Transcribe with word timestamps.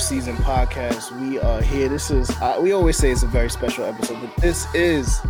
Season 0.00 0.36
podcast. 0.36 1.12
We 1.20 1.38
are 1.38 1.62
here. 1.62 1.88
This 1.88 2.10
is, 2.10 2.30
we 2.60 2.72
always 2.72 2.96
say 2.96 3.10
it's 3.10 3.22
a 3.22 3.26
very 3.26 3.48
special 3.48 3.84
episode, 3.84 4.20
but 4.20 4.34
this 4.36 4.66
is 4.74 5.20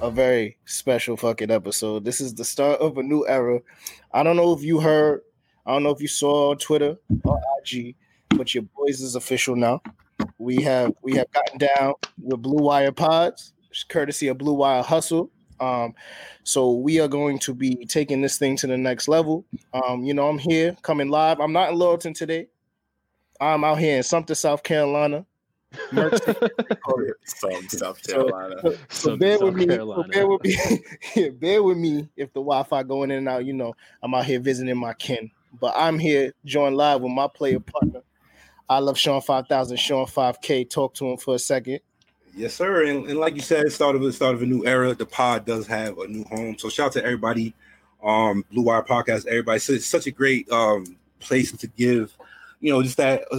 a 0.00 0.10
very 0.10 0.56
special 0.64 1.16
fucking 1.16 1.50
episode. 1.50 2.04
This 2.04 2.20
is 2.20 2.34
the 2.34 2.44
start 2.44 2.80
of 2.80 2.98
a 2.98 3.02
new 3.02 3.26
era. 3.26 3.60
I 4.12 4.22
don't 4.22 4.36
know 4.36 4.52
if 4.52 4.62
you 4.62 4.80
heard, 4.80 5.22
I 5.66 5.72
don't 5.72 5.82
know 5.82 5.90
if 5.90 6.00
you 6.00 6.08
saw 6.08 6.50
on 6.50 6.58
Twitter 6.58 6.96
or 7.24 7.40
IG, 7.60 7.96
but 8.30 8.54
your 8.54 8.64
boys 8.76 9.00
is 9.00 9.16
official 9.16 9.56
now. 9.56 9.82
We 10.38 10.62
have 10.62 10.92
we 11.02 11.14
have 11.16 11.30
gotten 11.32 11.58
down 11.58 11.94
with 12.22 12.42
Blue 12.42 12.62
Wire 12.62 12.92
Pods, 12.92 13.52
courtesy 13.88 14.28
of 14.28 14.38
Blue 14.38 14.54
Wire 14.54 14.82
Hustle. 14.82 15.30
Um, 15.60 15.94
so 16.42 16.72
we 16.72 17.00
are 17.00 17.08
going 17.08 17.38
to 17.40 17.54
be 17.54 17.84
taking 17.86 18.20
this 18.20 18.38
thing 18.38 18.56
to 18.56 18.66
the 18.66 18.76
next 18.76 19.08
level. 19.08 19.44
Um, 19.72 20.04
you 20.04 20.14
know, 20.14 20.28
I'm 20.28 20.38
here 20.38 20.76
coming 20.82 21.08
live. 21.08 21.40
I'm 21.40 21.52
not 21.52 21.70
in 21.70 21.76
Littleton 21.76 22.14
today. 22.14 22.48
I'm 23.40 23.64
out 23.64 23.78
here 23.78 23.96
in 23.96 24.02
Sumter, 24.02 24.34
South 24.34 24.62
Carolina. 24.62 25.26
Some 27.24 27.68
South 27.68 28.02
Carolina. 28.02 28.56
So, 28.62 28.76
so 28.88 29.16
bear 29.16 29.38
with 29.40 29.54
me. 29.54 29.66
So 29.66 30.04
bear 30.04 30.26
with 30.26 30.44
me. 30.44 30.56
yeah, 31.16 31.28
bear 31.30 31.62
with 31.62 31.78
me 31.78 32.08
if 32.16 32.32
the 32.32 32.40
Wi-Fi 32.40 32.82
going 32.84 33.10
in 33.10 33.18
and 33.18 33.28
out. 33.28 33.44
You 33.44 33.54
know, 33.54 33.74
I'm 34.02 34.14
out 34.14 34.24
here 34.24 34.40
visiting 34.40 34.76
my 34.76 34.94
kin. 34.94 35.30
But 35.60 35.74
I'm 35.76 35.98
here 35.98 36.32
joined 36.44 36.76
live 36.76 37.00
with 37.00 37.12
my 37.12 37.28
player 37.28 37.60
partner. 37.60 38.02
I 38.68 38.78
love 38.78 38.98
Sean 38.98 39.20
5000, 39.20 39.76
Sean 39.76 40.06
5K. 40.06 40.68
Talk 40.70 40.94
to 40.94 41.10
him 41.10 41.16
for 41.16 41.34
a 41.34 41.38
second. 41.38 41.80
Yes, 42.36 42.54
sir. 42.54 42.84
And, 42.84 43.06
and 43.08 43.18
like 43.18 43.36
you 43.36 43.42
said, 43.42 43.70
start 43.70 43.94
of 43.94 44.02
the 44.02 44.12
start 44.12 44.34
of 44.34 44.42
a 44.42 44.46
new 44.46 44.66
era. 44.66 44.94
The 44.94 45.06
pod 45.06 45.44
does 45.44 45.66
have 45.66 45.98
a 45.98 46.08
new 46.08 46.24
home. 46.24 46.58
So 46.58 46.68
shout 46.68 46.86
out 46.86 46.92
to 46.94 47.04
everybody. 47.04 47.54
Um, 48.02 48.44
Blue 48.50 48.62
Wire 48.62 48.82
Podcast, 48.82 49.26
everybody. 49.26 49.60
So 49.60 49.74
it's 49.74 49.86
such 49.86 50.06
a 50.06 50.10
great 50.10 50.50
um 50.50 50.96
place 51.20 51.52
to 51.52 51.66
give, 51.68 52.16
you 52.64 52.72
know, 52.72 52.82
just 52.82 52.96
that 52.96 53.26
uh, 53.30 53.36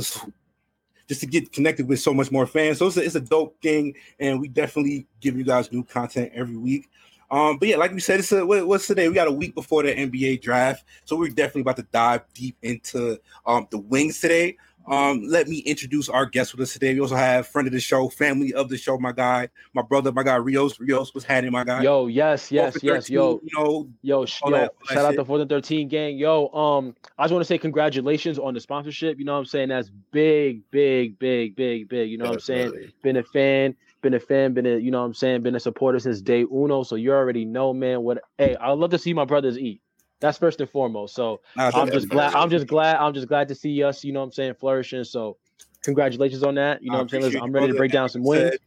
just 1.07 1.19
to 1.21 1.25
get 1.25 1.51
connected 1.51 1.87
with 1.87 1.99
so 1.99 2.13
much 2.13 2.31
more 2.31 2.45
fans. 2.45 2.77
So 2.77 2.85
it's 2.85 2.97
a, 2.97 3.03
it's 3.03 3.15
a 3.15 3.19
dope 3.19 3.59
thing, 3.59 3.95
and 4.19 4.39
we 4.39 4.47
definitely 4.47 5.07
give 5.19 5.35
you 5.35 5.43
guys 5.43 5.71
new 5.71 5.83
content 5.83 6.31
every 6.35 6.57
week. 6.57 6.87
Um, 7.31 7.57
but 7.57 7.67
yeah, 7.67 7.77
like 7.77 7.91
we 7.91 7.99
said, 8.01 8.19
it's 8.19 8.31
a 8.31 8.45
what's 8.45 8.85
today? 8.85 9.09
We 9.09 9.15
got 9.15 9.27
a 9.27 9.31
week 9.31 9.55
before 9.55 9.81
the 9.81 9.95
NBA 9.95 10.43
draft, 10.43 10.85
so 11.05 11.15
we're 11.15 11.29
definitely 11.29 11.61
about 11.61 11.77
to 11.77 11.87
dive 11.91 12.21
deep 12.35 12.55
into 12.61 13.19
um 13.47 13.67
the 13.71 13.79
wings 13.79 14.21
today. 14.21 14.57
Um, 14.87 15.23
let 15.27 15.47
me 15.47 15.59
introduce 15.59 16.09
our 16.09 16.25
guest 16.25 16.53
with 16.53 16.61
us 16.61 16.73
today. 16.73 16.93
We 16.93 16.99
also 16.99 17.15
have 17.15 17.47
friend 17.47 17.67
of 17.67 17.73
the 17.73 17.79
show, 17.79 18.07
family 18.09 18.53
of 18.53 18.69
the 18.69 18.77
show, 18.77 18.97
my 18.97 19.11
guy, 19.11 19.49
my 19.73 19.81
brother, 19.81 20.11
my 20.11 20.23
guy 20.23 20.35
Rios. 20.35 20.79
Rios 20.79 21.13
was 21.13 21.23
happening, 21.23 21.51
my 21.51 21.63
guy. 21.63 21.81
Yo, 21.81 22.07
yes, 22.07 22.51
yes, 22.51 22.77
yes, 22.83 23.09
yo, 23.09 23.41
you 23.43 23.49
know, 23.57 23.87
yo, 24.03 24.25
sh- 24.25 24.41
yo, 24.45 24.51
that, 24.51 24.71
shout 24.87 25.05
out 25.05 25.15
to 25.15 25.25
4 25.25 25.41
and 25.41 25.49
13 25.49 25.87
gang. 25.87 26.17
Yo, 26.17 26.49
um, 26.49 26.95
I 27.17 27.23
just 27.23 27.33
want 27.33 27.41
to 27.41 27.47
say 27.47 27.57
congratulations 27.57 28.37
on 28.37 28.53
the 28.53 28.59
sponsorship. 28.59 29.17
You 29.17 29.25
know 29.25 29.33
what 29.33 29.39
I'm 29.39 29.45
saying? 29.45 29.69
That's 29.69 29.89
big, 30.11 30.61
big, 30.69 31.17
big, 31.17 31.55
big, 31.55 31.89
big. 31.89 32.09
You 32.09 32.17
know 32.17 32.25
what 32.25 32.33
I'm 32.33 32.39
saying? 32.39 32.91
Been 33.01 33.17
a 33.17 33.23
fan, 33.23 33.75
been 34.01 34.13
a 34.13 34.19
fan, 34.19 34.53
been 34.53 34.67
a, 34.67 34.77
you 34.77 34.91
know 34.91 34.99
what 34.99 35.07
I'm 35.07 35.13
saying, 35.15 35.41
been 35.41 35.55
a 35.55 35.59
supporter 35.59 35.99
since 35.99 36.21
day 36.21 36.45
uno. 36.51 36.83
So 36.83 36.95
you 36.95 37.11
already 37.11 37.45
know, 37.45 37.73
man. 37.73 38.01
What 38.03 38.19
hey, 38.37 38.55
I 38.55 38.71
love 38.71 38.91
to 38.91 38.99
see 38.99 39.13
my 39.13 39.25
brothers 39.25 39.57
eat. 39.57 39.81
That's 40.25 40.39
first 40.39 40.59
and 40.59 40.67
foremost. 40.67 41.13
So 41.13 41.41
I'm 41.55 41.91
just 41.91 42.09
glad. 42.09 42.33
I'm 42.33 42.49
just 42.49 42.65
glad. 42.65 42.95
I'm 42.95 43.13
just 43.13 43.27
glad 43.27 43.47
to 43.49 43.53
see 43.53 43.83
us. 43.83 44.03
You 44.03 44.11
know 44.11 44.21
what 44.21 44.25
I'm 44.25 44.31
saying 44.31 44.55
flourishing. 44.55 45.03
So 45.03 45.37
congratulations 45.83 46.41
on 46.41 46.55
that. 46.55 46.81
You 46.81 46.89
know 46.89 46.97
what 46.97 47.13
I'm 47.13 47.21
saying. 47.21 47.43
I'm 47.43 47.51
ready 47.51 47.67
to 47.67 47.75
break 47.75 47.91
down 47.91 48.09
some 48.09 48.23
wins. 48.23 48.57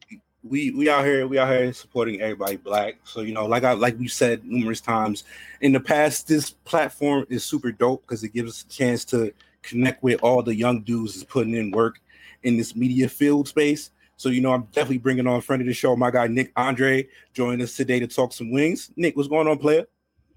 We 0.45 0.71
we 0.71 0.89
out 0.89 1.05
here. 1.05 1.27
We 1.27 1.37
out 1.37 1.49
here 1.49 1.73
supporting 1.73 2.21
everybody 2.21 2.59
black. 2.59 2.99
So 3.03 3.23
you 3.23 3.35
know, 3.35 3.45
like 3.45 3.65
I 3.65 3.73
like 3.73 3.99
we 3.99 4.07
said 4.07 4.45
numerous 4.45 4.81
times 4.81 5.25
in 5.61 5.73
the 5.73 5.81
past, 5.81 6.29
this 6.29 6.51
platform 6.51 7.27
is 7.29 7.43
super 7.43 7.73
dope 7.73 8.03
because 8.07 8.23
it 8.23 8.33
gives 8.33 8.53
us 8.53 8.63
a 8.63 8.73
chance 8.73 9.05
to 9.07 9.33
connect 9.63 10.01
with 10.05 10.23
all 10.23 10.45
the 10.45 10.55
young 10.55 10.83
dudes 10.83 11.17
is 11.17 11.25
putting 11.25 11.55
in 11.55 11.73
work 11.73 12.01
in 12.45 12.57
this 12.57 12.77
media 12.77 13.09
field 13.09 13.49
space. 13.49 13.91
So, 14.17 14.29
you 14.29 14.41
know, 14.41 14.53
I'm 14.53 14.63
definitely 14.73 14.99
bringing 14.99 15.27
on 15.27 15.39
a 15.39 15.43
friend 15.43 15.61
of 15.61 15.67
the 15.67 15.75
show, 15.75 15.97
my 15.97 16.13
guy 16.13 16.29
Nick 16.29 16.53
Andre, 16.57 17.09
joining 17.35 17.63
us 17.63 17.77
today 17.77 17.99
to 17.99 18.07
talk 18.07 18.33
some 18.33 18.53
wings. 18.53 18.91
Nick, 18.97 19.17
what's 19.17 19.29
going 19.29 19.49
on, 19.49 19.59
player? 19.59 19.87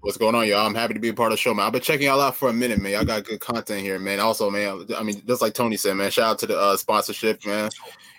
What's 0.02 0.16
going 0.16 0.34
on, 0.34 0.48
y'all? 0.48 0.66
I'm 0.66 0.74
happy 0.74 0.94
to 0.94 1.00
be 1.00 1.10
a 1.10 1.14
part 1.14 1.30
of 1.30 1.38
the 1.38 1.40
show, 1.40 1.54
man. 1.54 1.64
I've 1.64 1.72
been 1.72 1.80
checking 1.80 2.08
y'all 2.08 2.20
out 2.20 2.34
for 2.34 2.48
a 2.48 2.52
minute, 2.52 2.80
man. 2.80 2.90
Y'all 2.90 3.04
got 3.04 3.22
good 3.22 3.38
content 3.38 3.82
here, 3.82 4.00
man. 4.00 4.18
Also, 4.18 4.50
man, 4.50 4.84
I 4.98 5.04
mean, 5.04 5.22
just 5.24 5.40
like 5.40 5.54
Tony 5.54 5.76
said, 5.76 5.94
man. 5.94 6.10
Shout 6.10 6.28
out 6.28 6.38
to 6.40 6.46
the 6.48 6.58
uh, 6.58 6.76
sponsorship, 6.76 7.46
man. 7.46 7.70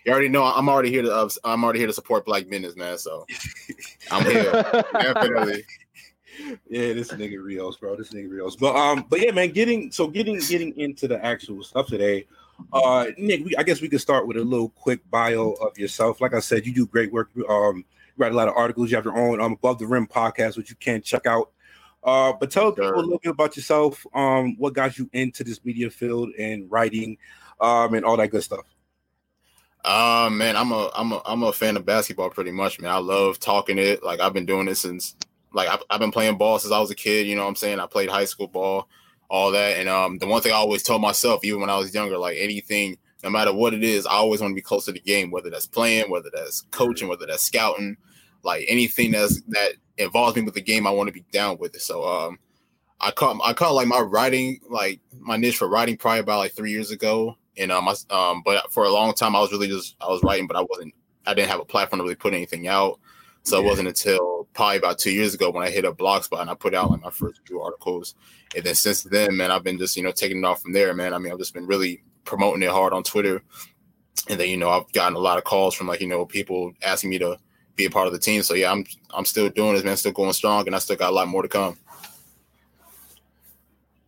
You 0.05 0.13
already 0.13 0.29
know 0.29 0.45
I'm 0.45 0.69
already 0.69 0.91
here 0.91 1.01
to 1.01 1.13
uh, 1.13 1.29
I'm 1.43 1.61
already 1.61 1.79
here 1.79 1.87
to 1.87 1.93
support 1.93 2.23
black 2.23 2.47
business, 2.47 2.77
man. 2.77 2.97
So 2.97 3.25
I'm 4.11 4.23
here 4.23 4.49
definitely. 4.93 5.65
Yeah, 6.69 6.93
this 6.93 7.09
nigga 7.09 7.43
Rios, 7.43 7.75
bro. 7.75 7.97
This 7.97 8.13
nigga 8.13 8.31
Rios. 8.31 8.55
But 8.55 8.77
um, 8.77 9.05
but 9.09 9.19
yeah, 9.19 9.31
man. 9.31 9.49
Getting 9.49 9.91
so 9.91 10.07
getting 10.07 10.39
getting 10.39 10.79
into 10.79 11.09
the 11.09 11.23
actual 11.23 11.65
stuff 11.65 11.87
today. 11.87 12.25
Uh, 12.71 13.07
Nick, 13.17 13.43
we, 13.43 13.57
I 13.57 13.63
guess 13.63 13.81
we 13.81 13.89
could 13.89 13.99
start 13.99 14.25
with 14.25 14.37
a 14.37 14.43
little 14.43 14.69
quick 14.69 15.01
bio 15.11 15.51
of 15.59 15.77
yourself. 15.77 16.21
Like 16.21 16.33
I 16.33 16.39
said, 16.39 16.65
you 16.65 16.73
do 16.73 16.85
great 16.87 17.11
work. 17.11 17.29
Um, 17.49 17.77
you 17.77 17.83
write 18.15 18.31
a 18.31 18.35
lot 18.35 18.47
of 18.47 18.55
articles. 18.55 18.89
You 18.89 18.95
have 18.95 19.03
your 19.03 19.17
own 19.17 19.41
um 19.41 19.51
above 19.51 19.79
the 19.79 19.87
rim 19.87 20.07
podcast, 20.07 20.55
which 20.55 20.69
you 20.69 20.77
can 20.77 21.01
check 21.01 21.25
out 21.25 21.49
uh, 22.03 22.33
but 22.39 22.51
tell 22.51 22.71
people 22.71 22.93
a 22.93 22.95
little 22.95 23.19
bit 23.19 23.29
about 23.31 23.55
yourself. 23.55 24.05
Um, 24.13 24.55
what 24.57 24.73
got 24.73 24.97
you 24.97 25.09
into 25.13 25.43
this 25.43 25.63
media 25.63 25.89
field 25.89 26.29
and 26.37 26.69
writing, 26.71 27.17
um, 27.59 27.93
and 27.93 28.05
all 28.05 28.17
that 28.17 28.29
good 28.29 28.43
stuff. 28.43 28.65
Uh 29.85 30.29
man, 30.31 30.55
I'm 30.55 30.71
a 30.71 30.89
I'm 30.95 31.11
a 31.11 31.21
I'm 31.25 31.43
a 31.43 31.51
fan 31.51 31.75
of 31.75 31.85
basketball 31.85 32.29
pretty 32.29 32.51
much, 32.51 32.79
man. 32.79 32.91
I 32.91 32.99
love 32.99 33.37
talking 33.39 33.77
it. 33.77 34.01
Like 34.01 34.21
I've 34.21 34.33
been 34.33 34.45
doing 34.45 34.65
this 34.65 34.79
since 34.79 35.15
like 35.51 35.67
I've, 35.67 35.83
I've 35.89 35.99
been 35.99 36.11
playing 36.11 36.37
ball 36.37 36.57
since 36.57 36.71
I 36.71 36.79
was 36.79 36.89
a 36.89 36.95
kid, 36.95 37.27
you 37.27 37.35
know 37.35 37.43
what 37.43 37.49
I'm 37.49 37.55
saying? 37.55 37.79
I 37.79 37.85
played 37.85 38.09
high 38.09 38.23
school 38.25 38.47
ball, 38.47 38.87
all 39.29 39.51
that. 39.51 39.77
And 39.77 39.89
um 39.89 40.19
the 40.19 40.27
one 40.27 40.41
thing 40.41 40.53
I 40.53 40.55
always 40.55 40.83
told 40.83 41.01
myself, 41.01 41.43
even 41.43 41.59
when 41.59 41.69
I 41.69 41.77
was 41.77 41.93
younger, 41.93 42.17
like 42.17 42.37
anything, 42.39 42.97
no 43.25 43.29
matter 43.29 43.53
what 43.53 43.73
it 43.73 43.83
is, 43.83 44.05
I 44.05 44.13
always 44.13 44.39
want 44.39 44.51
to 44.51 44.55
be 44.55 44.61
close 44.61 44.85
to 44.85 44.93
the 44.93 45.01
game, 45.01 45.31
whether 45.31 45.49
that's 45.49 45.67
playing, 45.67 46.09
whether 46.09 46.29
that's 46.33 46.61
coaching, 46.71 47.09
whether 47.09 47.25
that's 47.25 47.43
scouting, 47.43 47.97
like 48.41 48.63
anything 48.69 49.11
that's 49.11 49.41
that 49.49 49.73
involves 49.97 50.35
me 50.35 50.41
with 50.41 50.53
the 50.53 50.61
game, 50.61 50.87
I 50.87 50.91
want 50.91 51.07
to 51.07 51.13
be 51.13 51.25
down 51.31 51.57
with 51.57 51.75
it. 51.75 51.81
So 51.81 52.03
um, 52.03 52.39
I 52.99 53.11
caught 53.11 53.39
I 53.43 53.53
caught 53.53 53.75
like 53.75 53.87
my 53.87 53.99
writing 53.99 54.59
like 54.69 54.99
my 55.19 55.37
niche 55.37 55.57
for 55.57 55.67
writing 55.67 55.97
probably 55.97 56.19
about 56.19 56.39
like 56.39 56.53
three 56.53 56.71
years 56.71 56.91
ago, 56.91 57.37
and 57.57 57.71
um, 57.71 57.87
I, 57.87 57.95
um, 58.09 58.41
but 58.43 58.71
for 58.71 58.83
a 58.85 58.89
long 58.89 59.13
time 59.13 59.35
I 59.35 59.39
was 59.39 59.51
really 59.51 59.67
just 59.67 59.95
I 60.01 60.07
was 60.07 60.23
writing, 60.23 60.47
but 60.47 60.57
I 60.57 60.61
wasn't 60.61 60.93
I 61.25 61.33
didn't 61.33 61.49
have 61.49 61.59
a 61.59 61.65
platform 61.65 61.99
to 61.99 62.03
really 62.03 62.15
put 62.15 62.33
anything 62.33 62.67
out. 62.67 62.99
So 63.43 63.59
yeah. 63.59 63.65
it 63.65 63.69
wasn't 63.69 63.87
until 63.89 64.47
probably 64.53 64.77
about 64.77 64.99
two 64.99 65.11
years 65.11 65.33
ago 65.33 65.49
when 65.49 65.63
I 65.63 65.69
hit 65.69 65.85
a 65.85 65.91
Blogspot 65.91 66.41
and 66.41 66.49
I 66.49 66.55
put 66.55 66.73
out 66.73 66.91
like 66.91 67.01
my 67.01 67.09
first 67.09 67.41
few 67.45 67.61
articles. 67.61 68.15
And 68.55 68.63
then 68.63 68.75
since 68.75 69.03
then, 69.03 69.35
man, 69.35 69.51
I've 69.51 69.63
been 69.63 69.77
just, 69.77 69.97
you 69.97 70.03
know, 70.03 70.11
taking 70.11 70.37
it 70.37 70.45
off 70.45 70.61
from 70.61 70.73
there, 70.73 70.93
man. 70.93 71.13
I 71.13 71.17
mean, 71.17 71.33
I've 71.33 71.39
just 71.39 71.53
been 71.53 71.67
really 71.67 72.03
promoting 72.23 72.61
it 72.61 72.69
hard 72.69 72.93
on 72.93 73.03
Twitter. 73.03 73.41
And 74.29 74.39
then, 74.39 74.47
you 74.49 74.57
know, 74.57 74.69
I've 74.69 74.91
gotten 74.93 75.17
a 75.17 75.19
lot 75.19 75.37
of 75.37 75.43
calls 75.43 75.75
from 75.75 75.87
like, 75.87 75.99
you 75.99 76.07
know, 76.07 76.25
people 76.25 76.71
asking 76.81 77.09
me 77.09 77.19
to 77.19 77.37
be 77.75 77.85
a 77.85 77.89
part 77.89 78.07
of 78.07 78.13
the 78.13 78.19
team. 78.19 78.43
So 78.43 78.53
yeah, 78.53 78.71
I'm 78.71 78.85
I'm 79.13 79.25
still 79.25 79.49
doing 79.49 79.73
this, 79.73 79.83
man. 79.83 79.97
Still 79.97 80.11
going 80.11 80.33
strong, 80.33 80.65
and 80.67 80.75
I 80.75 80.79
still 80.79 80.95
got 80.95 81.11
a 81.11 81.15
lot 81.15 81.27
more 81.27 81.41
to 81.41 81.47
come. 81.47 81.77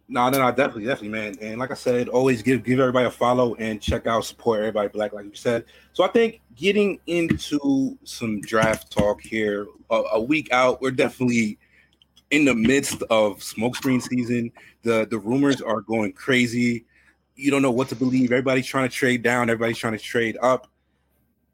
No, 0.08 0.30
no, 0.30 0.38
no, 0.38 0.50
definitely, 0.52 0.86
definitely, 0.86 1.10
man. 1.20 1.36
And 1.42 1.60
like 1.60 1.72
I 1.72 1.76
said, 1.76 2.10
always 2.10 2.44
give 2.44 2.64
give 2.64 2.80
everybody 2.80 3.08
a 3.08 3.12
follow 3.12 3.56
and 3.56 3.82
check 3.82 4.06
out, 4.06 4.24
support 4.24 4.60
everybody 4.60 4.88
black, 4.90 5.14
like 5.14 5.26
you 5.26 5.36
said. 5.36 5.66
So 5.94 6.04
I 6.04 6.10
think 6.10 6.42
getting 6.56 7.00
into 7.08 7.98
some 8.04 8.40
draft 8.42 8.92
talk 8.92 9.22
here, 9.22 9.66
a, 9.90 9.96
a 10.14 10.22
week 10.22 10.52
out, 10.52 10.80
we're 10.80 10.92
definitely 10.92 11.58
in 12.30 12.46
the 12.46 12.54
midst 12.54 13.02
of 13.10 13.40
smokescreen 13.40 14.02
season. 14.02 14.52
The 14.84 15.08
the 15.10 15.18
rumors 15.18 15.60
are 15.60 15.82
going 15.82 16.14
crazy. 16.14 16.86
You 17.36 17.50
don't 17.50 17.64
know 17.64 17.72
what 17.72 17.90
to 17.90 17.96
believe. 17.96 18.32
Everybody's 18.32 18.68
trying 18.68 18.88
to 18.88 18.96
trade 18.96 19.24
down. 19.24 19.50
Everybody's 19.50 19.80
trying 19.80 19.98
to 19.98 20.04
trade 20.04 20.38
up. 20.40 20.68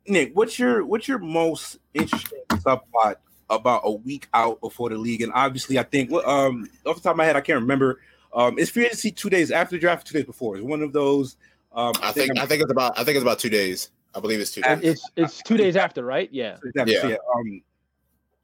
Nick, 0.08 0.36
what's 0.36 0.60
your 0.60 0.86
what's 0.86 1.08
your 1.08 1.20
most 1.20 1.78
interesting 1.94 2.42
subplot 2.50 3.16
about 3.50 3.82
a 3.84 3.92
week 3.92 4.28
out 4.34 4.60
before 4.62 4.90
the 4.90 4.98
league? 4.98 5.22
And 5.22 5.32
obviously, 5.34 5.80
I 5.80 5.84
think 5.84 6.12
what 6.12 6.26
um 6.26 6.70
off 6.86 6.96
the 6.96 7.02
top 7.02 7.12
of 7.12 7.18
my 7.18 7.26
head, 7.26 7.36
I 7.36 7.42
can't 7.42 7.62
remember. 7.62 8.00
Um, 8.34 8.58
it's 8.58 8.72
free 8.72 8.86
agency 8.86 9.12
two 9.12 9.30
days 9.30 9.52
after 9.52 9.76
the 9.76 9.80
draft, 9.80 10.08
two 10.08 10.14
days 10.14 10.26
before. 10.26 10.56
It's 10.56 10.66
one 10.66 10.82
of 10.82 10.94
those. 10.94 11.36
Um, 11.74 11.94
I, 12.02 12.10
I 12.10 12.12
think, 12.12 12.40
I 12.40 12.46
think 12.46 12.62
it's 12.62 12.72
about 12.72 12.98
I 12.98 13.04
think 13.04 13.16
it's 13.16 13.24
about 13.24 13.40
two 13.40 13.50
days. 13.50 13.92
I 14.14 14.20
believe 14.20 14.40
it's 14.40 14.52
two 14.52 14.62
days. 14.62 14.80
It's 14.82 15.10
it's 15.16 15.42
two 15.42 15.58
days 15.58 15.76
after, 15.76 16.04
right? 16.04 16.30
Yeah. 16.32 16.58
yeah. 16.76 16.86
yeah. 16.86 17.16
Um, 17.36 17.62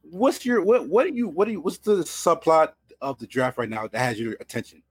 what's 0.03 0.45
your 0.45 0.61
what 0.63 0.87
what 0.87 1.05
do 1.05 1.13
you 1.13 1.27
what 1.27 1.45
do 1.45 1.51
you 1.51 1.61
what's 1.61 1.79
the 1.79 1.97
subplot 1.97 2.73
of 3.01 3.19
the 3.19 3.27
draft 3.27 3.57
right 3.57 3.69
now 3.69 3.87
that 3.87 3.99
has 3.99 4.19
your 4.19 4.33
attention? 4.39 4.81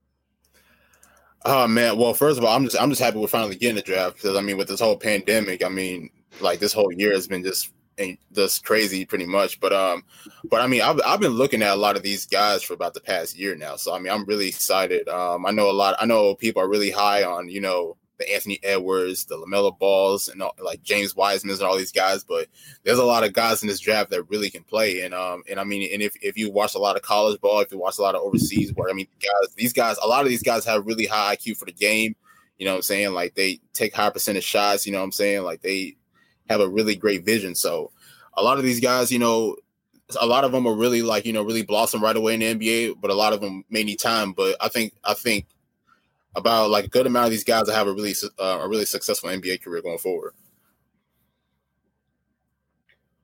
Oh 1.45 1.67
man, 1.67 1.97
well, 1.97 2.13
first 2.13 2.37
of 2.37 2.43
all, 2.43 2.55
I'm 2.55 2.65
just 2.65 2.79
I'm 2.79 2.89
just 2.89 3.01
happy 3.01 3.17
we're 3.17 3.27
finally 3.27 3.55
getting 3.55 3.75
the 3.75 3.81
draft 3.81 4.15
because 4.15 4.35
I 4.35 4.41
mean, 4.41 4.57
with 4.57 4.67
this 4.67 4.79
whole 4.79 4.97
pandemic, 4.97 5.63
I 5.63 5.69
mean, 5.69 6.09
like 6.41 6.59
this 6.59 6.73
whole 6.73 6.91
year 6.91 7.11
has 7.11 7.27
been 7.27 7.43
just 7.43 7.71
just 8.33 8.63
crazy 8.63 9.05
pretty 9.05 9.25
much 9.25 9.59
but 9.59 9.73
um 9.73 10.03
but 10.45 10.61
i 10.61 10.67
mean 10.67 10.81
I've, 10.81 10.99
I've 11.05 11.19
been 11.19 11.31
looking 11.31 11.61
at 11.61 11.73
a 11.73 11.79
lot 11.79 11.95
of 11.95 12.03
these 12.03 12.25
guys 12.25 12.63
for 12.63 12.73
about 12.73 12.93
the 12.93 13.01
past 13.01 13.37
year 13.37 13.55
now 13.55 13.75
so 13.75 13.93
i 13.93 13.99
mean 13.99 14.11
i'm 14.11 14.25
really 14.25 14.47
excited 14.47 15.07
um 15.09 15.45
i 15.45 15.51
know 15.51 15.69
a 15.69 15.73
lot 15.73 15.95
i 15.99 16.05
know 16.05 16.35
people 16.35 16.61
are 16.61 16.69
really 16.69 16.91
high 16.91 17.23
on 17.23 17.49
you 17.49 17.61
know 17.61 17.97
the 18.19 18.33
anthony 18.33 18.59
edwards 18.63 19.25
the 19.25 19.35
lamelo 19.35 19.77
balls 19.77 20.27
and 20.27 20.41
all, 20.41 20.55
like 20.63 20.81
james 20.81 21.15
wiseman 21.15 21.53
and 21.53 21.63
all 21.63 21.77
these 21.77 21.91
guys 21.91 22.23
but 22.23 22.47
there's 22.83 22.97
a 22.97 23.05
lot 23.05 23.23
of 23.23 23.33
guys 23.33 23.61
in 23.61 23.67
this 23.67 23.79
draft 23.79 24.09
that 24.09 24.23
really 24.29 24.49
can 24.49 24.63
play 24.63 25.01
and 25.01 25.13
um 25.13 25.43
and 25.49 25.59
i 25.59 25.63
mean 25.63 25.89
and 25.93 26.01
if, 26.01 26.15
if 26.21 26.37
you 26.37 26.51
watch 26.51 26.75
a 26.75 26.79
lot 26.79 26.95
of 26.95 27.01
college 27.01 27.39
ball 27.41 27.59
if 27.59 27.71
you 27.71 27.77
watch 27.77 27.97
a 27.97 28.01
lot 28.01 28.15
of 28.15 28.21
overseas 28.21 28.71
where 28.73 28.89
i 28.89 28.93
mean 28.93 29.07
guys 29.21 29.53
these 29.55 29.73
guys 29.73 29.97
a 30.03 30.07
lot 30.07 30.23
of 30.23 30.29
these 30.29 30.43
guys 30.43 30.65
have 30.65 30.85
really 30.85 31.05
high 31.05 31.35
iq 31.35 31.55
for 31.57 31.65
the 31.65 31.71
game 31.71 32.15
You 32.57 32.65
know 32.65 32.71
what 32.71 32.77
I'm 32.77 32.83
saying? 32.83 33.13
Like 33.13 33.35
they 33.35 33.59
take 33.73 33.93
high 33.93 34.09
percentage 34.09 34.43
shots. 34.43 34.85
You 34.85 34.91
know 34.91 34.97
what 34.97 35.05
I'm 35.05 35.11
saying? 35.11 35.43
Like 35.43 35.61
they 35.61 35.95
have 36.49 36.61
a 36.61 36.67
really 36.67 36.95
great 36.95 37.25
vision. 37.25 37.55
So 37.55 37.91
a 38.33 38.43
lot 38.43 38.57
of 38.57 38.63
these 38.63 38.79
guys, 38.79 39.11
you 39.11 39.19
know, 39.19 39.55
a 40.19 40.25
lot 40.25 40.43
of 40.43 40.51
them 40.51 40.65
are 40.65 40.73
really 40.73 41.01
like 41.01 41.25
you 41.25 41.33
know 41.33 41.43
really 41.43 41.63
blossom 41.63 42.01
right 42.01 42.15
away 42.15 42.33
in 42.33 42.39
the 42.39 42.55
NBA, 42.55 43.01
but 43.01 43.11
a 43.11 43.15
lot 43.15 43.33
of 43.33 43.41
them 43.41 43.65
may 43.69 43.83
need 43.83 43.99
time. 43.99 44.31
But 44.31 44.55
I 44.61 44.69
think 44.69 44.93
I 45.03 45.13
think 45.13 45.45
about 46.35 46.69
like 46.69 46.85
a 46.85 46.89
good 46.89 47.07
amount 47.07 47.25
of 47.25 47.31
these 47.31 47.43
guys 47.43 47.65
that 47.65 47.75
have 47.75 47.87
a 47.87 47.93
really 47.93 48.13
uh, 48.39 48.59
a 48.61 48.67
really 48.67 48.85
successful 48.85 49.29
NBA 49.29 49.61
career 49.61 49.81
going 49.81 49.97
forward. 49.97 50.33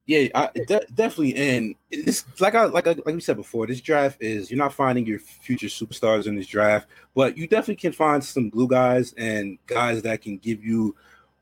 Yeah, 0.05 0.27
I, 0.35 0.49
de- 0.53 0.85
definitely. 0.93 1.35
And 1.35 1.75
it's 1.89 2.25
like 2.41 2.55
I 2.55 2.65
like 2.65 2.87
I, 2.87 2.91
like 2.91 3.15
we 3.15 3.21
said 3.21 3.37
before, 3.37 3.65
this 3.65 3.79
draft 3.79 4.21
is 4.21 4.51
you're 4.51 4.57
not 4.57 4.73
finding 4.73 5.05
your 5.05 5.19
future 5.19 5.67
superstars 5.67 6.27
in 6.27 6.35
this 6.35 6.47
draft, 6.47 6.89
but 7.15 7.37
you 7.37 7.47
definitely 7.47 7.77
can 7.77 7.93
find 7.93 8.21
some 8.21 8.49
glue 8.49 8.67
guys 8.67 9.13
and 9.13 9.57
guys 9.65 10.01
that 10.01 10.21
can 10.21 10.37
give 10.37 10.63
you 10.63 10.95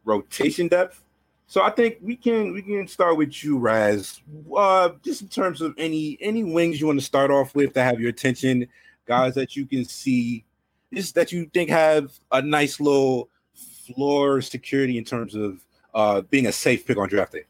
rotation 0.06 0.68
depth 0.68 1.04
so 1.51 1.62
I 1.62 1.69
think 1.69 1.98
we 2.01 2.15
can 2.15 2.53
we 2.53 2.62
can 2.62 2.88
start 2.88 3.18
with 3.18 3.44
you, 3.44 3.57
Raz. 3.57 4.21
Uh, 4.56 4.92
just 5.03 5.21
in 5.21 5.27
terms 5.27 5.59
of 5.59 5.74
any 5.77 6.18
any 6.21 6.45
wings 6.45 6.80
you 6.80 6.88
want 6.88 6.98
to 6.98 7.06
start 7.06 7.30
off 7.30 7.53
with 7.53 7.74
that 7.74 7.83
have 7.83 8.00
your 8.00 8.09
attention, 8.09 8.68
guys 9.06 9.36
that 9.36 9.57
you 9.57 9.65
can 9.65 9.83
see, 9.83 10.45
just 10.94 11.13
that 11.15 11.33
you 11.33 11.51
think 11.53 11.69
have 11.69 12.13
a 12.31 12.42
nice 12.42 12.80
little 12.80 13.27
floor 13.53 14.42
security 14.42 14.98
in 14.98 15.03
terms 15.03 15.36
of 15.36 15.59
uh, 15.94 16.21
being 16.21 16.45
a 16.45 16.53
safe 16.53 16.88
pick 16.88 16.95
on 16.95 17.09
draft 17.09 17.33
day. 17.33 17.44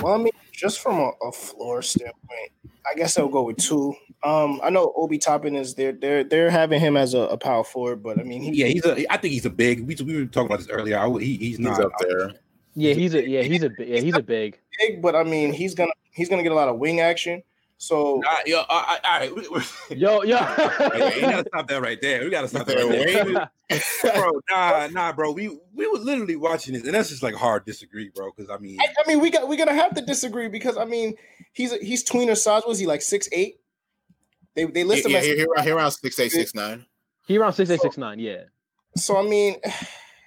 Well, 0.00 0.14
I 0.14 0.18
mean, 0.18 0.32
just 0.52 0.78
from 0.78 1.00
a, 1.00 1.10
a 1.26 1.32
floor 1.32 1.82
standpoint, 1.82 2.52
I 2.88 2.94
guess 2.94 3.18
I'll 3.18 3.26
go 3.26 3.42
with 3.42 3.56
two. 3.56 3.92
Um, 4.22 4.60
I 4.62 4.70
know 4.70 4.92
Obi 4.94 5.18
Toppin 5.18 5.56
is 5.56 5.74
there. 5.74 5.90
They're 5.90 6.22
they're 6.22 6.48
having 6.48 6.78
him 6.78 6.96
as 6.96 7.14
a, 7.14 7.22
a 7.22 7.36
power 7.36 7.64
forward, 7.64 8.04
but 8.04 8.20
I 8.20 8.22
mean, 8.22 8.40
he, 8.40 8.52
yeah, 8.52 8.66
he's 8.66 8.86
a. 8.86 9.12
I 9.12 9.16
think 9.16 9.32
he's 9.34 9.46
a 9.46 9.50
big. 9.50 9.80
We, 9.84 9.96
we 9.96 10.16
were 10.16 10.26
talking 10.26 10.46
about 10.46 10.60
this 10.60 10.68
earlier. 10.68 10.96
I, 10.96 11.08
he, 11.18 11.36
he's 11.38 11.58
not 11.58 11.78
he's 11.78 11.86
up 11.86 11.92
there. 11.98 12.34
Yeah, 12.74 12.94
he's 12.94 13.14
a 13.14 13.28
yeah, 13.28 13.42
he's 13.42 13.62
a 13.62 13.70
yeah, 13.78 14.00
he's 14.00 14.16
a 14.16 14.22
big. 14.22 14.58
Big, 14.78 15.00
but 15.00 15.14
I 15.14 15.22
mean, 15.22 15.52
he's 15.52 15.74
gonna 15.74 15.92
he's 16.10 16.28
gonna 16.28 16.42
get 16.42 16.52
a 16.52 16.56
lot 16.56 16.68
of 16.68 16.78
wing 16.78 17.00
action. 17.00 17.42
So, 17.76 18.20
nah, 18.24 18.36
yo, 18.46 18.62
all 18.68 18.98
right, 19.04 19.30
yo, 19.90 20.22
yo, 20.22 20.36
hey, 20.38 21.14
you 21.16 21.20
gotta 21.20 21.44
stop 21.48 21.68
that 21.68 21.82
right 21.82 22.00
there. 22.00 22.24
We 22.24 22.30
gotta 22.30 22.48
stop 22.48 22.66
that 22.66 22.76
right 22.76 23.50
there, 23.68 24.14
bro. 24.14 24.40
Nah, 24.50 24.88
nah, 24.88 25.12
bro. 25.12 25.32
We 25.32 25.58
we 25.74 25.86
were 25.86 25.98
literally 25.98 26.36
watching 26.36 26.74
this, 26.74 26.84
and 26.84 26.94
that's 26.94 27.10
just 27.10 27.22
like 27.22 27.34
hard 27.34 27.64
disagree, 27.66 28.10
bro. 28.14 28.30
Because 28.34 28.48
I 28.48 28.58
mean, 28.58 28.78
I, 28.80 28.86
I, 28.86 29.08
mean, 29.08 29.20
we 29.20 29.28
got 29.28 29.48
we're 29.48 29.58
gonna 29.58 29.74
have 29.74 29.94
to 29.96 30.02
disagree 30.02 30.48
because 30.48 30.78
I 30.78 30.84
mean, 30.84 31.14
he's 31.52 31.72
he's 31.74 32.08
tweener 32.08 32.36
size. 32.36 32.62
Was 32.66 32.78
he 32.78 32.86
like 32.86 33.02
six 33.02 33.28
eight? 33.32 33.60
They 34.54 34.64
they 34.64 34.84
list 34.84 35.02
yeah, 35.02 35.08
him 35.08 35.12
yeah, 35.12 35.18
as 35.18 35.64
he, 35.64 35.64
he 35.64 35.70
around 35.70 35.90
six 35.90 36.18
eight 36.20 36.32
six 36.32 36.54
nine. 36.54 36.86
He 37.26 37.36
around 37.36 37.54
six 37.54 37.70
eight 37.70 37.80
six 37.80 37.98
nine. 37.98 38.18
Yeah. 38.18 38.44
So 38.96 39.18
I 39.18 39.22
mean. 39.22 39.56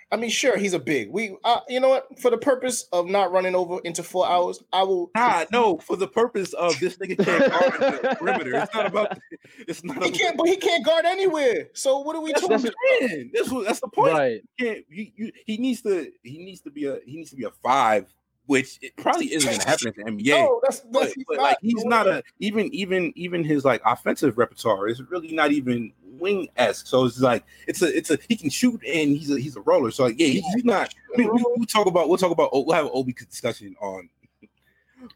I 0.10 0.16
mean, 0.16 0.30
sure, 0.30 0.56
he's 0.58 0.74
a 0.74 0.80
big. 0.80 1.12
We, 1.12 1.36
uh, 1.44 1.60
you 1.68 1.82
know 1.82 1.90
what? 1.90 2.20
For 2.20 2.32
the 2.32 2.38
purpose 2.38 2.88
of 2.94 3.08
not 3.08 3.32
running 3.32 3.56
over 3.56 3.80
into 3.84 4.04
four 4.04 4.28
hours, 4.28 4.64
I 4.72 4.84
will. 4.84 5.12
Nah, 5.14 5.46
no. 5.52 5.80
For 5.80 5.98
the 5.98 6.08
purpose 6.08 6.54
of 6.54 6.80
this 6.80 6.98
nigga 6.98 7.24
can't 7.24 7.52
guard 7.52 8.02
the 8.02 8.16
perimeter. 8.18 8.56
It's 8.56 8.74
not 8.74 8.86
about. 8.86 9.18
It's 9.68 9.84
not. 9.84 10.04
He 10.04 10.12
can't, 10.12 10.38
but 10.38 10.48
he 10.48 10.56
can't 10.56 10.86
guard 10.86 11.06
anywhere. 11.06 11.70
So 11.74 12.00
what 12.00 12.16
are 12.16 12.22
we 12.22 12.32
that's 12.32 12.42
talking 12.42 12.68
about? 12.68 13.32
This 13.34 13.50
was 13.52 13.66
that's 13.66 13.80
the 13.80 13.88
point. 13.88 14.14
Right. 14.14 14.42
He, 14.56 14.66
can't, 14.66 14.86
you, 14.90 15.12
you, 15.16 15.32
he 15.46 15.58
needs 15.58 15.82
to. 15.82 16.12
He 16.24 16.38
needs 16.38 16.62
to 16.62 16.72
be 16.72 16.86
a. 16.86 17.00
He 17.06 17.18
needs 17.18 17.32
to 17.32 17.36
be 17.36 17.44
a 17.44 17.52
five 17.64 18.06
which 18.48 18.80
it 18.82 18.96
probably 18.98 19.34
isn't 19.34 19.48
going 19.48 19.60
to 19.60 19.68
happen 19.68 19.88
at 19.90 19.96
the 19.96 20.04
NBA. 20.04 20.30
No, 20.30 20.60
that's, 20.64 20.80
that's 20.80 21.14
but, 21.16 21.26
but 21.28 21.38
like 21.38 21.58
he's 21.62 21.86
not 21.86 22.08
a 22.08 22.24
even 22.40 22.74
even 22.74 23.14
even 23.16 23.44
his 23.44 23.64
like 23.64 23.82
offensive 23.86 24.38
repertoire 24.38 24.88
is 24.88 25.02
really 25.10 25.34
not 25.34 25.52
even 25.52 25.94
wing 26.04 26.48
esque. 26.58 26.88
So 26.88 27.06
it's 27.06 27.20
like 27.20 27.46
it's 27.68 27.82
a 27.82 27.96
it's 27.96 28.10
a 28.10 28.18
he 28.28 28.36
can 28.36 28.50
shoot 28.50 28.82
and 28.86 29.16
he's 29.16 29.32
a 29.32 29.40
he's 29.40 29.56
a 29.56 29.62
roller. 29.62 29.92
So 29.92 30.06
like, 30.06 30.20
yeah, 30.20 30.28
he, 30.28 30.42
he's 30.42 30.66
not. 30.66 30.94
I 31.14 31.18
mean, 31.18 31.30
we, 31.34 31.44
we'll 31.56 31.66
talk 31.66 31.88
about 31.88 32.10
we'll 32.10 32.18
talk 32.18 32.32
about 32.32 32.50
oh, 32.54 32.62
we'll 32.62 32.76
have 32.76 32.86
an 32.86 32.92
Obi 32.94 33.14
discussion 33.14 33.76
on 33.82 34.10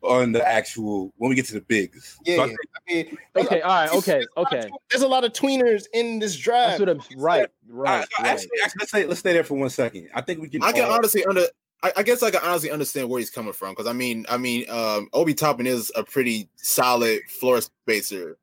on 0.03 0.31
the 0.31 0.47
actual 0.47 1.13
when 1.17 1.29
we 1.29 1.35
get 1.35 1.45
to 1.47 1.53
the 1.53 1.61
bigs. 1.61 2.17
Yeah. 2.25 2.35
So 2.37 2.43
I 2.43 2.93
mean, 2.93 3.17
okay. 3.35 3.61
All 3.61 3.69
right. 3.69 3.93
Okay. 3.93 4.25
Okay. 4.37 4.69
There's 4.89 5.03
a 5.03 5.07
lot 5.07 5.23
of 5.23 5.33
tweeners 5.33 5.85
in 5.93 6.19
this 6.19 6.35
draft. 6.35 6.79
That's 6.79 6.79
what 6.79 6.89
I'm 6.89 7.21
right. 7.21 7.47
Right. 7.67 8.07
right. 8.19 8.29
Actually, 8.29 8.49
actually, 8.63 8.79
let's 8.79 8.89
stay 8.89 9.05
let's 9.05 9.19
stay 9.19 9.33
there 9.33 9.43
for 9.43 9.55
one 9.55 9.69
second. 9.69 10.09
I 10.13 10.21
think 10.21 10.41
we 10.41 10.49
can. 10.49 10.63
I 10.63 10.71
can 10.71 10.85
all, 10.85 10.93
honestly 10.93 11.25
under. 11.25 11.45
I, 11.83 11.91
I, 11.97 12.03
guess 12.03 12.21
I 12.21 12.31
can 12.31 12.41
honestly 12.43 12.69
understand 12.69 13.09
where 13.09 13.19
he's 13.19 13.29
coming 13.29 13.53
from 13.53 13.71
because 13.71 13.87
I 13.87 13.93
mean, 13.93 14.25
I 14.29 14.37
mean, 14.37 14.69
um, 14.69 15.09
Obi 15.13 15.33
Toppin 15.33 15.67
is 15.67 15.91
a 15.95 16.03
pretty 16.03 16.47
solid 16.55 17.21
floor 17.27 17.61
spacer 17.61 18.37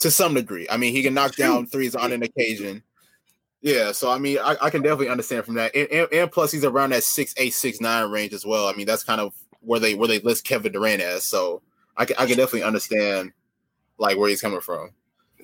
to 0.00 0.10
some 0.10 0.34
degree. 0.34 0.66
I 0.70 0.76
mean, 0.76 0.92
he 0.92 1.02
can 1.02 1.14
knock 1.14 1.36
down 1.36 1.66
threes 1.66 1.94
on 1.94 2.12
an 2.12 2.22
occasion. 2.22 2.82
Yeah, 3.60 3.92
so 3.92 4.10
I 4.10 4.18
mean, 4.18 4.38
I, 4.42 4.56
I 4.60 4.70
can 4.70 4.82
definitely 4.82 5.08
understand 5.08 5.44
from 5.44 5.54
that, 5.54 5.74
and, 5.76 5.88
and, 5.92 6.08
and, 6.12 6.32
plus 6.32 6.50
he's 6.50 6.64
around 6.64 6.90
that 6.90 7.04
six 7.04 7.32
eight 7.36 7.54
six 7.54 7.80
nine 7.80 8.10
range 8.10 8.32
as 8.32 8.44
well. 8.44 8.66
I 8.66 8.72
mean, 8.72 8.86
that's 8.86 9.04
kind 9.04 9.20
of 9.20 9.32
where 9.60 9.78
they 9.78 9.94
where 9.94 10.08
they 10.08 10.18
list 10.18 10.44
Kevin 10.44 10.72
Durant 10.72 11.00
as. 11.00 11.22
So 11.22 11.62
I 11.96 12.04
can 12.04 12.16
I 12.18 12.26
can 12.26 12.36
definitely 12.36 12.64
understand 12.64 13.32
like 13.98 14.18
where 14.18 14.28
he's 14.28 14.40
coming 14.40 14.60
from. 14.60 14.90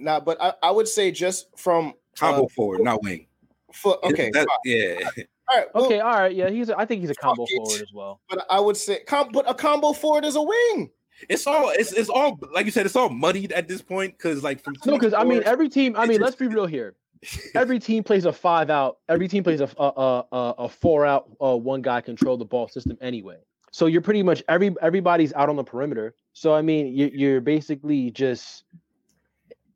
Nah, 0.00 0.18
but 0.18 0.40
I, 0.42 0.52
I 0.62 0.70
would 0.72 0.88
say 0.88 1.12
just 1.12 1.46
from 1.56 1.94
combo 2.16 2.46
uh, 2.46 2.48
forward, 2.48 2.80
not 2.80 3.02
wing. 3.04 3.26
For, 3.72 4.04
okay, 4.04 4.30
that, 4.32 4.48
yeah. 4.64 5.08
All 5.50 5.58
right, 5.58 5.66
well, 5.74 5.86
okay, 5.86 6.00
all 6.00 6.12
right, 6.12 6.34
yeah. 6.34 6.50
He's. 6.50 6.68
A, 6.68 6.78
I 6.78 6.84
think 6.84 7.00
he's 7.00 7.10
a 7.10 7.14
combo 7.14 7.46
forward 7.56 7.80
as 7.80 7.92
well. 7.92 8.20
But 8.28 8.44
I 8.50 8.60
would 8.60 8.76
say, 8.76 9.00
com- 9.06 9.30
but 9.32 9.48
a 9.48 9.54
combo 9.54 9.92
forward 9.92 10.24
is 10.24 10.36
a 10.36 10.42
wing 10.42 10.90
it's 11.28 11.46
all 11.46 11.70
it's, 11.70 11.92
it's 11.92 12.08
all 12.08 12.38
like 12.52 12.66
you 12.66 12.72
said 12.72 12.86
it's 12.86 12.96
all 12.96 13.08
muddied 13.08 13.52
at 13.52 13.66
this 13.66 13.82
point 13.82 14.16
because 14.16 14.42
like 14.42 14.62
from 14.62 14.74
no 14.86 14.94
because 14.94 15.14
I 15.14 15.24
mean 15.24 15.42
every 15.44 15.68
team 15.68 15.96
I 15.96 16.06
mean 16.06 16.20
let's 16.20 16.36
be 16.36 16.46
real 16.46 16.66
here 16.66 16.94
every 17.54 17.78
team 17.78 18.04
plays 18.04 18.24
a 18.24 18.32
five 18.32 18.70
out 18.70 18.98
every 19.08 19.26
team 19.26 19.42
plays 19.42 19.60
a 19.60 19.68
a, 19.78 20.24
a, 20.30 20.54
a 20.58 20.68
four 20.68 21.04
out 21.04 21.28
uh, 21.42 21.56
one 21.56 21.82
guy 21.82 22.00
control 22.00 22.36
the 22.36 22.44
ball 22.44 22.68
system 22.68 22.96
anyway 23.00 23.36
so 23.72 23.86
you're 23.86 24.02
pretty 24.02 24.22
much 24.22 24.42
every 24.48 24.74
everybody's 24.80 25.32
out 25.32 25.48
on 25.48 25.56
the 25.56 25.64
perimeter 25.64 26.14
so 26.32 26.54
I 26.54 26.62
mean 26.62 26.94
you're, 26.94 27.08
you're 27.08 27.40
basically 27.40 28.10
just 28.12 28.64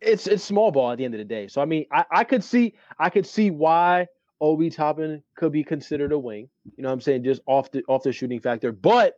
it's 0.00 0.26
it's 0.26 0.44
small 0.44 0.70
ball 0.70 0.92
at 0.92 0.98
the 0.98 1.04
end 1.04 1.14
of 1.14 1.18
the 1.18 1.24
day 1.24 1.48
so 1.48 1.60
I 1.60 1.64
mean 1.64 1.86
I, 1.90 2.04
I 2.12 2.24
could 2.24 2.44
see 2.44 2.74
I 2.98 3.10
could 3.10 3.26
see 3.26 3.50
why 3.50 4.06
Obi 4.42 4.68
Toppin 4.68 5.22
could 5.36 5.52
be 5.52 5.64
considered 5.64 6.12
a 6.12 6.18
wing 6.18 6.48
you 6.76 6.82
know 6.82 6.88
what 6.88 6.94
I'm 6.94 7.00
saying 7.00 7.24
just 7.24 7.40
off 7.46 7.70
the 7.70 7.82
off 7.88 8.02
the 8.02 8.12
shooting 8.12 8.40
factor 8.40 8.72
but 8.72 9.16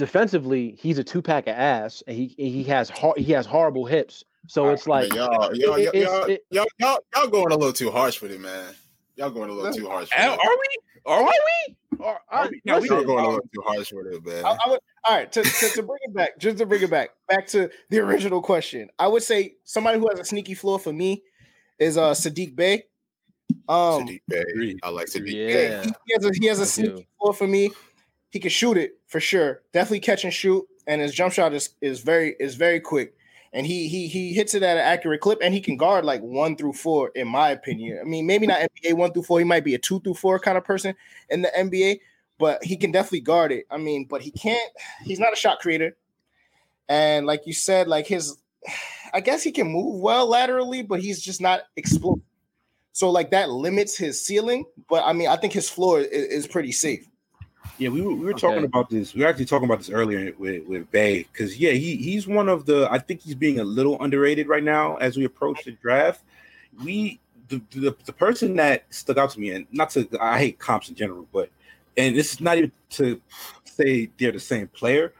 defensively, 0.00 0.76
he's 0.80 0.98
a 0.98 1.04
two 1.04 1.22
pack 1.22 1.46
of 1.46 1.54
ass, 1.54 2.02
and 2.08 2.16
he 2.16 2.34
he 2.36 2.64
has 2.64 2.90
he 3.16 3.32
has 3.32 3.46
horrible 3.46 3.84
hips. 3.84 4.24
So 4.48 4.70
it's 4.70 4.88
like 4.88 5.12
y'all, 5.14 5.54
y'all, 5.54 5.78
y'all, 6.50 7.28
going 7.30 7.52
a 7.52 7.56
little 7.56 7.72
too 7.72 7.90
harsh 7.90 8.20
with 8.20 8.32
it, 8.32 8.40
man. 8.40 8.74
Y'all 9.16 9.30
going 9.30 9.50
a 9.50 9.52
little 9.52 9.72
too 9.72 9.88
harsh. 9.88 10.08
Are, 10.16 10.30
are 10.30 10.38
we? 10.38 10.66
Are 11.06 11.22
we? 11.22 11.76
Are, 12.00 12.20
are 12.30 12.48
we? 12.48 12.62
No, 12.64 12.78
we 12.80 12.88
are 12.88 13.04
going 13.04 13.24
a 13.24 13.28
little 13.28 13.48
too 13.54 13.62
harsh 13.64 13.92
with 13.92 14.06
it, 14.06 14.24
man. 14.24 14.44
I, 14.44 14.48
I 14.48 14.70
would, 14.70 14.80
all 15.04 15.16
right, 15.16 15.30
to, 15.32 15.42
to, 15.42 15.68
to, 15.68 15.82
bring 15.82 15.98
it 16.02 16.14
back, 16.14 16.38
just 16.38 16.56
to 16.58 16.66
bring 16.66 16.82
it 16.82 16.90
back, 16.90 17.10
back 17.28 17.46
to 17.48 17.70
the 17.90 17.98
original 17.98 18.40
question. 18.40 18.88
I 18.98 19.08
would 19.08 19.22
say 19.22 19.56
somebody 19.64 19.98
who 19.98 20.08
has 20.08 20.18
a 20.18 20.24
sneaky 20.24 20.54
floor 20.54 20.78
for 20.78 20.92
me 20.92 21.22
is 21.78 21.98
uh 21.98 22.12
Saddiq 22.12 22.56
Bey. 22.56 22.84
Um, 23.68 24.06
Saddiq 24.06 24.20
Bey, 24.28 24.76
I 24.82 24.88
like 24.90 25.06
Saddiq. 25.06 25.32
Yeah, 25.32 25.82
he, 25.82 25.92
he 26.06 26.14
has 26.14 26.24
a, 26.24 26.30
he 26.40 26.46
has 26.46 26.60
a 26.60 26.66
sneaky 26.66 27.06
floor 27.18 27.34
for 27.34 27.46
me 27.46 27.70
he 28.30 28.38
can 28.38 28.50
shoot 28.50 28.76
it 28.76 28.98
for 29.08 29.20
sure. 29.20 29.62
Definitely 29.72 30.00
catch 30.00 30.24
and 30.24 30.32
shoot, 30.32 30.66
and 30.86 31.00
his 31.00 31.12
jump 31.12 31.32
shot 31.32 31.52
is 31.52 31.70
is 31.80 32.00
very 32.00 32.36
is 32.40 32.54
very 32.54 32.80
quick. 32.80 33.14
And 33.52 33.66
he 33.66 33.88
he 33.88 34.06
he 34.06 34.32
hits 34.32 34.54
it 34.54 34.62
at 34.62 34.76
an 34.76 34.84
accurate 34.84 35.20
clip, 35.20 35.40
and 35.42 35.52
he 35.52 35.60
can 35.60 35.76
guard 35.76 36.04
like 36.04 36.22
one 36.22 36.56
through 36.56 36.74
four, 36.74 37.10
in 37.16 37.26
my 37.26 37.50
opinion. 37.50 37.98
I 38.00 38.04
mean, 38.04 38.24
maybe 38.24 38.46
not 38.46 38.60
NBA 38.60 38.94
one 38.94 39.12
through 39.12 39.24
four. 39.24 39.40
He 39.40 39.44
might 39.44 39.64
be 39.64 39.74
a 39.74 39.78
two 39.78 40.00
through 40.00 40.14
four 40.14 40.38
kind 40.38 40.56
of 40.56 40.64
person 40.64 40.94
in 41.28 41.42
the 41.42 41.48
NBA, 41.48 41.98
but 42.38 42.62
he 42.64 42.76
can 42.76 42.92
definitely 42.92 43.22
guard 43.22 43.50
it. 43.50 43.66
I 43.68 43.76
mean, 43.76 44.06
but 44.08 44.22
he 44.22 44.30
can't. 44.30 44.72
He's 45.02 45.18
not 45.18 45.32
a 45.32 45.36
shot 45.36 45.58
creator, 45.58 45.96
and 46.88 47.26
like 47.26 47.42
you 47.46 47.52
said, 47.52 47.88
like 47.88 48.06
his, 48.06 48.36
I 49.12 49.18
guess 49.18 49.42
he 49.42 49.50
can 49.50 49.66
move 49.66 50.00
well 50.00 50.28
laterally, 50.28 50.82
but 50.82 51.00
he's 51.00 51.20
just 51.20 51.40
not 51.40 51.62
explosive. 51.74 52.22
So 52.92 53.10
like 53.10 53.30
that 53.30 53.50
limits 53.50 53.96
his 53.96 54.24
ceiling. 54.24 54.64
But 54.88 55.04
I 55.04 55.12
mean, 55.12 55.28
I 55.28 55.36
think 55.36 55.52
his 55.52 55.68
floor 55.68 56.00
is, 56.00 56.06
is 56.08 56.46
pretty 56.46 56.72
safe. 56.72 57.06
Yeah, 57.78 57.88
we 57.88 58.02
were, 58.02 58.12
we 58.12 58.24
were 58.24 58.32
okay. 58.32 58.40
talking 58.40 58.64
about 58.64 58.90
this. 58.90 59.14
We 59.14 59.22
were 59.22 59.28
actually 59.28 59.46
talking 59.46 59.64
about 59.64 59.78
this 59.78 59.90
earlier 59.90 60.34
with 60.38 60.66
with 60.66 60.90
Bey 60.90 61.26
because 61.32 61.58
yeah, 61.58 61.72
he 61.72 61.96
he's 61.96 62.26
one 62.26 62.48
of 62.48 62.66
the. 62.66 62.88
I 62.90 62.98
think 62.98 63.22
he's 63.22 63.34
being 63.34 63.60
a 63.60 63.64
little 63.64 64.02
underrated 64.02 64.48
right 64.48 64.62
now 64.62 64.96
as 64.96 65.16
we 65.16 65.24
approach 65.24 65.64
the 65.64 65.72
draft. 65.72 66.22
We 66.84 67.20
the, 67.48 67.60
the, 67.70 67.96
the 68.04 68.12
person 68.12 68.56
that 68.56 68.84
stuck 68.90 69.18
out 69.18 69.30
to 69.30 69.40
me, 69.40 69.50
and 69.50 69.66
not 69.72 69.90
to 69.90 70.08
I 70.20 70.38
hate 70.38 70.58
comps 70.58 70.88
in 70.88 70.94
general, 70.94 71.26
but 71.32 71.50
and 71.96 72.16
this 72.16 72.32
is 72.32 72.40
not 72.40 72.58
even 72.58 72.72
to 72.90 73.20
say 73.64 74.10
they're 74.18 74.32
the 74.32 74.40
same 74.40 74.68
player. 74.68 75.12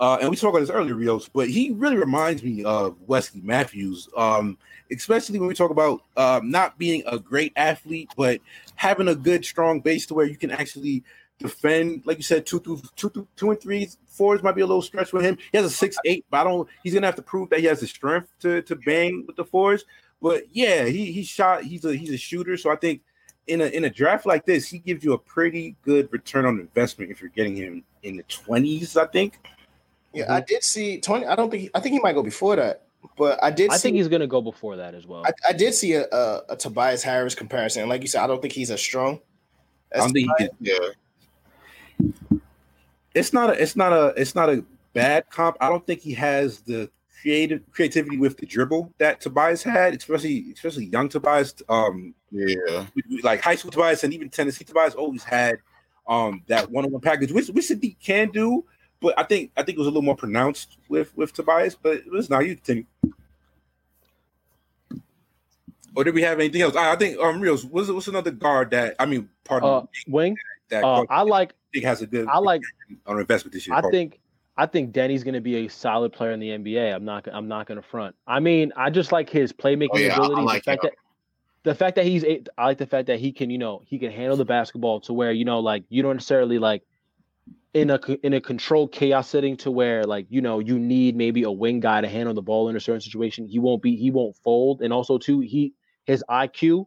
Uh, 0.00 0.18
and 0.20 0.30
we 0.30 0.36
talked 0.36 0.54
about 0.54 0.60
this 0.60 0.70
earlier, 0.70 0.94
Rios, 0.94 1.28
but 1.28 1.48
he 1.48 1.70
really 1.72 1.96
reminds 1.96 2.42
me 2.42 2.62
of 2.62 2.96
Wesley 3.08 3.40
Matthews, 3.42 4.08
um, 4.16 4.56
especially 4.92 5.38
when 5.38 5.48
we 5.48 5.54
talk 5.54 5.70
about 5.70 6.02
um, 6.16 6.50
not 6.50 6.78
being 6.78 7.02
a 7.06 7.18
great 7.18 7.52
athlete, 7.56 8.10
but 8.16 8.40
having 8.76 9.08
a 9.08 9.14
good, 9.14 9.44
strong 9.44 9.80
base 9.80 10.06
to 10.06 10.14
where 10.14 10.26
you 10.26 10.36
can 10.36 10.50
actually 10.50 11.04
defend, 11.38 12.02
like 12.04 12.16
you 12.16 12.22
said, 12.22 12.46
two 12.46 12.60
through 12.60 12.80
two 12.96 13.10
through 13.10 13.28
two 13.36 13.50
and 13.50 14.42
might 14.42 14.54
be 14.54 14.60
a 14.60 14.66
little 14.66 14.82
stretch 14.82 15.12
with 15.12 15.22
him. 15.22 15.38
He 15.52 15.58
has 15.58 15.66
a 15.66 15.70
six 15.70 15.96
eight, 16.04 16.24
but 16.30 16.40
I 16.40 16.44
don't. 16.44 16.68
He's 16.82 16.94
gonna 16.94 17.06
have 17.06 17.16
to 17.16 17.22
prove 17.22 17.50
that 17.50 17.60
he 17.60 17.66
has 17.66 17.80
the 17.80 17.86
strength 17.86 18.32
to 18.40 18.62
to 18.62 18.76
bang 18.76 19.24
with 19.26 19.36
the 19.36 19.44
fours. 19.44 19.84
But 20.20 20.44
yeah, 20.52 20.84
he 20.86 21.12
he 21.12 21.22
shot. 21.22 21.64
He's 21.64 21.84
a 21.84 21.94
he's 21.94 22.10
a 22.10 22.16
shooter. 22.16 22.56
So 22.56 22.70
I 22.70 22.76
think 22.76 23.02
in 23.46 23.60
a 23.60 23.66
in 23.66 23.84
a 23.84 23.90
draft 23.90 24.26
like 24.26 24.44
this, 24.44 24.68
he 24.68 24.78
gives 24.78 25.04
you 25.04 25.12
a 25.12 25.18
pretty 25.18 25.76
good 25.82 26.08
return 26.12 26.44
on 26.44 26.58
investment 26.58 27.10
if 27.10 27.20
you're 27.20 27.30
getting 27.30 27.56
him 27.56 27.84
in 28.02 28.16
the 28.16 28.24
twenties. 28.24 28.96
I 28.96 29.06
think. 29.06 29.38
Yeah. 30.12 30.32
I 30.32 30.40
did 30.40 30.64
see 30.64 31.00
twenty. 31.00 31.26
I 31.26 31.36
don't 31.36 31.50
think. 31.50 31.70
I 31.74 31.80
think 31.80 31.92
he 31.92 32.00
might 32.00 32.14
go 32.14 32.22
before 32.22 32.56
that. 32.56 32.87
But 33.16 33.42
I 33.42 33.50
did. 33.50 33.70
I 33.70 33.76
see, 33.76 33.82
think 33.82 33.96
he's 33.96 34.08
going 34.08 34.20
to 34.20 34.26
go 34.26 34.40
before 34.40 34.76
that 34.76 34.94
as 34.94 35.06
well. 35.06 35.24
I, 35.26 35.32
I 35.48 35.52
did 35.52 35.74
see 35.74 35.94
a, 35.94 36.06
a, 36.10 36.42
a, 36.50 36.56
Tobias 36.56 37.02
Harris 37.02 37.34
comparison, 37.34 37.82
and 37.82 37.90
like 37.90 38.02
you 38.02 38.08
said, 38.08 38.22
I 38.22 38.26
don't 38.26 38.40
think 38.40 38.52
he's 38.52 38.70
as 38.70 38.80
strong. 38.80 39.20
As 39.90 40.02
I 40.02 40.04
don't 40.04 40.12
think 40.12 40.30
he 40.60 40.70
yeah. 40.70 42.38
It's 43.14 43.32
not 43.32 43.50
a. 43.50 43.60
It's 43.60 43.74
not 43.74 43.92
a. 43.92 44.14
It's 44.16 44.34
not 44.34 44.48
a 44.48 44.64
bad 44.92 45.28
comp. 45.30 45.56
I 45.60 45.68
don't 45.68 45.84
think 45.86 46.00
he 46.00 46.14
has 46.14 46.60
the 46.60 46.90
creative 47.20 47.62
creativity 47.72 48.16
with 48.16 48.36
the 48.36 48.46
dribble 48.46 48.92
that 48.98 49.20
Tobias 49.20 49.62
had, 49.62 49.94
especially 49.94 50.52
especially 50.52 50.86
young 50.86 51.08
Tobias. 51.08 51.54
Um, 51.68 52.14
yeah, 52.30 52.86
like 53.22 53.40
high 53.40 53.56
school 53.56 53.70
Tobias 53.70 54.04
and 54.04 54.12
even 54.12 54.28
Tennessee 54.28 54.64
Tobias 54.64 54.94
always 54.94 55.24
had 55.24 55.58
um 56.06 56.42
that 56.46 56.70
one 56.70 56.84
on 56.84 56.92
one 56.92 57.00
package, 57.00 57.32
which 57.32 57.48
which 57.48 57.68
Saddiq 57.68 57.96
can 58.00 58.30
do, 58.30 58.64
but 59.00 59.14
I 59.18 59.22
think 59.22 59.52
I 59.56 59.62
think 59.62 59.76
it 59.76 59.78
was 59.78 59.86
a 59.86 59.90
little 59.90 60.02
more 60.02 60.16
pronounced 60.16 60.78
with 60.88 61.16
with 61.16 61.32
Tobias. 61.32 61.74
But 61.74 61.98
it 61.98 62.10
was 62.10 62.30
not 62.30 62.46
you 62.46 62.54
continue. 62.54 62.84
Or 65.96 66.04
did 66.04 66.14
we 66.14 66.22
have 66.22 66.38
anything 66.38 66.62
else? 66.62 66.76
I, 66.76 66.92
I 66.92 66.96
think 66.96 67.18
um 67.18 67.40
Rios 67.40 67.64
what's 67.64 67.88
what's 67.90 68.08
another 68.08 68.30
guard 68.30 68.70
that 68.70 68.94
I 68.98 69.06
mean 69.06 69.28
part 69.44 69.62
uh, 69.62 69.82
wing 70.06 70.36
that, 70.70 70.82
that 70.82 70.84
uh, 70.84 71.04
I 71.08 71.22
like. 71.22 71.50
I 71.50 71.54
think 71.74 71.84
has 71.84 72.02
a 72.02 72.06
good. 72.06 72.28
I 72.28 72.38
like 72.38 72.62
on 73.06 73.18
investment 73.18 73.52
this 73.52 73.66
year. 73.66 73.76
I 73.76 73.82
think 73.90 74.20
I 74.56 74.66
think 74.66 74.92
Deni's 74.92 75.22
going 75.22 75.34
to 75.34 75.40
be 75.40 75.66
a 75.66 75.68
solid 75.68 76.12
player 76.12 76.32
in 76.32 76.40
the 76.40 76.48
NBA. 76.48 76.94
I'm 76.94 77.04
not. 77.04 77.28
I'm 77.32 77.48
not 77.48 77.66
going 77.66 77.80
to 77.80 77.86
front. 77.86 78.16
I 78.26 78.40
mean, 78.40 78.72
I 78.76 78.90
just 78.90 79.12
like 79.12 79.30
his 79.30 79.52
playmaking 79.52 79.90
oh, 79.92 79.98
yeah, 79.98 80.16
ability. 80.16 80.42
Like 80.42 80.64
the 80.64 80.70
fact 80.72 80.84
him. 80.84 80.90
that 80.90 81.70
the 81.70 81.74
fact 81.74 81.96
that 81.96 82.04
he's. 82.04 82.24
I 82.24 82.66
like 82.66 82.78
the 82.78 82.86
fact 82.86 83.06
that 83.06 83.20
he 83.20 83.32
can. 83.32 83.50
You 83.50 83.58
know, 83.58 83.82
he 83.86 83.98
can 83.98 84.10
handle 84.10 84.36
the 84.36 84.44
basketball 84.44 85.00
to 85.02 85.12
where 85.12 85.30
you 85.30 85.44
know, 85.44 85.60
like 85.60 85.84
you 85.88 86.02
don't 86.02 86.16
necessarily 86.16 86.58
like 86.58 86.82
in 87.72 87.90
a 87.90 88.00
in 88.24 88.34
a 88.34 88.40
controlled 88.40 88.90
chaos 88.90 89.28
setting 89.28 89.56
to 89.58 89.70
where 89.70 90.04
like 90.04 90.26
you 90.28 90.40
know 90.40 90.58
you 90.58 90.78
need 90.78 91.14
maybe 91.14 91.44
a 91.44 91.52
wing 91.52 91.78
guy 91.78 92.00
to 92.00 92.08
handle 92.08 92.34
the 92.34 92.42
ball 92.42 92.68
in 92.68 92.74
a 92.74 92.80
certain 92.80 93.00
situation. 93.00 93.46
He 93.46 93.60
won't 93.60 93.80
be. 93.80 93.94
He 93.94 94.10
won't 94.10 94.36
fold. 94.38 94.82
And 94.82 94.92
also 94.92 95.18
too, 95.18 95.38
he 95.38 95.72
his 96.08 96.24
IQ 96.30 96.86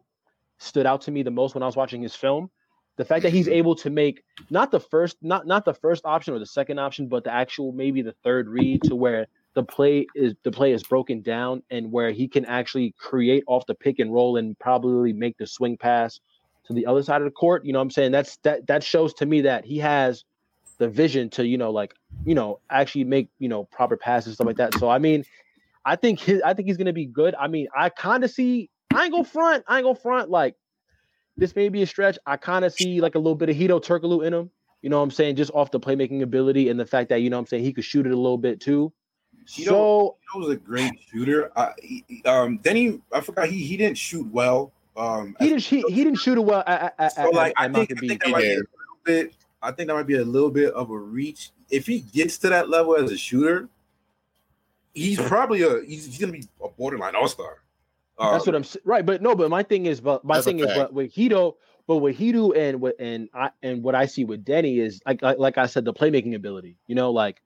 stood 0.58 0.84
out 0.84 1.00
to 1.02 1.12
me 1.12 1.22
the 1.22 1.30
most 1.30 1.54
when 1.54 1.62
I 1.62 1.66
was 1.66 1.76
watching 1.76 2.02
his 2.02 2.14
film. 2.14 2.50
The 2.96 3.04
fact 3.04 3.22
that 3.22 3.32
he's 3.32 3.46
mm-hmm. 3.46 3.54
able 3.54 3.76
to 3.76 3.88
make 3.88 4.24
not 4.50 4.72
the 4.72 4.80
first 4.80 5.16
not 5.22 5.46
not 5.46 5.64
the 5.64 5.72
first 5.72 6.02
option 6.04 6.34
or 6.34 6.40
the 6.40 6.46
second 6.46 6.78
option 6.78 7.06
but 7.08 7.24
the 7.24 7.32
actual 7.32 7.72
maybe 7.72 8.02
the 8.02 8.14
third 8.24 8.48
read 8.48 8.82
to 8.82 8.94
where 8.94 9.28
the 9.54 9.62
play 9.62 10.06
is 10.14 10.34
the 10.42 10.50
play 10.50 10.72
is 10.72 10.82
broken 10.82 11.22
down 11.22 11.62
and 11.70 11.90
where 11.90 12.10
he 12.10 12.26
can 12.26 12.44
actually 12.46 12.94
create 12.98 13.44
off 13.46 13.64
the 13.66 13.74
pick 13.74 14.00
and 14.00 14.12
roll 14.12 14.36
and 14.36 14.58
probably 14.58 15.12
make 15.12 15.38
the 15.38 15.46
swing 15.46 15.76
pass 15.76 16.20
to 16.64 16.72
the 16.72 16.84
other 16.84 17.02
side 17.02 17.22
of 17.22 17.24
the 17.24 17.30
court. 17.30 17.64
You 17.64 17.72
know 17.72 17.78
what 17.78 17.84
i'm 17.84 17.90
saying? 17.90 18.12
That's 18.12 18.36
that 18.38 18.66
that 18.66 18.82
shows 18.82 19.14
to 19.14 19.26
me 19.26 19.42
that 19.42 19.64
he 19.64 19.78
has 19.78 20.24
the 20.78 20.88
vision 20.88 21.30
to 21.30 21.46
you 21.46 21.58
know 21.58 21.70
like 21.70 21.94
you 22.24 22.34
know 22.34 22.58
actually 22.70 23.04
make 23.04 23.28
you 23.38 23.48
know 23.48 23.64
proper 23.64 23.96
passes 23.96 24.34
stuff 24.34 24.48
like 24.48 24.56
that. 24.56 24.74
So 24.74 24.90
i 24.90 24.98
mean 24.98 25.24
i 25.84 25.94
think 25.94 26.18
his 26.18 26.42
i 26.42 26.52
think 26.54 26.66
he's 26.66 26.76
gonna 26.76 26.92
be 26.92 27.06
good. 27.06 27.36
I 27.36 27.46
mean 27.46 27.68
i 27.76 27.88
kind 27.88 28.24
of 28.24 28.30
see 28.30 28.68
i 28.94 29.04
ain't 29.04 29.12
go 29.12 29.22
front 29.22 29.64
i 29.68 29.78
ain't 29.78 29.84
go 29.84 29.94
front 29.94 30.30
like 30.30 30.56
this 31.36 31.56
may 31.56 31.68
be 31.68 31.82
a 31.82 31.86
stretch. 31.86 32.18
I 32.26 32.36
kind 32.36 32.64
of 32.64 32.72
see 32.72 33.00
like 33.00 33.14
a 33.14 33.18
little 33.18 33.34
bit 33.34 33.48
of 33.48 33.56
Hedo 33.56 33.82
Turkoglu 33.82 34.26
in 34.26 34.34
him. 34.34 34.50
You 34.82 34.90
know 34.90 34.98
what 34.98 35.04
I'm 35.04 35.10
saying? 35.10 35.36
Just 35.36 35.50
off 35.52 35.70
the 35.70 35.80
playmaking 35.80 36.22
ability 36.22 36.68
and 36.68 36.78
the 36.78 36.86
fact 36.86 37.08
that, 37.10 37.22
you 37.22 37.30
know 37.30 37.36
what 37.36 37.42
I'm 37.42 37.46
saying, 37.46 37.64
he 37.64 37.72
could 37.72 37.84
shoot 37.84 38.06
it 38.06 38.12
a 38.12 38.16
little 38.16 38.38
bit 38.38 38.60
too. 38.60 38.92
Hedo, 39.48 39.64
so 39.64 40.16
he 40.32 40.40
was 40.40 40.50
a 40.50 40.56
great 40.56 40.92
shooter. 41.10 41.50
I, 41.56 41.72
he, 41.82 42.22
um, 42.26 42.60
then 42.62 42.76
he, 42.76 43.00
I 43.12 43.20
forgot 43.20 43.48
he 43.48 43.64
he 43.64 43.76
didn't 43.76 43.98
shoot 43.98 44.26
well. 44.32 44.72
Um, 44.96 45.36
he 45.40 45.48
didn't 45.48 45.62
he, 45.62 45.82
he 45.88 46.04
didn't 46.04 46.18
shoot 46.18 46.38
it 46.38 46.42
well. 46.42 46.62
At, 46.66 46.94
at, 46.98 47.14
so 47.14 47.30
like 47.30 47.54
I, 47.56 47.68
think, 47.68 47.92
I 47.92 47.94
think 47.94 48.22
that 48.22 48.30
might 48.30 48.40
be 48.40 48.52
a 48.52 48.56
little 48.56 48.66
bit. 49.04 49.34
I 49.62 49.72
think 49.72 49.88
that 49.88 49.94
might 49.94 50.06
be 50.06 50.16
a 50.16 50.24
little 50.24 50.50
bit 50.50 50.72
of 50.74 50.90
a 50.90 50.98
reach. 50.98 51.50
If 51.70 51.86
he 51.86 52.00
gets 52.00 52.38
to 52.38 52.48
that 52.50 52.68
level 52.68 52.96
as 52.96 53.10
a 53.10 53.16
shooter, 53.16 53.68
he's 54.94 55.20
probably 55.20 55.62
a 55.62 55.82
he's, 55.82 56.06
he's 56.06 56.18
gonna 56.18 56.32
be 56.32 56.44
a 56.62 56.68
borderline 56.68 57.16
all 57.16 57.26
star. 57.26 57.62
That's 58.18 58.46
what 58.46 58.54
I'm 58.54 58.64
right, 58.84 59.04
but 59.04 59.22
no, 59.22 59.34
but 59.34 59.50
my 59.50 59.62
thing 59.62 59.86
is, 59.86 60.00
but 60.00 60.24
my 60.24 60.40
thing 60.40 60.60
is, 60.60 60.66
but 60.66 60.92
with 60.92 61.14
Hedo, 61.14 61.54
but 61.86 61.98
with 61.98 62.16
Hedo 62.18 62.56
and 62.56 62.80
what 62.80 62.96
and 63.00 63.28
I 63.34 63.50
and 63.62 63.82
what 63.82 63.94
I 63.94 64.06
see 64.06 64.24
with 64.24 64.44
Deni 64.44 64.78
is 64.78 65.00
like, 65.06 65.22
like 65.22 65.38
like 65.38 65.58
I 65.58 65.66
said, 65.66 65.84
the 65.84 65.92
playmaking 65.92 66.34
ability. 66.34 66.76
You 66.86 66.94
know, 66.94 67.10
like 67.10 67.40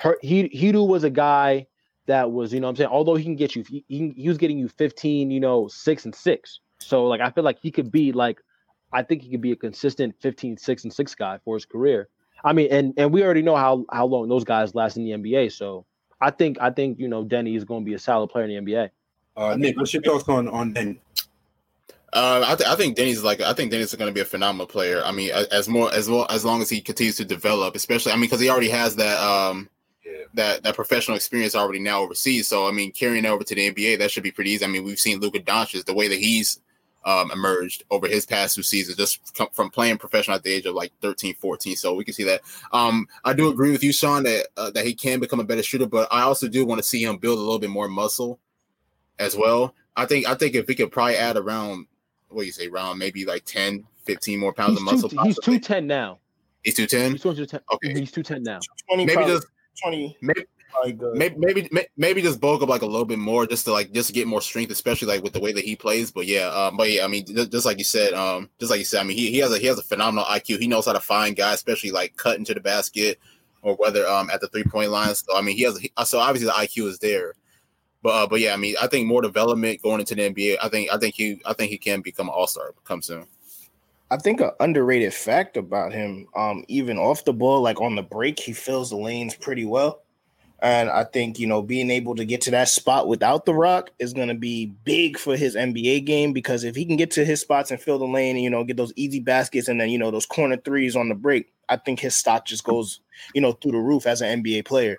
her, 0.00 0.18
he 0.20 0.48
Hedo 0.48 0.86
was 0.86 1.04
a 1.04 1.10
guy 1.10 1.66
that 2.06 2.30
was, 2.32 2.52
you 2.52 2.60
know, 2.60 2.68
I'm 2.68 2.76
saying, 2.76 2.90
although 2.90 3.14
he 3.14 3.24
can 3.24 3.36
get 3.36 3.54
you, 3.54 3.62
he, 3.68 3.84
he, 3.86 4.12
he 4.16 4.28
was 4.28 4.38
getting 4.38 4.58
you 4.58 4.68
15, 4.68 5.30
you 5.30 5.40
know, 5.40 5.68
six 5.68 6.04
and 6.04 6.14
six. 6.14 6.60
So 6.78 7.04
like 7.06 7.20
I 7.20 7.30
feel 7.30 7.44
like 7.44 7.58
he 7.60 7.70
could 7.70 7.90
be 7.90 8.12
like, 8.12 8.40
I 8.92 9.02
think 9.02 9.22
he 9.22 9.30
could 9.30 9.42
be 9.42 9.52
a 9.52 9.56
consistent 9.56 10.14
15, 10.20 10.56
six 10.56 10.84
and 10.84 10.92
six 10.92 11.14
guy 11.14 11.38
for 11.44 11.56
his 11.56 11.66
career. 11.66 12.08
I 12.44 12.52
mean, 12.52 12.68
and 12.70 12.94
and 12.96 13.12
we 13.12 13.22
already 13.22 13.42
know 13.42 13.56
how 13.56 13.84
how 13.90 14.06
long 14.06 14.28
those 14.28 14.44
guys 14.44 14.74
last 14.74 14.96
in 14.96 15.04
the 15.04 15.10
NBA. 15.10 15.52
So 15.52 15.86
I 16.20 16.30
think 16.30 16.58
I 16.60 16.70
think 16.70 16.98
you 16.98 17.08
know 17.08 17.24
Deni 17.24 17.56
is 17.56 17.64
going 17.64 17.82
to 17.82 17.86
be 17.86 17.94
a 17.94 17.98
solid 17.98 18.28
player 18.28 18.44
in 18.44 18.64
the 18.64 18.72
NBA. 18.72 18.90
Uh, 19.38 19.54
Nick, 19.56 19.76
what's 19.76 19.94
your 19.94 20.02
thoughts 20.02 20.28
on 20.28 20.48
on 20.48 20.74
Deni? 20.74 20.98
Uh, 22.12 22.42
I, 22.44 22.54
th- 22.56 22.68
I 22.68 22.74
think 22.74 22.96
Deni's 22.96 23.22
like 23.22 23.40
I 23.40 23.52
think 23.52 23.72
Deni's 23.72 23.94
going 23.94 24.10
to 24.10 24.14
be 24.14 24.20
a 24.20 24.24
phenomenal 24.24 24.66
player. 24.66 25.00
I 25.04 25.12
mean, 25.12 25.30
as 25.30 25.68
more 25.68 25.94
as 25.94 26.10
well 26.10 26.26
as 26.28 26.44
long 26.44 26.60
as 26.60 26.68
he 26.68 26.80
continues 26.80 27.16
to 27.18 27.24
develop, 27.24 27.76
especially 27.76 28.10
I 28.10 28.16
mean 28.16 28.22
because 28.22 28.40
he 28.40 28.50
already 28.50 28.70
has 28.70 28.96
that 28.96 29.16
um 29.22 29.70
yeah. 30.04 30.24
that 30.34 30.64
that 30.64 30.74
professional 30.74 31.16
experience 31.16 31.54
already 31.54 31.78
now 31.78 32.00
overseas. 32.00 32.48
So 32.48 32.66
I 32.66 32.72
mean, 32.72 32.90
carrying 32.90 33.26
over 33.26 33.44
to 33.44 33.54
the 33.54 33.72
NBA 33.72 33.98
that 33.98 34.10
should 34.10 34.24
be 34.24 34.32
pretty 34.32 34.50
easy. 34.50 34.64
I 34.64 34.68
mean, 34.68 34.82
we've 34.82 34.98
seen 34.98 35.20
Luka 35.20 35.38
Doncic 35.38 35.84
the 35.84 35.94
way 35.94 36.08
that 36.08 36.18
he's 36.18 36.60
um, 37.04 37.30
emerged 37.30 37.84
over 37.92 38.08
his 38.08 38.26
past 38.26 38.56
two 38.56 38.64
seasons 38.64 38.96
just 38.96 39.20
from 39.54 39.70
playing 39.70 39.98
professional 39.98 40.34
at 40.34 40.42
the 40.42 40.52
age 40.52 40.66
of 40.66 40.74
like 40.74 40.92
13 41.00 41.34
14 41.36 41.76
so 41.76 41.94
we 41.94 42.04
can 42.04 42.12
see 42.12 42.24
that 42.24 42.42
um, 42.72 43.06
i 43.24 43.32
do 43.32 43.48
agree 43.48 43.70
with 43.70 43.84
you 43.84 43.92
sean 43.92 44.24
that 44.24 44.48
uh, 44.56 44.70
that 44.72 44.84
he 44.84 44.94
can 44.94 45.20
become 45.20 45.38
a 45.38 45.44
better 45.44 45.62
shooter 45.62 45.86
but 45.86 46.08
i 46.12 46.22
also 46.22 46.48
do 46.48 46.66
want 46.66 46.78
to 46.78 46.82
see 46.82 47.04
him 47.04 47.16
build 47.16 47.38
a 47.38 47.40
little 47.40 47.60
bit 47.60 47.70
more 47.70 47.88
muscle 47.88 48.40
as 49.18 49.36
well. 49.36 49.74
I 49.96 50.06
think 50.06 50.28
I 50.28 50.34
think 50.34 50.54
if 50.54 50.66
we 50.66 50.74
could 50.74 50.92
probably 50.92 51.16
add 51.16 51.36
around 51.36 51.86
what 52.28 52.42
do 52.42 52.46
you 52.46 52.52
say, 52.52 52.68
around 52.68 52.98
maybe 52.98 53.24
like 53.24 53.44
10, 53.44 53.84
15 54.04 54.38
more 54.38 54.52
pounds 54.52 54.72
he's 54.72 54.78
of 54.80 54.84
muscle. 54.84 55.08
Two, 55.08 55.18
he's 55.22 55.38
two 55.38 55.58
ten 55.58 55.86
now. 55.86 56.18
He's 56.62 56.74
two 56.74 56.86
ten. 56.86 57.12
He's 57.12 57.22
two 57.22 57.46
ten. 57.46 57.60
Okay, 57.72 57.94
he's 57.94 58.12
two 58.12 58.22
ten 58.22 58.42
now. 58.42 58.60
20 58.88 59.06
maybe 59.06 59.24
just 59.24 59.46
twenty. 59.82 60.16
Maybe, 60.20 60.44
maybe, 61.14 61.36
maybe 61.38 61.86
maybe 61.96 62.22
just 62.22 62.40
bulk 62.40 62.62
up 62.62 62.68
like 62.68 62.82
a 62.82 62.86
little 62.86 63.06
bit 63.06 63.18
more 63.18 63.46
just 63.46 63.64
to 63.64 63.72
like 63.72 63.92
just 63.92 64.08
to 64.08 64.12
get 64.12 64.26
more 64.26 64.40
strength, 64.40 64.70
especially 64.70 65.08
like 65.08 65.22
with 65.22 65.32
the 65.32 65.40
way 65.40 65.52
that 65.52 65.64
he 65.64 65.74
plays. 65.74 66.10
But 66.10 66.26
yeah, 66.26 66.48
um, 66.48 66.76
but 66.76 66.90
yeah, 66.90 67.04
I 67.04 67.08
mean, 67.08 67.24
just, 67.26 67.50
just 67.50 67.66
like 67.66 67.78
you 67.78 67.84
said, 67.84 68.12
um, 68.12 68.50
just 68.60 68.70
like 68.70 68.78
you 68.78 68.84
said, 68.84 69.00
I 69.00 69.04
mean, 69.04 69.16
he, 69.16 69.30
he 69.30 69.38
has 69.38 69.52
a 69.52 69.58
he 69.58 69.66
has 69.66 69.78
a 69.78 69.82
phenomenal 69.82 70.24
IQ. 70.26 70.58
He 70.58 70.68
knows 70.68 70.86
how 70.86 70.92
to 70.92 71.00
find 71.00 71.34
guys, 71.34 71.54
especially 71.54 71.90
like 71.90 72.16
cut 72.16 72.38
into 72.38 72.54
the 72.54 72.60
basket 72.60 73.18
or 73.62 73.74
whether 73.74 74.06
um 74.06 74.30
at 74.30 74.40
the 74.40 74.48
three 74.48 74.64
point 74.64 74.90
line. 74.90 75.14
So 75.14 75.36
I 75.36 75.40
mean, 75.40 75.56
he 75.56 75.62
has 75.62 75.80
a, 75.96 76.06
so 76.06 76.18
obviously 76.18 76.46
the 76.46 76.52
IQ 76.52 76.88
is 76.88 76.98
there. 76.98 77.34
But 78.02 78.10
uh, 78.10 78.26
but 78.28 78.40
yeah, 78.40 78.54
I 78.54 78.56
mean, 78.56 78.76
I 78.80 78.86
think 78.86 79.06
more 79.06 79.22
development 79.22 79.82
going 79.82 80.00
into 80.00 80.14
the 80.14 80.30
NBA. 80.30 80.58
I 80.62 80.68
think 80.68 80.92
I 80.92 80.98
think 80.98 81.14
he 81.14 81.40
I 81.44 81.52
think 81.52 81.70
he 81.70 81.78
can 81.78 82.00
become 82.00 82.28
an 82.28 82.34
all 82.34 82.46
star 82.46 82.74
come 82.84 83.02
soon. 83.02 83.26
I 84.10 84.16
think 84.16 84.40
an 84.40 84.52
underrated 84.60 85.12
fact 85.12 85.56
about 85.56 85.92
him, 85.92 86.28
um, 86.34 86.64
even 86.68 86.96
off 86.96 87.24
the 87.24 87.34
ball, 87.34 87.60
like 87.60 87.80
on 87.80 87.94
the 87.94 88.02
break, 88.02 88.40
he 88.40 88.52
fills 88.52 88.90
the 88.90 88.96
lanes 88.96 89.34
pretty 89.34 89.66
well. 89.66 90.02
And 90.60 90.88
I 90.88 91.04
think, 91.04 91.38
you 91.38 91.46
know, 91.46 91.62
being 91.62 91.90
able 91.90 92.16
to 92.16 92.24
get 92.24 92.40
to 92.42 92.50
that 92.52 92.68
spot 92.68 93.06
without 93.06 93.44
the 93.44 93.54
rock 93.54 93.90
is 94.00 94.12
going 94.12 94.28
to 94.28 94.34
be 94.34 94.66
big 94.84 95.16
for 95.16 95.36
his 95.36 95.54
NBA 95.54 96.04
game 96.04 96.32
because 96.32 96.64
if 96.64 96.74
he 96.74 96.84
can 96.84 96.96
get 96.96 97.12
to 97.12 97.24
his 97.24 97.40
spots 97.40 97.70
and 97.70 97.80
fill 97.80 97.98
the 97.98 98.06
lane 98.06 98.34
and, 98.34 98.42
you 98.42 98.50
know, 98.50 98.64
get 98.64 98.76
those 98.76 98.92
easy 98.96 99.20
baskets 99.20 99.68
and 99.68 99.80
then, 99.80 99.90
you 99.90 99.98
know, 99.98 100.10
those 100.10 100.26
corner 100.26 100.56
threes 100.56 100.96
on 100.96 101.10
the 101.10 101.14
break, 101.14 101.52
I 101.68 101.76
think 101.76 102.00
his 102.00 102.16
stock 102.16 102.44
just 102.44 102.64
goes, 102.64 103.00
you 103.34 103.40
know, 103.40 103.52
through 103.52 103.72
the 103.72 103.78
roof 103.78 104.06
as 104.06 104.20
an 104.20 104.42
NBA 104.42 104.64
player 104.64 104.96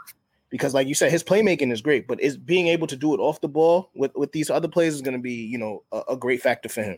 because 0.49 0.73
like 0.73 0.87
you 0.87 0.93
said 0.95 1.11
his 1.11 1.23
playmaking 1.23 1.71
is 1.71 1.81
great 1.81 2.07
but 2.07 2.19
is 2.21 2.37
being 2.37 2.67
able 2.67 2.87
to 2.87 2.95
do 2.95 3.13
it 3.13 3.19
off 3.19 3.41
the 3.41 3.47
ball 3.47 3.89
with 3.95 4.11
with 4.15 4.31
these 4.31 4.49
other 4.49 4.67
players 4.67 4.95
is 4.95 5.01
going 5.01 5.15
to 5.15 5.21
be 5.21 5.33
you 5.33 5.57
know 5.57 5.83
a, 5.91 6.01
a, 6.09 6.17
great 6.17 6.41
factor 6.41 6.69
for 6.69 6.83
him. 6.83 6.97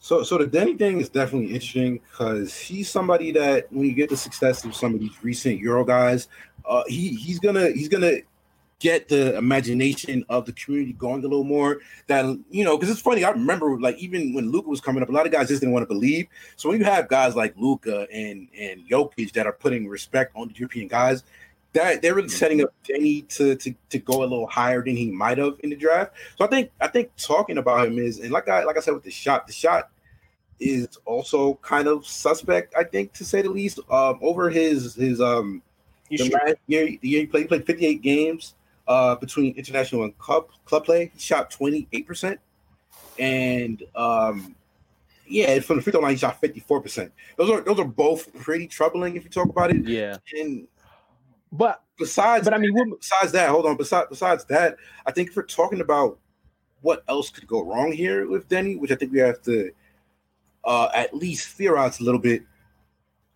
So 0.00 0.22
so 0.22 0.38
the 0.38 0.46
deni 0.46 0.78
thing 0.78 1.00
is 1.00 1.08
definitely 1.08 1.48
interesting 1.48 2.00
because 2.10 2.56
he's 2.56 2.90
somebody 2.90 3.30
that 3.32 3.72
when 3.72 3.86
you 3.86 3.94
get 3.94 4.10
the 4.10 4.16
success 4.16 4.64
of 4.64 4.74
some 4.74 4.94
of 4.94 5.00
these 5.00 5.22
recent 5.22 5.60
euro 5.60 5.84
guys 5.84 6.28
uh 6.66 6.82
he 6.86 7.14
he's 7.14 7.38
gonna 7.38 7.70
he's 7.70 7.88
gonna 7.88 8.18
get 8.80 9.08
the 9.08 9.36
imagination 9.38 10.24
of 10.28 10.44
the 10.44 10.52
community 10.52 10.92
going 10.92 11.20
a 11.20 11.22
little 11.22 11.44
more 11.44 11.78
that 12.06 12.24
you 12.50 12.64
know 12.64 12.76
because 12.76 12.90
it's 12.90 13.00
funny 13.00 13.24
i 13.24 13.30
remember 13.30 13.78
like 13.80 13.96
even 13.96 14.34
when 14.34 14.50
Luka 14.50 14.68
was 14.68 14.80
coming 14.80 15.02
up 15.02 15.08
a 15.08 15.12
lot 15.12 15.24
of 15.24 15.32
guys 15.32 15.48
just 15.48 15.60
didn't 15.60 15.72
want 15.72 15.88
to 15.88 15.94
believe. 15.94 16.26
So 16.56 16.68
when 16.68 16.78
you 16.78 16.84
have 16.84 17.08
guys 17.08 17.34
like 17.34 17.54
Luka 17.56 18.06
and 18.12 18.48
and 18.58 18.86
Jokic 18.88 19.32
that 19.32 19.46
are 19.46 19.52
putting 19.52 19.88
respect 19.88 20.32
on 20.36 20.48
the 20.48 20.54
european 20.54 20.88
guys 20.88 21.24
that 21.74 22.00
they're 22.02 22.14
really 22.14 22.28
setting 22.28 22.62
up 22.62 22.72
Deni 22.88 23.28
to, 23.36 23.56
to 23.56 23.74
to 23.90 23.98
go 23.98 24.20
a 24.20 24.26
little 24.26 24.46
higher 24.46 24.82
than 24.82 24.96
he 24.96 25.10
might 25.10 25.38
have 25.38 25.56
in 25.60 25.70
the 25.70 25.76
draft. 25.76 26.12
So 26.38 26.44
I 26.44 26.48
think 26.48 26.70
I 26.80 26.88
think 26.88 27.10
talking 27.16 27.58
about 27.58 27.86
him 27.86 27.98
is 27.98 28.20
and 28.20 28.30
like 28.30 28.48
I 28.48 28.64
like 28.64 28.76
I 28.76 28.80
said 28.80 28.94
with 28.94 29.02
the 29.02 29.10
shot, 29.10 29.46
the 29.46 29.52
shot 29.52 29.90
is 30.60 30.88
also 31.04 31.54
kind 31.62 31.88
of 31.88 32.06
suspect, 32.06 32.74
I 32.76 32.84
think, 32.84 33.12
to 33.14 33.24
say 33.24 33.42
the 33.42 33.50
least. 33.50 33.80
Um, 33.90 34.18
over 34.22 34.48
his 34.50 34.94
his 34.94 35.20
um 35.20 35.62
the 36.08 36.30
last 36.30 36.56
year, 36.68 36.86
the 36.86 37.08
year 37.08 37.20
he 37.20 37.26
played, 37.26 37.42
he 37.42 37.48
played 37.48 37.66
58 37.66 38.02
games 38.02 38.54
uh 38.86 39.16
between 39.16 39.54
international 39.56 40.04
and 40.04 40.16
club 40.18 40.48
club 40.64 40.84
play. 40.84 41.10
He 41.12 41.18
shot 41.18 41.50
28 41.50 42.06
percent, 42.06 42.40
and 43.18 43.82
um 43.96 44.54
yeah, 45.26 45.58
from 45.60 45.76
the 45.76 45.82
free 45.82 45.90
throw 45.90 46.02
line, 46.02 46.12
he 46.12 46.18
shot 46.18 46.40
54%. 46.40 47.10
Those 47.38 47.50
are 47.50 47.60
those 47.62 47.80
are 47.80 47.84
both 47.84 48.32
pretty 48.34 48.66
troubling 48.68 49.16
if 49.16 49.24
you 49.24 49.30
talk 49.30 49.48
about 49.48 49.70
it. 49.70 49.88
Yeah. 49.88 50.18
And 50.38 50.68
but 51.54 51.82
besides, 51.98 52.44
but 52.44 52.52
I 52.52 52.58
mean, 52.58 52.74
besides 52.98 53.30
that, 53.32 53.48
hold 53.48 53.64
on. 53.64 53.76
Besides, 53.76 54.08
besides 54.10 54.44
that, 54.46 54.76
I 55.06 55.12
think 55.12 55.30
if 55.30 55.36
we're 55.36 55.44
talking 55.44 55.80
about 55.80 56.18
what 56.80 57.04
else 57.08 57.30
could 57.30 57.46
go 57.46 57.62
wrong 57.62 57.92
here 57.92 58.28
with 58.28 58.48
Deni, 58.48 58.78
which 58.78 58.90
I 58.90 58.96
think 58.96 59.12
we 59.12 59.20
have 59.20 59.40
to 59.42 59.70
uh, 60.64 60.88
at 60.92 61.14
least 61.14 61.48
theorize 61.56 62.00
a 62.00 62.04
little 62.04 62.20
bit. 62.20 62.42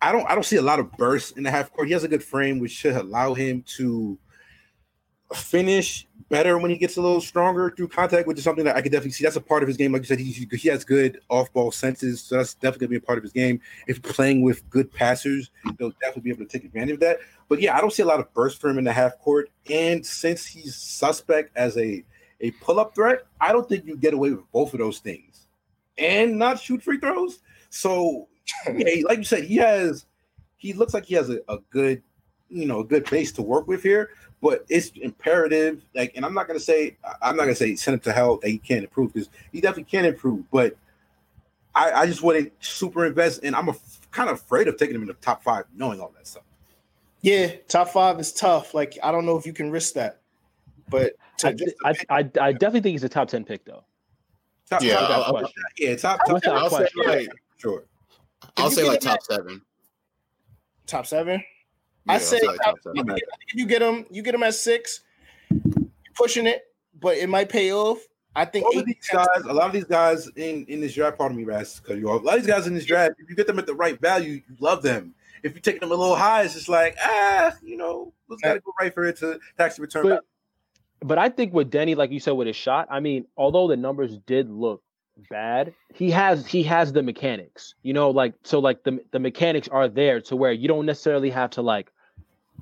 I 0.01 0.11
don't, 0.11 0.29
I 0.29 0.35
don't 0.35 0.45
see 0.45 0.57
a 0.57 0.61
lot 0.61 0.79
of 0.79 0.91
bursts 0.97 1.31
in 1.31 1.43
the 1.43 1.51
half 1.51 1.71
court. 1.71 1.87
He 1.87 1.93
has 1.93 2.03
a 2.03 2.09
good 2.09 2.23
frame, 2.23 2.59
which 2.59 2.71
should 2.71 2.95
allow 2.95 3.33
him 3.33 3.63
to 3.77 4.17
finish 5.33 6.07
better 6.29 6.57
when 6.57 6.69
he 6.69 6.77
gets 6.77 6.97
a 6.97 7.01
little 7.01 7.21
stronger 7.21 7.71
through 7.71 7.87
contact, 7.87 8.27
which 8.27 8.37
is 8.37 8.43
something 8.43 8.63
that 8.63 8.75
I 8.75 8.81
could 8.81 8.91
definitely 8.91 9.11
see. 9.11 9.23
That's 9.23 9.35
a 9.35 9.41
part 9.41 9.63
of 9.63 9.67
his 9.67 9.77
game. 9.77 9.91
Like 9.91 10.03
you 10.03 10.07
said, 10.07 10.19
he, 10.19 10.31
he 10.31 10.69
has 10.69 10.83
good 10.83 11.19
off 11.29 11.51
ball 11.51 11.71
senses, 11.71 12.21
so 12.21 12.37
that's 12.37 12.53
definitely 12.53 12.87
gonna 12.87 12.99
be 12.99 13.03
a 13.03 13.07
part 13.07 13.17
of 13.17 13.23
his 13.23 13.33
game. 13.33 13.59
If 13.87 14.01
playing 14.01 14.43
with 14.43 14.67
good 14.69 14.91
passers, 14.93 15.49
they'll 15.77 15.91
definitely 16.01 16.21
be 16.21 16.29
able 16.29 16.45
to 16.45 16.51
take 16.51 16.65
advantage 16.65 16.95
of 16.95 16.99
that. 17.01 17.19
But 17.47 17.61
yeah, 17.61 17.75
I 17.75 17.81
don't 17.81 17.91
see 17.91 18.03
a 18.03 18.05
lot 18.05 18.19
of 18.19 18.31
burst 18.33 18.61
for 18.61 18.69
him 18.69 18.77
in 18.77 18.83
the 18.83 18.93
half 18.93 19.17
court. 19.19 19.49
And 19.69 20.05
since 20.05 20.45
he's 20.45 20.75
suspect 20.75 21.55
as 21.55 21.77
a 21.77 22.03
a 22.41 22.51
pull 22.51 22.79
up 22.79 22.95
threat, 22.95 23.23
I 23.41 23.51
don't 23.51 23.67
think 23.67 23.85
you 23.85 23.97
get 23.97 24.13
away 24.13 24.31
with 24.31 24.49
both 24.51 24.73
of 24.73 24.79
those 24.79 24.99
things 24.99 25.47
and 25.97 26.37
not 26.37 26.59
shoot 26.59 26.81
free 26.81 26.99
throws. 26.99 27.39
So 27.69 28.27
yeah, 28.67 29.03
like 29.03 29.17
you 29.17 29.23
said, 29.23 29.43
he 29.43 29.57
has 29.57 30.05
he 30.57 30.73
looks 30.73 30.93
like 30.93 31.05
he 31.05 31.15
has 31.15 31.29
a, 31.29 31.39
a 31.47 31.57
good 31.69 32.01
you 32.49 32.65
know 32.65 32.79
a 32.79 32.85
good 32.85 33.09
base 33.09 33.31
to 33.33 33.41
work 33.41 33.67
with 33.67 33.83
here 33.83 34.11
but 34.41 34.65
it's 34.69 34.89
imperative. 34.95 35.81
Like, 35.93 36.13
and 36.15 36.25
I'm 36.25 36.33
not 36.33 36.47
gonna 36.47 36.59
say 36.59 36.97
I'm 37.21 37.35
not 37.35 37.43
gonna 37.43 37.55
say 37.55 37.75
send 37.75 37.95
him 37.95 37.99
to 38.01 38.11
hell 38.11 38.37
that 38.37 38.49
he 38.49 38.57
can't 38.57 38.83
improve 38.83 39.13
because 39.13 39.29
he 39.51 39.61
definitely 39.61 39.83
can 39.85 40.05
improve. 40.05 40.49
But 40.51 40.75
I, 41.75 41.91
I 41.91 42.05
just 42.05 42.23
wouldn't 42.23 42.51
super 42.63 43.05
invest, 43.05 43.41
and 43.43 43.55
I'm 43.55 43.69
a, 43.69 43.75
kind 44.11 44.29
of 44.29 44.37
afraid 44.37 44.67
of 44.67 44.77
taking 44.77 44.95
him 44.95 45.01
in 45.01 45.07
the 45.07 45.13
top 45.15 45.43
five, 45.43 45.65
knowing 45.75 45.99
all 45.99 46.11
that 46.15 46.27
stuff. 46.27 46.43
Yeah, 47.21 47.53
top 47.67 47.89
five 47.89 48.19
is 48.19 48.31
tough. 48.31 48.73
Like, 48.73 48.97
I 49.03 49.11
don't 49.11 49.25
know 49.25 49.37
if 49.37 49.45
you 49.45 49.53
can 49.53 49.71
risk 49.71 49.93
that, 49.95 50.21
but 50.89 51.13
I, 51.43 51.55
I, 51.83 51.93
I, 52.09 52.17
I, 52.19 52.51
definitely 52.53 52.81
think 52.81 52.93
he's 52.93 53.03
a 53.03 53.09
top 53.09 53.27
ten 53.27 53.43
pick 53.43 53.65
though. 53.65 53.83
Top 54.69 54.81
yeah, 54.81 54.95
I'll, 54.95 55.35
I'll, 55.37 55.51
yeah, 55.77 55.95
top, 55.95 56.19
top, 56.25 56.41
top 56.41 56.53
I'll 56.53 56.69
say 56.69 56.87
like, 56.95 57.27
sure. 57.57 57.83
I'll 58.57 58.69
say 58.69 58.87
like 58.87 59.01
top 59.01 59.21
seven. 59.23 59.61
Top 60.85 61.05
seven. 61.05 61.43
I 62.09 62.17
say 62.17 62.39
if 62.41 63.55
you 63.55 63.65
get 63.65 63.79
them, 63.79 64.05
you 64.09 64.21
get 64.21 64.31
them 64.31 64.43
at 64.43 64.55
six, 64.55 65.01
pushing 66.15 66.47
it, 66.47 66.63
but 66.99 67.17
it 67.17 67.29
might 67.29 67.49
pay 67.49 67.71
off. 67.71 67.99
I 68.35 68.45
think 68.45 68.65
all 68.65 68.77
of 68.77 68.85
these 68.85 69.07
guys, 69.11 69.27
a 69.47 69.53
lot 69.53 69.67
of 69.67 69.73
these 69.73 69.85
guys 69.85 70.29
in 70.35 70.65
in 70.65 70.81
this 70.81 70.93
draft, 70.93 71.17
pardon 71.17 71.37
me, 71.37 71.43
Ras, 71.43 71.79
because 71.79 71.99
you 71.99 72.09
all 72.09 72.19
a 72.19 72.21
lot 72.21 72.37
of 72.37 72.43
these 72.43 72.51
guys 72.51 72.67
in 72.67 72.73
this 72.73 72.85
draft, 72.85 73.15
if 73.19 73.29
you 73.29 73.35
get 73.35 73.47
them 73.47 73.59
at 73.59 73.65
the 73.65 73.73
right 73.73 73.99
value, 73.99 74.33
you 74.33 74.55
love 74.59 74.81
them. 74.81 75.13
If 75.41 75.55
you 75.55 75.61
take 75.61 75.79
them 75.79 75.91
a 75.91 75.95
little 75.95 76.15
high, 76.15 76.43
it's 76.43 76.53
just 76.53 76.69
like 76.69 76.95
ah, 77.03 77.53
you 77.63 77.77
know, 77.77 78.13
it's 78.29 78.41
got 78.41 78.53
to 78.53 78.59
go 78.59 78.73
right 78.79 78.93
for 78.93 79.05
it 79.05 79.17
to 79.17 79.39
actually 79.57 79.83
return. 79.83 80.07
But, 80.07 80.25
but 81.01 81.17
I 81.17 81.29
think 81.29 81.53
with 81.53 81.71
Deni, 81.71 81.95
like 81.95 82.11
you 82.11 82.19
said, 82.19 82.31
with 82.31 82.47
his 82.47 82.55
shot, 82.55 82.87
I 82.91 82.99
mean, 82.99 83.25
although 83.37 83.67
the 83.67 83.77
numbers 83.77 84.17
did 84.25 84.49
look 84.49 84.83
bad, 85.29 85.73
he 85.93 86.11
has 86.11 86.45
he 86.45 86.63
has 86.63 86.93
the 86.93 87.03
mechanics, 87.03 87.75
you 87.83 87.93
know, 87.93 88.09
like 88.09 88.33
so 88.43 88.59
like 88.59 88.83
the 88.83 88.99
the 89.11 89.19
mechanics 89.19 89.67
are 89.67 89.87
there 89.87 90.21
to 90.21 90.35
where 90.35 90.51
you 90.51 90.67
don't 90.67 90.85
necessarily 90.85 91.29
have 91.29 91.49
to 91.51 91.61
like 91.61 91.91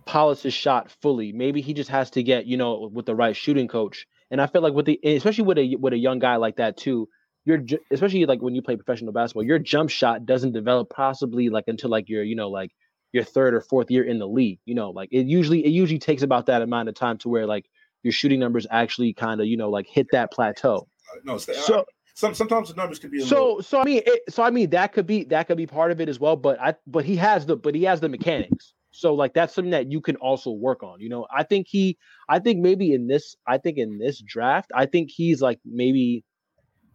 polish 0.05 0.41
his 0.41 0.53
shot 0.53 0.91
fully. 1.01 1.31
Maybe 1.31 1.62
he 1.62 1.73
just 1.73 1.89
has 1.89 2.10
to 2.12 2.23
get, 2.23 2.45
you 2.45 2.57
know, 2.57 2.89
with 2.91 3.05
the 3.05 3.15
right 3.15 3.36
shooting 3.36 3.67
coach. 3.67 4.07
And 4.29 4.41
I 4.41 4.47
feel 4.47 4.62
like 4.62 4.73
with 4.73 4.86
the 4.86 4.99
especially 5.03 5.45
with 5.45 5.57
a 5.57 5.75
with 5.77 5.93
a 5.93 5.97
young 5.97 6.19
guy 6.19 6.36
like 6.36 6.57
that 6.57 6.77
too, 6.77 7.07
you're 7.45 7.62
especially 7.91 8.25
like 8.25 8.41
when 8.41 8.55
you 8.55 8.62
play 8.62 8.75
professional 8.75 9.13
basketball, 9.13 9.43
your 9.43 9.60
jump 9.60 9.89
shot 9.89 10.25
doesn't 10.25 10.51
develop 10.51 10.89
possibly 10.89 11.49
like 11.49 11.65
until 11.67 11.89
like 11.89 12.10
your, 12.10 12.23
you 12.23 12.36
know, 12.36 12.49
like 12.49 12.71
your 13.13 13.23
third 13.23 13.53
or 13.53 13.62
fourth 13.62 13.89
year 13.89 14.03
in 14.03 14.19
the 14.19 14.27
league. 14.27 14.60
You 14.65 14.75
know, 14.75 14.89
like 14.89 15.10
it 15.12 15.27
usually 15.27 15.65
it 15.65 15.69
usually 15.69 15.99
takes 15.99 16.23
about 16.23 16.47
that 16.47 16.62
amount 16.62 16.89
of 16.89 16.95
time 16.95 17.17
to 17.19 17.29
where 17.29 17.45
like 17.45 17.65
your 18.03 18.12
shooting 18.12 18.39
numbers 18.39 18.67
actually 18.69 19.13
kind 19.13 19.39
of, 19.39 19.47
you 19.47 19.57
know, 19.57 19.69
like 19.69 19.88
hit 19.88 20.07
that 20.12 20.31
plateau. 20.31 20.88
No, 21.23 21.38
so 21.38 21.86
some 22.15 22.33
sometimes 22.33 22.69
the 22.69 22.75
numbers 22.75 22.99
could 22.99 23.12
be 23.12 23.21
so 23.21 23.43
little... 23.43 23.62
so 23.62 23.79
I 23.79 23.83
mean 23.86 24.01
it, 24.05 24.33
so 24.33 24.43
I 24.43 24.49
mean 24.49 24.71
that 24.71 24.91
could 24.91 25.07
be 25.07 25.23
that 25.25 25.47
could 25.47 25.57
be 25.57 25.67
part 25.67 25.91
of 25.91 26.01
it 26.01 26.10
as 26.10 26.19
well. 26.19 26.36
But 26.36 26.60
I 26.60 26.75
but 26.86 27.05
he 27.05 27.15
has 27.15 27.45
the 27.45 27.55
but 27.55 27.75
he 27.75 27.83
has 27.83 28.01
the 28.01 28.10
mechanics. 28.10 28.73
So 28.91 29.13
like 29.13 29.34
that's 29.34 29.54
something 29.54 29.71
that 29.71 29.91
you 29.91 30.02
can 30.02 30.15
also 30.17 30.52
work 30.52 30.84
on. 30.84 31.00
You 31.00 31.10
know, 31.10 31.28
I 31.36 31.43
think 31.43 31.67
he 31.69 31.97
I 32.30 32.39
think 32.39 32.60
maybe 32.60 32.93
in 32.93 33.08
this 33.08 33.36
I 33.47 33.58
think 33.58 33.78
in 33.78 33.97
this 33.97 34.21
draft, 34.21 34.71
I 34.73 34.86
think 34.86 35.12
he's 35.12 35.41
like 35.41 35.60
maybe 35.65 36.23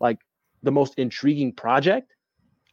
like 0.00 0.18
the 0.62 0.72
most 0.72 0.94
intriguing 0.98 1.52
project, 1.52 2.12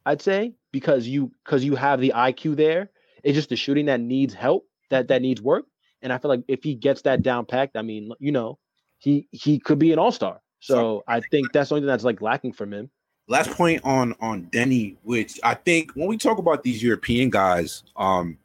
I'd 0.06 0.22
say, 0.22 0.54
because 0.72 1.06
you 1.06 1.32
because 1.44 1.64
you 1.64 1.76
have 1.76 2.00
the 2.00 2.12
IQ 2.14 2.56
there. 2.56 2.90
It's 3.22 3.34
just 3.34 3.50
the 3.50 3.56
shooting 3.56 3.86
that 3.86 4.00
needs 4.00 4.32
help, 4.32 4.66
that 4.88 5.08
that 5.08 5.22
needs 5.22 5.42
work. 5.42 5.66
And 6.02 6.12
I 6.12 6.18
feel 6.18 6.30
like 6.30 6.42
if 6.48 6.62
he 6.64 6.74
gets 6.74 7.02
that 7.02 7.22
down 7.22 7.44
packed, 7.44 7.76
I 7.76 7.82
mean, 7.82 8.10
you 8.18 8.32
know, 8.32 8.58
he 8.98 9.28
he 9.30 9.58
could 9.58 9.78
be 9.78 9.92
an 9.92 9.98
all-star. 9.98 10.40
So 10.60 11.02
I 11.08 11.20
think 11.20 11.52
that's 11.52 11.68
something 11.70 11.86
that's 11.86 12.04
like 12.04 12.20
lacking 12.20 12.52
from 12.52 12.72
him. 12.72 12.90
Last 13.28 13.50
point 13.50 13.80
on 13.84 14.14
on 14.20 14.46
Deni, 14.46 14.96
which 15.02 15.38
I 15.42 15.54
think 15.54 15.92
when 15.92 16.08
we 16.08 16.16
talk 16.16 16.38
about 16.38 16.62
these 16.62 16.82
European 16.82 17.30
guys, 17.30 17.82
um, 17.96 18.38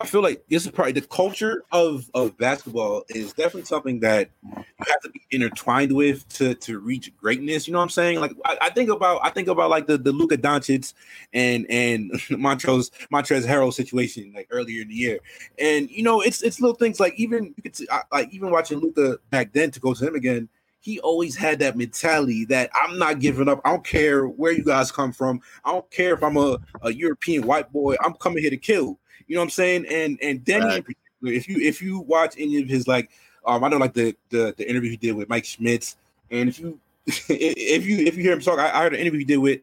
I 0.00 0.06
feel 0.06 0.22
like 0.22 0.42
this 0.48 0.64
is 0.64 0.72
probably 0.72 0.92
the 0.92 1.02
culture 1.02 1.64
of 1.70 2.10
of 2.14 2.36
basketball 2.38 3.04
is 3.08 3.32
definitely 3.32 3.64
something 3.64 4.00
that 4.00 4.30
you 4.42 4.64
have 4.86 5.00
to 5.02 5.10
be 5.10 5.20
intertwined 5.30 5.92
with 5.92 6.28
to 6.30 6.54
to 6.54 6.80
reach 6.80 7.16
greatness. 7.16 7.66
You 7.66 7.72
know 7.72 7.78
what 7.78 7.84
I'm 7.84 7.90
saying? 7.90 8.20
Like 8.20 8.32
I, 8.44 8.58
I 8.62 8.70
think 8.70 8.90
about 8.90 9.20
I 9.22 9.30
think 9.30 9.48
about 9.48 9.70
like 9.70 9.86
the 9.86 9.96
the 9.96 10.12
Luka 10.12 10.38
Doncic 10.38 10.92
and 11.32 11.66
and 11.70 12.10
Montrezl 12.30 12.90
Montrezl 13.12 13.46
Harrell 13.46 13.72
situation 13.72 14.32
like 14.34 14.48
earlier 14.50 14.82
in 14.82 14.88
the 14.88 14.94
year, 14.94 15.20
and 15.58 15.88
you 15.90 16.02
know 16.02 16.20
it's 16.20 16.42
it's 16.42 16.60
little 16.60 16.76
things 16.76 16.98
like 16.98 17.14
even 17.16 17.54
you 17.56 17.62
could 17.62 17.76
see, 17.76 17.86
I, 17.90 18.02
like 18.10 18.32
even 18.32 18.50
watching 18.50 18.78
Luka 18.78 19.18
back 19.30 19.52
then 19.52 19.70
to 19.70 19.80
go 19.80 19.94
to 19.94 20.06
him 20.06 20.14
again. 20.14 20.48
He 20.80 21.00
always 21.00 21.34
had 21.34 21.58
that 21.60 21.76
mentality 21.76 22.44
that 22.44 22.70
I'm 22.72 22.96
not 22.96 23.18
giving 23.18 23.48
up. 23.48 23.60
I 23.64 23.70
don't 23.70 23.84
care 23.84 24.26
where 24.26 24.52
you 24.52 24.62
guys 24.62 24.92
come 24.92 25.10
from. 25.10 25.40
I 25.64 25.72
don't 25.72 25.90
care 25.90 26.14
if 26.14 26.22
I'm 26.22 26.36
a, 26.36 26.58
a 26.82 26.92
European 26.92 27.44
white 27.44 27.72
boy. 27.72 27.96
I'm 28.04 28.14
coming 28.14 28.40
here 28.40 28.50
to 28.50 28.56
kill. 28.56 28.96
You 29.26 29.34
know 29.34 29.40
what 29.40 29.44
I'm 29.44 29.50
saying? 29.50 29.86
And 29.86 30.18
and 30.22 30.44
Deni 30.44 30.64
right. 30.64 30.76
in 30.78 30.82
particular, 30.82 31.32
if 31.32 31.48
you 31.48 31.60
if 31.60 31.82
you 31.82 32.00
watch 32.00 32.34
any 32.38 32.60
of 32.60 32.68
his 32.68 32.86
like 32.86 33.10
um 33.44 33.62
I 33.64 33.68
know 33.68 33.78
like 33.78 33.94
the 33.94 34.16
the, 34.30 34.54
the 34.56 34.68
interview 34.68 34.90
he 34.90 34.96
did 34.96 35.12
with 35.12 35.28
Mike 35.28 35.44
Schmitz, 35.44 35.96
and 36.30 36.48
if 36.48 36.58
you 36.58 36.78
if 37.06 37.86
you 37.86 37.98
if 37.98 38.16
you 38.16 38.22
hear 38.22 38.32
him 38.32 38.40
talk, 38.40 38.58
I, 38.58 38.70
I 38.70 38.82
heard 38.82 38.94
an 38.94 39.00
interview 39.00 39.20
he 39.20 39.24
did 39.24 39.38
with 39.38 39.60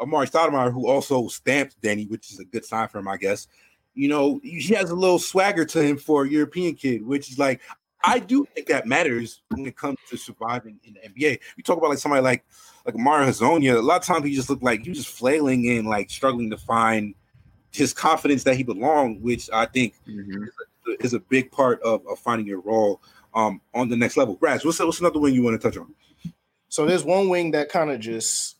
Amar'e 0.00 0.30
Stoudemire, 0.30 0.72
who 0.72 0.88
also 0.88 1.28
stamped 1.28 1.80
Deni, 1.80 2.08
which 2.08 2.30
is 2.30 2.38
a 2.38 2.44
good 2.44 2.64
sign 2.64 2.88
for 2.88 2.98
him, 2.98 3.08
I 3.08 3.16
guess. 3.16 3.48
You 3.94 4.08
know, 4.08 4.40
he 4.42 4.74
has 4.74 4.90
a 4.90 4.94
little 4.94 5.18
swagger 5.18 5.64
to 5.64 5.82
him 5.82 5.96
for 5.96 6.24
a 6.24 6.28
European 6.28 6.74
kid, 6.74 7.06
which 7.06 7.30
is 7.30 7.38
like 7.38 7.60
I 8.06 8.18
do 8.18 8.46
think 8.54 8.68
that 8.68 8.86
matters 8.86 9.42
when 9.48 9.66
it 9.66 9.76
comes 9.76 9.98
to 10.10 10.16
surviving 10.16 10.78
in 10.84 10.94
the 10.94 11.00
NBA. 11.08 11.40
We 11.56 11.62
talk 11.62 11.76
about 11.76 11.90
like 11.90 11.98
somebody 11.98 12.22
like 12.22 12.44
like 12.84 12.96
Mario 12.96 13.28
Hezonja. 13.28 13.76
A 13.76 13.80
lot 13.80 14.00
of 14.00 14.06
times 14.06 14.24
he 14.24 14.34
just 14.34 14.48
looked 14.48 14.62
like 14.62 14.82
he 14.82 14.90
was 14.90 14.98
just 14.98 15.16
flailing 15.16 15.68
and 15.70 15.88
like 15.88 16.08
struggling 16.10 16.50
to 16.50 16.56
find 16.56 17.14
his 17.76 17.92
confidence 17.92 18.44
that 18.44 18.56
he 18.56 18.62
belonged, 18.62 19.22
which 19.22 19.50
I 19.52 19.66
think 19.66 19.94
mm-hmm. 20.08 20.44
is, 20.44 20.50
a, 20.88 21.04
is, 21.04 21.14
a, 21.14 21.20
big 21.20 21.50
part 21.50 21.80
of, 21.82 22.06
of 22.06 22.18
finding 22.18 22.46
your 22.46 22.60
role 22.60 23.02
um, 23.34 23.60
on 23.74 23.88
the 23.88 23.96
next 23.96 24.16
level. 24.16 24.38
Raz, 24.40 24.64
what's 24.64 24.78
what's 24.80 25.00
another 25.00 25.20
wing 25.20 25.34
you 25.34 25.42
want 25.42 25.60
to 25.60 25.68
touch 25.68 25.78
on? 25.78 25.94
So 26.68 26.86
there's 26.86 27.04
one 27.04 27.28
wing 27.28 27.52
that 27.52 27.68
kind 27.68 27.90
of 27.90 28.00
just 28.00 28.56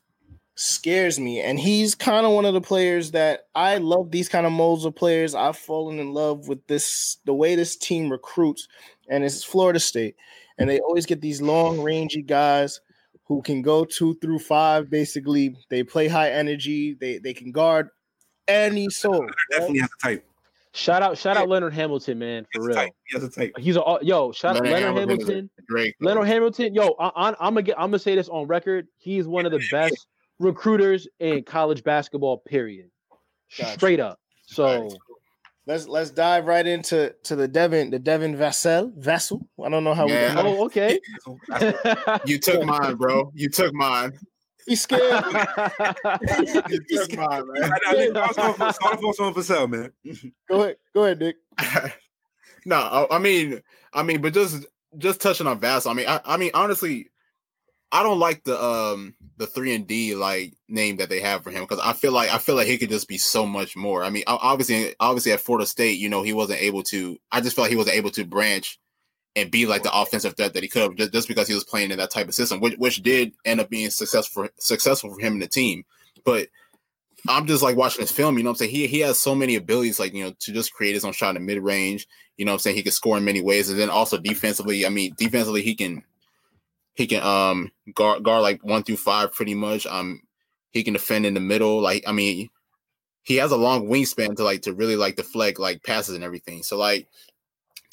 scares 0.55 1.19
me, 1.19 1.41
and 1.41 1.59
he's 1.59 1.95
kind 1.95 2.27
of 2.27 2.33
one 2.33 2.45
of 2.45 2.55
the 2.55 2.61
players 2.61 3.13
that 3.13 3.47
I 3.55 3.79
love. 3.79 4.11
These 4.11 4.29
kind 4.29 4.47
of 4.47 4.53
molds 4.53 4.85
of 4.85 4.95
players, 4.95 5.35
I've 5.35 5.57
fallen 5.57 5.99
in 5.99 6.13
love 6.13 6.49
with 6.49 6.67
this 6.67 7.19
the 7.25 7.35
way 7.35 7.55
this 7.55 7.77
team 7.77 8.11
recruits, 8.11 8.69
and 9.09 9.25
it's 9.25 9.43
Florida 9.45 9.81
State, 9.81 10.17
and 10.59 10.69
they 10.69 10.81
always 10.81 11.07
get 11.07 11.21
these 11.21 11.43
long 11.43 11.81
rangy 11.81 12.23
guys 12.23 12.81
who 13.25 13.43
can 13.43 13.61
go 13.61 13.85
two 13.85 14.15
through 14.21 14.39
five. 14.39 14.89
Basically, 14.91 15.57
they 15.69 15.83
play 15.83 16.09
high 16.09 16.31
energy. 16.31 16.97
They 17.01 17.19
they 17.19 17.35
can 17.35 17.51
guard 17.51 17.89
any 18.49 18.89
soul. 18.89 19.27
Definitely 19.51 19.81
has 19.81 19.91
a 20.01 20.03
type. 20.03 20.27
Shout 20.77 21.03
out, 21.03 21.17
shout 21.17 21.39
out 21.39 21.49
Leonard 21.49 21.73
Hamilton, 21.73 22.19
man, 22.19 22.47
for 22.53 22.67
real. 22.67 22.79
He 22.79 22.91
has 23.15 23.25
a 23.25 23.31
type. 23.31 23.53
He's 23.57 23.77
a 23.77 23.83
uh, 23.83 23.99
yo. 24.03 24.31
Shout 24.33 24.57
Leonard 24.57 24.73
out 24.73 24.73
Leonard 24.73 24.99
Hamilton. 24.99 25.19
Hamilton 25.19 25.51
great. 25.67 25.95
Leonard 26.01 26.27
Hamilton, 26.27 26.75
yo. 26.75 26.95
I, 26.99 27.29
am 27.29 27.35
gonna 27.39 27.63
get. 27.63 27.79
I'm 27.79 27.89
gonna 27.89 27.99
say 27.99 28.15
this 28.15 28.29
on 28.29 28.47
record. 28.47 28.87
He's 28.99 29.27
one 29.27 29.47
of 29.47 29.53
the 29.53 29.67
best 29.71 30.07
recruiters 30.39 31.09
in 31.19 31.45
college 31.45 31.83
basketball. 31.83 32.39
Period. 32.39 32.91
Gotcha. 33.59 33.73
Straight 33.73 34.01
up. 34.01 34.21
So. 34.47 34.91
Let's 35.69 35.89
let's 35.89 36.11
dive 36.11 36.47
right 36.47 36.65
into 36.65 37.13
to 37.25 37.35
the 37.35 37.49
Devin 37.49 37.91
the 37.91 37.99
Devin 37.99 38.37
Vassell 38.37 38.95
Vessel. 38.95 39.49
I 39.65 39.69
don't 39.69 39.83
know 39.83 39.95
how 39.95 40.07
yeah. 40.07 40.41
we. 40.41 40.49
Oh, 40.49 40.65
okay. 40.67 41.01
you 42.25 42.39
took 42.39 42.65
mine, 42.65 42.95
bro. 42.95 43.33
You 43.35 43.49
took 43.49 43.75
mine. 43.75 44.13
He's 44.67 44.83
scared. 44.83 45.25
He's 46.89 47.03
scared. 47.05 47.45
man. 47.47 47.73
I, 47.87 49.33
for 49.33 49.43
sale, 49.43 49.69
man. 49.69 49.93
Go 50.49 50.63
ahead. 50.63 50.77
Go 50.93 51.05
ahead, 51.05 51.21
Nick. 51.21 51.37
no, 52.67 52.77
I, 52.77 53.17
I, 53.17 53.19
mean, 53.19 53.63
I 53.95 54.03
mean, 54.03 54.21
but 54.21 54.35
just 54.35 54.67
just 54.99 55.21
touching 55.21 55.47
on 55.47 55.61
Vass. 55.61 55.87
I 55.87 55.93
mean, 55.93 56.09
I, 56.09 56.21
I 56.25 56.37
mean, 56.37 56.51
honestly, 56.55 57.11
I 57.93 58.03
don't 58.03 58.19
like 58.19 58.43
the 58.43 58.61
um 58.61 59.15
the 59.37 59.47
three 59.47 59.75
and 59.75 59.87
D 59.87 60.17
like 60.17 60.55
name 60.69 60.97
that 60.97 61.09
they 61.09 61.21
have 61.21 61.45
for 61.45 61.51
him 61.51 61.63
because 61.63 61.79
I 61.79 61.93
feel 61.93 62.13
like 62.13 62.35
I 62.35 62.39
feel 62.39 62.57
like 62.57 62.67
he 62.67 62.79
could 62.79 62.91
just 62.91 63.07
be 63.07 63.19
so 63.19 63.47
much 63.47 63.77
more. 63.77 64.03
I 64.03 64.11
mean, 64.11 64.25
obviously, 64.27 64.95
obviously 64.99 65.33
at 65.33 65.41
Florida 65.41 65.67
State, 65.67 65.99
you 65.99 66.09
know, 66.09 66.23
he 66.23 66.33
wasn't 66.33 66.61
able 66.61 66.83
to. 66.85 67.19
I 67.31 67.41
just 67.41 67.55
felt 67.55 67.67
like 67.67 67.71
he 67.71 67.77
wasn't 67.77 67.97
able 67.97 68.11
to 68.11 68.25
branch 68.25 68.81
and 69.37 69.51
be 69.51 69.67
like 69.67 69.83
the 69.83 69.97
offensive 69.97 70.35
threat 70.35 70.55
that 70.55 70.63
he 70.63 70.69
could 70.69 70.97
just, 70.97 71.13
just 71.13 71.29
because 71.29 71.47
he 71.47 71.55
was 71.55 71.63
playing 71.63 71.91
in 71.91 71.99
that 71.99 72.11
type 72.11 72.27
of 72.27 72.35
system, 72.35 72.59
which 72.59 72.77
which 72.79 73.03
did 73.03 73.33
end 73.45 73.61
up 73.61 73.69
being 73.69 73.91
successful 73.91 74.49
successful 74.59 75.15
for 75.15 75.21
him 75.21 75.35
and 75.35 75.43
the 75.43 75.47
team. 75.47 75.85
But 76.25 76.49
I'm 77.29 77.47
just 77.47 77.63
like 77.63 77.77
watching 77.77 78.01
this 78.01 78.11
film, 78.11 78.39
you 78.39 78.45
know 78.45 78.51
I'm 78.51 78.57
saying? 78.57 78.71
He 78.71 78.87
he 78.87 79.01
has 79.01 79.21
so 79.21 79.35
many 79.35 79.57
abilities, 79.57 80.01
like, 80.01 80.15
you 80.15 80.25
know, 80.25 80.35
to 80.41 80.53
just 80.53 80.73
create 80.73 80.95
his 80.95 81.05
own 81.05 81.13
shot 81.13 81.37
in 81.37 81.45
mid 81.45 81.63
range. 81.63 82.09
You 82.37 82.45
know 82.47 82.53
I'm 82.53 82.59
saying? 82.59 82.77
He 82.77 82.83
can 82.83 82.93
score 82.93 83.19
in 83.19 83.25
many 83.25 83.43
ways. 83.43 83.69
And 83.69 83.79
then 83.79 83.91
also 83.91 84.19
defensively, 84.19 84.87
I 84.87 84.89
mean, 84.89 85.15
defensively, 85.17 85.63
he 85.63 85.75
can 85.75 86.03
he 86.95 87.07
can 87.07 87.23
um 87.23 87.71
guard 87.95 88.23
guard 88.23 88.43
like 88.43 88.65
one 88.65 88.83
through 88.83 88.97
five 88.97 89.33
pretty 89.33 89.55
much. 89.55 89.87
Um 89.87 90.23
he 90.71 90.83
can 90.83 90.95
defend 90.95 91.27
in 91.27 91.35
the 91.35 91.41
middle. 91.41 91.81
Like, 91.81 92.05
I 92.07 92.13
mean, 92.13 92.49
he 93.23 93.37
has 93.37 93.51
a 93.51 93.57
long 93.57 93.89
wingspan 93.89 94.37
to 94.37 94.45
like 94.45 94.63
to 94.63 94.73
really 94.73 94.97
like 94.97 95.17
deflect 95.17 95.59
like 95.59 95.83
passes 95.83 96.15
and 96.15 96.25
everything. 96.25 96.63
So 96.63 96.79
like 96.79 97.09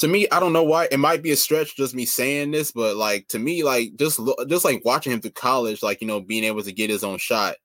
to 0.04 0.10
me, 0.10 0.28
I 0.32 0.40
don't 0.40 0.54
know 0.54 0.64
why 0.64 0.88
it 0.92 1.00
might 1.00 1.24
be 1.24 1.32
a 1.32 1.36
stretch 1.36 1.76
just 1.76 1.96
me 1.96 2.06
saying 2.06 2.52
this, 2.52 2.72
but 2.72 2.96
like 2.98 3.28
to 3.30 3.40
me, 3.40 3.64
like 3.64 3.96
just 3.96 4.20
just 4.48 4.66
like 4.66 4.84
watching 4.86 5.12
him 5.12 5.22
through 5.22 5.32
college, 5.32 5.82
like 5.82 6.02
you 6.02 6.08
know, 6.08 6.20
being 6.20 6.44
able 6.44 6.62
to 6.62 6.72
get 6.72 6.90
his 6.90 7.04
own 7.04 7.18
shot 7.18 7.56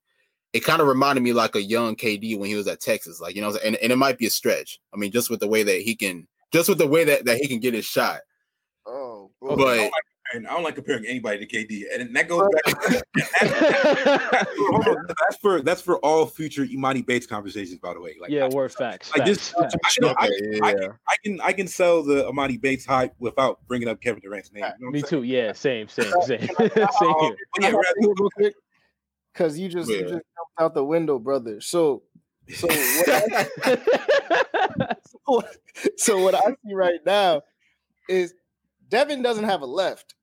it 0.53 0.65
kind 0.65 0.81
of 0.81 0.89
reminded 0.89 1.23
me 1.23 1.33
like 1.33 1.55
a 1.55 1.63
young 1.63 1.95
KD 1.95 2.39
when 2.39 2.49
he 2.49 2.55
was 2.55 2.67
at 2.69 2.81
Texas, 2.81 3.21
like 3.21 3.35
you 3.35 3.43
know, 3.43 3.57
and, 3.65 3.77
and 3.77 3.93
it 3.93 3.97
might 3.97 4.19
be 4.19 4.27
a 4.27 4.31
stretch. 4.31 4.81
I 4.95 4.97
mean, 4.97 5.13
just 5.13 5.31
with 5.31 5.41
the 5.41 5.49
way 5.49 5.63
that 5.63 5.83
he 5.83 5.95
can, 5.95 6.27
just 6.53 6.69
with 6.69 6.79
the 6.79 6.87
way 6.87 7.05
that, 7.05 7.25
that 7.27 7.37
he 7.39 7.47
can 7.47 7.61
get 7.61 7.75
his 7.75 7.85
shot. 7.85 8.21
Oh, 8.87 9.31
bro. 9.41 9.57
but 9.57 9.79
oh 9.79 9.83
I 9.83 9.91
don't, 10.35 10.47
I 10.47 10.55
don't 10.55 10.63
like 10.63 10.75
comparing 10.75 11.07
anybody 11.07 11.45
to 11.45 11.47
KD, 11.47 11.85
and 11.93 12.15
that 12.17 12.29
goes 12.29 12.49
back. 12.65 12.75
hold 14.59 14.89
on, 14.89 14.97
that's 15.07 15.37
for 15.41 15.63
that's 15.63 15.81
for 15.81 15.99
all 15.99 16.27
future 16.27 16.65
Emoni 16.65 17.05
Bates 17.05 17.27
conversations, 17.27 17.79
by 17.79 17.95
the 17.95 18.01
way. 18.01 18.17
Like, 18.21 18.31
yeah, 18.31 18.49
word 18.49 18.73
facts. 18.73 19.11
Like 19.11 19.27
facts, 19.27 19.31
this, 19.31 19.51
facts. 19.51 19.75
I, 19.85 20.01
know, 20.01 20.11
okay, 20.11 20.61
I, 20.63 20.71
yeah. 20.71 20.73
I, 20.73 20.73
can, 20.73 20.93
I, 21.09 21.17
can 21.25 21.41
I 21.41 21.53
can 21.53 21.69
sell 21.69 22.03
the 22.03 22.25
Emoni 22.25 22.61
Bates 22.61 22.85
hype 22.85 23.15
without 23.19 23.61
bringing 23.67 23.89
up 23.89 24.01
Kevin 24.01 24.21
Durant's 24.21 24.53
name. 24.53 24.65
You 24.79 24.87
know 24.87 24.91
Me 24.91 25.03
too. 25.03 25.23
Yeah, 25.23 25.53
same, 25.53 25.89
same, 25.89 26.13
same, 26.23 26.41
same 26.49 26.49
here. 26.69 27.37
Yeah, 27.61 28.51
because 29.33 29.59
you 29.59 29.69
just 29.69 29.91
yeah. 29.91 29.97
you 29.99 30.03
just 30.03 30.13
jumped 30.13 30.59
out 30.59 30.75
the 30.75 30.85
window, 30.85 31.19
brother. 31.19 31.61
So, 31.61 32.03
so 32.55 32.67
what 32.67 33.09
I, 33.09 33.49
so, 35.27 35.43
so 35.97 36.23
what 36.23 36.35
I 36.35 36.41
see 36.65 36.75
right 36.75 37.01
now 37.07 37.43
is 38.09 38.35
Devin 38.89 39.23
doesn't 39.23 39.45
have 39.45 39.63
a 39.63 39.67
left. 39.67 40.15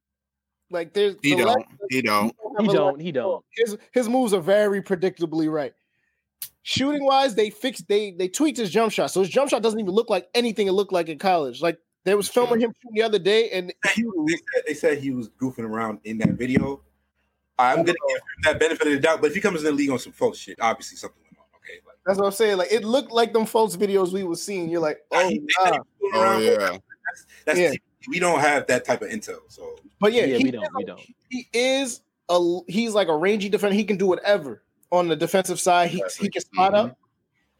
Like 0.75 0.93
there's 0.93 1.15
he 1.23 1.31
the 1.31 1.43
don't 1.43 1.57
left, 1.57 1.69
he 1.89 2.01
don't 2.01 2.35
he 2.59 2.67
don't 2.67 2.99
he 2.99 3.11
don't. 3.11 3.43
His 3.51 3.77
his 3.93 4.09
moves 4.09 4.33
are 4.33 4.41
very 4.41 4.81
predictably 4.81 5.51
right. 5.51 5.73
Shooting 6.63 7.05
wise, 7.05 7.33
they 7.33 7.49
fixed 7.49 7.87
they 7.87 8.11
they 8.11 8.27
tweaked 8.27 8.57
his 8.57 8.69
jump 8.69 8.91
shot, 8.91 9.11
so 9.11 9.21
his 9.21 9.29
jump 9.29 9.49
shot 9.49 9.61
doesn't 9.61 9.79
even 9.79 9.93
look 9.93 10.09
like 10.09 10.27
anything 10.35 10.67
it 10.67 10.73
looked 10.73 10.91
like 10.91 11.09
in 11.09 11.17
college. 11.17 11.61
Like 11.61 11.79
they 12.03 12.13
was 12.13 12.27
filming 12.27 12.59
him 12.59 12.73
the 12.91 13.01
other 13.01 13.17
day, 13.17 13.49
and 13.51 13.73
he, 13.93 14.03
they, 14.03 14.33
said, 14.33 14.63
they 14.67 14.73
said 14.73 14.97
he 14.99 15.11
was 15.11 15.29
goofing 15.29 15.59
around 15.63 15.99
in 16.03 16.17
that 16.19 16.31
video, 16.31 16.81
I'm 17.57 17.77
gonna 17.77 17.85
give 17.85 18.17
him 18.17 18.43
that 18.43 18.59
benefit 18.59 18.87
of 18.87 18.93
the 18.93 18.99
doubt, 18.99 19.21
but 19.21 19.27
if 19.27 19.35
he 19.35 19.41
comes 19.41 19.59
in 19.59 19.65
the 19.65 19.71
league 19.71 19.89
on 19.89 19.99
some 19.99 20.11
false 20.11 20.37
shit, 20.37 20.57
obviously 20.59 20.97
something 20.97 21.21
went 21.23 21.37
on. 21.39 21.45
Okay, 21.57 21.79
like, 21.87 21.95
that's 22.05 22.19
what 22.19 22.25
I'm 22.25 22.31
saying. 22.31 22.57
Like 22.57 22.71
it 22.71 22.83
looked 22.83 23.11
like 23.11 23.33
them 23.33 23.45
false 23.45 23.77
videos 23.77 24.11
we 24.11 24.23
were 24.23 24.35
seeing. 24.35 24.69
You're 24.69 24.81
like, 24.81 24.99
oh, 25.11 25.31
nah. 25.59 25.77
oh 26.13 26.37
yeah, 26.39 26.57
that's, 26.57 27.25
that's 27.45 27.59
yeah. 27.59 27.71
We 28.07 28.19
don't 28.19 28.39
have 28.39 28.67
that 28.67 28.85
type 28.85 29.01
of 29.01 29.09
intel. 29.09 29.39
So, 29.47 29.77
but 29.99 30.13
yeah, 30.13 30.25
yeah 30.25 30.37
we 30.37 30.51
don't. 30.51 30.75
we 30.75 30.83
don't. 30.83 31.01
He 31.29 31.47
is 31.53 32.01
a 32.29 32.59
he's 32.67 32.93
like 32.93 33.07
a 33.07 33.15
rangy 33.15 33.49
defender. 33.49 33.75
He 33.75 33.83
can 33.83 33.97
do 33.97 34.07
whatever 34.07 34.63
on 34.91 35.07
the 35.07 35.15
defensive 35.15 35.59
side. 35.59 35.89
He 35.89 36.03
he 36.19 36.29
can 36.29 36.41
spot 36.41 36.73
mm-hmm. 36.73 36.87
up. 36.87 36.97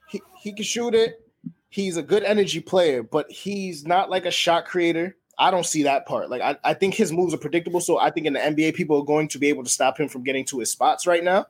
He 0.09 0.21
he 0.41 0.53
can 0.53 0.63
shoot 0.63 0.93
it. 0.93 1.21
He's 1.69 1.97
a 1.97 2.03
good 2.03 2.23
energy 2.23 2.61
player, 2.61 3.03
but 3.03 3.29
he's 3.29 3.85
not 3.85 4.09
like 4.09 4.25
a 4.25 4.31
shot 4.31 4.65
creator. 4.65 5.17
I 5.37 5.51
don't 5.51 5.65
see 5.65 5.83
that 5.83 6.05
part. 6.05 6.29
Like 6.29 6.41
I, 6.41 6.55
I 6.63 6.73
think 6.73 6.93
his 6.93 7.11
moves 7.11 7.33
are 7.33 7.37
predictable. 7.37 7.81
So 7.81 7.99
I 7.99 8.09
think 8.11 8.27
in 8.27 8.33
the 8.33 8.39
NBA, 8.39 8.75
people 8.75 9.01
are 9.01 9.05
going 9.05 9.27
to 9.29 9.39
be 9.39 9.47
able 9.49 9.63
to 9.65 9.69
stop 9.69 9.99
him 9.99 10.07
from 10.07 10.23
getting 10.23 10.45
to 10.45 10.59
his 10.59 10.71
spots 10.71 11.05
right 11.05 11.23
now. 11.23 11.47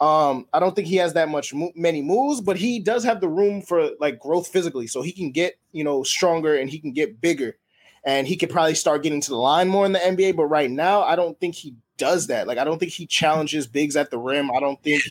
Um, 0.00 0.46
I 0.52 0.60
don't 0.60 0.76
think 0.76 0.88
he 0.88 0.96
has 0.96 1.14
that 1.14 1.28
much 1.28 1.54
mo- 1.54 1.72
many 1.74 2.02
moves, 2.02 2.40
but 2.40 2.56
he 2.56 2.78
does 2.78 3.02
have 3.04 3.20
the 3.20 3.28
room 3.28 3.62
for 3.62 3.90
like 3.98 4.20
growth 4.20 4.46
physically, 4.48 4.86
so 4.86 5.00
he 5.00 5.12
can 5.12 5.30
get 5.30 5.58
you 5.72 5.84
know 5.84 6.02
stronger 6.02 6.54
and 6.54 6.68
he 6.68 6.78
can 6.78 6.92
get 6.92 7.20
bigger, 7.20 7.56
and 8.06 8.26
he 8.26 8.36
could 8.36 8.48
probably 8.48 8.76
start 8.76 9.02
getting 9.02 9.20
to 9.20 9.30
the 9.30 9.36
line 9.36 9.68
more 9.68 9.84
in 9.84 9.92
the 9.92 9.98
NBA. 9.98 10.36
But 10.36 10.46
right 10.46 10.70
now, 10.70 11.02
I 11.02 11.16
don't 11.16 11.38
think 11.40 11.56
he 11.56 11.74
does 11.98 12.28
that. 12.28 12.46
Like 12.46 12.56
I 12.56 12.64
don't 12.64 12.78
think 12.78 12.92
he 12.92 13.06
challenges 13.06 13.66
bigs 13.66 13.96
at 13.96 14.10
the 14.10 14.18
rim. 14.18 14.50
I 14.50 14.60
don't 14.60 14.80
think 14.82 15.02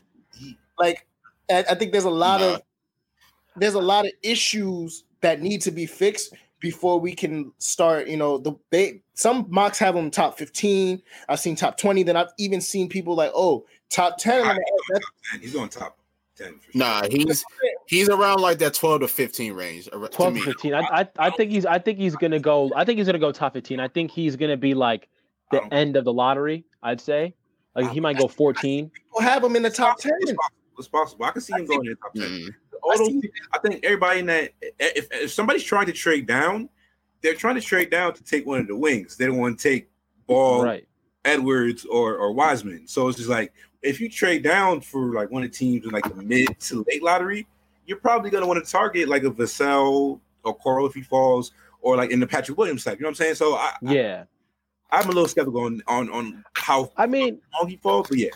like 0.80 1.06
I, 1.52 1.66
I 1.70 1.76
think 1.76 1.92
there's 1.92 2.06
a 2.06 2.10
lot 2.10 2.42
of 2.42 2.62
there's 3.58 3.74
a 3.74 3.82
lot 3.82 4.06
of 4.06 4.12
issues 4.24 5.04
that 5.22 5.42
need 5.42 5.62
to 5.62 5.72
be 5.72 5.86
fixed 5.86 6.34
before 6.62 7.00
we 7.00 7.14
can 7.14 7.52
start. 7.58 8.08
You 8.08 8.18
know, 8.18 8.38
the 8.38 8.54
they 8.72 9.02
some 9.14 9.46
mocks 9.50 9.78
have 9.80 9.96
him 9.96 10.10
top 10.10 10.38
15. 10.38 11.02
I've 11.28 11.40
seen 11.40 11.56
top 11.56 11.78
20. 11.78 12.04
Then 12.04 12.16
I've 12.16 12.32
even 12.38 12.62
seen 12.62 12.88
people 12.88 13.16
like, 13.16 13.32
oh, 13.36 13.66
top 13.90 14.18
10. 14.18 14.44
Top 14.46 14.58
10. 15.32 15.42
He's 15.42 15.56
on 15.56 15.70
top 15.70 15.98
10. 16.38 16.48
Sure. 16.48 16.60
Nah, 16.74 17.04
he's 17.10 17.44
he's 17.88 18.10
around 18.10 18.42
like 18.42 18.58
that 18.60 18.74
12 18.74 19.02
to 19.02 19.08
15 19.08 19.54
range. 19.54 19.90
12 19.90 20.36
to, 20.36 20.42
15. 20.42 20.74
I, 20.74 20.80
I 20.80 21.08
I 21.18 21.30
think 21.30 21.52
he's 21.52 21.66
I 21.66 21.80
think 21.80 21.98
he's 21.98 22.16
gonna 22.16 22.40
go. 22.40 22.72
I 22.76 22.84
think 22.86 22.98
he's 22.98 23.08
gonna 23.08 23.20
go 23.20 23.32
top 23.32 23.54
15. 23.54 23.80
I 23.80 23.88
think 23.88 24.12
he's 24.12 24.36
gonna 24.36 24.58
be 24.58 24.74
like 24.74 25.08
the 25.52 25.62
end 25.74 25.96
of 25.96 26.06
the 26.06 26.14
lottery. 26.14 26.66
I'd 26.84 27.02
say. 27.02 27.34
Like 27.76 27.92
he 27.92 28.00
might 28.00 28.18
go 28.18 28.30
14. 28.30 28.90
People 28.90 29.22
have 29.22 29.44
him 29.44 29.58
in 29.58 29.62
the 29.62 29.70
top 29.70 30.00
10. 30.00 30.12
It's 30.78 30.88
possible. 30.88 31.26
I 31.26 31.32
can 31.32 31.42
see 31.42 31.54
him 31.54 31.66
going 31.66 31.86
in 31.86 31.90
the 31.90 31.96
top 31.96 32.14
10. 32.14 32.24
Mm-hmm 32.24 32.50
all 32.86 32.98
those, 32.98 33.22
I 33.54 33.60
think 33.60 33.84
everybody 33.84 34.20
in 34.20 34.26
that 34.28 34.52
if, 34.80 35.08
if 35.12 35.32
somebody's 35.32 35.64
trying 35.64 35.88
to 35.88 35.92
trade 35.92 36.28
down, 36.28 36.70
they're 37.22 37.34
trying 37.34 37.56
to 37.56 37.62
trade 37.62 37.90
down 37.90 38.14
to 38.14 38.24
take 38.24 38.46
one 38.46 38.60
of 38.60 38.68
the 38.68 38.76
wings. 38.76 39.18
They 39.18 39.26
don't 39.26 39.38
want 39.38 39.60
to 39.60 39.70
take 39.70 39.90
Ball, 40.28 40.64
right. 40.64 40.88
Edwards, 41.24 41.86
or 41.86 42.16
or 42.16 42.32
Wiseman. 42.32 42.88
So 42.88 43.08
it's 43.08 43.18
just 43.18 43.30
like 43.30 43.54
if 43.86 44.00
you 44.00 44.10
trade 44.10 44.44
down 44.44 44.82
for 44.82 45.14
like 45.14 45.32
one 45.32 45.44
of 45.44 45.52
the 45.52 45.58
teams 45.58 45.86
in 45.86 45.92
like 45.92 46.04
the 46.04 46.22
mid 46.22 46.60
to 46.62 46.86
late 46.90 47.04
lottery, 47.04 47.48
you're 47.86 48.00
probably 48.00 48.30
gonna 48.30 48.48
want 48.48 48.64
to 48.64 48.72
target 48.72 49.08
like 49.08 49.24
a 49.24 49.30
Vassell 49.32 50.20
or 50.44 50.58
Okoro 50.58 50.88
if 50.88 50.94
he 50.94 51.02
falls, 51.02 51.52
or 51.82 51.96
like 51.96 52.12
in 52.12 52.20
the 52.20 52.28
Patrick 52.28 52.58
Williams 52.58 52.84
type. 52.84 53.00
You 53.00 53.04
know 53.04 53.08
what 53.08 53.12
I'm 53.12 53.16
saying? 53.16 53.36
So 53.36 53.56
I, 53.56 53.74
yeah. 53.82 54.24
I, 54.92 55.00
I'm 55.00 55.06
a 55.06 55.12
little 55.12 55.28
skeptical 55.28 55.62
on 55.62 55.82
on, 55.88 56.10
on 56.10 56.44
how 56.54 56.92
I 56.98 57.06
mean 57.06 57.42
how 57.52 57.62
long 57.62 57.70
he 57.70 57.78
falls, 57.78 58.08
but 58.10 58.18
yeah. 58.18 58.30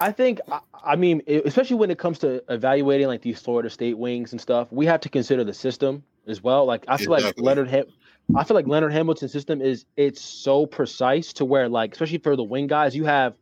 I 0.00 0.10
think, 0.10 0.40
I 0.84 0.96
mean, 0.96 1.22
especially 1.26 1.76
when 1.76 1.90
it 1.90 1.98
comes 1.98 2.18
to 2.18 2.42
evaluating 2.52 3.06
like 3.06 3.22
these 3.22 3.40
Florida 3.40 3.70
State 3.70 3.96
wings 3.96 4.32
and 4.32 4.40
stuff, 4.40 4.70
we 4.72 4.86
have 4.86 5.00
to 5.00 5.08
consider 5.08 5.44
the 5.44 5.54
system 5.54 6.02
as 6.26 6.42
well. 6.42 6.66
Like 6.66 6.84
I 6.88 6.96
feel 6.96 7.14
exactly. 7.14 7.42
like 7.42 7.46
Leonard, 7.46 7.70
Ham- 7.70 7.86
I 8.34 8.44
feel 8.44 8.56
like 8.56 8.66
Leonard 8.66 8.92
Hamilton's 8.92 9.32
system 9.32 9.62
is 9.62 9.86
it's 9.96 10.20
so 10.20 10.66
precise 10.66 11.32
to 11.34 11.44
where 11.44 11.68
like, 11.68 11.92
especially 11.92 12.18
for 12.18 12.34
the 12.34 12.42
wing 12.42 12.66
guys, 12.66 12.96
you 12.96 13.04
have 13.04 13.34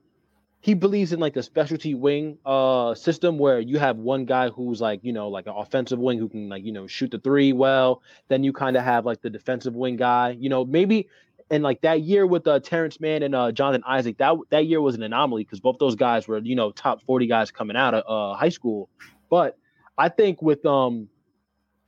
he 0.62 0.75
believes 0.75 1.12
in 1.12 1.20
like 1.20 1.35
the 1.35 1.42
specialty 1.42 1.94
wing 1.94 2.38
uh 2.46 2.94
system 2.94 3.37
where 3.37 3.61
you 3.61 3.79
have 3.79 3.98
one 3.98 4.25
guy 4.25 4.48
who's 4.48 4.81
like 4.81 5.01
you 5.03 5.12
know 5.12 5.29
like 5.29 5.46
an 5.46 5.53
offensive 5.55 5.98
wing 5.98 6.18
who 6.18 6.29
can 6.29 6.48
like 6.48 6.64
you 6.64 6.72
know 6.72 6.87
shoot 6.87 7.11
the 7.11 7.18
three 7.18 7.53
well 7.53 8.01
then 8.29 8.42
you 8.42 8.53
kind 8.53 8.77
of 8.77 8.85
have 8.85 9.05
like 9.05 9.20
the 9.20 9.31
defensive 9.31 9.75
wing 9.75 9.96
guy 9.96 10.37
you 10.38 10.48
know 10.48 10.64
maybe 10.64 11.09
and 11.51 11.62
like 11.62 11.83
that 11.83 12.01
year 12.01 12.27
with 12.27 12.46
uh, 12.46 12.61
Terance 12.61 12.98
Mann 12.98 13.22
and 13.22 13.35
uh, 13.35 13.53
Jonathan 13.53 13.85
Isaac, 13.87 14.16
that 14.16 14.35
that 14.48 14.66
year 14.66 14.81
was 14.81 14.94
an 14.94 15.03
anomaly 15.03 15.44
because 15.44 15.61
both 15.61 15.77
those 15.79 15.94
guys 15.94 16.27
were 16.27 16.38
you 16.38 16.57
know 16.57 16.72
top 16.72 17.03
forty 17.03 17.27
guys 17.27 17.51
coming 17.51 17.77
out 17.77 17.92
of 17.92 18.05
uh, 18.09 18.35
high 18.35 18.48
school. 18.48 18.88
But 19.29 19.59
I 19.98 20.09
think 20.09 20.40
with 20.40 20.64
um 20.64 21.09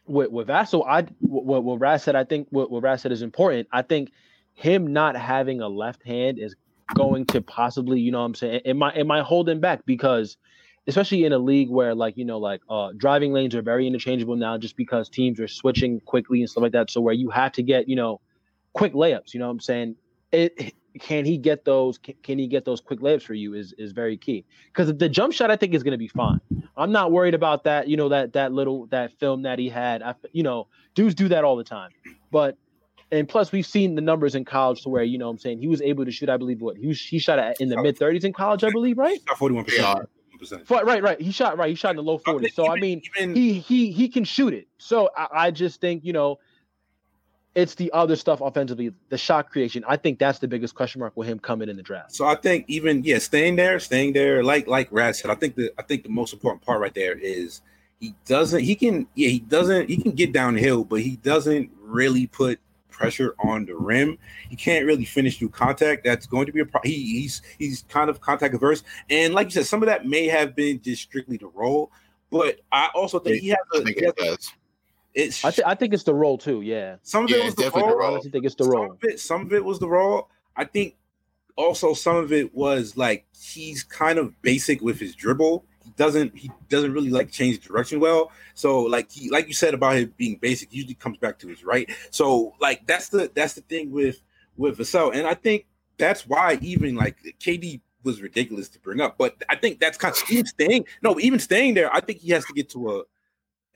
with 0.06 0.30
with 0.30 0.48
Vassell, 0.48 0.86
I 0.86 1.06
what 1.20 1.64
what 1.64 1.80
Raz 1.80 2.02
said, 2.02 2.14
I 2.14 2.24
think 2.24 2.48
what, 2.50 2.70
what 2.70 2.82
Raz 2.82 3.00
said 3.00 3.10
is 3.10 3.22
important. 3.22 3.66
I 3.72 3.80
think 3.80 4.12
him 4.52 4.92
not 4.92 5.16
having 5.16 5.62
a 5.62 5.68
left 5.68 6.04
hand 6.04 6.38
is 6.38 6.54
going 6.94 7.24
to 7.26 7.40
possibly, 7.40 8.00
you 8.00 8.10
know 8.10 8.20
what 8.20 8.26
I'm 8.26 8.34
saying, 8.34 8.60
Am 8.64 8.82
I 8.82 8.92
am 8.94 9.10
I 9.10 9.22
holding 9.22 9.60
back 9.60 9.84
because 9.86 10.36
especially 10.86 11.24
in 11.24 11.32
a 11.32 11.38
league 11.38 11.70
where 11.70 11.94
like 11.94 12.16
you 12.16 12.26
know 12.26 12.38
like 12.38 12.60
uh 12.68 12.90
driving 12.96 13.32
lanes 13.32 13.54
are 13.54 13.62
very 13.62 13.86
interchangeable 13.86 14.36
now 14.36 14.58
just 14.58 14.76
because 14.76 15.08
teams 15.08 15.40
are 15.40 15.48
switching 15.48 15.98
quickly 16.00 16.40
and 16.40 16.50
stuff 16.50 16.60
like 16.60 16.72
that 16.72 16.90
so 16.90 17.00
where 17.00 17.14
you 17.14 17.30
have 17.30 17.52
to 17.52 17.62
get 17.62 17.88
you 17.88 17.96
know 17.96 18.20
quick 18.74 18.92
layups. 18.92 19.32
You 19.32 19.40
know 19.40 19.46
what 19.46 19.52
I'm 19.52 19.60
saying? 19.60 19.96
It, 20.30 20.74
can 21.00 21.24
he 21.24 21.38
get 21.38 21.64
those? 21.64 21.96
Can, 21.98 22.14
can, 22.22 22.38
he 22.38 22.46
get 22.46 22.64
those 22.64 22.80
quick 22.80 23.00
layups 23.00 23.22
for 23.22 23.34
you? 23.34 23.54
Is 23.54 23.72
is 23.78 23.92
very 23.92 24.16
key 24.16 24.44
because 24.66 24.94
the 24.94 25.08
jump 25.08 25.32
shot 25.32 25.50
I 25.50 25.56
think 25.56 25.74
is 25.74 25.82
going 25.82 25.92
to 25.92 25.98
be 25.98 26.08
fine. 26.08 26.40
I'm 26.76 26.92
not 26.92 27.10
worried 27.10 27.34
about 27.34 27.64
that. 27.64 27.88
You 27.88 27.96
know 27.96 28.10
that 28.10 28.34
that 28.34 28.52
little 28.52 28.86
that 28.86 29.12
film 29.18 29.42
that 29.42 29.58
he 29.58 29.68
had. 29.68 30.02
I, 30.02 30.14
you 30.32 30.42
know, 30.42 30.68
dudes 30.94 31.14
do 31.14 31.28
that 31.28 31.44
all 31.44 31.56
the 31.56 31.64
time, 31.64 31.90
but 32.30 32.58
and 33.14 33.28
plus 33.28 33.52
we've 33.52 33.66
seen 33.66 33.94
the 33.94 34.00
numbers 34.00 34.34
in 34.34 34.44
college 34.44 34.82
to 34.82 34.88
where 34.88 35.02
you 35.02 35.18
know 35.18 35.26
what 35.26 35.32
I'm 35.32 35.38
saying 35.38 35.58
he 35.58 35.68
was 35.68 35.82
able 35.82 36.04
to 36.04 36.10
shoot. 36.10 36.28
I 36.28 36.36
believe 36.36 36.60
what 36.60 36.76
he 36.76 36.86
was, 36.86 37.00
he 37.00 37.18
shot 37.18 37.38
at 37.38 37.60
in 37.60 37.68
the 37.68 37.80
mid 37.80 37.98
30s 37.98 38.24
in 38.24 38.32
college. 38.32 38.64
I 38.64 38.70
believe 38.70 38.98
right. 38.98 39.20
Forty 39.36 39.54
one 39.54 39.64
percent. 39.64 40.08
Right, 40.68 41.02
right. 41.02 41.20
He 41.20 41.30
shot 41.30 41.56
right. 41.56 41.70
He 41.70 41.74
shot 41.74 41.90
in 41.90 41.96
the 41.96 42.02
low 42.02 42.18
40s. 42.18 42.52
So 42.52 42.70
I 42.70 42.78
mean, 42.78 43.02
he 43.16 43.54
he 43.60 43.92
he 43.92 44.08
can 44.08 44.24
shoot 44.24 44.52
it. 44.52 44.68
So 44.78 45.10
I, 45.16 45.28
I 45.32 45.50
just 45.50 45.80
think 45.80 46.04
you 46.04 46.12
know 46.12 46.38
it's 47.54 47.76
the 47.76 47.92
other 47.92 48.16
stuff 48.16 48.40
offensively, 48.40 48.92
the 49.10 49.18
shot 49.18 49.50
creation. 49.50 49.84
I 49.86 49.96
think 49.96 50.18
that's 50.18 50.40
the 50.40 50.48
biggest 50.48 50.74
question 50.74 50.98
mark 50.98 51.16
with 51.16 51.28
him 51.28 51.38
coming 51.38 51.68
in 51.68 51.76
the 51.76 51.82
draft. 51.82 52.14
So 52.14 52.26
I 52.26 52.34
think 52.34 52.64
even 52.68 53.04
yeah, 53.04 53.18
staying 53.18 53.56
there, 53.56 53.78
staying 53.78 54.12
there, 54.12 54.42
like 54.42 54.66
like 54.66 54.88
Rad 54.90 55.16
said, 55.16 55.30
I 55.30 55.34
think 55.34 55.54
the 55.54 55.72
I 55.78 55.82
think 55.82 56.02
the 56.02 56.08
most 56.10 56.32
important 56.32 56.62
part 56.62 56.80
right 56.80 56.94
there 56.94 57.16
is 57.16 57.60
he 58.00 58.14
doesn't 58.26 58.60
he 58.60 58.74
can 58.74 59.06
yeah 59.14 59.28
he 59.28 59.38
doesn't 59.38 59.88
he 59.88 59.96
can 59.96 60.12
get 60.12 60.32
downhill, 60.32 60.84
but 60.84 61.00
he 61.00 61.16
doesn't 61.16 61.70
really 61.80 62.26
put 62.26 62.58
pressure 62.96 63.34
on 63.42 63.66
the 63.66 63.74
rim. 63.74 64.18
He 64.48 64.56
can't 64.56 64.86
really 64.86 65.04
finish 65.04 65.38
through 65.38 65.50
contact. 65.50 66.04
That's 66.04 66.26
going 66.26 66.46
to 66.46 66.52
be 66.52 66.60
a 66.60 66.66
problem. 66.66 66.90
He, 66.90 67.20
he's 67.20 67.42
he's 67.58 67.84
kind 67.88 68.08
of 68.08 68.20
contact 68.20 68.54
averse, 68.54 68.82
and 69.10 69.34
like 69.34 69.48
you 69.48 69.50
said, 69.50 69.66
some 69.66 69.82
of 69.82 69.86
that 69.86 70.06
may 70.06 70.26
have 70.26 70.54
been 70.54 70.80
just 70.80 71.02
strictly 71.02 71.36
the 71.36 71.48
role. 71.48 71.90
But 72.30 72.60
I 72.72 72.88
also 72.94 73.18
think 73.18 73.42
he 73.42 73.48
has 73.48 73.58
a. 73.74 73.80
I 73.80 73.84
think 73.84 73.98
it 73.98 74.16
does 74.16 74.52
it's 75.14 75.44
I, 75.44 75.50
th- 75.50 75.66
I, 75.66 75.74
think 75.74 75.94
it's 75.94 76.02
the 76.02 76.14
role 76.14 76.36
too. 76.36 76.60
Yeah. 76.60 76.96
Some 77.02 77.24
of 77.24 77.30
yeah, 77.30 77.38
it 77.38 77.44
was 77.44 77.54
the 77.54 77.70
role. 77.70 77.88
the 77.88 77.96
role. 77.96 78.16
I 78.16 78.20
think 78.20 78.44
it's 78.44 78.54
the 78.56 78.64
role. 78.64 78.86
Some 78.86 78.90
of, 78.90 79.04
it, 79.04 79.20
some 79.20 79.40
of 79.42 79.52
it 79.52 79.64
was 79.64 79.78
the 79.78 79.88
role. 79.88 80.28
I 80.56 80.64
think 80.64 80.96
also 81.56 81.94
some 81.94 82.16
of 82.16 82.32
it 82.32 82.54
was 82.54 82.96
like 82.96 83.26
he's 83.38 83.84
kind 83.84 84.18
of 84.18 84.40
basic 84.42 84.80
with 84.80 84.98
his 84.98 85.14
dribble. 85.14 85.64
Doesn't 85.96 86.36
he 86.36 86.50
doesn't 86.68 86.92
really 86.92 87.10
like 87.10 87.30
change 87.30 87.60
direction 87.60 88.00
well. 88.00 88.32
So 88.54 88.82
like 88.82 89.10
he 89.10 89.30
like 89.30 89.48
you 89.48 89.54
said 89.54 89.74
about 89.74 89.96
him 89.96 90.14
being 90.16 90.36
basic, 90.36 90.72
usually 90.72 90.94
comes 90.94 91.18
back 91.18 91.38
to 91.40 91.48
his 91.48 91.64
right. 91.64 91.88
So 92.10 92.54
like 92.60 92.86
that's 92.86 93.08
the 93.08 93.30
that's 93.34 93.54
the 93.54 93.60
thing 93.62 93.90
with 93.90 94.22
with 94.56 94.78
Vassell. 94.78 95.14
And 95.14 95.26
I 95.26 95.34
think 95.34 95.66
that's 95.98 96.26
why 96.26 96.58
even 96.60 96.94
like 96.94 97.16
KD 97.40 97.80
was 98.02 98.20
ridiculous 98.20 98.68
to 98.70 98.78
bring 98.80 99.00
up. 99.00 99.16
But 99.18 99.42
I 99.48 99.56
think 99.56 99.80
that's 99.80 99.98
kind 99.98 100.14
of 100.14 100.30
even 100.30 100.46
staying 100.46 100.86
no, 101.02 101.18
even 101.20 101.38
staying 101.38 101.74
there, 101.74 101.94
I 101.94 102.00
think 102.00 102.20
he 102.20 102.30
has 102.32 102.44
to 102.46 102.52
get 102.52 102.70
to 102.70 102.98
a 102.98 103.02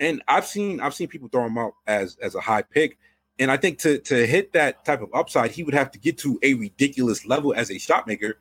and 0.00 0.22
I've 0.28 0.46
seen 0.46 0.80
I've 0.80 0.94
seen 0.94 1.08
people 1.08 1.28
throw 1.28 1.46
him 1.46 1.58
out 1.58 1.74
as 1.86 2.16
as 2.22 2.34
a 2.34 2.40
high 2.40 2.62
pick. 2.62 2.98
And 3.38 3.50
I 3.50 3.56
think 3.56 3.78
to 3.80 3.98
to 3.98 4.26
hit 4.26 4.52
that 4.52 4.84
type 4.84 5.00
of 5.00 5.10
upside, 5.14 5.52
he 5.52 5.62
would 5.62 5.74
have 5.74 5.90
to 5.92 5.98
get 5.98 6.18
to 6.18 6.38
a 6.42 6.54
ridiculous 6.54 7.26
level 7.26 7.54
as 7.54 7.70
a 7.70 7.78
shot 7.78 8.06
maker, 8.06 8.38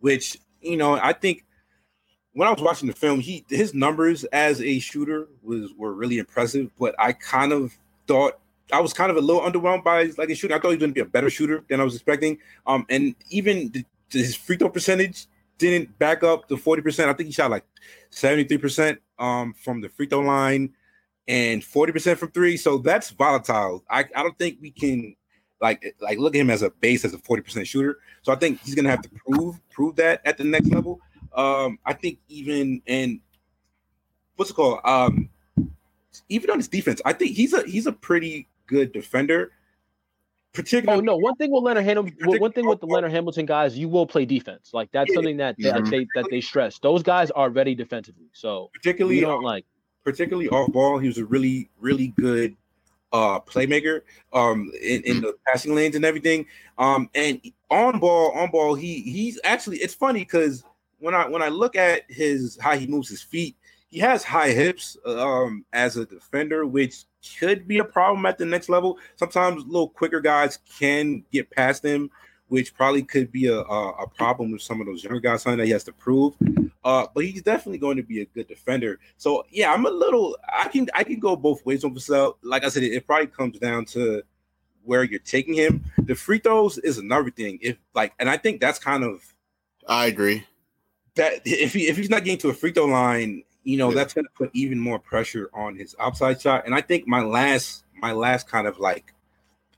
which 0.00 0.38
you 0.60 0.76
know 0.76 0.94
I 0.94 1.12
think 1.12 1.44
when 2.32 2.48
I 2.48 2.52
was 2.52 2.62
watching 2.62 2.88
the 2.88 2.94
film, 2.94 3.20
he 3.20 3.44
his 3.48 3.74
numbers 3.74 4.24
as 4.24 4.60
a 4.60 4.78
shooter 4.78 5.28
was 5.42 5.72
were 5.76 5.92
really 5.92 6.18
impressive. 6.18 6.70
But 6.78 6.94
I 6.98 7.12
kind 7.12 7.52
of 7.52 7.76
thought 8.06 8.38
I 8.72 8.80
was 8.80 8.92
kind 8.92 9.10
of 9.10 9.16
a 9.16 9.20
little 9.20 9.42
underwhelmed 9.42 9.84
by 9.84 10.04
his, 10.04 10.18
like 10.18 10.30
a 10.30 10.34
shooter. 10.34 10.54
I 10.54 10.58
thought 10.58 10.68
he 10.68 10.76
was 10.76 10.80
going 10.80 10.90
to 10.90 10.94
be 10.94 11.00
a 11.00 11.04
better 11.04 11.30
shooter 11.30 11.64
than 11.68 11.80
I 11.80 11.84
was 11.84 11.94
expecting. 11.94 12.38
Um, 12.66 12.86
and 12.88 13.14
even 13.30 13.70
the, 13.70 13.84
his 14.10 14.36
free 14.36 14.56
throw 14.56 14.68
percentage 14.68 15.26
didn't 15.58 15.98
back 15.98 16.22
up 16.22 16.48
the 16.48 16.56
forty 16.56 16.82
percent. 16.82 17.10
I 17.10 17.14
think 17.14 17.28
he 17.28 17.32
shot 17.32 17.50
like 17.50 17.64
seventy 18.10 18.44
three 18.44 18.58
percent 18.58 19.00
um 19.18 19.52
from 19.54 19.80
the 19.80 19.88
free 19.88 20.06
throw 20.06 20.20
line 20.20 20.72
and 21.30 21.62
40% 21.62 22.16
from 22.16 22.32
three. 22.32 22.56
So 22.56 22.78
that's 22.78 23.10
volatile. 23.10 23.84
I, 23.88 24.04
I 24.16 24.22
don't 24.24 24.36
think 24.36 24.58
we 24.60 24.72
can 24.72 25.14
like 25.60 25.94
like 26.00 26.18
look 26.18 26.34
at 26.34 26.40
him 26.40 26.50
as 26.50 26.62
a 26.62 26.70
base 26.70 27.04
as 27.04 27.14
a 27.14 27.18
40% 27.18 27.66
shooter. 27.66 27.98
So 28.22 28.32
I 28.32 28.36
think 28.36 28.60
he's 28.62 28.74
gonna 28.74 28.90
have 28.90 29.02
to 29.02 29.10
prove 29.10 29.60
prove 29.70 29.96
that 29.96 30.22
at 30.24 30.38
the 30.38 30.44
next 30.44 30.68
level. 30.68 31.00
Um, 31.34 31.78
I 31.84 31.92
think 31.92 32.18
even 32.28 32.82
and 32.86 33.20
what's 34.36 34.50
it 34.50 34.54
called? 34.54 34.80
Um, 34.84 35.28
even 36.28 36.50
on 36.50 36.58
his 36.58 36.68
defense, 36.68 37.00
I 37.04 37.12
think 37.12 37.36
he's 37.36 37.52
a 37.52 37.62
he's 37.66 37.86
a 37.86 37.92
pretty 37.92 38.48
good 38.66 38.92
defender. 38.92 39.52
Particularly, 40.52 41.00
oh 41.00 41.04
no, 41.04 41.16
one 41.16 41.36
thing 41.36 41.52
with 41.52 41.62
Leonard 41.62 41.84
Hamilton, 41.84 42.16
one 42.40 42.50
thing 42.50 42.66
with 42.66 42.80
the 42.80 42.86
Leonard 42.86 43.12
Hamilton 43.12 43.46
guys, 43.46 43.78
you 43.78 43.88
will 43.88 44.06
play 44.06 44.24
defense. 44.24 44.70
Like 44.72 44.90
that's 44.90 45.08
yeah, 45.10 45.14
something 45.14 45.36
that, 45.36 45.54
that 45.60 45.74
mm-hmm. 45.74 45.90
they 45.90 46.06
that 46.16 46.26
they 46.28 46.40
stress. 46.40 46.80
Those 46.80 47.04
guys 47.04 47.30
are 47.30 47.50
ready 47.50 47.76
defensively. 47.76 48.26
So 48.32 48.68
particularly, 48.74 49.20
you 49.20 49.26
don't 49.26 49.44
like 49.44 49.64
particularly 50.04 50.48
off 50.48 50.72
ball, 50.72 50.98
he 50.98 51.08
was 51.08 51.18
a 51.18 51.24
really, 51.24 51.70
really 51.78 52.08
good 52.18 52.56
uh 53.12 53.40
playmaker 53.40 54.02
um 54.32 54.70
in, 54.80 55.02
in 55.02 55.20
the 55.20 55.34
passing 55.46 55.74
lanes 55.74 55.96
and 55.96 56.04
everything. 56.04 56.46
Um 56.78 57.10
and 57.14 57.40
on 57.70 57.98
ball, 57.98 58.30
on 58.32 58.50
ball, 58.50 58.74
he 58.74 59.02
he's 59.02 59.38
actually 59.44 59.78
it's 59.78 59.94
funny 59.94 60.20
because 60.20 60.64
when 61.00 61.14
I 61.14 61.28
when 61.28 61.42
I 61.42 61.48
look 61.48 61.76
at 61.76 62.02
his 62.08 62.58
how 62.60 62.76
he 62.76 62.86
moves 62.86 63.08
his 63.08 63.22
feet, 63.22 63.56
he 63.88 63.98
has 63.98 64.22
high 64.22 64.50
hips 64.50 64.96
um 65.04 65.64
as 65.72 65.96
a 65.96 66.06
defender, 66.06 66.66
which 66.66 67.04
could 67.38 67.66
be 67.66 67.78
a 67.78 67.84
problem 67.84 68.24
at 68.26 68.38
the 68.38 68.46
next 68.46 68.68
level. 68.68 68.98
Sometimes 69.16 69.64
little 69.66 69.88
quicker 69.88 70.20
guys 70.20 70.58
can 70.78 71.24
get 71.32 71.50
past 71.50 71.84
him 71.84 72.10
which 72.50 72.74
probably 72.74 73.02
could 73.02 73.30
be 73.30 73.46
a, 73.46 73.60
a, 73.60 73.90
a, 73.90 74.08
problem 74.08 74.50
with 74.50 74.60
some 74.60 74.80
of 74.80 74.86
those 74.88 75.04
younger 75.04 75.20
guys, 75.20 75.42
something 75.42 75.58
that 75.58 75.66
he 75.66 75.70
has 75.70 75.84
to 75.84 75.92
prove. 75.92 76.34
Uh, 76.82 77.06
but 77.14 77.24
he's 77.24 77.42
definitely 77.42 77.78
going 77.78 77.96
to 77.96 78.02
be 78.02 78.22
a 78.22 78.24
good 78.24 78.48
defender. 78.48 78.98
So 79.18 79.46
yeah, 79.50 79.72
I'm 79.72 79.86
a 79.86 79.90
little. 79.90 80.36
I 80.52 80.66
can 80.66 80.88
I 80.92 81.04
can 81.04 81.20
go 81.20 81.36
both 81.36 81.64
ways 81.64 81.84
on 81.84 81.94
Vassell. 81.94 82.34
Like 82.42 82.64
I 82.64 82.68
said, 82.68 82.82
it, 82.82 82.92
it 82.92 83.06
probably 83.06 83.28
comes 83.28 83.58
down 83.58 83.84
to 83.86 84.22
where 84.82 85.04
you're 85.04 85.20
taking 85.20 85.54
him. 85.54 85.84
The 85.98 86.16
free 86.16 86.40
throws 86.40 86.78
is 86.78 86.98
another 86.98 87.30
thing. 87.30 87.60
If 87.62 87.76
like, 87.94 88.14
and 88.18 88.28
I 88.28 88.36
think 88.36 88.60
that's 88.60 88.80
kind 88.80 89.04
of. 89.04 89.22
I 89.86 90.06
agree. 90.06 90.44
That 91.16 91.42
if 91.44 91.72
he 91.72 91.88
if 91.88 91.96
he's 91.96 92.10
not 92.10 92.24
getting 92.24 92.38
to 92.38 92.48
a 92.50 92.54
free 92.54 92.72
throw 92.72 92.86
line, 92.86 93.42
you 93.64 93.76
know 93.76 93.88
yeah. 93.88 93.96
that's 93.96 94.14
going 94.14 94.24
to 94.24 94.30
put 94.34 94.50
even 94.52 94.78
more 94.78 94.98
pressure 94.98 95.50
on 95.52 95.76
his 95.76 95.94
outside 95.98 96.40
shot. 96.40 96.66
And 96.66 96.74
I 96.74 96.80
think 96.80 97.06
my 97.06 97.22
last 97.22 97.84
my 97.94 98.12
last 98.12 98.48
kind 98.48 98.66
of 98.66 98.78
like 98.78 99.12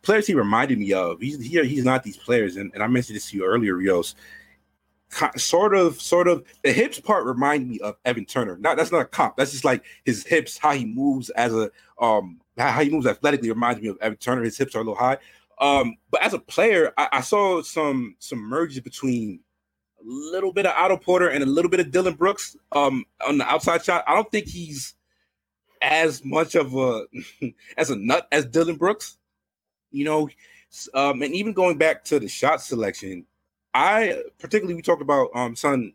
players 0.03 0.27
he 0.27 0.35
reminded 0.35 0.79
me 0.79 0.93
of. 0.93 1.21
He's 1.21 1.41
he, 1.41 1.65
he's 1.67 1.85
not 1.85 2.03
these 2.03 2.17
players, 2.17 2.57
and, 2.57 2.71
and 2.75 2.83
I 2.83 2.87
mentioned 2.87 3.17
this 3.17 3.31
to 3.31 3.37
you 3.37 3.45
earlier, 3.45 3.75
Rios. 3.75 4.15
Sort 5.37 5.75
of, 5.75 6.01
sort 6.01 6.27
of. 6.27 6.43
The 6.65 6.73
hips 6.73 6.99
part 6.99 7.27
reminded 7.27 7.69
me 7.69 7.79
of 7.81 7.97
Evan 8.07 8.25
Turner. 8.25 8.57
Not 8.57 8.79
that's 8.79 8.91
not 8.91 9.03
a 9.03 9.05
comp. 9.05 9.37
That's 9.37 9.53
just 9.53 9.65
like 9.65 9.85
his 10.05 10.27
hips, 10.27 10.57
how 10.57 10.73
he 10.73 10.87
moves 10.87 11.29
as 11.31 11.55
a 11.55 11.71
um, 11.99 12.41
how 12.57 12.83
he 12.83 12.89
moves 12.89 13.07
athletically 13.07 13.51
reminds 13.51 13.83
me 13.83 13.89
of 13.89 13.99
Evan 14.01 14.17
Turner. 14.17 14.43
His 14.43 14.57
hips 14.57 14.75
are 14.75 14.79
a 14.79 14.83
little 14.83 14.95
high. 14.95 15.19
Um, 15.61 15.97
but 16.11 16.23
as 16.23 16.33
a 16.33 16.39
player, 16.39 16.93
I, 16.97 17.09
I 17.13 17.21
saw 17.21 17.63
some 17.63 18.17
some 18.21 18.39
merges 18.39 18.81
between 18.81 19.41
a 20.03 20.09
little 20.09 20.53
bit 20.53 20.67
of 20.67 20.75
Otto 20.77 20.97
Porter 20.97 21.29
and 21.29 21.43
a 21.43 21.47
little 21.47 21.71
bit 21.71 21.81
of 21.81 21.91
Dillon 21.91 22.15
Brooks 22.15 22.57
um, 22.73 23.05
on 23.27 23.39
the 23.39 23.47
outside 23.47 23.85
shot. 23.85 24.05
I 24.07 24.15
don't 24.15 24.31
think 24.31 24.47
he's 24.47 24.95
as 25.81 26.25
much 26.25 26.55
of 26.55 26.75
a 26.77 27.07
as 27.77 27.91
a 27.91 27.97
nut 27.97 28.29
as 28.33 28.47
Dillon 28.47 28.77
Brooks 28.77 29.17
you 29.93 30.05
know, 30.05 30.29
um, 30.95 31.23
and 31.23 31.35
even 31.35 31.53
going 31.53 31.79
back 31.79 32.05
to 32.05 32.19
the 32.19 32.29
shot 32.29 32.63
selection, 32.63 33.27
I 33.75 34.23
particularly 34.39 34.75
we 34.75 34.83
talked 34.83 35.03
about 35.03 35.31
um 35.35 35.55
son 35.55 35.93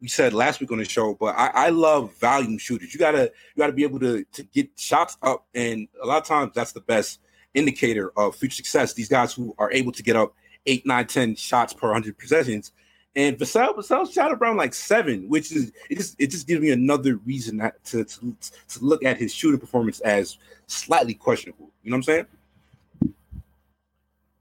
we 0.00 0.08
said 0.08 0.32
last 0.32 0.60
week 0.60 0.72
on 0.72 0.78
the 0.78 0.84
show, 0.84 1.14
but 1.14 1.36
I, 1.36 1.48
I 1.48 1.68
love 1.68 2.14
volume 2.18 2.56
shooters. 2.56 2.94
You 2.94 2.98
gotta 3.00 3.24
you 3.54 3.58
gotta 3.58 3.72
be 3.72 3.82
able 3.82 4.00
to 4.00 4.24
to 4.24 4.42
get 4.44 4.70
shots 4.76 5.18
up, 5.22 5.46
and 5.54 5.88
a 6.02 6.06
lot 6.06 6.22
of 6.22 6.26
times 6.26 6.52
that's 6.54 6.72
the 6.72 6.80
best 6.80 7.20
indicator 7.52 8.12
of 8.16 8.36
future 8.36 8.56
success. 8.56 8.94
These 8.94 9.08
guys 9.08 9.34
who 9.34 9.54
are 9.58 9.70
able 9.72 9.92
to 9.92 10.02
get 10.02 10.16
up 10.16 10.34
eight, 10.66 10.86
nine, 10.86 11.06
ten 11.06 11.34
shots 11.34 11.72
per 11.72 11.92
hundred 11.92 12.16
possessions. 12.16 12.72
And 13.16 13.36
Vassell 13.36 13.76
Vassell 13.76 14.12
shot 14.12 14.32
around 14.32 14.56
like 14.56 14.72
seven, 14.72 15.28
which 15.28 15.50
is 15.50 15.72
it 15.88 15.98
just 15.98 16.16
it 16.20 16.30
just 16.30 16.46
gives 16.46 16.60
me 16.60 16.70
another 16.70 17.16
reason 17.16 17.58
to, 17.58 18.04
to 18.04 18.36
to 18.68 18.84
look 18.84 19.04
at 19.04 19.16
his 19.16 19.34
shooting 19.34 19.58
performance 19.58 20.00
as 20.00 20.38
slightly 20.68 21.14
questionable. 21.14 21.70
You 21.82 21.90
know 21.90 21.96
what 21.96 21.98
I'm 21.98 22.02
saying? 22.04 22.26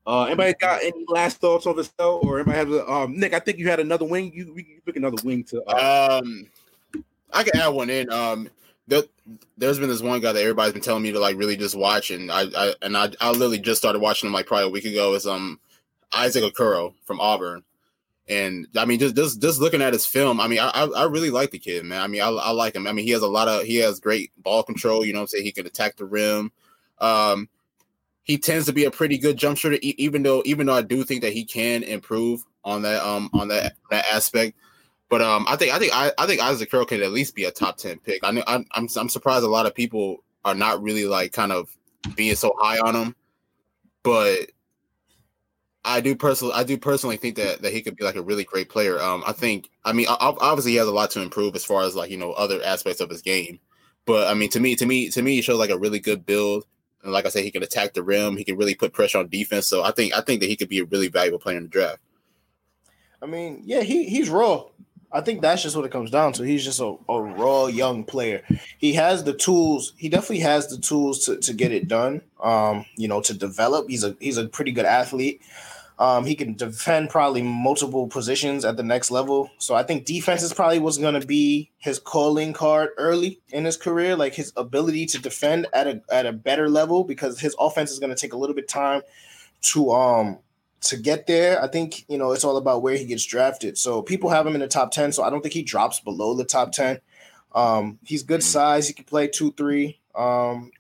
Uh, 0.06 0.24
anybody 0.26 0.54
got 0.60 0.84
any 0.84 1.06
last 1.08 1.38
thoughts 1.38 1.68
on 1.68 1.82
show, 2.00 2.20
or 2.24 2.40
anybody 2.40 2.58
have 2.58 2.72
a 2.72 2.92
um, 2.92 3.20
Nick? 3.20 3.34
I 3.34 3.40
think 3.40 3.60
you 3.60 3.68
had 3.70 3.80
another 3.80 4.06
wing. 4.06 4.32
You, 4.34 4.56
you 4.56 4.82
pick 4.86 4.96
another 4.96 5.22
wing 5.24 5.44
to. 5.46 5.64
Uh... 5.64 6.22
Um, 6.24 6.48
I 7.32 7.44
can 7.44 7.60
add 7.60 7.70
one 7.70 7.90
in. 7.90 8.12
Um, 8.12 8.50
there, 8.88 9.04
has 9.62 9.78
been 9.78 9.90
this 9.90 10.02
one 10.02 10.20
guy 10.20 10.32
that 10.32 10.42
everybody's 10.42 10.74
been 10.74 10.82
telling 10.82 11.04
me 11.04 11.12
to 11.12 11.20
like 11.20 11.38
really 11.38 11.56
just 11.56 11.76
watch, 11.76 12.10
and 12.10 12.32
I, 12.32 12.46
I 12.58 12.74
and 12.82 12.98
I, 12.98 13.12
I 13.22 13.30
literally 13.32 13.60
just 13.60 13.80
started 13.80 14.00
watching 14.00 14.28
him 14.28 14.34
like 14.34 14.48
probably 14.48 14.66
a 14.66 14.72
week 14.72 14.86
ago. 14.86 15.14
Is 15.14 15.28
um 15.28 15.60
Isaac 16.12 16.44
Okoro 16.44 16.96
from 17.06 17.20
Auburn, 17.20 17.64
and 18.30 18.68
I 18.78 18.86
mean 18.86 19.00
just 19.00 19.16
just 19.16 19.42
just 19.42 19.60
looking 19.60 19.82
at 19.82 19.94
his 19.94 20.06
film, 20.06 20.40
I 20.40 20.48
mean 20.48 20.60
I 20.60 20.70
I 20.70 21.06
really 21.06 21.32
like 21.32 21.52
the 21.52 21.60
kid, 21.60 21.84
man. 21.86 22.02
I 22.02 22.08
mean 22.08 22.22
I, 22.22 22.30
I 22.30 22.52
like 22.52 22.76
him. 22.76 22.88
I 22.88 22.94
mean 22.94 23.06
he 23.06 23.12
has 23.12 23.24
a 23.24 23.28
lot 23.28 23.48
of 23.48 23.64
he 23.64 23.78
has 23.78 24.00
great 24.00 24.32
ball 24.42 24.64
control. 24.64 25.04
You 25.04 25.14
know, 25.14 25.20
what 25.20 25.24
I'm 25.24 25.28
saying 25.28 25.46
he 25.46 25.52
can 25.52 25.66
attack 25.66 25.98
the 25.98 26.06
rim. 26.06 26.52
Um, 27.00 27.50
he 28.24 28.38
tends 28.38 28.68
to 28.68 28.74
be 28.74 28.86
a 28.86 28.92
pretty 28.92 29.18
good 29.18 29.38
jump 29.38 29.58
shooter, 29.58 29.80
even 29.82 30.22
though 30.22 30.44
even 30.46 30.68
though 30.68 30.76
I 30.76 30.84
do 30.84 31.04
think 31.04 31.24
that 31.24 31.34
he 31.34 31.44
can 31.44 31.84
improve 31.84 32.46
on 32.64 32.84
that 32.84 33.04
um 33.04 33.30
on 33.34 33.48
that 33.48 33.76
that 33.90 34.06
aspect. 34.12 34.56
But 35.10 35.24
um, 35.24 35.46
I 35.48 35.56
think 35.56 35.74
I 35.74 35.80
think 35.80 35.92
I, 35.96 36.12
I 36.20 36.28
think 36.28 36.40
Isaac 36.40 36.70
Okoro 36.70 36.88
can 36.88 37.02
at 37.02 37.12
least 37.12 37.34
be 37.34 37.46
a 37.46 37.52
top 37.52 37.78
ten 37.78 37.98
pick. 37.98 38.24
I 38.24 38.30
know 38.30 38.44
I'm 38.48 38.66
I'm 38.76 38.88
surprised 38.88 39.44
a 39.44 39.50
lot 39.50 39.66
of 39.66 39.74
people 39.74 40.24
are 40.46 40.54
not 40.54 40.82
really 40.84 41.06
like 41.06 41.34
kind 41.34 41.52
of 41.52 41.76
being 42.16 42.36
so 42.36 42.56
high 42.60 42.78
on 42.78 42.96
him, 42.96 43.16
but 44.04 44.52
I 45.90 46.02
do 46.02 46.16
personally 46.16 46.54
I 46.54 46.64
do 46.64 46.78
personally 46.78 47.18
think 47.18 47.36
that 47.38 47.62
that 47.62 47.74
he 47.74 47.82
could 47.82 47.96
be 47.96 48.04
like 48.04 48.16
a 48.16 48.22
really 48.22 48.44
great 48.44 48.70
player. 48.70 49.00
Um, 49.00 49.24
I 49.26 49.32
think 49.32 49.70
I 49.84 49.94
mean 49.94 50.06
obviously 50.08 50.72
he 50.72 50.78
has 50.78 50.88
a 50.88 50.94
lot 50.94 51.12
to 51.12 51.22
improve 51.22 51.56
as 51.56 51.66
far 51.66 51.84
as 51.84 51.96
like 51.96 52.12
you 52.12 52.18
know 52.18 52.32
other 52.34 52.62
aspects 52.64 53.02
of 53.02 53.10
his 53.10 53.22
game, 53.22 53.60
but 54.06 54.28
I 54.28 54.34
mean 54.34 54.50
to 54.52 54.60
me 54.60 54.76
to 54.76 54.86
me 54.86 55.10
to 55.10 55.22
me 55.22 55.36
he 55.36 55.42
shows 55.42 55.60
like 55.60 55.72
a 55.72 55.78
really 55.78 56.00
good 56.00 56.26
build. 56.26 56.66
And 57.02 57.14
like 57.14 57.26
I 57.26 57.30
said, 57.30 57.46
he 57.46 57.52
can 57.52 57.64
attack 57.64 57.94
the 57.94 58.04
rim. 58.04 58.36
He 58.36 58.44
can 58.44 58.58
really 58.58 58.76
put 58.76 58.92
pressure 58.92 59.20
on 59.20 59.30
defense. 59.30 59.68
So 59.68 59.84
I 59.84 59.92
think 59.92 60.14
I 60.14 60.22
think 60.22 60.42
that 60.42 60.50
he 60.50 60.58
could 60.58 60.70
be 60.70 60.80
a 60.80 60.86
really 60.86 61.08
valuable 61.08 61.40
player 61.40 61.58
in 61.58 61.64
the 61.64 61.70
draft. 61.70 62.00
I 63.22 63.26
mean, 63.26 63.62
yeah, 63.66 63.82
he 63.82 64.06
he's 64.06 64.30
raw. 64.30 64.66
I 65.12 65.22
think 65.22 65.42
that's 65.42 65.64
just 65.64 65.76
what 65.76 65.86
it 65.86 65.92
comes 65.92 66.12
down 66.12 66.34
to. 66.34 66.44
He's 66.44 66.64
just 66.64 66.80
a, 66.80 66.96
a 67.10 67.22
raw 67.22 67.66
young 67.66 68.04
player. 68.04 68.44
He 68.78 68.94
has 68.94 69.24
the 69.24 69.34
tools. 69.34 69.94
He 69.98 70.08
definitely 70.08 70.40
has 70.40 70.68
the 70.68 70.78
tools 70.78 71.26
to, 71.26 71.38
to 71.38 71.54
get 71.54 71.72
it 71.72 71.88
done. 71.88 72.22
Um, 72.44 72.86
you 72.96 73.08
know, 73.08 73.20
to 73.22 73.34
develop. 73.34 73.90
He's 73.90 74.04
a 74.04 74.16
he's 74.20 74.38
a 74.38 74.48
pretty 74.48 74.72
good 74.72 74.86
athlete. 74.86 75.42
Um, 76.00 76.26
he 76.26 76.34
can 76.34 76.54
defend 76.54 77.10
probably 77.10 77.42
multiple 77.42 78.08
positions 78.08 78.64
at 78.64 78.78
the 78.78 78.84
next 78.84 79.12
level. 79.12 79.52
So 79.58 79.76
I 79.76 79.84
think 79.84 80.06
defense 80.06 80.42
is 80.42 80.54
probably 80.54 80.80
what's 80.80 80.98
going 80.98 81.20
to 81.20 81.28
be 81.28 81.72
his 81.78 82.00
calling 82.00 82.54
card 82.54 82.92
early 82.98 83.42
in 83.50 83.66
his 83.66 83.76
career, 83.76 84.16
like 84.16 84.34
his 84.34 84.54
ability 84.56 85.08
to 85.08 85.20
defend 85.20 85.68
at 85.74 85.88
a 85.88 86.02
at 86.10 86.26
a 86.26 86.32
better 86.32 86.70
level 86.70 87.04
because 87.04 87.42
his 87.42 87.54
offense 87.60 87.92
is 87.92 88.00
going 88.00 88.16
to 88.16 88.16
take 88.16 88.32
a 88.32 88.38
little 88.38 88.56
bit 88.56 88.70
time 88.70 89.02
to 89.62 89.92
um 89.92 90.40
to 90.82 90.96
get 90.96 91.28
there. 91.28 91.62
I 91.62 91.68
think 91.68 92.06
you 92.08 92.18
know 92.18 92.32
it's 92.32 92.46
all 92.46 92.56
about 92.56 92.82
where 92.82 92.96
he 92.96 93.06
gets 93.06 93.26
drafted. 93.26 93.78
So 93.78 94.02
people 94.02 94.30
have 94.30 94.48
him 94.48 94.56
in 94.56 94.62
the 94.62 94.70
top 94.70 94.92
ten, 94.92 95.12
so 95.12 95.24
I 95.24 95.30
don't 95.30 95.42
think 95.42 95.54
he 95.54 95.64
drops 95.64 96.00
below 96.00 96.34
the 96.34 96.46
top 96.46 96.72
ten. 96.72 97.02
Um, 97.54 98.00
he's 98.06 98.24
good 98.24 98.44
size. 98.44 98.88
He 98.88 98.94
can 98.94 99.04
play 99.04 99.28
two 99.28 99.52
three, 99.52 100.00
um, 100.16 100.72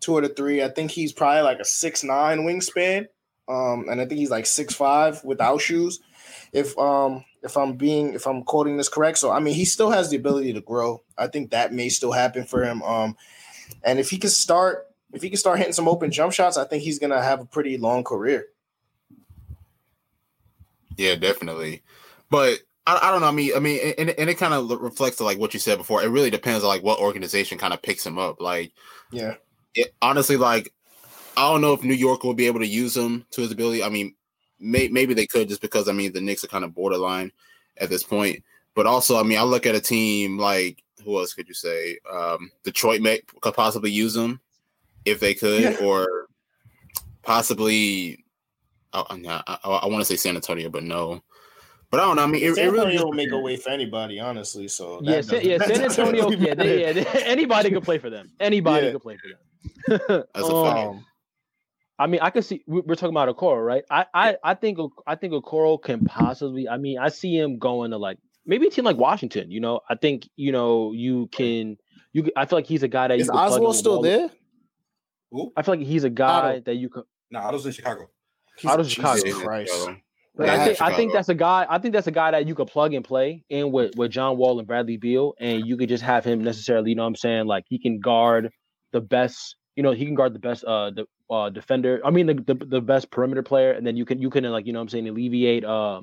two 0.00 0.16
out 0.16 0.24
of 0.24 0.34
three. 0.34 0.64
I 0.64 0.70
think 0.70 0.90
he's 0.90 1.12
probably 1.12 1.42
like 1.42 1.60
a 1.60 1.64
six 1.64 2.02
nine 2.02 2.40
wingspan. 2.40 3.06
Um, 3.48 3.88
and 3.88 4.00
I 4.00 4.06
think 4.06 4.18
he's 4.18 4.30
like 4.30 4.46
six 4.46 4.74
five 4.74 5.22
without 5.24 5.60
shoes. 5.60 6.00
If 6.52 6.76
um 6.78 7.24
if 7.42 7.56
I'm 7.56 7.74
being 7.74 8.14
if 8.14 8.26
I'm 8.26 8.42
quoting 8.42 8.76
this 8.76 8.88
correct. 8.88 9.18
So 9.18 9.30
I 9.30 9.40
mean 9.40 9.54
he 9.54 9.64
still 9.64 9.90
has 9.90 10.10
the 10.10 10.16
ability 10.16 10.52
to 10.54 10.60
grow. 10.60 11.02
I 11.16 11.28
think 11.28 11.50
that 11.50 11.72
may 11.72 11.88
still 11.88 12.12
happen 12.12 12.44
for 12.44 12.64
him. 12.64 12.82
Um 12.82 13.16
and 13.82 13.98
if 13.98 14.10
he 14.10 14.18
can 14.18 14.30
start 14.30 14.86
if 15.12 15.22
he 15.22 15.30
can 15.30 15.38
start 15.38 15.58
hitting 15.58 15.72
some 15.72 15.88
open 15.88 16.10
jump 16.10 16.32
shots, 16.32 16.56
I 16.56 16.64
think 16.64 16.82
he's 16.82 16.98
gonna 16.98 17.22
have 17.22 17.40
a 17.40 17.46
pretty 17.46 17.78
long 17.78 18.04
career. 18.04 18.46
Yeah, 20.96 21.14
definitely. 21.14 21.82
But 22.30 22.60
I, 22.86 22.98
I 23.02 23.10
don't 23.10 23.20
know. 23.20 23.28
I 23.28 23.32
mean, 23.32 23.52
I 23.54 23.58
mean, 23.58 23.94
and, 23.98 24.10
and 24.10 24.30
it 24.30 24.38
kind 24.38 24.54
of 24.54 24.70
reflects 24.80 25.18
to 25.18 25.24
like 25.24 25.38
what 25.38 25.54
you 25.54 25.60
said 25.60 25.78
before. 25.78 26.02
It 26.02 26.08
really 26.08 26.30
depends 26.30 26.64
on 26.64 26.68
like 26.68 26.82
what 26.82 26.98
organization 26.98 27.58
kind 27.58 27.74
of 27.74 27.82
picks 27.82 28.06
him 28.06 28.18
up. 28.18 28.40
Like, 28.40 28.72
yeah, 29.10 29.34
it, 29.74 29.94
honestly, 30.00 30.36
like 30.36 30.72
I 31.36 31.50
don't 31.50 31.60
know 31.60 31.72
if 31.72 31.82
New 31.82 31.94
York 31.94 32.24
will 32.24 32.34
be 32.34 32.46
able 32.46 32.60
to 32.60 32.66
use 32.66 32.96
him 32.96 33.24
to 33.32 33.42
his 33.42 33.52
ability. 33.52 33.82
I 33.82 33.88
mean, 33.88 34.14
may, 34.58 34.88
maybe 34.88 35.14
they 35.14 35.26
could 35.26 35.48
just 35.48 35.60
because 35.60 35.88
I 35.88 35.92
mean 35.92 36.12
the 36.12 36.20
Knicks 36.20 36.44
are 36.44 36.48
kind 36.48 36.64
of 36.64 36.74
borderline 36.74 37.32
at 37.78 37.90
this 37.90 38.02
point. 38.02 38.42
But 38.74 38.86
also, 38.86 39.18
I 39.18 39.22
mean, 39.22 39.38
I 39.38 39.42
look 39.42 39.66
at 39.66 39.74
a 39.74 39.80
team 39.80 40.38
like 40.38 40.82
who 41.04 41.18
else 41.18 41.34
could 41.34 41.48
you 41.48 41.54
say? 41.54 41.98
Um, 42.10 42.50
Detroit 42.64 43.00
may 43.00 43.20
could 43.40 43.54
possibly 43.54 43.90
use 43.90 44.16
him 44.16 44.40
if 45.04 45.20
they 45.20 45.34
could, 45.34 45.62
yeah. 45.62 45.76
or 45.82 46.28
possibly. 47.22 48.24
I, 48.92 49.02
I, 49.46 49.68
I 49.68 49.86
want 49.86 50.00
to 50.00 50.04
say 50.06 50.16
San 50.16 50.36
Antonio, 50.36 50.70
but 50.70 50.82
no. 50.82 51.22
But 51.90 52.00
I 52.00 52.04
don't 52.04 52.16
know. 52.16 52.22
I 52.22 52.26
mean, 52.26 52.42
it, 52.42 52.54
San 52.54 52.68
it 52.68 52.72
really 52.72 52.96
don't 52.96 53.14
make 53.14 53.30
a 53.30 53.38
way 53.38 53.56
for 53.56 53.70
anybody, 53.70 54.18
honestly. 54.18 54.68
So 54.68 55.00
yeah, 55.02 55.20
San, 55.20 55.44
yeah, 55.44 55.58
San 55.66 55.82
Antonio. 55.82 56.30
yeah, 56.30 56.54
they, 56.54 56.94
yeah, 56.94 57.04
anybody 57.24 57.70
can 57.70 57.82
play 57.82 57.98
for 57.98 58.10
them. 58.10 58.32
Anybody 58.40 58.86
yeah. 58.86 58.92
can 58.92 59.00
play 59.00 59.16
for 59.18 59.28
them. 59.28 60.24
That's 60.34 60.48
a 60.48 60.64
fact. 60.64 61.04
I 61.98 62.06
mean, 62.06 62.20
I 62.20 62.30
can 62.30 62.42
see 62.42 62.62
we're 62.66 62.94
talking 62.94 63.14
about 63.14 63.34
Okoro, 63.34 63.64
right? 63.64 63.84
I, 63.90 64.06
I, 64.12 64.36
I 64.44 64.54
think 64.54 64.78
I 65.06 65.14
think 65.14 65.32
Okoro 65.32 65.80
can 65.82 66.04
possibly. 66.04 66.68
I 66.68 66.76
mean, 66.76 66.98
I 66.98 67.08
see 67.08 67.36
him 67.36 67.58
going 67.58 67.92
to 67.92 67.98
like 67.98 68.18
maybe 68.44 68.66
a 68.66 68.70
team 68.70 68.84
like 68.84 68.96
Washington. 68.96 69.50
You 69.50 69.60
know, 69.60 69.80
I 69.88 69.94
think 69.94 70.28
you 70.36 70.52
know 70.52 70.92
you 70.92 71.28
can. 71.28 71.76
You, 72.12 72.30
I 72.36 72.46
feel 72.46 72.58
like 72.58 72.66
he's 72.66 72.82
a 72.82 72.88
guy 72.88 73.08
that 73.08 73.18
is 73.18 73.30
Oswald 73.30 73.76
still 73.76 74.02
there. 74.02 74.30
Ooh. 75.34 75.52
I 75.56 75.62
feel 75.62 75.76
like 75.76 75.86
he's 75.86 76.04
a 76.04 76.10
guy 76.10 76.50
Otto. 76.50 76.60
that 76.60 76.74
you 76.76 76.88
can. 76.88 77.02
No, 77.30 77.40
nah, 77.40 77.48
Otto's 77.48 77.66
in 77.66 77.72
Chicago. 77.72 78.08
He's 78.58 78.70
Otto's 78.70 78.90
Chicago. 78.90 79.32
Christ. 79.32 79.88
But 80.36 80.50
I 80.50 80.64
think 80.66 80.82
I 80.82 80.94
think 80.94 81.12
that's 81.14 81.30
a 81.30 81.34
guy. 81.34 81.66
I 81.68 81.78
think 81.78 81.94
that's 81.94 82.06
a 82.06 82.12
guy 82.12 82.30
that 82.30 82.46
you 82.46 82.54
could 82.54 82.68
plug 82.68 82.92
and 82.92 83.04
play 83.04 83.42
in 83.48 83.72
with 83.72 83.96
with 83.96 84.10
John 84.10 84.36
Wall 84.36 84.58
and 84.58 84.68
Bradley 84.68 84.98
Beal, 84.98 85.34
and 85.40 85.66
you 85.66 85.78
could 85.78 85.88
just 85.88 86.04
have 86.04 86.24
him 86.24 86.44
necessarily. 86.44 86.90
You 86.90 86.96
know, 86.96 87.04
what 87.04 87.08
I'm 87.08 87.16
saying 87.16 87.46
like 87.46 87.64
he 87.68 87.78
can 87.78 88.00
guard 88.00 88.50
the 88.92 89.00
best. 89.00 89.56
You 89.76 89.82
know, 89.82 89.92
he 89.92 90.04
can 90.04 90.14
guard 90.14 90.34
the 90.34 90.38
best. 90.38 90.64
Uh, 90.64 90.90
the 90.90 91.06
uh, 91.30 91.50
defender. 91.50 92.00
I 92.04 92.10
mean, 92.10 92.26
the, 92.26 92.34
the, 92.34 92.64
the 92.64 92.80
best 92.80 93.10
perimeter 93.10 93.42
player, 93.42 93.72
and 93.72 93.86
then 93.86 93.96
you 93.96 94.04
can 94.04 94.20
you 94.20 94.30
can 94.30 94.44
like 94.44 94.66
you 94.66 94.72
know 94.72 94.80
I'm 94.80 94.88
saying 94.88 95.08
alleviate 95.08 95.64
uh 95.64 96.02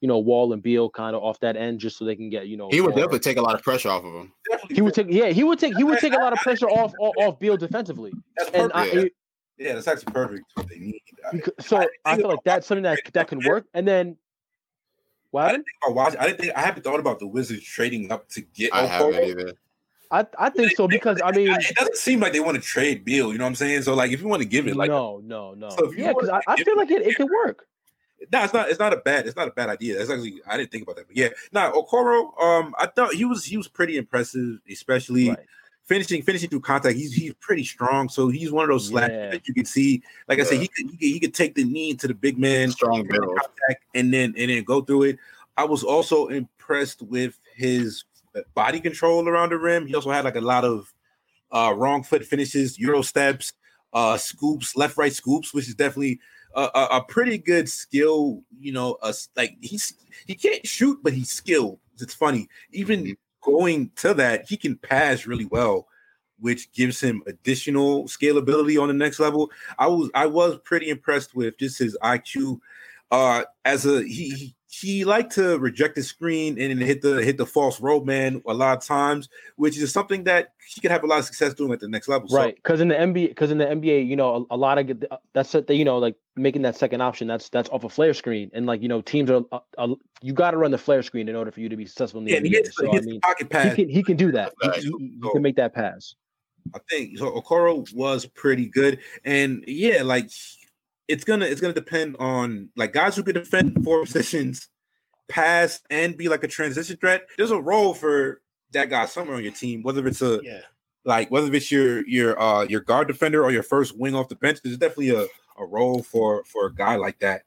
you 0.00 0.08
know 0.08 0.18
Wall 0.18 0.52
and 0.52 0.62
Beal 0.62 0.90
kind 0.90 1.16
of 1.16 1.22
off 1.22 1.40
that 1.40 1.56
end 1.56 1.80
just 1.80 1.98
so 1.98 2.04
they 2.04 2.16
can 2.16 2.30
get 2.30 2.46
you 2.48 2.56
know. 2.56 2.68
He 2.70 2.80
would 2.80 2.94
definitely 2.94 3.20
take 3.20 3.36
a 3.36 3.42
lot 3.42 3.54
of 3.54 3.62
pressure 3.62 3.88
off 3.88 4.04
of 4.04 4.14
him. 4.14 4.32
He 4.70 4.80
would 4.80 4.94
take 4.94 5.06
yeah 5.10 5.28
he 5.28 5.44
would 5.44 5.58
take 5.58 5.76
he 5.76 5.84
would 5.84 5.98
take 5.98 6.12
a 6.12 6.18
lot 6.18 6.32
of 6.32 6.38
pressure 6.40 6.68
off 6.68 6.92
off, 7.00 7.14
off 7.18 7.38
Beal 7.38 7.56
defensively. 7.56 8.12
That's 8.36 8.50
perfect. 8.50 8.76
I, 8.76 8.84
yeah. 8.86 9.04
yeah, 9.58 9.74
that's 9.74 9.88
actually 9.88 10.12
perfect. 10.12 10.44
What 10.54 10.68
they 10.68 10.78
need. 10.78 11.02
so 11.60 11.78
I, 11.78 11.86
I 12.04 12.16
feel 12.16 12.28
like 12.28 12.44
that's 12.44 12.66
something 12.66 12.84
that 12.84 12.98
that 13.12 13.28
can 13.28 13.40
work, 13.44 13.66
and 13.74 13.86
then. 13.86 14.16
What? 15.30 15.44
I 15.44 15.52
didn't 15.52 15.64
think 15.64 15.76
about 15.84 15.94
watching. 15.94 16.20
I 16.20 16.26
didn't 16.26 16.40
think 16.40 16.56
I 16.56 16.60
haven't 16.62 16.84
thought 16.84 17.00
about 17.00 17.18
the 17.18 17.26
Wizards 17.26 17.62
trading 17.62 18.10
up 18.10 18.30
to 18.30 18.40
get. 18.40 18.72
I 18.72 18.86
haven't 18.86 19.24
either. 19.24 19.52
I, 20.10 20.26
I 20.38 20.50
think 20.50 20.72
so 20.74 20.88
because 20.88 21.20
I 21.22 21.32
mean 21.32 21.50
it 21.50 21.76
doesn't 21.76 21.96
seem 21.96 22.20
like 22.20 22.32
they 22.32 22.40
want 22.40 22.56
to 22.56 22.62
trade 22.62 23.04
Beal. 23.04 23.32
You 23.32 23.38
know 23.38 23.44
what 23.44 23.48
I'm 23.48 23.54
saying? 23.56 23.82
So 23.82 23.94
like 23.94 24.10
if 24.10 24.20
you 24.20 24.28
want 24.28 24.42
to 24.42 24.48
give 24.48 24.66
it 24.66 24.76
like 24.76 24.90
no 24.90 25.20
no 25.24 25.54
no 25.54 25.68
so 25.70 25.92
yeah 25.92 26.12
because 26.12 26.30
I, 26.30 26.40
I 26.46 26.56
feel 26.62 26.76
like 26.76 26.90
it, 26.90 27.02
it 27.02 27.16
can 27.16 27.28
work. 27.44 27.66
No, 28.32 28.42
it's 28.42 28.52
not. 28.52 28.68
It's 28.68 28.80
not 28.80 28.92
a 28.92 28.96
bad. 28.96 29.26
It's 29.26 29.36
not 29.36 29.48
a 29.48 29.52
bad 29.52 29.68
idea. 29.68 29.96
That's 29.96 30.10
actually 30.10 30.40
I 30.46 30.56
didn't 30.56 30.72
think 30.72 30.82
about 30.82 30.96
that. 30.96 31.06
But 31.06 31.16
yeah, 31.16 31.28
now 31.52 31.70
Okoro, 31.72 32.40
um, 32.42 32.74
I 32.78 32.86
thought 32.86 33.14
he 33.14 33.24
was 33.24 33.44
he 33.44 33.56
was 33.56 33.68
pretty 33.68 33.96
impressive, 33.96 34.58
especially 34.70 35.28
right. 35.28 35.38
finishing 35.86 36.22
finishing 36.22 36.50
through 36.50 36.60
contact. 36.60 36.96
He's 36.96 37.12
he's 37.12 37.34
pretty 37.34 37.64
strong. 37.64 38.08
So 38.08 38.28
he's 38.28 38.50
one 38.50 38.64
of 38.64 38.70
those 38.70 38.88
slack 38.88 39.10
yeah. 39.10 39.30
that 39.30 39.46
you 39.46 39.54
can 39.54 39.64
see. 39.64 40.02
Like 40.26 40.38
yeah. 40.38 40.44
I 40.44 40.46
said, 40.48 40.58
he 40.58 40.68
could, 40.68 40.90
he 40.90 40.96
could 40.96 40.98
he 41.00 41.20
could 41.20 41.34
take 41.34 41.54
the 41.54 41.64
knee 41.64 41.94
to 41.94 42.08
the 42.08 42.14
big 42.14 42.38
man, 42.38 42.70
strong 42.70 43.06
contact, 43.06 43.84
and 43.94 44.12
then 44.12 44.34
and 44.36 44.50
then 44.50 44.64
go 44.64 44.80
through 44.80 45.04
it. 45.04 45.18
I 45.56 45.64
was 45.64 45.84
also 45.84 46.26
impressed 46.26 47.02
with 47.02 47.38
his 47.54 48.04
body 48.54 48.80
control 48.80 49.28
around 49.28 49.50
the 49.50 49.58
rim. 49.58 49.86
He 49.86 49.94
also 49.94 50.10
had 50.10 50.24
like 50.24 50.36
a 50.36 50.40
lot 50.40 50.64
of 50.64 50.92
uh, 51.50 51.74
wrong 51.76 52.02
foot 52.02 52.24
finishes, 52.24 52.78
euro 52.78 53.02
steps, 53.02 53.52
uh, 53.92 54.16
scoops, 54.16 54.76
left 54.76 54.96
right 54.96 55.12
scoops, 55.12 55.54
which 55.54 55.68
is 55.68 55.74
definitely 55.74 56.20
a, 56.54 56.62
a, 56.74 56.88
a 56.92 57.04
pretty 57.04 57.38
good 57.38 57.68
skill. 57.68 58.42
You 58.58 58.72
know, 58.72 58.98
uh, 59.02 59.12
like 59.36 59.56
he's 59.60 59.94
he 60.26 60.34
can't 60.34 60.66
shoot, 60.66 60.98
but 61.02 61.12
he's 61.12 61.30
skilled. 61.30 61.78
It's 62.00 62.14
funny. 62.14 62.48
Even 62.72 63.00
mm-hmm. 63.00 63.50
going 63.50 63.90
to 63.96 64.14
that, 64.14 64.48
he 64.48 64.56
can 64.56 64.76
pass 64.76 65.26
really 65.26 65.46
well, 65.46 65.86
which 66.38 66.70
gives 66.72 67.00
him 67.00 67.22
additional 67.26 68.04
scalability 68.04 68.80
on 68.80 68.88
the 68.88 68.94
next 68.94 69.20
level. 69.20 69.50
I 69.78 69.86
was 69.86 70.10
I 70.14 70.26
was 70.26 70.58
pretty 70.64 70.90
impressed 70.90 71.34
with 71.34 71.58
just 71.58 71.78
his 71.78 71.96
IQ. 72.02 72.60
Uh, 73.10 73.44
as 73.64 73.86
a 73.86 74.02
he, 74.02 74.30
he 74.30 74.54
liked 75.04 75.32
to 75.32 75.58
reject 75.58 75.94
the 75.94 76.02
screen 76.02 76.60
and 76.60 76.80
hit 76.80 77.02
the 77.02 77.22
hit 77.22 77.38
the 77.38 77.46
false 77.46 77.80
road 77.80 78.04
man 78.04 78.42
a 78.46 78.54
lot 78.54 78.76
of 78.76 78.84
times, 78.84 79.28
which 79.56 79.78
is 79.78 79.92
something 79.92 80.24
that 80.24 80.52
she 80.58 80.80
could 80.80 80.90
have 80.90 81.02
a 81.02 81.06
lot 81.06 81.18
of 81.18 81.24
success 81.24 81.54
doing 81.54 81.72
at 81.72 81.80
the 81.80 81.88
next 81.88 82.08
level. 82.08 82.28
Right, 82.30 82.54
because 82.54 82.78
so. 82.78 82.82
in 82.82 82.88
the 82.88 82.94
NBA, 82.94 83.28
because 83.28 83.50
in 83.50 83.58
the 83.58 83.64
NBA, 83.64 84.06
you 84.06 84.16
know, 84.16 84.46
a, 84.50 84.54
a 84.54 84.56
lot 84.56 84.78
of 84.78 85.04
that's 85.32 85.52
the 85.52 85.74
you 85.74 85.84
know 85.84 85.98
like 85.98 86.16
making 86.36 86.62
that 86.62 86.76
second 86.76 87.00
option. 87.00 87.26
That's 87.26 87.48
that's 87.48 87.68
off 87.70 87.84
a 87.84 87.88
flare 87.88 88.14
screen, 88.14 88.50
and 88.52 88.66
like 88.66 88.82
you 88.82 88.88
know, 88.88 89.00
teams 89.00 89.30
are 89.30 89.42
uh, 89.52 89.60
uh, 89.78 89.94
you 90.20 90.32
got 90.32 90.50
to 90.52 90.58
run 90.58 90.70
the 90.70 90.78
flare 90.78 91.02
screen 91.02 91.28
in 91.28 91.36
order 91.36 91.50
for 91.50 91.60
you 91.60 91.68
to 91.68 91.76
be 91.76 91.86
successful 91.86 92.20
in 92.20 92.26
the 92.26 92.32
yeah, 92.32 92.40
NBA. 92.40 92.44
He 92.44 92.50
gets, 92.50 92.76
so, 92.76 92.96
I 92.96 93.00
mean, 93.00 93.20
pocket 93.20 93.50
pass. 93.50 93.74
He 93.74 93.84
can, 93.84 93.94
he 93.94 94.02
can 94.02 94.16
do 94.16 94.32
that. 94.32 94.52
He, 94.60 94.68
he, 94.80 95.20
he 95.22 95.30
can 95.32 95.42
make 95.42 95.56
that 95.56 95.74
pass. 95.74 96.14
I 96.74 96.78
think 96.90 97.18
so. 97.18 97.30
Okoro 97.30 97.90
was 97.94 98.26
pretty 98.26 98.66
good, 98.66 98.98
and 99.24 99.64
yeah, 99.66 100.02
like 100.02 100.30
it's 101.08 101.24
gonna 101.24 101.46
it's 101.46 101.60
gonna 101.60 101.72
depend 101.72 102.16
on 102.18 102.68
like 102.76 102.92
guys 102.92 103.16
who 103.16 103.22
can 103.22 103.34
defend 103.34 103.82
four 103.82 104.04
positions, 104.04 104.68
pass, 105.28 105.80
and 105.90 106.16
be 106.16 106.28
like 106.28 106.44
a 106.44 106.48
transition 106.48 106.96
threat. 106.96 107.26
There's 107.36 107.50
a 107.50 107.60
role 107.60 107.94
for 107.94 108.42
that 108.72 108.90
guy 108.90 109.06
somewhere 109.06 109.36
on 109.36 109.42
your 109.42 109.52
team, 109.52 109.82
whether 109.82 110.06
it's 110.06 110.20
a 110.20 110.40
yeah. 110.42 110.60
like 111.04 111.30
whether 111.30 111.52
it's 111.52 111.72
your 111.72 112.06
your 112.06 112.38
uh 112.40 112.64
your 112.64 112.80
guard 112.80 113.08
defender 113.08 113.42
or 113.42 113.50
your 113.50 113.62
first 113.62 113.98
wing 113.98 114.14
off 114.14 114.28
the 114.28 114.36
bench. 114.36 114.60
There's 114.62 114.76
definitely 114.76 115.10
a, 115.10 115.26
a 115.56 115.64
role 115.64 116.02
for 116.02 116.44
for 116.44 116.66
a 116.66 116.74
guy 116.74 116.96
like 116.96 117.18
that. 117.20 117.42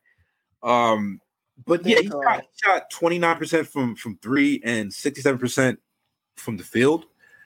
Um, 0.63 1.21
but 1.65 1.85
yeah, 1.85 1.99
he 2.01 2.07
shot, 2.07 2.45
shot 2.63 2.91
29% 2.91 3.67
from 3.67 3.95
from 3.95 4.17
three 4.17 4.61
and 4.63 4.91
67% 4.91 5.77
from 6.35 6.57
the 6.57 6.63
field. 6.63 7.05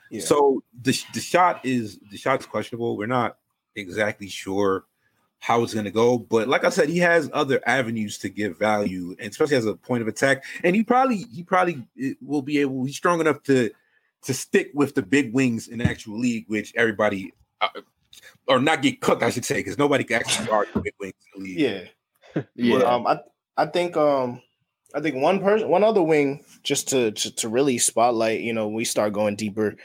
Yeah. 0.09 0.21
So 0.21 0.63
the 0.81 0.97
the 1.13 1.19
shot 1.19 1.65
is 1.65 1.99
the 2.09 2.17
shot's 2.17 2.45
questionable. 2.45 2.95
We're 2.95 3.07
not 3.07 3.37
exactly 3.75 4.29
sure 4.29 4.85
how 5.45 5.61
it's 5.61 5.75
going 5.75 5.85
to 5.85 5.91
go. 5.91 6.17
But 6.17 6.47
like 6.47 6.63
I 6.63 6.69
said, 6.69 6.89
he 6.89 6.97
has 6.99 7.29
other 7.31 7.61
avenues 7.67 8.17
to 8.19 8.29
give 8.29 8.57
value, 8.57 9.15
and 9.19 9.29
especially 9.29 9.57
as 9.57 9.67
a 9.67 9.75
point 9.75 10.01
of 10.01 10.07
attack. 10.07 10.43
And 10.63 10.75
he 10.75 10.83
probably 10.83 11.17
he 11.17 11.43
probably 11.43 11.87
eh, 12.01 12.13
will 12.19 12.41
be 12.41 12.57
able. 12.57 12.83
He's 12.83 12.97
strong 12.97 13.21
enough 13.21 13.43
to 13.43 13.69
to 14.23 14.33
stick 14.33 14.71
with 14.73 14.95
the 14.95 15.03
big 15.03 15.35
wings 15.35 15.67
in 15.67 15.77
the 15.77 15.85
actual 15.85 16.17
league, 16.17 16.45
which 16.47 16.73
everybody 16.75 17.31
uh, 17.61 17.67
or 18.47 18.59
not 18.59 18.81
get 18.81 19.01
cooked, 19.01 19.21
I 19.21 19.29
should 19.29 19.45
say, 19.45 19.57
because 19.57 19.77
nobody 19.77 20.03
can 20.03 20.15
actually 20.15 20.47
guard 20.47 20.67
the 20.73 20.81
big 20.81 20.93
wings 20.99 21.13
in 21.35 21.43
the 21.43 21.47
league. 21.47 21.59
Yeah, 21.59 22.43
yeah. 22.55 22.79
But, 22.79 22.87
um, 22.87 23.07
I 23.07 23.19
I 23.55 23.65
think 23.67 23.95
um. 23.95 24.41
I 24.93 25.01
think 25.01 25.17
one 25.17 25.41
person, 25.41 25.67
one 25.67 25.83
other 25.83 26.01
wing, 26.01 26.45
just 26.63 26.87
to, 26.89 27.11
to, 27.11 27.35
to 27.35 27.49
really 27.49 27.77
spotlight. 27.79 28.39
You 28.39 28.53
know, 28.53 28.69
we 28.69 28.85
start 28.85 29.11
going 29.11 29.35
deeper 29.35 29.75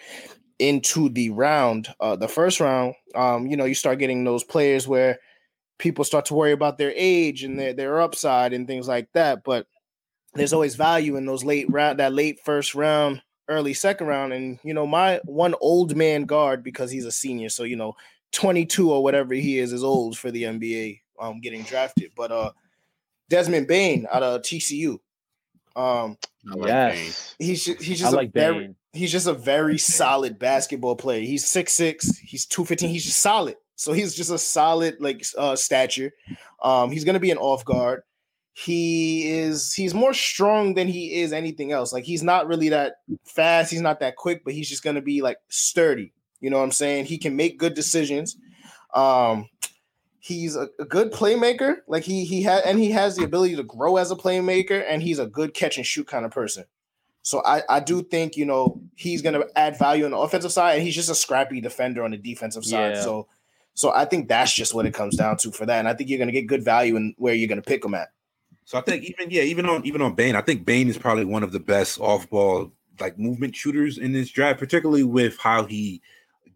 into 0.60 1.08
the 1.08 1.30
round, 1.30 1.92
uh, 1.98 2.14
the 2.14 2.28
first 2.28 2.60
round. 2.60 2.94
Um, 3.16 3.48
you 3.48 3.56
know, 3.56 3.64
you 3.64 3.74
start 3.74 3.98
getting 3.98 4.22
those 4.22 4.44
players 4.44 4.86
where 4.86 5.18
people 5.80 6.04
start 6.04 6.26
to 6.26 6.34
worry 6.34 6.52
about 6.52 6.78
their 6.78 6.92
age 6.94 7.42
and 7.42 7.58
their, 7.58 7.72
their 7.72 8.00
upside 8.00 8.52
and 8.52 8.66
things 8.66 8.86
like 8.86 9.10
that. 9.14 9.42
But 9.42 9.66
there's 10.34 10.52
always 10.52 10.76
value 10.76 11.16
in 11.16 11.26
those 11.26 11.42
late 11.42 11.66
round, 11.68 11.98
that 11.98 12.12
late 12.12 12.38
first 12.44 12.74
round, 12.76 13.22
early 13.48 13.74
second 13.74 14.06
round. 14.06 14.32
And 14.32 14.60
you 14.62 14.74
know, 14.74 14.86
my 14.86 15.20
one 15.24 15.54
old 15.60 15.96
man 15.96 16.24
guard 16.24 16.62
because 16.62 16.90
he's 16.90 17.06
a 17.06 17.12
senior, 17.12 17.48
so 17.48 17.64
you 17.64 17.76
know, 17.76 17.96
22 18.32 18.92
or 18.92 19.02
whatever 19.02 19.34
he 19.34 19.58
is 19.58 19.72
is 19.72 19.82
old 19.82 20.16
for 20.16 20.30
the 20.30 20.44
NBA. 20.44 21.00
Um, 21.18 21.40
getting 21.40 21.64
drafted, 21.64 22.12
but 22.16 22.32
uh, 22.32 22.52
Desmond 23.28 23.66
Bane 23.66 24.06
out 24.10 24.22
of 24.22 24.40
TCU. 24.40 25.00
Um, 25.76 26.16
like 26.44 26.68
yes, 26.68 27.34
he's 27.38 27.64
he's 27.66 28.00
just 28.00 28.14
I 28.14 28.16
like 28.16 28.32
very, 28.32 28.74
he's 28.94 29.12
just 29.12 29.26
a 29.26 29.34
very 29.34 29.76
solid 29.76 30.38
basketball 30.38 30.96
player. 30.96 31.20
He's 31.20 31.46
six 31.46 31.74
six, 31.74 32.16
he's 32.18 32.46
two 32.46 32.64
fifteen. 32.64 32.88
He's 32.88 33.04
just 33.04 33.20
solid. 33.20 33.56
So 33.80 33.92
he's 33.92 34.14
just 34.14 34.30
a 34.30 34.38
solid 34.38 34.96
like 35.00 35.24
uh, 35.38 35.56
stature. 35.56 36.12
Um, 36.62 36.90
he's 36.90 37.04
gonna 37.04 37.20
be 37.20 37.30
an 37.30 37.38
off 37.38 37.64
guard 37.64 38.02
he 38.52 39.30
is 39.30 39.72
he's 39.72 39.94
more 39.94 40.12
strong 40.12 40.74
than 40.74 40.88
he 40.88 41.20
is 41.20 41.32
anything 41.32 41.72
else. 41.72 41.92
Like 41.92 42.04
he's 42.04 42.22
not 42.22 42.46
really 42.46 42.68
that 42.70 42.96
fast, 43.24 43.70
he's 43.70 43.80
not 43.80 44.00
that 44.00 44.16
quick, 44.16 44.44
but 44.44 44.52
he's 44.54 44.68
just 44.68 44.82
gonna 44.82 45.00
be 45.00 45.22
like 45.22 45.38
sturdy. 45.48 46.12
You 46.40 46.50
know 46.50 46.58
what 46.58 46.64
I'm 46.64 46.72
saying? 46.72 47.06
He 47.06 47.18
can 47.18 47.36
make 47.36 47.58
good 47.58 47.74
decisions. 47.74 48.36
Um 48.92 49.48
he's 50.18 50.56
a, 50.56 50.68
a 50.78 50.84
good 50.84 51.12
playmaker. 51.12 51.76
Like 51.86 52.02
he 52.02 52.24
he 52.24 52.42
had 52.42 52.64
and 52.64 52.78
he 52.78 52.90
has 52.90 53.16
the 53.16 53.24
ability 53.24 53.56
to 53.56 53.62
grow 53.62 53.96
as 53.96 54.10
a 54.10 54.16
playmaker, 54.16 54.84
and 54.86 55.02
he's 55.02 55.18
a 55.18 55.26
good 55.26 55.54
catch 55.54 55.76
and 55.76 55.86
shoot 55.86 56.06
kind 56.06 56.24
of 56.24 56.30
person. 56.30 56.64
So 57.22 57.42
I, 57.44 57.62
I 57.68 57.80
do 57.80 58.02
think 58.02 58.36
you 58.36 58.46
know 58.46 58.80
he's 58.96 59.22
gonna 59.22 59.44
add 59.54 59.78
value 59.78 60.04
on 60.04 60.10
the 60.10 60.18
offensive 60.18 60.52
side, 60.52 60.74
and 60.74 60.82
he's 60.82 60.94
just 60.94 61.10
a 61.10 61.14
scrappy 61.14 61.60
defender 61.60 62.02
on 62.02 62.10
the 62.10 62.18
defensive 62.18 62.64
side. 62.64 62.94
Yeah. 62.94 63.02
So 63.02 63.28
so 63.74 63.92
I 63.92 64.04
think 64.04 64.28
that's 64.28 64.52
just 64.52 64.74
what 64.74 64.86
it 64.86 64.94
comes 64.94 65.16
down 65.16 65.36
to 65.38 65.50
for 65.50 65.66
that. 65.66 65.78
And 65.78 65.88
I 65.88 65.94
think 65.94 66.10
you're 66.10 66.18
gonna 66.18 66.32
get 66.32 66.46
good 66.46 66.64
value 66.64 66.96
in 66.96 67.14
where 67.18 67.34
you're 67.34 67.48
gonna 67.48 67.62
pick 67.62 67.84
him 67.84 67.94
at. 67.94 68.08
So 68.64 68.78
I 68.78 68.82
think 68.82 69.04
even 69.04 69.30
yeah, 69.30 69.42
even 69.42 69.66
on 69.66 69.84
even 69.84 70.02
on 70.02 70.14
Bane, 70.14 70.36
I 70.36 70.42
think 70.42 70.64
Bane 70.64 70.88
is 70.88 70.98
probably 70.98 71.24
one 71.24 71.42
of 71.42 71.52
the 71.52 71.60
best 71.60 72.00
off 72.00 72.28
ball 72.30 72.72
like 73.00 73.18
movement 73.18 73.56
shooters 73.56 73.98
in 73.98 74.12
this 74.12 74.30
draft, 74.30 74.58
particularly 74.58 75.04
with 75.04 75.38
how 75.38 75.64
he 75.64 76.02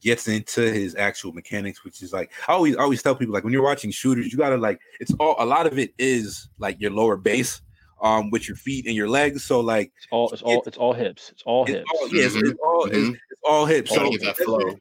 gets 0.01 0.29
into 0.29 0.61
his 0.61 0.95
actual 0.95 1.33
mechanics, 1.33 1.83
which 1.83 2.03
is 2.03 2.13
like 2.13 2.31
I 2.47 2.53
always 2.53 2.77
I 2.77 2.83
always 2.83 3.03
tell 3.03 3.17
people 3.17 3.35
like 3.35 3.43
when 3.43 3.53
you're 3.53 3.63
watching 3.63 3.91
shooters, 3.91 4.31
you 4.31 4.39
gotta 4.39 4.59
like 4.59 4.81
it's 5.01 5.13
all 5.19 5.35
a 5.39 5.47
lot 5.47 5.67
of 5.67 5.79
it 5.79 5.95
is 5.99 6.49
like 6.59 6.81
your 6.81 6.91
lower 6.91 7.17
base 7.17 7.63
um 8.03 8.31
with 8.31 8.47
your 8.47 8.57
feet 8.57 8.87
and 8.87 8.95
your 8.95 9.09
legs. 9.09 9.43
So 9.45 9.61
like 9.61 9.93
it's 9.97 10.07
all 10.11 10.31
it's 10.31 10.43
all 10.43 10.63
it's 10.67 10.77
all 10.77 10.93
hips. 10.93 11.31
It's 11.31 11.43
all 11.47 11.65
hips. 11.65 11.91
All, 11.95 12.09
yeah, 12.09 12.27
mm-hmm. 12.27 12.47
it's, 12.47 12.61
all 12.63 12.87
mm-hmm. 12.87 13.09
it's, 13.11 13.19
it's, 13.31 13.41
all 13.49 13.67
hips. 13.67 13.95
So 13.95 14.11
that 14.11 14.37
flow. 14.37 14.79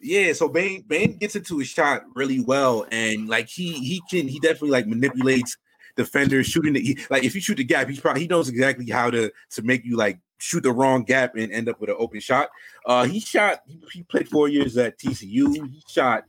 Yeah, 0.00 0.32
so 0.32 0.48
Bane 0.48 0.84
Bane 0.86 1.16
gets 1.16 1.36
into 1.36 1.58
his 1.58 1.68
shot 1.68 2.02
really 2.14 2.40
well, 2.40 2.86
and 2.90 3.28
like 3.28 3.48
he 3.48 3.72
he 3.72 4.02
can 4.10 4.28
he 4.28 4.38
definitely 4.38 4.70
like 4.70 4.86
manipulates 4.86 5.56
defenders 5.96 6.46
shooting 6.46 6.72
the 6.72 6.98
like 7.10 7.24
if 7.24 7.34
you 7.34 7.40
shoot 7.40 7.56
the 7.56 7.64
gap, 7.64 7.88
he's 7.88 8.00
probably 8.00 8.22
he 8.22 8.28
knows 8.28 8.48
exactly 8.48 8.88
how 8.90 9.10
to 9.10 9.30
to 9.50 9.62
make 9.62 9.84
you 9.84 9.96
like 9.96 10.18
shoot 10.38 10.62
the 10.62 10.72
wrong 10.72 11.04
gap 11.04 11.34
and 11.36 11.52
end 11.52 11.68
up 11.68 11.80
with 11.80 11.90
an 11.90 11.96
open 11.98 12.20
shot. 12.20 12.50
Uh, 12.86 13.04
he 13.04 13.20
shot. 13.20 13.62
He 13.92 14.02
played 14.02 14.28
four 14.28 14.48
years 14.48 14.76
at 14.76 14.98
TCU. 14.98 15.54
He 15.54 15.82
shot 15.88 16.24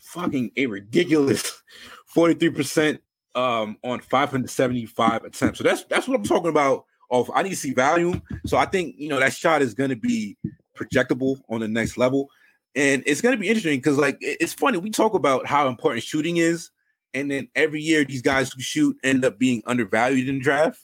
fucking 0.00 0.50
a 0.56 0.66
ridiculous 0.66 1.62
forty 2.06 2.34
three 2.34 2.50
percent 2.50 3.00
um 3.34 3.76
on 3.84 4.00
five 4.00 4.30
hundred 4.30 4.50
seventy 4.50 4.86
five 4.86 5.24
attempts. 5.24 5.58
So 5.58 5.64
that's 5.64 5.84
that's 5.84 6.08
what 6.08 6.16
I'm 6.16 6.24
talking 6.24 6.50
about. 6.50 6.84
Of 7.08 7.30
I 7.32 7.44
need 7.44 7.50
to 7.50 7.56
see 7.56 7.72
volume. 7.72 8.20
So 8.46 8.56
I 8.56 8.66
think 8.66 8.96
you 8.98 9.08
know 9.08 9.20
that 9.20 9.32
shot 9.32 9.62
is 9.62 9.74
going 9.74 9.90
to 9.90 9.96
be 9.96 10.36
projectable 10.76 11.40
on 11.48 11.60
the 11.60 11.68
next 11.68 11.96
level. 11.96 12.28
And 12.76 13.02
it's 13.06 13.22
going 13.22 13.34
to 13.34 13.40
be 13.40 13.48
interesting 13.48 13.78
because, 13.78 13.96
like, 13.96 14.18
it's 14.20 14.52
funny. 14.52 14.78
We 14.78 14.90
talk 14.90 15.14
about 15.14 15.46
how 15.46 15.66
important 15.66 16.04
shooting 16.04 16.36
is, 16.36 16.70
and 17.14 17.30
then 17.30 17.48
every 17.54 17.80
year 17.80 18.04
these 18.04 18.22
guys 18.22 18.52
who 18.52 18.60
shoot 18.60 18.96
end 19.02 19.24
up 19.24 19.38
being 19.38 19.62
undervalued 19.66 20.28
in 20.28 20.36
the 20.36 20.44
draft. 20.44 20.80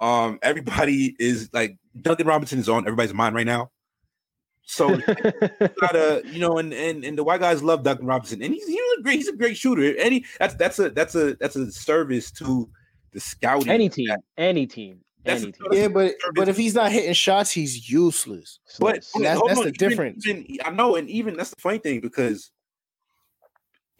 Um, 0.00 0.40
everybody 0.42 1.14
is 1.20 1.48
like 1.52 1.78
Duncan 2.00 2.26
Robinson 2.26 2.58
is 2.58 2.68
on 2.68 2.84
everybody's 2.84 3.14
mind 3.14 3.36
right 3.36 3.46
now. 3.46 3.70
So 4.64 4.96
gotta, 5.80 6.22
you 6.24 6.40
know, 6.40 6.58
and 6.58 6.72
and 6.72 7.04
and 7.04 7.16
the 7.16 7.24
white 7.24 7.40
guys 7.40 7.62
love 7.62 7.82
Duncan 7.82 8.06
Robinson, 8.06 8.42
and 8.42 8.52
he's 8.52 8.66
he's 8.66 8.98
a 8.98 9.02
great 9.02 9.16
he's 9.16 9.28
a 9.28 9.36
great 9.36 9.56
shooter. 9.56 9.96
Any 9.98 10.24
that's 10.38 10.54
that's 10.54 10.78
a 10.78 10.90
that's 10.90 11.14
a 11.14 11.34
that's 11.36 11.56
a 11.56 11.70
service 11.70 12.30
to 12.32 12.68
the 13.12 13.20
scouting. 13.20 13.70
Any 13.70 13.88
team, 13.88 14.08
any 14.36 14.66
team. 14.66 15.00
Any. 15.24 15.54
Yeah, 15.70 15.88
but 15.88 16.14
but 16.34 16.48
if 16.48 16.56
he's 16.56 16.74
not 16.74 16.90
hitting 16.90 17.12
shots, 17.12 17.50
he's 17.50 17.88
useless. 17.88 18.58
But 18.80 18.96
that's, 18.96 19.12
that's 19.12 19.40
on, 19.40 19.48
the 19.48 19.60
even, 19.60 19.72
difference. 19.74 20.26
Even, 20.26 20.58
I 20.64 20.70
know, 20.70 20.96
and 20.96 21.08
even 21.08 21.36
that's 21.36 21.50
the 21.50 21.60
funny 21.60 21.78
thing 21.78 22.00
because 22.00 22.50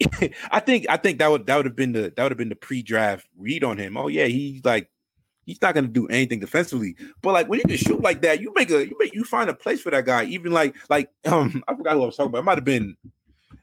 I 0.51 0.59
think 0.59 0.85
I 0.89 0.97
think 0.97 1.19
that 1.19 1.29
would 1.29 1.45
that 1.45 1.55
would 1.55 1.65
have 1.65 1.75
been 1.75 1.93
the 1.93 2.13
that 2.15 2.23
would 2.23 2.31
have 2.31 2.37
been 2.37 2.49
the 2.49 2.55
pre-draft 2.55 3.27
read 3.37 3.63
on 3.63 3.77
him. 3.77 3.97
Oh 3.97 4.07
yeah, 4.07 4.25
he's 4.25 4.65
like 4.65 4.89
he's 5.45 5.61
not 5.61 5.75
gonna 5.75 5.87
do 5.87 6.07
anything 6.07 6.39
defensively. 6.39 6.95
But 7.21 7.33
like 7.33 7.47
when 7.47 7.59
you 7.59 7.65
can 7.65 7.77
shoot 7.77 8.01
like 8.01 8.21
that, 8.21 8.41
you 8.41 8.51
make 8.55 8.69
a 8.69 8.85
you 8.85 8.95
make 8.99 9.13
you 9.13 9.23
find 9.23 9.49
a 9.49 9.53
place 9.53 9.81
for 9.81 9.91
that 9.91 10.05
guy. 10.05 10.25
Even 10.25 10.51
like 10.51 10.75
like 10.89 11.09
um 11.25 11.63
I 11.67 11.75
forgot 11.75 11.93
who 11.93 12.03
I 12.03 12.05
was 12.05 12.17
talking 12.17 12.29
about. 12.31 12.39
It 12.39 12.45
might 12.45 12.57
have 12.57 12.65
been 12.65 12.97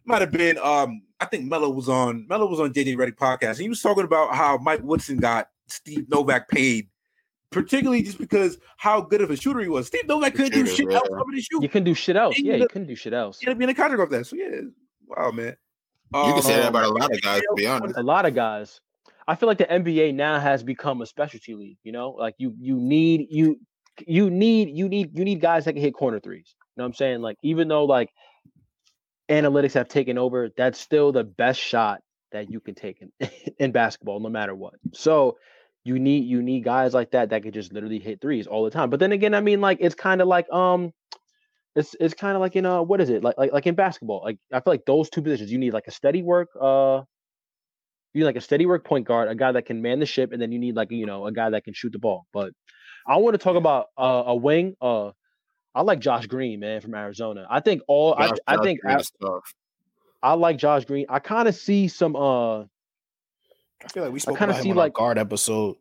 might 0.04 0.22
have 0.22 0.32
been 0.32 0.58
um 0.58 1.02
I 1.20 1.26
think 1.26 1.44
Melo 1.44 1.68
was 1.68 1.88
on 1.88 2.26
Melo 2.28 2.46
was 2.46 2.60
on 2.60 2.72
JJ 2.72 2.96
Redick 2.96 3.16
podcast. 3.16 3.50
And 3.50 3.60
he 3.60 3.68
was 3.68 3.82
talking 3.82 4.04
about 4.04 4.34
how 4.34 4.56
Mike 4.58 4.82
Woodson 4.82 5.18
got 5.18 5.48
Steve 5.66 6.08
Novak 6.08 6.48
paid 6.48 6.88
particularly 7.50 8.02
just 8.02 8.18
because 8.18 8.58
how 8.76 9.00
good 9.00 9.20
of 9.20 9.30
a 9.30 9.36
shooter 9.36 9.60
he 9.60 9.68
was. 9.68 9.86
Steve 9.86 10.06
Novak 10.06 10.34
couldn't 10.34 10.52
do 10.52 10.66
shit 10.66 10.90
else 10.92 11.08
other 11.12 11.24
than 11.30 11.40
shoot. 11.40 11.62
You 11.62 11.68
can 11.68 11.84
do 11.84 11.94
shit 11.94 12.16
else. 12.16 12.38
Yeah, 12.38 12.56
you 12.56 12.68
couldn't 12.68 12.88
do 12.88 12.94
shit 12.94 13.12
else. 13.12 13.40
Yeah, 13.42 13.54
be 13.54 13.64
in 13.64 13.70
a 13.70 13.74
contract 13.74 14.02
of 14.02 14.10
that. 14.10 14.26
So 14.26 14.36
yeah, 14.36 14.60
wow, 15.06 15.30
man. 15.30 15.56
You 16.12 16.32
can 16.32 16.42
say 16.42 16.56
that 16.56 16.64
um, 16.64 16.68
about 16.68 16.84
a 16.84 16.92
lot 16.92 17.12
of 17.12 17.20
guys, 17.22 17.40
to 17.40 17.54
be 17.54 17.66
honest. 17.66 17.96
A 17.96 18.02
lot 18.02 18.26
of 18.26 18.34
guys. 18.34 18.80
I 19.28 19.36
feel 19.36 19.48
like 19.48 19.58
the 19.58 19.66
NBA 19.66 20.14
now 20.14 20.40
has 20.40 20.62
become 20.62 21.02
a 21.02 21.06
specialty 21.06 21.54
league. 21.54 21.78
You 21.84 21.92
know, 21.92 22.10
like 22.10 22.34
you 22.38 22.54
you 22.58 22.76
need 22.76 23.28
you 23.30 23.60
you 24.06 24.28
need 24.28 24.76
you 24.76 24.88
need 24.88 25.16
you 25.16 25.24
need 25.24 25.40
guys 25.40 25.64
that 25.64 25.74
can 25.74 25.82
hit 25.82 25.94
corner 25.94 26.18
threes. 26.18 26.54
You 26.76 26.82
know 26.82 26.84
what 26.84 26.88
I'm 26.88 26.94
saying? 26.94 27.20
Like 27.20 27.36
even 27.42 27.68
though 27.68 27.84
like 27.84 28.10
analytics 29.28 29.74
have 29.74 29.88
taken 29.88 30.18
over, 30.18 30.50
that's 30.56 30.80
still 30.80 31.12
the 31.12 31.24
best 31.24 31.60
shot 31.60 32.00
that 32.32 32.50
you 32.50 32.60
can 32.60 32.74
take 32.74 33.00
in, 33.00 33.30
in 33.58 33.72
basketball, 33.72 34.20
no 34.20 34.28
matter 34.28 34.54
what. 34.54 34.74
So 34.92 35.38
you 35.84 35.98
need 35.98 36.24
you 36.24 36.42
need 36.42 36.64
guys 36.64 36.92
like 36.94 37.10
that 37.12 37.30
that 37.30 37.42
could 37.42 37.54
just 37.54 37.72
literally 37.72 37.98
hit 37.98 38.20
threes 38.20 38.46
all 38.46 38.64
the 38.64 38.70
time. 38.70 38.90
But 38.90 39.00
then 39.00 39.12
again, 39.12 39.34
I 39.34 39.40
mean, 39.40 39.60
like 39.60 39.78
it's 39.80 39.94
kind 39.94 40.20
of 40.20 40.28
like 40.28 40.50
um 40.52 40.92
it's 41.74 41.94
it's 42.00 42.14
kind 42.14 42.34
of 42.34 42.40
like 42.40 42.56
in 42.56 42.66
uh 42.66 42.82
what 42.82 43.00
is 43.00 43.10
it? 43.10 43.22
Like 43.22 43.36
like 43.38 43.52
like 43.52 43.66
in 43.66 43.74
basketball 43.74 44.22
like 44.24 44.38
I 44.52 44.60
feel 44.60 44.72
like 44.72 44.84
those 44.86 45.08
two 45.08 45.22
positions 45.22 45.50
you 45.50 45.58
need 45.58 45.72
like 45.72 45.86
a 45.86 45.92
steady 45.92 46.22
work 46.22 46.48
uh 46.60 47.02
you 48.12 48.20
need 48.20 48.26
like 48.26 48.36
a 48.36 48.40
steady 48.40 48.66
work 48.66 48.84
point 48.84 49.06
guard 49.06 49.28
a 49.28 49.34
guy 49.34 49.52
that 49.52 49.66
can 49.66 49.80
man 49.80 50.00
the 50.00 50.06
ship 50.06 50.32
and 50.32 50.42
then 50.42 50.52
you 50.52 50.58
need 50.58 50.76
like 50.76 50.90
you 50.90 51.06
know 51.06 51.26
a 51.26 51.32
guy 51.32 51.50
that 51.50 51.64
can 51.64 51.74
shoot 51.74 51.92
the 51.92 51.98
ball. 51.98 52.26
But 52.32 52.52
I 53.06 53.16
want 53.16 53.34
to 53.34 53.38
talk 53.38 53.56
about 53.56 53.86
uh, 53.96 54.24
a 54.26 54.36
wing 54.36 54.76
uh 54.80 55.12
I 55.74 55.82
like 55.82 56.00
Josh 56.00 56.26
Green 56.26 56.60
man 56.60 56.80
from 56.80 56.94
Arizona. 56.94 57.46
I 57.48 57.60
think 57.60 57.82
all 57.86 58.16
Josh, 58.16 58.38
I, 58.46 58.56
I 58.56 58.62
think 58.62 58.80
I, 58.84 59.00
I, 60.22 60.34
like 60.34 60.56
Josh 60.56 60.84
Green. 60.84 61.06
I 61.08 61.20
kind 61.20 61.46
of 61.46 61.54
see 61.54 61.86
some 61.88 62.16
uh 62.16 62.64
I 63.84 63.88
feel 63.88 64.02
like 64.02 64.12
we 64.12 64.18
spoke 64.20 64.40
about 64.40 64.56
him 64.56 64.62
see 64.62 64.72
like 64.72 64.94
guard 64.94 65.18
episode 65.18 65.76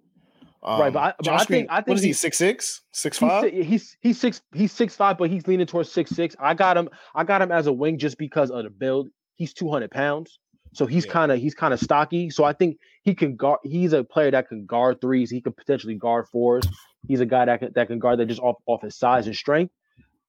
um, 0.61 0.81
right, 0.81 0.93
but 0.93 0.99
I, 0.99 1.13
but 1.17 1.29
I 1.29 1.43
think 1.45 1.67
I 1.69 1.77
think 1.77 1.87
what 1.87 1.97
is 1.97 2.03
he 2.03 2.13
six 2.13 2.37
six 2.37 2.81
six 2.91 3.17
five? 3.17 3.51
He's, 3.51 3.65
he's 3.65 3.97
he's 4.01 4.19
six 4.19 4.41
he's 4.53 4.71
six 4.73 4.95
five, 4.95 5.17
but 5.17 5.29
he's 5.29 5.47
leaning 5.47 5.65
towards 5.65 5.91
six 5.91 6.11
six. 6.11 6.35
I 6.39 6.53
got 6.53 6.75
him 6.75 6.89
I 7.15 7.23
got 7.23 7.41
him 7.41 7.51
as 7.51 7.67
a 7.67 7.73
wing 7.73 7.97
just 7.97 8.17
because 8.17 8.51
of 8.51 8.63
the 8.63 8.69
build. 8.69 9.07
He's 9.35 9.53
two 9.53 9.69
hundred 9.69 9.91
pounds, 9.91 10.37
so 10.73 10.85
he's 10.85 11.05
yeah. 11.05 11.13
kind 11.13 11.31
of 11.31 11.39
he's 11.39 11.55
kind 11.55 11.73
of 11.73 11.79
stocky. 11.79 12.29
So 12.29 12.43
I 12.43 12.51
think 12.51 12.77
he 13.03 13.15
can 13.15 13.37
guard. 13.37 13.59
He's 13.63 13.93
a 13.93 14.03
player 14.03 14.31
that 14.31 14.49
can 14.49 14.65
guard 14.65 14.99
threes. 14.99 15.31
He 15.31 15.39
could 15.39 15.55
potentially 15.55 15.95
guard 15.95 16.27
fours. 16.27 16.65
He's 17.07 17.21
a 17.21 17.25
guy 17.25 17.45
that 17.45 17.59
can 17.61 17.71
that 17.75 17.87
can 17.87 17.99
guard 17.99 18.19
that 18.19 18.25
just 18.25 18.41
off 18.41 18.57
off 18.65 18.81
his 18.81 18.97
size 18.97 19.27
and 19.27 19.35
strength. 19.35 19.73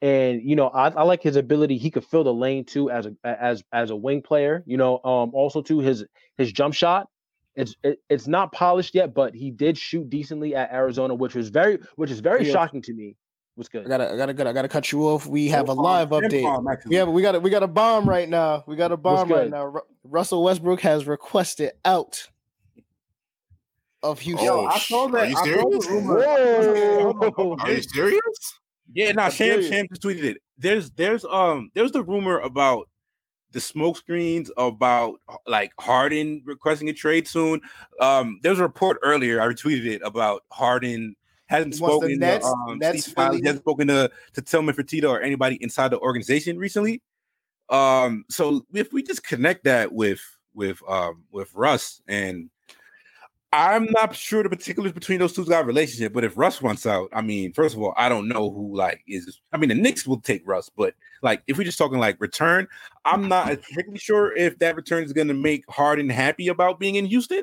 And 0.01 0.41
you 0.49 0.55
know, 0.55 0.69
I, 0.69 0.91
I 0.91 1.03
like 1.03 1.25
his 1.25 1.35
ability. 1.35 1.77
He 1.77 1.91
could 1.91 2.05
fill 2.05 2.23
the 2.23 2.33
lane 2.33 2.65
too 2.65 2.89
as 2.89 3.07
a 3.07 3.13
as 3.25 3.65
as 3.73 3.91
a 3.91 3.97
wing 3.97 4.23
player. 4.23 4.63
You 4.65 4.77
know, 4.77 5.01
um, 5.03 5.35
also 5.35 5.61
too 5.61 5.81
his 5.81 6.05
his 6.39 6.53
jump 6.53 6.75
shot 6.75 7.09
it's 7.61 7.77
it, 7.83 7.99
it's 8.09 8.27
not 8.27 8.53
polished 8.53 8.95
yet, 8.95 9.15
but 9.15 9.35
he 9.35 9.51
did 9.51 9.77
shoot 9.79 10.09
decently 10.11 10.55
at 10.55 10.73
Arizona, 10.73 11.15
which 11.15 11.35
was 11.35 11.49
very 11.49 11.79
which 11.97 12.11
is 12.11 12.21
very 12.21 12.47
yeah. 12.47 12.53
shocking 12.53 12.83
to 12.83 12.93
me. 12.93 13.17
Was 13.57 13.69
good. 13.69 13.85
I 13.85 13.89
gotta, 13.89 14.13
I 14.13 14.17
gotta, 14.17 14.49
I 14.49 14.53
gotta 14.53 14.69
cut 14.69 14.91
you 14.91 15.03
off. 15.09 15.27
We 15.27 15.49
have 15.49 15.69
a 15.69 15.75
live 15.75 16.11
update. 16.11 16.81
yeah, 16.87 17.05
but 17.05 17.11
we 17.11 17.21
got, 17.21 17.43
we 17.43 17.51
got 17.51 17.63
a 17.63 17.69
bomb 17.69 18.09
right 18.09 18.29
now. 18.29 18.65
We 18.67 18.75
got 18.75 18.91
a 18.91 18.97
bomb 18.97 19.29
right 19.29 19.51
now. 19.51 19.67
Ru- 19.67 19.83
Russell 20.05 20.43
Westbrook 20.45 20.81
has 20.81 21.07
requested 21.07 21.73
out 21.85 22.27
of 24.03 24.21
Houston. 24.21 24.47
Yo, 24.47 24.65
I 24.65 24.79
saw 24.79 25.09
that. 25.09 25.23
Are 25.23 25.27
you 25.27 25.37
serious? 25.45 25.87
Whoa. 25.87 27.57
Are 27.61 27.71
you 27.71 27.83
serious? 27.83 28.59
Yeah, 28.95 29.13
no, 29.13 29.25
nah, 29.25 29.29
Sham 29.29 29.63
Sham 29.63 29.87
just 29.89 30.03
tweeted 30.03 30.25
it. 30.25 30.39
There's 30.59 30.91
there's 30.93 31.25
um 31.25 31.71
there's 31.75 31.93
the 31.93 32.03
rumor 32.03 32.39
about 32.39 32.89
the 33.53 33.61
smoke 33.61 33.97
screens 33.97 34.51
about 34.57 35.21
like 35.47 35.73
Harden 35.79 36.43
requesting 36.45 36.89
a 36.89 36.93
trade 36.93 37.27
soon. 37.27 37.61
Um, 38.01 38.41
there 38.43 38.51
was 38.51 38.59
a 38.59 38.65
report 38.65 38.99
earlier. 39.03 39.41
I 39.41 39.47
retweeted 39.47 39.87
it 39.87 40.03
about 40.05 40.45
Harden 40.51 41.17
hasn't 41.47 41.75
spoken. 41.75 42.19
Nets, 42.19 42.47
to, 42.47 42.53
um, 42.53 42.79
Nets 42.79 43.13
hasn't 43.17 43.59
spoken 43.59 43.89
to 43.89 44.11
to 44.35 44.43
Tillman 44.43 44.75
Fertitta 44.75 45.09
or 45.09 45.21
anybody 45.21 45.57
inside 45.61 45.89
the 45.89 45.99
organization 45.99 46.59
recently. 46.59 47.03
Um, 47.69 48.25
so 48.29 48.65
if 48.73 48.93
we 48.93 49.03
just 49.03 49.25
connect 49.25 49.65
that 49.65 49.93
with 49.93 50.21
with 50.55 50.81
um 50.89 51.25
with 51.31 51.53
Russ 51.55 52.03
and 52.09 52.51
I'm 53.53 53.87
not 53.91 54.15
sure 54.15 54.45
the 54.45 54.49
particulars 54.49 54.93
between 54.93 55.19
those 55.19 55.33
two 55.33 55.45
guys' 55.45 55.65
relationship, 55.65 56.13
but 56.13 56.23
if 56.23 56.39
Russ 56.39 56.63
wants 56.63 56.87
out, 56.87 57.09
I 57.13 57.21
mean, 57.21 57.53
first 57.53 57.75
of 57.75 57.83
all, 57.83 57.93
I 57.97 58.09
don't 58.09 58.29
know 58.29 58.51
who 58.51 58.77
like 58.77 59.03
is. 59.09 59.41
I 59.53 59.57
mean, 59.57 59.71
the 59.71 59.75
Knicks 59.75 60.07
will 60.07 60.21
take 60.21 60.47
Russ, 60.47 60.71
but 60.77 60.95
like 61.23 61.43
if 61.49 61.59
we're 61.59 61.65
just 61.65 61.79
talking 61.79 61.99
like 61.99 62.21
return, 62.21 62.69
I'm 63.05 63.29
not 63.29 63.49
particularly 63.49 63.99
sure 63.99 64.37
if 64.37 64.59
that 64.61 64.77
return 64.77 65.03
is 65.03 65.13
going 65.13 65.29
to 65.29 65.35
make 65.35 65.65
Harden 65.69 66.09
happy 66.09 66.47
about 66.47 66.79
being 66.79 66.95
in 66.95 67.07
Houston. 67.07 67.43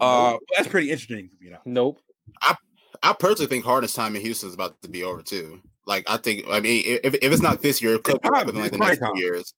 Uh, 0.00 0.30
nope. 0.32 0.40
that's 0.56 0.68
pretty 0.68 0.90
interesting, 0.90 1.28
you 1.40 1.50
know. 1.50 1.58
Nope. 1.66 2.00
I 2.40 2.54
I 3.02 3.12
personally 3.12 3.48
think 3.48 3.64
Harden's 3.64 3.92
time 3.92 4.16
in 4.16 4.22
Houston 4.22 4.48
is 4.48 4.54
about 4.54 4.80
to 4.82 4.88
be 4.88 5.04
over 5.04 5.22
too. 5.22 5.60
Like 5.86 6.04
I 6.08 6.16
think, 6.16 6.44
I 6.48 6.60
mean, 6.60 6.82
if, 6.86 7.14
if 7.14 7.32
it's 7.32 7.42
not 7.42 7.60
this 7.60 7.82
year, 7.82 7.94
it 7.94 8.04
could 8.04 8.22
probably 8.22 8.60
like 8.60 8.72
the 8.72 8.78
next 8.78 8.98
few 8.98 9.16
years. 9.16 9.52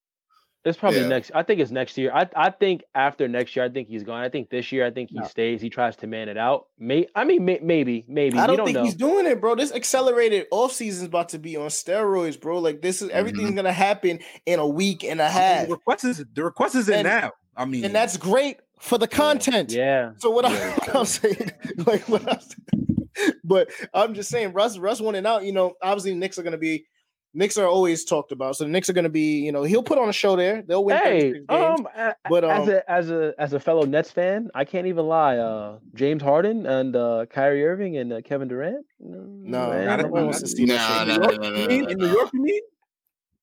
It's 0.62 0.76
probably 0.76 1.00
yeah. 1.00 1.08
next. 1.08 1.30
I 1.34 1.42
think 1.42 1.60
it's 1.60 1.70
next 1.70 1.96
year. 1.96 2.12
I 2.12 2.28
I 2.36 2.50
think 2.50 2.82
after 2.94 3.26
next 3.28 3.56
year, 3.56 3.64
I 3.64 3.70
think 3.70 3.88
he's 3.88 4.02
gone. 4.02 4.22
I 4.22 4.28
think 4.28 4.50
this 4.50 4.70
year, 4.72 4.84
I 4.84 4.90
think 4.90 5.08
he 5.08 5.18
no. 5.18 5.26
stays. 5.26 5.62
He 5.62 5.70
tries 5.70 5.96
to 5.96 6.06
man 6.06 6.28
it 6.28 6.36
out. 6.36 6.66
May 6.78 7.06
I 7.14 7.24
mean 7.24 7.46
may, 7.46 7.60
maybe 7.62 8.04
maybe. 8.06 8.38
I 8.38 8.46
don't, 8.46 8.58
don't 8.58 8.66
think 8.66 8.76
know. 8.76 8.84
he's 8.84 8.94
doing 8.94 9.24
it, 9.24 9.40
bro. 9.40 9.54
This 9.54 9.72
accelerated 9.72 10.46
off 10.50 10.72
season 10.72 11.04
is 11.04 11.08
about 11.08 11.30
to 11.30 11.38
be 11.38 11.56
on 11.56 11.68
steroids, 11.68 12.38
bro. 12.38 12.58
Like 12.58 12.82
this 12.82 13.00
is 13.00 13.08
everything's 13.08 13.48
mm-hmm. 13.48 13.56
gonna 13.56 13.72
happen 13.72 14.18
in 14.44 14.58
a 14.58 14.66
week 14.66 15.02
and 15.02 15.18
a 15.18 15.30
half. 15.30 15.66
the 15.66 15.72
request 15.72 16.04
is 16.04 16.24
the 16.34 16.44
request 16.44 16.74
is 16.74 16.90
in 16.90 17.04
now. 17.04 17.32
I 17.56 17.64
mean, 17.64 17.86
and 17.86 17.94
that's 17.94 18.18
great 18.18 18.58
for 18.80 18.98
the 18.98 19.08
content. 19.08 19.72
Yeah. 19.72 20.12
So 20.18 20.30
what, 20.30 20.44
yeah. 20.50 20.76
I, 20.94 20.98
am 20.98 21.06
saying, 21.06 21.52
like 21.86 22.06
what 22.06 22.30
I'm 22.30 22.40
saying, 23.16 23.38
but 23.44 23.70
I'm 23.94 24.12
just 24.12 24.28
saying, 24.28 24.52
Russ 24.52 24.76
Russ 24.76 25.00
winning 25.00 25.24
out. 25.24 25.42
You 25.44 25.52
know, 25.52 25.72
obviously 25.82 26.14
Knicks 26.14 26.38
are 26.38 26.42
gonna 26.42 26.58
be 26.58 26.84
Knicks 27.32 27.56
are 27.56 27.66
always 27.66 28.04
talked 28.04 28.32
about. 28.32 28.56
So 28.56 28.64
the 28.64 28.70
Knicks 28.70 28.90
are 28.90 28.92
going 28.92 29.04
to 29.04 29.10
be, 29.10 29.40
you 29.40 29.52
know, 29.52 29.62
he'll 29.62 29.82
put 29.82 29.98
on 29.98 30.08
a 30.08 30.12
show 30.12 30.34
there. 30.34 30.62
They'll 30.62 30.84
win. 30.84 30.96
Hey, 30.96 31.34
um, 31.48 31.86
but 32.28 32.44
um, 32.44 32.50
as 32.50 32.68
a 32.68 32.90
as 32.90 33.10
a 33.10 33.34
as 33.38 33.52
a 33.52 33.60
fellow 33.60 33.84
Nets 33.84 34.10
fan, 34.10 34.50
I 34.54 34.64
can't 34.64 34.86
even 34.86 35.06
lie. 35.06 35.36
Uh, 35.36 35.78
James 35.94 36.22
Harden 36.22 36.66
and 36.66 36.96
uh, 36.96 37.26
Kyrie 37.30 37.64
Irving 37.64 37.96
and 37.96 38.12
uh, 38.12 38.20
Kevin 38.22 38.48
Durant. 38.48 38.84
No, 38.98 39.70
man, 39.70 39.88
I 39.88 39.96
don't 39.96 40.10
want 40.10 40.34
to 40.34 40.46
see 40.46 40.66
that. 40.66 41.06
No, 41.06 41.16
no, 41.16 41.28
no, 41.28 41.54
in 41.68 41.98
New 41.98 42.08
York, 42.08 42.30
you 42.32 42.42
mean? 42.42 42.60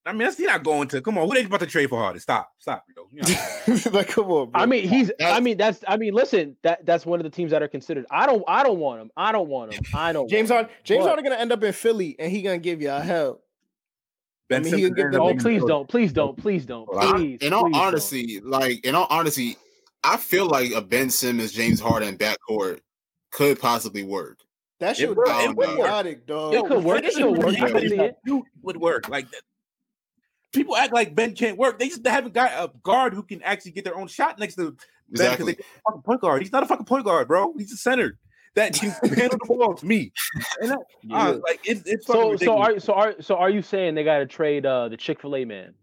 I 0.07 0.13
mean, 0.13 0.19
that's 0.19 0.39
not 0.39 0.63
going 0.63 0.87
to. 0.89 1.01
Come 1.01 1.17
on, 1.17 1.27
who 1.27 1.33
they 1.33 1.43
about 1.43 1.59
to 1.59 1.65
trade 1.65 1.89
for 1.89 1.99
Harden? 1.99 2.21
Stop, 2.21 2.49
stop, 2.59 2.85
bro. 2.95 3.07
You 3.11 3.21
know. 3.23 3.91
like, 3.91 4.07
come 4.07 4.25
on. 4.25 4.51
Bro. 4.51 4.61
I 4.61 4.65
mean, 4.65 4.87
he's. 4.87 5.11
I 5.21 5.41
mean, 5.41 5.57
that's. 5.57 5.83
I 5.87 5.97
mean, 5.97 6.13
listen. 6.13 6.55
That 6.63 6.85
that's 6.85 7.05
one 7.05 7.19
of 7.19 7.25
the 7.25 7.29
teams 7.29 7.51
that 7.51 7.61
are 7.61 7.67
considered. 7.67 8.05
I 8.09 8.25
don't. 8.25 8.43
I 8.47 8.63
don't 8.63 8.79
want 8.79 9.01
him. 9.01 9.11
I 9.17 9.33
don't 9.33 9.49
want 9.49 9.73
him. 9.73 9.83
I 9.93 10.13
don't. 10.13 10.29
James 10.29 10.49
Harden. 10.49 10.71
James 10.83 11.05
Harden 11.05 11.23
gonna 11.23 11.35
end 11.35 11.51
up 11.51 11.61
in 11.63 11.73
Philly, 11.73 12.15
and 12.19 12.31
he 12.31 12.41
gonna 12.41 12.57
give 12.57 12.81
you 12.81 12.89
a 12.89 13.01
hell. 13.01 13.41
Ben 14.49 14.65
I 14.65 14.71
mean, 14.71 15.15
oh, 15.15 15.35
please 15.35 15.63
don't, 15.63 15.89
please 15.89 16.13
don't, 16.13 16.37
please 16.37 16.65
don't, 16.65 16.87
please. 16.87 17.39
in 17.41 17.51
all 17.51 17.75
honesty, 17.75 18.39
don't. 18.39 18.49
like 18.49 18.85
in 18.85 18.95
all 18.95 19.07
honesty, 19.09 19.57
I 20.03 20.15
feel 20.15 20.47
like 20.47 20.71
a 20.71 20.81
Ben 20.81 21.09
Simmons, 21.09 21.51
James 21.51 21.81
Harden 21.81 22.17
backcourt 22.17 22.79
could 23.31 23.59
possibly 23.59 24.03
work. 24.03 24.39
That 24.79 24.95
should 24.95 25.09
it, 25.09 25.17
it 25.17 25.55
would 25.55 25.77
work. 25.77 26.25
dog. 26.25 26.53
It 26.53 26.65
could 26.65 26.83
work. 26.83 27.03
It 27.03 27.15
could 27.15 27.37
work. 27.37 27.55
It 27.57 28.43
would 28.61 28.77
work. 28.77 29.09
Like 29.09 29.27
people 30.53 30.77
act 30.77 30.93
like 30.93 31.13
Ben 31.13 31.35
can't 31.35 31.57
work. 31.57 31.77
They 31.77 31.89
just 31.89 32.05
haven't 32.05 32.33
got 32.33 32.51
a 32.51 32.71
guard 32.83 33.13
who 33.13 33.23
can 33.23 33.41
actually 33.41 33.71
get 33.71 33.83
their 33.83 33.97
own 33.97 34.07
shot 34.07 34.39
next 34.39 34.55
to 34.55 34.77
Ben 35.09 35.31
because 35.31 35.45
they 35.45 35.57
fucking 35.85 36.03
point 36.03 36.21
guard. 36.21 36.41
He's 36.41 36.53
not 36.53 36.63
a 36.63 36.67
fucking 36.67 36.85
point 36.85 37.03
guard, 37.03 37.27
bro. 37.27 37.53
He's 37.57 37.73
a 37.73 37.77
center 37.77 38.17
that 38.57 38.73
can 38.73 38.89
handle 39.13 39.37
the 39.39 39.45
ball 39.47 39.75
to 39.75 39.85
me. 39.85 40.11
And 40.61 40.71
that, 40.71 40.79
yeah. 41.03 41.27
uh, 41.27 41.39
like 41.47 41.61
it, 41.65 41.83
it's 41.85 42.05
so 42.05 42.35
so 42.35 42.57
are 42.57 42.79
so 42.79 42.93
are 42.93 43.15
so 43.21 43.35
are 43.35 43.49
you 43.49 43.61
saying 43.61 43.95
they 43.95 44.03
got 44.03 44.17
to 44.17 44.25
trade 44.25 44.65
uh, 44.65 44.89
the 44.89 44.97
Chick 44.97 45.21
Fil 45.21 45.35
A 45.35 45.45
man? 45.45 45.73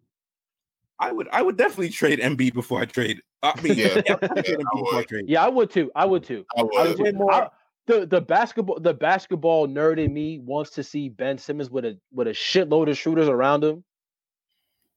I 0.99 1.13
would 1.13 1.29
I 1.33 1.43
would 1.43 1.57
definitely 1.57 1.91
trade 1.91 2.21
Embiid 2.21 2.55
before 2.55 2.81
I 2.81 2.85
trade. 2.85 3.21
I 3.43 3.61
mean, 3.61 3.77
yeah, 3.77 4.03
yeah, 4.07 4.17
yeah, 4.23 4.57
I, 4.95 4.97
I 4.99 5.05
trade. 5.05 5.25
yeah 5.27 5.45
I 5.45 5.49
would 5.49 5.71
too. 5.71 5.91
I 5.95 6.05
would 6.05 6.25
too. 6.25 6.45
I 6.57 6.63
would. 6.63 6.77
I 6.77 6.95
would 6.95 7.15
more, 7.15 7.33
I, 7.33 7.49
the 7.87 8.07
the 8.07 8.21
basketball 8.21 8.81
the 8.81 8.95
basketball 8.95 9.69
nerd 9.69 9.99
in 9.99 10.13
me 10.13 10.39
wants 10.41 10.71
to 10.73 10.83
see 10.83 11.09
Ben 11.09 11.39
Simmons 11.39 11.71
with 11.71 11.85
a 11.85 11.99
with 12.13 12.27
a 12.27 12.33
shitload 12.33 12.91
of 12.91 12.99
shooters 12.99 13.29
around 13.29 13.63
him. 13.63 13.85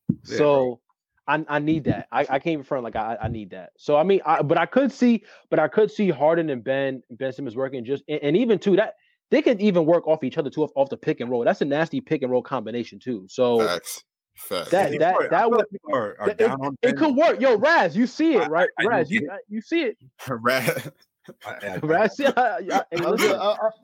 Yeah, 0.10 0.38
so 0.38 0.66
bro. 0.66 0.80
I, 1.28 1.44
I 1.48 1.60
need 1.60 1.84
that. 1.86 2.08
I, 2.12 2.26
I 2.30 2.40
came 2.40 2.64
from 2.64 2.84
like 2.84 2.96
I, 2.96 3.18
I 3.22 3.28
need 3.28 3.52
that. 3.52 3.72
So 3.78 3.98
I 3.98 4.04
mean, 4.04 4.22
I, 4.26 4.42
but 4.42 4.58
I 4.58 4.66
could 4.66 4.92
see, 4.92 5.24
but 5.50 5.60
I 5.60 5.68
could 5.68 5.92
see 5.92 6.10
Harden 6.10 6.50
and 6.50 6.64
Ben 6.64 7.04
Ben 7.12 7.34
Simmons 7.34 7.56
working 7.56 7.84
just 7.86 8.04
and, 8.08 8.20
and 8.24 8.38
even 8.38 8.60
too 8.60 8.76
that 8.78 8.96
they 9.30 9.42
could 9.42 9.60
even 9.60 9.86
work 9.86 10.08
off 10.08 10.24
each 10.24 10.38
other 10.38 10.50
too 10.50 10.64
off, 10.64 10.72
off, 10.76 10.90
the 10.90 10.98
pick 10.98 11.20
and 11.20 11.30
roll. 11.30 11.44
That's 11.44 11.62
a 11.62 11.66
nasty 11.66 12.00
pick 12.00 12.22
and 12.22 12.32
roll 12.32 12.42
combination 12.42 13.00
too. 13.00 13.26
So 13.30 13.60
Facts. 13.60 14.04
Facts. 14.36 14.70
that 14.70 14.92
that 14.92 15.00
that, 15.00 15.30
that 15.32 15.52
would 15.52 15.66
are, 15.92 16.16
are 16.20 16.30
it, 16.30 16.42
it, 16.84 16.98
could 16.98 17.16
work. 17.16 17.42
Yo, 17.42 17.58
Raz, 17.58 17.98
you 17.98 18.08
see 18.08 18.36
it 18.36 18.50
right? 18.50 18.70
I, 18.80 18.86
Raz, 18.86 19.12
you 19.12 19.30
you 19.50 19.62
see 19.62 19.82
it. 19.82 19.98
Raz. 20.30 20.92
Raz, 21.84 22.16
yeah, 22.20 22.32
I, 22.38 22.60
I, 22.72 22.84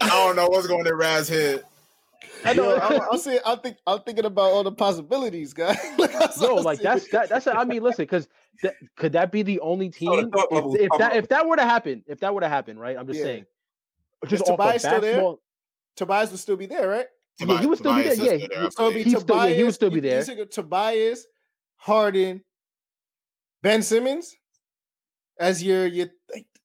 I, 0.01 0.07
don't 0.07 0.35
know 0.35 0.47
what's 0.47 0.67
going 0.67 0.87
in 0.87 0.95
Raz's 0.95 1.27
head. 1.27 1.63
I 2.45 2.53
know. 2.53 2.77
I'm, 2.77 3.01
I'm, 3.11 3.17
saying. 3.19 3.39
I 3.45 3.55
think. 3.55 3.77
I'm 3.87 3.99
thinking 4.01 4.25
about 4.25 4.51
all 4.51 4.63
the 4.63 4.71
possibilities, 4.71 5.53
guys. 5.53 5.77
like, 5.97 6.11
Yo, 6.39 6.55
like 6.55 6.79
that's 6.79 7.09
that, 7.09 7.29
that's. 7.29 7.47
A, 7.47 7.57
I 7.57 7.65
mean, 7.65 7.83
listen, 7.83 8.03
because 8.03 8.27
th- 8.61 8.73
could 8.95 9.13
that 9.13 9.31
be 9.31 9.43
the 9.43 9.59
only 9.59 9.89
team? 9.89 10.31
If, 10.33 10.81
if, 10.81 10.99
that 10.99 11.15
if 11.15 11.29
that 11.29 11.47
were 11.47 11.55
to 11.55 11.63
happen, 11.63 12.03
if 12.07 12.19
that 12.19 12.33
were 12.33 12.41
to 12.41 12.49
happen, 12.49 12.77
right? 12.77 12.97
I'm 12.97 13.07
just 13.07 13.19
yeah. 13.19 13.25
saying. 13.25 13.45
Just 14.27 14.45
Tobias 14.45 14.83
still 14.83 15.01
there? 15.01 15.33
Tobias 15.95 16.31
would 16.31 16.39
still 16.39 16.55
be 16.55 16.65
there, 16.65 16.87
right? 16.87 17.05
Tobias, 17.39 17.55
yeah, 17.55 17.61
he 17.61 17.67
would 17.67 17.77
still 17.77 17.91
Tobias 17.91 18.19
be 18.19 18.25
there. 18.25 18.35
Yeah, 18.35 18.47
there. 18.47 18.71
So 18.71 18.91
be 18.91 19.03
Tobias, 19.03 19.21
still, 19.21 19.49
yeah, 19.49 19.55
he 19.55 19.63
would 19.63 19.73
still 19.73 19.89
be 19.89 19.99
there. 19.99 20.23
Tobias, 20.23 21.25
Harden, 21.75 22.43
Ben 23.61 23.81
Simmons 23.81 24.35
as 25.39 25.63
your 25.63 25.87
your. 25.87 26.07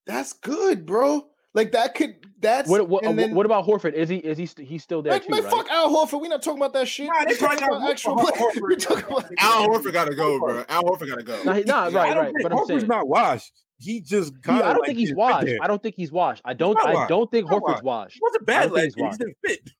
That's 0.07 0.33
good, 0.33 0.87
bro. 0.87 1.27
Like 1.55 1.73
that 1.73 1.95
could 1.95 2.17
that's 2.41 2.69
what 2.69 2.89
what, 2.89 3.03
then, 3.03 3.35
what 3.35 3.47
about 3.47 3.67
Horford? 3.67 3.95
Is 3.95 4.09
he 4.09 4.17
is 4.17 4.39
he 4.39 4.47
st- 4.47 4.69
he's 4.69 4.83
still 4.83 5.03
there 5.03 5.15
like, 5.15 5.25
too? 5.25 5.31
Man, 5.31 5.43
right? 5.43 5.53
fuck 5.53 5.69
Al 5.71 5.89
Horford. 5.91 6.21
We're 6.21 6.29
not 6.29 6.43
talking 6.43 6.61
about 6.61 6.73
that 6.75 6.87
shit. 6.87 7.07
Nah, 7.07 7.25
they 7.25 7.35
talking 7.35 7.67
about 7.67 7.91
actual 7.91 8.17
Horford. 8.17 9.35
Al 9.39 9.69
Horford 9.69 9.93
gotta 9.93 10.15
go, 10.15 10.39
bro. 10.39 10.65
Al 10.69 10.85
Horford 10.85 11.09
gotta 11.09 11.23
go. 11.23 11.43
Nah, 11.45 11.55
he, 11.55 11.65
nah 11.65 11.85
right, 11.87 12.17
right. 12.17 12.35
But 12.43 12.53
I'm 12.53 12.67
saying 12.67 12.87
not 12.87 13.09
washed. 13.09 13.53
He 13.79 14.01
just 14.01 14.35
yeah, 14.47 14.55
I 14.55 14.59
don't 14.59 14.79
like 14.79 14.87
think 14.87 14.99
he's 14.99 15.15
washed. 15.15 15.49
I 15.61 15.67
don't 15.67 15.83
think 15.83 15.95
he's 15.97 16.13
washed. 16.13 16.43
I 16.45 16.53
don't 16.53 16.79
I 16.79 17.07
don't 17.07 17.31
think 17.31 17.49
Horford's 17.49 17.83
washed. 17.83 18.15
He 18.15 18.21
wasn't 18.23 18.47
bad 18.47 18.71
last 18.71 18.97
year. 18.97 19.11
He 19.11 19.17
didn't 19.17 19.37
fit. 19.45 19.71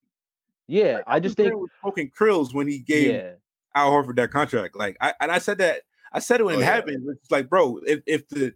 Yeah, 0.69 0.95
like, 0.95 1.05
I 1.07 1.21
just 1.21 1.37
think 1.37 1.53
smoking 1.81 2.11
krills 2.11 2.55
when 2.55 2.69
he 2.69 2.79
gave 2.79 3.15
yeah. 3.15 3.31
Al 3.75 3.91
Horford 3.91 4.17
that 4.17 4.31
contract. 4.31 4.77
Like 4.77 4.97
I 5.01 5.15
and 5.21 5.31
I 5.31 5.39
said 5.39 5.59
that 5.59 5.83
I 6.13 6.21
said 6.21 6.41
it 6.41 6.45
when 6.45 6.57
oh, 6.57 6.59
it 6.59 6.63
yeah. 6.63 6.75
happened. 6.75 7.07
It's 7.09 7.31
like, 7.31 7.49
bro, 7.49 7.79
if 7.87 8.01
if 8.07 8.29
the 8.29 8.55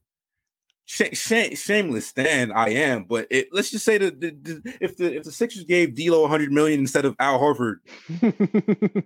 sh- 0.85 1.13
sh- 1.13 1.59
shameless 1.59 2.07
stand 2.07 2.53
I 2.53 2.71
am, 2.71 3.05
but 3.05 3.27
it, 3.31 3.49
let's 3.53 3.71
just 3.71 3.85
say 3.85 3.99
that 3.99 4.21
the, 4.21 4.31
the, 4.31 4.75
if 4.81 4.97
the 4.97 5.17
if 5.17 5.25
the 5.25 5.33
Sixers 5.33 5.65
gave 5.65 5.95
D'Lo 5.95 6.23
100 6.23 6.53
million 6.53 6.81
instead 6.81 7.05
of 7.05 7.17
Al 7.19 7.39
Horford, 7.39 7.77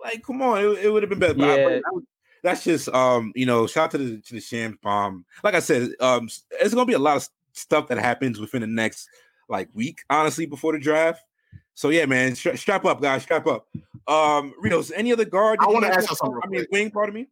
like 0.00 0.22
come 0.24 0.42
on, 0.42 0.58
it, 0.58 0.84
it 0.84 0.92
would 0.92 1.02
have 1.02 1.10
been 1.10 1.18
better. 1.18 1.38
Yeah. 1.38 1.68
I, 1.68 1.76
I, 1.76 2.00
that's 2.42 2.64
just 2.64 2.88
um, 2.90 3.32
you 3.34 3.46
know, 3.46 3.66
shout 3.66 3.86
out 3.86 3.90
to 3.92 3.98
the 3.98 4.20
to 4.20 4.34
the 4.34 4.40
Shams 4.40 4.76
bomb. 4.82 5.24
Like 5.42 5.54
I 5.54 5.60
said, 5.60 5.90
um, 6.00 6.28
it's 6.52 6.74
gonna 6.74 6.86
be 6.86 6.92
a 6.92 6.98
lot 6.98 7.16
of 7.16 7.28
stuff 7.52 7.88
that 7.88 7.98
happens 7.98 8.38
within 8.38 8.60
the 8.60 8.66
next 8.66 9.08
like 9.48 9.68
week, 9.74 10.00
honestly, 10.10 10.46
before 10.46 10.72
the 10.72 10.78
draft. 10.78 11.22
So 11.74 11.90
yeah, 11.90 12.06
man, 12.06 12.34
stra- 12.34 12.56
strap 12.56 12.84
up, 12.84 13.02
guys, 13.02 13.22
strap 13.22 13.46
up. 13.46 13.66
Um, 14.08 14.54
Ritos, 14.64 14.92
any 14.94 15.12
other 15.12 15.24
guard? 15.24 15.58
I 15.60 15.66
want 15.66 15.84
to 15.84 15.92
ask 15.92 16.08
you 16.08 16.16
something. 16.16 16.40
I 16.42 16.46
mean, 16.48 16.66
wing, 16.70 16.90
part 16.90 17.08
of 17.08 17.14
me. 17.14 17.26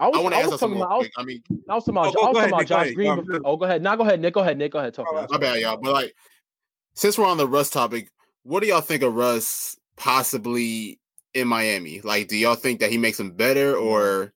I 0.00 0.08
was, 0.08 0.18
I 0.18 0.22
want 0.22 0.34
to 0.34 0.40
ask 0.40 0.58
something. 0.58 0.80
About, 0.80 0.90
I, 0.90 0.96
was, 0.96 1.08
I 1.18 1.24
mean, 1.24 1.42
I 1.68 1.74
was 1.74 1.84
talking 1.84 1.98
about, 1.98 2.14
oh, 2.16 2.24
I 2.24 2.28
was 2.28 2.36
talking 2.38 2.52
about 2.54 2.66
Josh 2.66 2.92
Green. 2.92 3.22
Oh, 3.44 3.56
go 3.56 3.66
ahead. 3.66 3.82
Now 3.82 3.96
go 3.96 4.02
ahead, 4.02 4.18
Nick. 4.18 4.32
Go 4.32 4.40
ahead, 4.40 4.56
Nick. 4.56 4.72
Go 4.72 4.78
ahead. 4.78 4.94
Talk. 4.94 5.06
Oh, 5.10 5.26
my 5.28 5.36
bad, 5.36 5.60
y'all. 5.60 5.76
But 5.76 5.92
like, 5.92 6.14
since 6.94 7.18
we're 7.18 7.26
on 7.26 7.36
the 7.36 7.46
Russ 7.46 7.68
topic, 7.68 8.10
what 8.42 8.62
do 8.62 8.66
y'all 8.66 8.80
think 8.80 9.02
of 9.02 9.14
Russ 9.14 9.76
possibly 9.96 10.98
in 11.34 11.48
Miami? 11.48 12.00
Like, 12.00 12.28
do 12.28 12.36
y'all 12.36 12.54
think 12.54 12.80
that 12.80 12.90
he 12.90 12.96
makes 12.96 13.20
him 13.20 13.32
better 13.32 13.76
or 13.76 14.32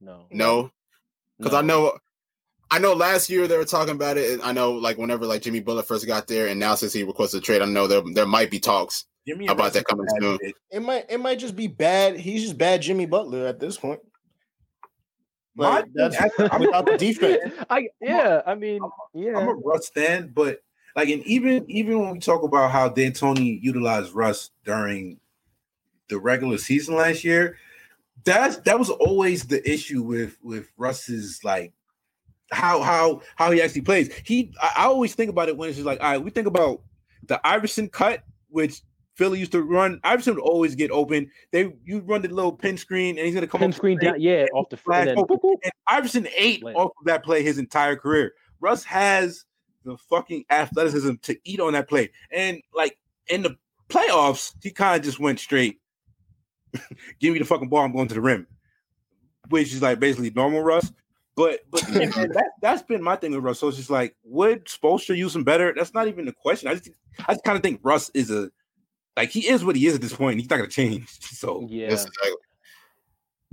no? 0.00 0.26
No, 0.30 0.70
because 1.36 1.52
no. 1.52 1.58
I 1.58 1.62
know. 1.62 1.98
I 2.70 2.78
know 2.78 2.92
last 2.92 3.30
year 3.30 3.48
they 3.48 3.56
were 3.56 3.64
talking 3.64 3.94
about 3.94 4.18
it. 4.18 4.30
and 4.30 4.42
I 4.42 4.52
know, 4.52 4.72
like 4.72 4.98
whenever 4.98 5.26
like 5.26 5.42
Jimmy 5.42 5.60
Butler 5.60 5.82
first 5.82 6.06
got 6.06 6.28
there, 6.28 6.46
and 6.46 6.60
now 6.60 6.76
since 6.76 6.92
he 6.92 7.02
requested 7.02 7.42
a 7.42 7.44
trade, 7.44 7.62
I 7.62 7.64
know 7.64 7.88
there 7.88 8.02
there 8.12 8.26
might 8.26 8.50
be 8.50 8.60
talks 8.60 9.06
about 9.48 9.72
that 9.72 9.84
coming 9.86 10.06
soon. 10.20 10.38
It 10.70 10.80
might 10.80 11.06
it 11.10 11.18
might 11.18 11.38
just 11.38 11.56
be 11.56 11.66
bad. 11.66 12.18
He's 12.18 12.42
just 12.42 12.58
bad 12.58 12.82
Jimmy 12.82 13.06
Butler 13.06 13.46
at 13.46 13.58
this 13.58 13.76
point. 13.76 14.00
Like, 15.58 15.86
that's 15.92 16.16
without 16.38 16.86
the 16.86 16.96
defense. 16.98 17.52
I 17.68 17.88
yeah, 18.00 18.42
I 18.46 18.54
mean, 18.54 18.80
yeah. 19.12 19.36
I'm 19.36 19.48
a 19.48 19.54
Russ 19.54 19.88
fan, 19.88 20.30
but 20.32 20.62
like, 20.94 21.08
and 21.08 21.22
even 21.24 21.64
even 21.68 21.98
when 21.98 22.12
we 22.12 22.18
talk 22.20 22.44
about 22.44 22.70
how 22.70 22.88
D'Antoni 22.88 23.60
utilized 23.60 24.14
Russ 24.14 24.50
during 24.64 25.18
the 26.08 26.18
regular 26.18 26.58
season 26.58 26.94
last 26.94 27.24
year, 27.24 27.58
that's 28.24 28.58
that 28.58 28.78
was 28.78 28.88
always 28.88 29.48
the 29.48 29.68
issue 29.68 30.02
with 30.02 30.38
with 30.42 30.68
Russ's 30.76 31.40
like 31.42 31.72
how 32.52 32.80
how 32.80 33.22
how 33.34 33.50
he 33.50 33.60
actually 33.60 33.82
plays. 33.82 34.14
He 34.24 34.52
I, 34.62 34.72
I 34.76 34.84
always 34.84 35.14
think 35.14 35.30
about 35.30 35.48
it 35.48 35.56
when 35.56 35.68
it's 35.68 35.76
just 35.76 35.86
like, 35.86 36.00
all 36.00 36.10
right, 36.12 36.22
we 36.22 36.30
think 36.30 36.46
about 36.46 36.82
the 37.26 37.44
Iverson 37.44 37.88
cut, 37.88 38.22
which 38.48 38.82
Philly 39.18 39.40
used 39.40 39.52
to 39.52 39.62
run. 39.62 40.00
Iverson 40.04 40.36
would 40.36 40.42
always 40.42 40.76
get 40.76 40.92
open. 40.92 41.28
They 41.50 41.74
you 41.84 42.00
run 42.00 42.22
the 42.22 42.28
little 42.28 42.52
pin 42.52 42.78
screen, 42.78 43.18
and 43.18 43.26
he's 43.26 43.34
gonna 43.34 43.48
come 43.48 43.60
pin 43.60 43.72
screen 43.72 43.98
down, 43.98 44.20
yeah, 44.20 44.46
off 44.54 44.70
the 44.70 44.76
flash. 44.76 45.08
And, 45.08 45.18
and 45.18 45.72
Iverson 45.88 46.28
ate 46.36 46.62
off 46.64 46.92
of 46.98 47.06
that 47.06 47.24
play 47.24 47.42
his 47.42 47.58
entire 47.58 47.96
career. 47.96 48.32
Russ 48.60 48.84
has 48.84 49.44
the 49.84 49.96
fucking 50.08 50.44
athleticism 50.50 51.14
to 51.22 51.36
eat 51.44 51.58
on 51.60 51.72
that 51.72 51.88
play. 51.88 52.10
And 52.30 52.62
like 52.72 52.96
in 53.28 53.42
the 53.42 53.56
playoffs, 53.88 54.52
he 54.62 54.70
kind 54.70 54.96
of 54.96 55.04
just 55.04 55.18
went 55.18 55.40
straight. 55.40 55.80
Give 57.20 57.32
me 57.32 57.40
the 57.40 57.44
fucking 57.44 57.68
ball. 57.68 57.84
I'm 57.84 57.92
going 57.92 58.08
to 58.08 58.14
the 58.14 58.20
rim, 58.20 58.46
which 59.48 59.72
is 59.72 59.82
like 59.82 59.98
basically 59.98 60.30
normal 60.30 60.62
Russ. 60.62 60.92
But 61.34 61.60
but 61.70 61.88
man, 61.90 62.10
that 62.14 62.50
that's 62.62 62.82
been 62.82 63.02
my 63.02 63.16
thing 63.16 63.32
with 63.32 63.42
Russ. 63.42 63.58
So 63.58 63.66
it's 63.66 63.78
just 63.78 63.90
like, 63.90 64.14
would 64.22 64.66
Spoelstra 64.66 65.16
use 65.16 65.34
him 65.34 65.42
better? 65.42 65.74
That's 65.76 65.94
not 65.94 66.06
even 66.06 66.24
the 66.24 66.32
question. 66.32 66.68
I 66.68 66.74
just 66.74 66.90
I 67.26 67.32
just 67.32 67.44
kind 67.44 67.56
of 67.56 67.62
think 67.64 67.80
Russ 67.82 68.10
is 68.14 68.30
a 68.30 68.50
like 69.18 69.30
he 69.30 69.48
is 69.48 69.64
what 69.64 69.74
he 69.74 69.86
is 69.86 69.96
at 69.96 70.00
this 70.00 70.14
point. 70.14 70.38
He's 70.38 70.48
not 70.48 70.56
gonna 70.56 70.68
change. 70.68 71.08
So 71.38 71.66
yeah. 71.68 71.96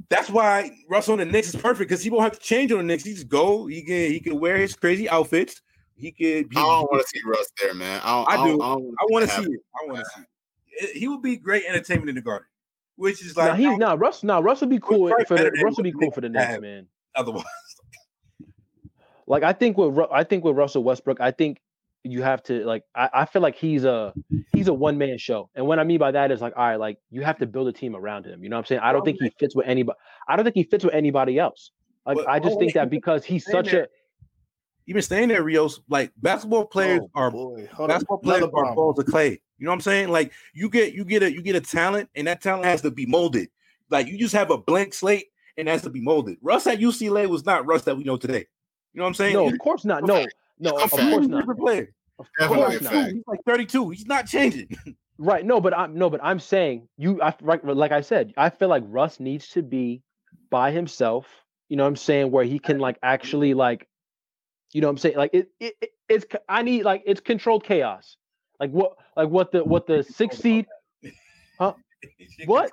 That's 0.09 0.30
why 0.30 0.72
Russell 0.89 1.13
on 1.13 1.20
the 1.20 1.26
Knicks 1.26 1.49
is 1.53 1.55
perfect 1.55 1.89
because 1.89 2.03
he 2.03 2.09
won't 2.09 2.24
have 2.24 2.34
to 2.34 2.39
change 2.39 2.72
on 2.72 2.80
the 2.80 2.84
Knicks. 2.84 3.03
He 3.03 3.13
just 3.13 3.28
go. 3.28 3.66
He 3.68 3.82
can 3.82 4.11
he 4.11 4.20
can 4.20 4.39
wear 4.39 4.57
his 4.57 4.76
crazy 4.76 5.09
outfits. 5.09 5.61
He 5.95 6.11
could. 6.11 6.51
He, 6.51 6.57
I 6.57 6.61
don't 6.61 6.91
want 6.91 7.01
to 7.01 7.07
see 7.07 7.22
Russ 7.26 7.47
there, 7.61 7.74
man. 7.74 8.01
I, 8.03 8.22
I, 8.22 8.36
I 8.36 8.47
do. 8.47 8.61
I, 8.61 8.74
I 8.74 9.05
want 9.09 9.30
to 9.30 9.32
see 9.32 9.51
it. 9.51 9.59
I 9.76 9.91
want 9.91 9.99
to 9.99 10.05
see 10.16 10.22
it. 10.78 10.97
He 10.97 11.07
would 11.07 11.22
be 11.22 11.38
great 11.38 11.63
entertainment 11.68 12.09
in 12.09 12.16
the 12.16 12.22
Garden, 12.22 12.47
which 12.95 13.24
is 13.24 13.38
like. 13.38 13.51
Nah, 13.51 13.55
he's 13.55 13.78
not 13.78 13.99
Russ. 13.99 14.24
Nah, 14.24 14.39
Russ 14.39 14.61
would 14.61 14.70
be 14.70 14.80
cool 14.80 15.13
for 15.28 15.38
the, 15.38 15.51
Russ 15.63 15.78
would 15.78 15.84
be 15.84 15.93
cool 15.93 16.11
for 16.11 16.22
the 16.22 16.30
Knicks, 16.30 16.59
man. 16.59 16.88
Otherwise, 17.16 17.45
like 19.28 19.43
I 19.43 19.53
think 19.53 19.78
with 19.78 19.97
I 20.11 20.24
think 20.24 20.43
with 20.43 20.55
Russell 20.55 20.84
Westbrook, 20.84 21.22
I 21.22 21.32
think 21.32 21.61
you 22.06 22.22
have 22.22 22.43
to 22.43 22.64
like 22.66 22.84
I, 22.95 23.10
I 23.14 23.26
feel 23.26 23.41
like 23.41 23.56
he's 23.56 23.84
a 23.84 24.14
he's 24.53 24.68
a 24.68 24.74
one 24.74 24.97
man 24.97 25.18
show. 25.18 25.49
And 25.56 25.66
what 25.66 25.80
I 25.80 25.84
mean 25.84 25.97
by 25.97 26.12
that 26.12 26.32
is 26.32 26.41
like, 26.41 26.53
all 26.56 26.64
right, 26.64 26.80
like 26.80 26.97
you 27.10 27.24
have 27.24 27.38
to 27.39 27.45
build 27.45 27.68
a 27.68 27.74
team 27.74 27.95
around 27.95 28.26
him. 28.26 28.43
You 28.43 28.49
know 28.49 28.58
what 28.58 28.62
I'm 28.62 28.66
saying? 28.68 28.82
I 28.82 28.93
don't 28.93 29.03
think 29.03 29.18
he 29.20 29.32
fits 29.39 29.56
with 29.56 29.66
anybody. 29.68 29.97
I 30.28 30.36
don't 30.36 30.45
think 30.45 30.56
he 30.56 30.64
fits 30.64 30.84
with 30.84 30.93
anybody 30.93 31.39
else. 31.39 31.72
Like 32.06 32.18
but, 32.18 32.30
I 32.30 32.39
just 32.39 32.60
think 32.60 32.74
that 32.74 32.89
because 32.89 33.26
he's 33.26 33.45
such 33.45 33.74
a 33.74 33.88
even 34.88 35.01
staying 35.01 35.30
there, 35.30 35.41
Rios, 35.41 35.82
like 35.89 36.12
basketball 36.18 36.66
players 36.66 37.01
oh, 37.16 37.20
are 37.80 37.88
basketball 37.88 38.20
players 38.20 38.43
are 38.43 38.76
balls 38.76 38.99
of 38.99 39.08
clay. 39.08 39.41
You 39.58 39.66
know 39.66 39.72
what 39.72 39.76
I'm 39.76 39.82
saying? 39.82 40.10
Like 40.10 40.32
you 40.53 40.70
get 40.70 40.93
you 40.93 41.03
get 41.03 41.24
a 41.24 41.32
you 41.32 41.41
get 41.41 41.56
a 41.56 41.62
talent, 41.62 42.10
and 42.16 42.28
that 42.28 42.41
talent 42.41 42.66
has 42.66 42.82
to 42.82 42.91
be 42.91 43.06
molded. 43.08 43.49
Like 43.89 44.08
you 44.08 44.18
just 44.18 44.34
have 44.34 44.51
a 44.51 44.58
blank 44.58 44.93
slate 44.93 45.28
and 45.58 45.68
has 45.68 45.82
to 45.84 45.89
be 45.89 46.01
molded. 46.01 46.38
Russ 46.41 46.68
at 46.68 46.80
UCLA 46.80 47.28
was 47.28 47.45
not 47.45 47.66
Russ 47.66 47.84
that 47.84 47.97
we 47.97 48.03
know 48.03 48.18
today. 48.18 48.45
You 48.93 48.99
know 48.99 49.03
what 49.03 49.10
I'm 49.10 49.14
saying? 49.16 49.34
No, 49.34 49.47
of 49.47 49.58
course 49.60 49.86
not. 49.86 50.03
No, 50.08 50.72
no, 50.72 50.78
of 50.82 50.89
course 50.89 51.28
not. 51.28 51.58
Player. 51.58 51.93
Of 52.20 52.28
course 52.39 52.82
not. 52.82 53.11
He's 53.11 53.24
like 53.28 53.39
32. 53.45 53.89
He's 53.89 54.05
not 54.05 54.28
changing. 54.28 54.70
Right. 55.18 55.45
No, 55.45 55.61
but 55.61 55.74
I'm 55.74 55.97
no, 55.97 56.09
but 56.09 56.20
I'm 56.22 56.41
saying 56.41 56.89
you. 56.97 57.22
I 57.22 57.34
like 57.41 57.93
I 57.93 58.01
said. 58.01 58.34
I 58.36 58.49
feel 58.49 58.68
like 58.68 58.84
Russ 58.86 59.18
needs 59.18 59.47
to 59.51 59.63
be 59.63 60.03
by 60.49 60.72
himself. 60.72 61.26
You 61.70 61.78
know 61.78 61.84
what 61.84 61.88
I'm 61.88 61.95
saying? 61.95 62.32
Where 62.32 62.43
he 62.43 62.59
can 62.59 62.80
like 62.80 62.97
actually 63.01 63.53
like, 63.53 63.88
you 64.74 64.82
know 64.82 64.88
what 64.88 64.91
I'm 64.91 64.97
saying? 64.97 65.16
Like 65.16 65.30
it, 65.34 65.49
it, 65.61 65.76
it 65.80 65.89
it's 66.09 66.26
I 66.49 66.63
need 66.63 66.84
like 66.84 67.03
it's 67.05 67.22
controlled 67.22 67.63
chaos. 67.63 68.18
Like 68.59 68.72
what 68.72 68.97
like 69.16 69.30
what 69.30 69.53
the 69.53 69.63
what 69.63 69.88
the 69.88 70.03
six 70.03 70.38
seed? 70.38 70.66
Huh? 71.59 71.76
What? 72.45 72.72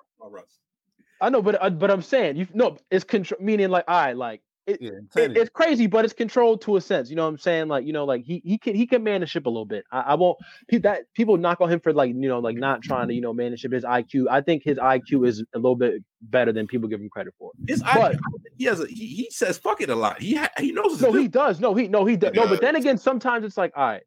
I 1.20 1.30
know, 1.30 1.40
but 1.40 1.62
uh, 1.62 1.70
but 1.70 1.92
I'm 1.92 2.02
saying 2.02 2.36
you 2.36 2.48
no, 2.52 2.76
it's 2.90 3.04
control 3.04 3.40
meaning 3.40 3.70
like 3.70 3.84
I 3.86 4.08
right, 4.08 4.16
like 4.16 4.42
it, 4.66 4.80
yeah, 4.80 4.90
it, 5.16 5.36
it's 5.36 5.50
crazy, 5.50 5.88
but 5.88 6.04
it's 6.04 6.14
controlled 6.14 6.60
to 6.62 6.76
a 6.76 6.80
sense. 6.80 7.10
You 7.10 7.16
know 7.16 7.24
what 7.24 7.30
I'm 7.30 7.38
saying? 7.38 7.68
Like, 7.68 7.84
you 7.84 7.92
know, 7.92 8.04
like 8.04 8.24
he 8.24 8.40
he 8.44 8.58
can 8.58 8.74
he 8.76 8.86
can 8.86 9.02
man 9.02 9.20
the 9.20 9.26
ship 9.26 9.46
a 9.46 9.48
little 9.48 9.64
bit. 9.64 9.84
I, 9.90 10.00
I 10.00 10.14
won't 10.14 10.38
that 10.70 11.12
people 11.14 11.36
knock 11.36 11.60
on 11.60 11.68
him 11.68 11.80
for 11.80 11.92
like, 11.92 12.10
you 12.10 12.28
know, 12.28 12.38
like 12.38 12.56
not 12.56 12.80
trying 12.82 13.08
to, 13.08 13.14
you 13.14 13.20
know, 13.20 13.32
manage 13.32 13.62
his 13.62 13.84
IQ. 13.84 14.26
I 14.30 14.40
think 14.40 14.62
his 14.62 14.78
IQ 14.78 15.26
is 15.26 15.44
a 15.54 15.58
little 15.58 15.74
bit 15.74 16.04
better 16.22 16.52
than 16.52 16.68
people 16.68 16.88
give 16.88 17.00
him 17.00 17.08
credit 17.08 17.34
for. 17.38 17.50
His 17.66 17.82
but, 17.82 18.12
IQ, 18.12 18.18
he 18.56 18.64
has 18.64 18.80
a 18.80 18.86
he, 18.86 19.06
he 19.06 19.28
says 19.30 19.58
fuck 19.58 19.80
it 19.80 19.90
a 19.90 19.96
lot. 19.96 20.20
He 20.20 20.36
ha, 20.36 20.48
he 20.58 20.70
knows 20.70 21.00
No, 21.00 21.12
he 21.12 21.26
does. 21.26 21.58
No, 21.58 21.74
he 21.74 21.88
no, 21.88 22.04
he 22.04 22.16
does. 22.16 22.32
No, 22.34 22.46
but 22.46 22.60
then 22.60 22.76
again, 22.76 22.98
sometimes 22.98 23.44
it's 23.44 23.56
like, 23.56 23.72
all 23.76 23.84
right, 23.84 24.02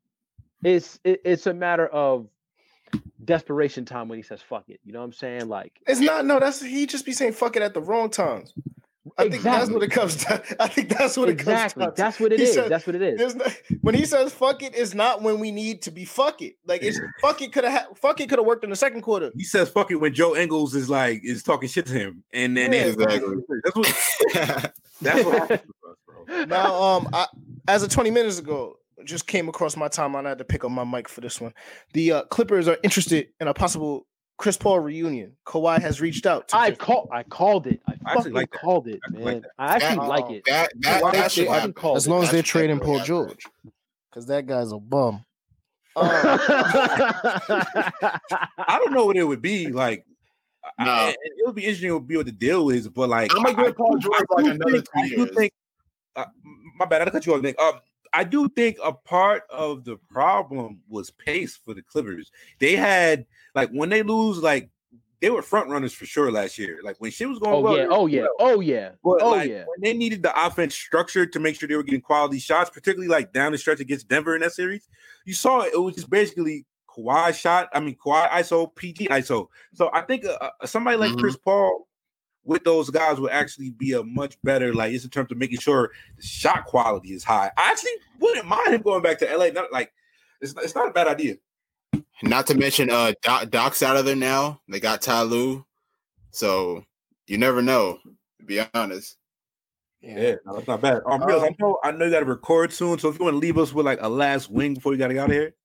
it's 0.64 1.00
it, 1.04 1.22
it's 1.26 1.48
a 1.48 1.54
matter 1.54 1.88
of 1.88 2.28
desperation 3.26 3.84
time 3.84 4.08
when 4.08 4.18
he 4.18 4.24
says 4.24 4.42
fuck 4.42 4.64
it. 4.70 4.80
You 4.86 4.94
know 4.94 5.00
what 5.00 5.06
I'm 5.06 5.14
saying? 5.14 5.50
Like 5.50 5.74
it's 5.86 6.00
not 6.00 6.26
no, 6.26 6.40
that's 6.40 6.62
he 6.62 6.86
just 6.86 7.06
be 7.06 7.12
saying 7.12 7.34
fuck 7.34 7.58
it 7.58 7.62
at 7.62 7.74
the 7.74 7.82
wrong 7.82 8.10
times. 8.10 8.54
I 9.18 9.24
exactly. 9.24 9.30
think 9.30 9.44
that's 9.44 9.72
what 9.72 9.84
it 9.84 9.92
comes 9.92 10.26
down. 10.26 10.42
I 10.60 10.68
think 10.68 10.90
that's 10.90 11.16
what 11.16 11.30
exactly. 11.30 11.84
it 11.84 11.86
comes 11.86 11.98
down. 11.98 12.06
That's 12.06 12.20
what 12.20 12.34
it 12.34 12.40
he 12.40 12.46
is. 12.46 12.54
Says, 12.54 12.70
that's 12.70 12.86
what 12.86 12.96
it 12.96 13.02
is. 13.02 13.36
No, 13.36 13.46
when 13.82 13.96
he 13.96 14.06
says 14.06 14.34
"fuck 14.34 14.62
it," 14.62 14.76
is 14.76 14.94
not 14.94 15.22
when 15.22 15.40
we 15.40 15.52
need 15.52 15.82
to 15.84 15.92
be 15.92 16.04
"fuck 16.04 16.42
it." 16.42 16.56
Like 16.66 16.84
it's 16.84 17.00
"fuck 17.22 17.42
it" 17.42 17.54
could 17.54 17.64
have 17.64 17.88
"fuck 17.96 18.20
it" 18.20 18.28
could 18.28 18.40
have 18.40 18.46
worked 18.46 18.66
in 18.66 18.70
the 18.70 18.76
second 18.76 19.04
quarter. 19.04 19.32
He 19.36 19.46
says 19.46 19.70
"fuck 19.70 19.90
it" 19.90 19.96
when 19.96 20.14
Joe 20.14 20.36
Ingles 20.36 20.76
is 20.76 20.90
like 20.90 21.22
is 21.24 21.44
talking 21.44 21.70
shit 21.70 21.86
to 21.86 21.94
him, 21.94 22.24
and 22.34 22.58
then 22.58 22.74
yeah, 22.74 22.86
exactly. 22.86 23.36
that's 23.64 23.76
what 23.76 24.74
that's 25.02 25.26
what 25.26 25.40
happens 25.40 25.62
us, 25.62 25.96
bro. 26.06 26.46
Now, 26.46 26.82
um, 26.82 27.10
I, 27.14 27.28
as 27.68 27.84
of 27.84 27.90
twenty 27.90 28.12
minutes 28.12 28.40
ago, 28.40 28.80
just 29.06 29.28
came 29.28 29.48
across 29.48 29.78
my 29.78 29.88
timeline. 29.88 30.26
I 30.26 30.30
had 30.30 30.40
to 30.40 30.46
pick 30.46 30.64
up 30.64 30.72
my 30.72 30.84
mic 30.84 31.08
for 31.08 31.22
this 31.22 31.40
one. 31.40 31.54
The 31.94 32.12
uh, 32.12 32.24
Clippers 32.24 32.68
are 32.68 32.78
interested 32.84 33.30
in 33.40 33.48
a 33.48 33.54
possible 33.54 34.08
Chris 34.38 34.58
Paul 34.58 34.80
reunion. 34.80 35.34
Kawhi 35.46 35.80
has 35.82 36.02
reached 36.02 36.26
out. 36.26 36.50
I 36.54 36.72
call. 36.72 37.08
I 37.12 37.24
called 37.24 37.68
it. 37.68 37.80
I, 37.88 37.95
I 38.06 38.16
fucking 38.16 38.34
like 38.34 38.52
called 38.52 38.88
it, 38.88 39.00
man. 39.10 39.24
Like 39.24 39.44
I 39.58 39.76
actually 39.76 39.96
that, 39.96 40.08
like 40.08 40.32
it. 40.32 40.44
That, 40.46 40.72
that, 40.80 41.02
that, 41.02 41.32
that, 41.32 41.76
that 41.76 41.96
as 41.96 42.08
long 42.08 42.24
as 42.24 42.32
they're 42.32 42.44
trading 42.44 42.80
Paul 42.80 43.00
George, 43.04 43.46
because 44.10 44.26
that 44.28 44.46
guy's 44.46 44.72
a 44.72 44.80
bum. 44.80 45.26
Uh, 45.98 46.38
I 48.68 48.80
don't 48.80 48.92
know 48.92 49.06
what 49.06 49.16
it 49.16 49.24
would 49.24 49.42
be 49.42 49.68
like. 49.68 50.06
No. 50.78 50.92
I, 50.92 51.16
it 51.22 51.46
would 51.46 51.56
be 51.56 51.64
interesting 51.64 51.90
to 51.90 52.00
be 52.02 52.18
what 52.18 52.26
the 52.26 52.34
deal 52.34 52.70
is, 52.70 52.90
but 52.90 53.08
like 53.08 53.32
I'm 53.34 53.44
gonna 53.44 53.64
give 53.64 53.78
Paul 53.78 53.98
George 53.98 54.26
like 54.30 54.46
another 54.46 54.82
three 54.82 55.10
years. 55.10 55.32
Think, 55.34 55.54
uh, 56.18 56.26
my 56.78 56.86
bad, 56.86 57.04
I 57.04 57.12
cut 57.12 57.26
you 57.26 57.34
off. 57.34 57.42
Nick. 57.42 57.60
Um, 57.62 57.80
I 58.12 58.24
do 58.24 58.48
think 58.50 58.78
a 58.84 58.94
part 58.94 59.44
of 59.50 59.84
the 59.84 59.98
problem 60.10 60.80
was 60.88 61.12
pace 61.12 61.58
for 61.58 61.74
the 61.74 61.82
Clippers. 61.82 62.32
They 62.60 62.76
had 62.76 63.26
like 63.54 63.70
when 63.72 63.90
they 63.90 64.04
lose, 64.04 64.40
like 64.40 64.70
they 65.22 65.30
were 65.30 65.42
front 65.42 65.70
runners 65.70 65.94
for 65.94 66.06
sure 66.06 66.32
last 66.32 66.58
year. 66.58 66.80
Like 66.84 66.98
when 67.00 67.12
shit 67.12 67.30
was 67.30 67.40
going 67.40 67.56
oh, 67.56 67.60
well, 67.62 67.78
yeah, 67.78 67.88
oh 67.90 68.08
yeah, 68.08 68.26
oh 68.40 68.60
yeah, 68.60 68.90
but 69.04 69.22
oh 69.22 69.32
like, 69.32 69.50
yeah. 69.50 69.64
When 69.66 69.82
they 69.82 69.94
needed 69.94 70.24
the 70.24 70.46
offense 70.46 70.76
structured 70.76 71.34
to 71.34 71.40
make 71.40 71.60
sure 71.60 71.68
they 71.68 71.76
were 71.76 71.84
getting 71.84 72.02
quality 72.02 72.40
shots, 72.40 72.70
particularly 72.70 73.08
like 73.08 73.34
down 73.34 73.52
the 73.52 73.58
stretch 73.58 73.80
against 73.80 74.08
Denver 74.08 74.36
in 74.36 74.42
that 74.42 74.54
series, 74.54 74.88
you 75.26 75.34
saw 75.34 75.62
it, 75.62 75.74
it 75.74 75.78
was 75.78 75.96
just 75.96 76.10
basically 76.10 76.66
Kawhi 76.90 77.34
shot. 77.34 77.70
I 77.74 77.80
mean 77.80 77.96
Kawhi 77.96 78.30
ISO, 78.30 78.74
PG 78.76 79.08
ISO. 79.08 79.48
So 79.74 79.90
I 79.94 80.02
think 80.02 80.26
uh, 80.26 80.38
uh, 80.62 80.66
somebody 80.66 80.98
like 80.98 81.12
mm-hmm. 81.12 81.20
Chris 81.20 81.38
Paul 81.38 81.88
with 82.44 82.64
those 82.64 82.90
guys 82.90 83.20
would 83.20 83.32
actually 83.32 83.72
be 83.72 83.94
a 83.94 84.04
much 84.04 84.38
better 84.44 84.74
like 84.74 84.92
just 84.92 85.06
in 85.06 85.12
terms 85.12 85.32
of 85.32 85.38
making 85.38 85.60
sure 85.60 85.92
the 86.18 86.24
shot 86.24 86.66
quality 86.66 87.14
is 87.14 87.24
high. 87.24 87.52
I 87.58 87.72
actually 87.72 87.92
wouldn't 88.20 88.48
mind 88.48 88.74
him 88.74 88.82
going 88.82 89.02
back 89.02 89.20
to 89.20 89.38
LA. 89.38 89.48
Not 89.48 89.72
like 89.72 89.92
it's, 90.42 90.54
it's 90.62 90.76
not 90.76 90.90
a 90.90 90.94
bad 90.94 91.08
idea. 91.08 91.36
Not 92.24 92.48
to 92.48 92.56
mention, 92.56 92.90
uh, 92.90 93.14
Doc, 93.22 93.50
Doc's 93.50 93.84
out 93.84 93.98
of 93.98 94.06
there 94.06 94.16
now. 94.16 94.62
They 94.68 94.80
got 94.80 95.02
Ty 95.02 95.24
Lue, 95.24 95.66
so 96.32 96.84
you 97.28 97.38
never 97.38 97.62
know. 97.62 98.00
To 98.40 98.46
be 98.46 98.62
honest. 98.74 99.18
Yeah, 100.02 100.36
no, 100.46 100.56
that's 100.56 100.68
not 100.68 100.82
bad. 100.82 101.02
Um, 101.06 101.24
um, 101.24 101.30
I 101.30 101.56
know 101.60 101.80
I 101.84 101.92
know 101.92 102.06
you 102.06 102.12
got 102.12 102.20
to 102.20 102.26
record 102.26 102.72
soon, 102.72 103.00
so 103.00 103.10
if 103.10 103.18
you 103.18 103.26
want 103.26 103.34
to 103.34 103.40
leave 103.40 103.58
us 103.58 103.74
with 103.74 103.86
like 103.86 104.00
a 104.02 104.10
last 104.10 104.52
wing 104.52 104.76
before 104.76 104.92
you 104.92 105.00
got 105.00 105.08
to 105.08 105.16
get 105.16 105.24
out 105.24 105.30
of 105.30 105.36
here. 105.36 105.56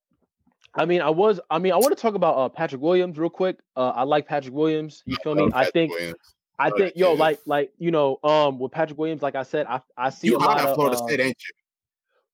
I 0.73 0.85
mean, 0.85 1.01
I 1.01 1.09
was. 1.09 1.39
I 1.49 1.59
mean, 1.59 1.73
I 1.73 1.77
want 1.77 1.95
to 1.95 2.01
talk 2.01 2.15
about 2.15 2.37
uh, 2.37 2.49
Patrick 2.49 2.81
Williams 2.81 3.19
real 3.19 3.29
quick. 3.29 3.59
Uh, 3.75 3.89
I 3.89 4.03
like 4.03 4.27
Patrick 4.27 4.53
Williams. 4.53 5.03
You 5.05 5.17
feel 5.23 5.33
I 5.33 5.45
me? 5.45 5.51
I 5.53 5.69
think. 5.69 5.91
Williams. 5.91 6.15
I 6.57 6.69
think, 6.69 6.95
yo, 6.95 7.13
like, 7.13 7.39
like 7.47 7.71
you 7.79 7.89
know, 7.89 8.19
um, 8.23 8.59
with 8.59 8.71
Patrick 8.71 8.99
Williams, 8.99 9.23
like 9.23 9.35
I 9.35 9.41
said, 9.41 9.65
I 9.67 9.81
I 9.97 10.11
see 10.11 10.27
you 10.27 10.37
a 10.37 10.39
lot 10.39 10.59
of 10.61 10.75
Florida 10.75 10.95
uh, 10.95 11.07
State, 11.07 11.19
ain't 11.19 11.37
you? 11.39 11.53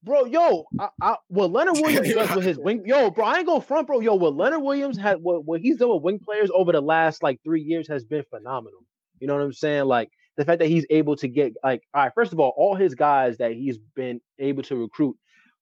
Bro, 0.03 0.25
yo, 0.25 0.65
I, 0.79 0.89
I, 1.01 1.15
what 1.27 1.51
Leonard 1.51 1.77
Williams 1.81 2.13
does 2.13 2.35
with 2.35 2.45
his 2.45 2.57
wing, 2.57 2.83
yo, 2.85 3.09
bro, 3.09 3.25
I 3.25 3.37
ain't 3.37 3.47
going 3.47 3.61
front, 3.61 3.87
bro. 3.87 3.99
Yo, 3.99 4.15
what 4.15 4.35
Leonard 4.35 4.61
Williams 4.61 4.97
had, 4.97 5.21
what, 5.21 5.45
what 5.45 5.61
he's 5.61 5.77
done 5.77 5.89
with 5.89 6.03
wing 6.03 6.19
players 6.19 6.49
over 6.53 6.71
the 6.71 6.81
last 6.81 7.23
like 7.23 7.39
three 7.43 7.61
years 7.61 7.87
has 7.87 8.03
been 8.03 8.23
phenomenal. 8.29 8.85
You 9.19 9.27
know 9.27 9.35
what 9.35 9.43
I'm 9.43 9.53
saying? 9.53 9.85
Like 9.85 10.09
the 10.37 10.45
fact 10.45 10.59
that 10.59 10.67
he's 10.67 10.85
able 10.89 11.15
to 11.17 11.27
get, 11.27 11.53
like, 11.63 11.81
all 11.93 12.03
right, 12.03 12.11
first 12.13 12.31
of 12.31 12.39
all, 12.39 12.53
all 12.55 12.75
his 12.75 12.93
guys 12.95 13.37
that 13.37 13.53
he's 13.53 13.79
been 13.95 14.21
able 14.37 14.63
to 14.63 14.75
recruit, 14.75 15.17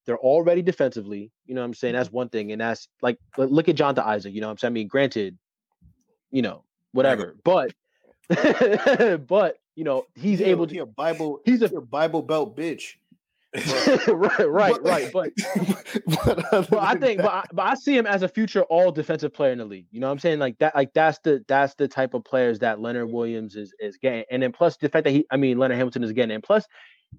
they're 0.05 0.17
already 0.17 0.61
defensively. 0.61 1.31
You 1.45 1.55
know 1.55 1.61
what 1.61 1.67
I'm 1.67 1.73
saying? 1.73 1.95
That's 1.95 2.11
one 2.11 2.29
thing, 2.29 2.51
and 2.51 2.61
that's 2.61 2.87
like, 3.01 3.17
look 3.37 3.69
at 3.69 3.75
Jonathan 3.75 4.03
Isaac. 4.05 4.33
You 4.33 4.41
know 4.41 4.47
what 4.47 4.51
I'm 4.51 4.57
saying? 4.57 4.71
I 4.71 4.73
mean, 4.73 4.87
granted, 4.87 5.37
you 6.29 6.41
know, 6.41 6.63
whatever, 6.91 7.35
but, 7.43 7.73
but 9.27 9.57
you 9.75 9.83
know, 9.83 10.05
he's 10.15 10.39
he 10.39 10.45
able 10.45 10.67
to. 10.67 10.73
He 10.73 10.79
a 10.79 10.85
Bible. 10.85 11.41
He's 11.45 11.61
a, 11.61 11.65
a 11.65 11.81
Bible 11.81 12.21
Belt 12.21 12.55
bitch. 12.55 12.95
right, 14.07 14.49
right, 14.49 14.83
right. 14.83 15.11
But, 15.13 15.31
but, 16.07 16.51
but 16.69 16.79
I 16.79 16.95
think, 16.95 17.21
but 17.21 17.31
I, 17.31 17.43
but 17.53 17.65
I 17.65 17.75
see 17.75 17.95
him 17.95 18.05
as 18.05 18.21
a 18.21 18.27
future 18.27 18.63
all 18.63 18.91
defensive 18.91 19.33
player 19.33 19.51
in 19.51 19.59
the 19.59 19.65
league. 19.65 19.87
You 19.91 19.99
know 19.99 20.07
what 20.07 20.13
I'm 20.13 20.19
saying? 20.19 20.39
Like 20.39 20.57
that, 20.59 20.75
like 20.75 20.93
that's 20.93 21.19
the 21.19 21.43
that's 21.47 21.75
the 21.75 21.87
type 21.87 22.13
of 22.13 22.25
players 22.25 22.59
that 22.59 22.81
Leonard 22.81 23.09
Williams 23.09 23.55
is 23.55 23.73
is 23.79 23.97
getting. 23.97 24.25
And 24.29 24.43
then 24.43 24.51
plus 24.51 24.77
the 24.77 24.89
fact 24.89 25.05
that 25.05 25.11
he, 25.11 25.25
I 25.31 25.37
mean, 25.37 25.57
Leonard 25.57 25.77
Hamilton 25.77 26.03
is 26.03 26.11
getting, 26.11 26.31
and 26.31 26.43
plus 26.43 26.65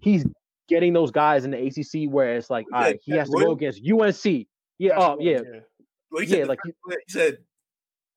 he's 0.00 0.26
getting 0.68 0.92
those 0.92 1.10
guys 1.10 1.44
in 1.44 1.52
the 1.52 1.66
ACC 1.66 2.12
where 2.12 2.36
it's 2.36 2.50
like, 2.50 2.66
all 2.72 2.80
right, 2.80 3.00
he 3.02 3.12
has 3.12 3.30
to 3.30 3.38
go 3.38 3.52
against 3.52 3.80
UNC. 3.80 4.46
Yeah, 4.78 4.92
oh 4.98 5.16
yeah, 5.20 5.40
well, 6.10 6.22
yeah. 6.22 6.44
Like 6.44 6.58
he, 6.64 6.72
he 6.88 6.96
said. 7.08 7.38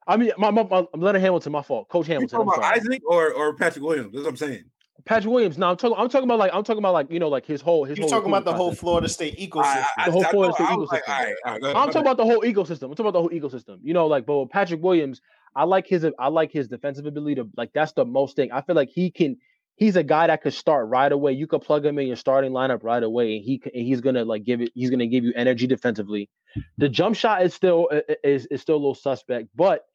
I 0.08 0.18
mean, 0.18 0.32
my, 0.40 0.50
my, 0.50 0.64
my 0.64 0.86
Leonard 0.96 1.22
Hamilton, 1.22 1.52
my 1.52 1.62
fault. 1.62 1.88
Coach 1.88 2.08
Hamilton. 2.08 2.40
You 2.40 2.46
talking 2.46 2.60
about 2.60 2.78
Isaac 2.78 3.02
or 3.08 3.32
or 3.32 3.56
Patrick 3.56 3.86
Williams? 3.86 4.12
That's 4.12 4.24
what 4.24 4.30
I'm 4.32 4.38
saying. 4.38 4.64
Patrick 5.06 5.32
Williams. 5.32 5.58
No, 5.58 5.70
I'm 5.70 5.78
talking. 5.78 5.96
I'm 5.98 6.10
talking 6.10 6.28
about 6.28 6.40
like 6.40 6.52
I'm 6.54 6.64
talking 6.64 6.80
about 6.80 6.94
like 6.94 7.12
you 7.12 7.20
know 7.20 7.30
like 7.30 7.46
his 7.46 7.62
whole 7.62 7.86
his. 7.86 7.98
You're 7.98 8.06
whole 8.06 8.12
talking 8.12 8.30
about 8.30 8.46
the 8.46 8.54
whole 8.54 8.74
Florida 8.74 9.08
State 9.08 9.38
ecosystem. 9.38 9.86
I, 9.98 10.04
I, 10.04 10.06
the 10.06 10.12
whole 10.12 10.26
I, 10.26 10.32
Florida 10.32 10.54
State 10.54 10.68
ecosystem. 10.68 10.92
Like, 10.92 11.10
all 11.10 11.24
right, 11.24 11.36
all 11.46 11.60
right, 11.60 11.64
I'm 11.76 11.88
talking 11.88 12.02
about 12.02 12.18
the 12.18 12.26
whole 12.26 12.42
ecosystem. 12.42 12.84
I'm 12.84 12.96
talking 12.96 13.08
about 13.08 13.14
the 13.14 13.20
whole 13.20 13.30
ecosystem. 13.30 13.80
You 13.84 13.94
know, 13.94 14.08
like 14.08 14.26
but 14.26 14.40
with 14.40 14.50
Patrick 14.50 14.82
Williams, 14.82 15.22
I 15.56 15.64
like 15.64 15.88
his 15.88 16.06
I 16.18 16.28
like 16.28 16.52
his 16.52 16.68
defensive 16.68 17.06
ability 17.06 17.36
to 17.36 17.50
like 17.56 17.72
that's 17.74 17.94
the 17.94 18.06
most 18.06 18.36
thing. 18.36 18.52
I 18.52 18.62
feel 18.62 18.76
like 18.76 18.90
he 18.90 19.12
can. 19.12 19.38
He's 19.76 19.96
a 19.96 20.04
guy 20.04 20.28
that 20.28 20.42
could 20.42 20.54
start 20.54 20.90
right 20.90 21.10
away. 21.10 21.32
You 21.32 21.48
could 21.48 21.62
plug 21.62 21.86
him 21.86 22.00
in 22.00 22.08
your 22.08 22.18
starting 22.18 22.52
lineup 22.52 22.84
right 22.84 23.02
away, 23.02 23.38
and 23.38 23.46
he 23.46 23.62
and 23.74 23.86
he's 23.86 24.02
gonna 24.02 24.26
like 24.26 24.44
give 24.44 24.60
it. 24.60 24.72
He's 24.76 24.90
gonna 24.90 25.08
give 25.08 25.24
you 25.24 25.32
energy 25.36 25.68
defensively. 25.68 26.30
The 26.78 26.90
jump 26.90 27.16
shot 27.16 27.44
is 27.44 27.54
still 27.54 27.88
is 28.24 28.46
is 28.48 28.62
still 28.62 28.76
a 28.76 28.78
little 28.78 28.96
suspect, 28.96 29.48
but 29.56 29.86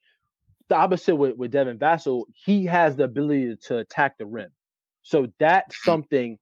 the 0.69 0.77
opposite 0.77 1.17
with, 1.17 1.37
with 1.37 1.51
Devin 1.51 1.79
Vassell, 1.79 2.25
he 2.33 2.65
has 2.67 2.97
the 2.97 3.05
ability 3.05 3.57
to 3.67 3.79
attack 3.79 4.17
the 4.19 4.27
rim. 4.27 4.51
So 5.05 5.29
that's 5.39 5.83
something 5.85 6.39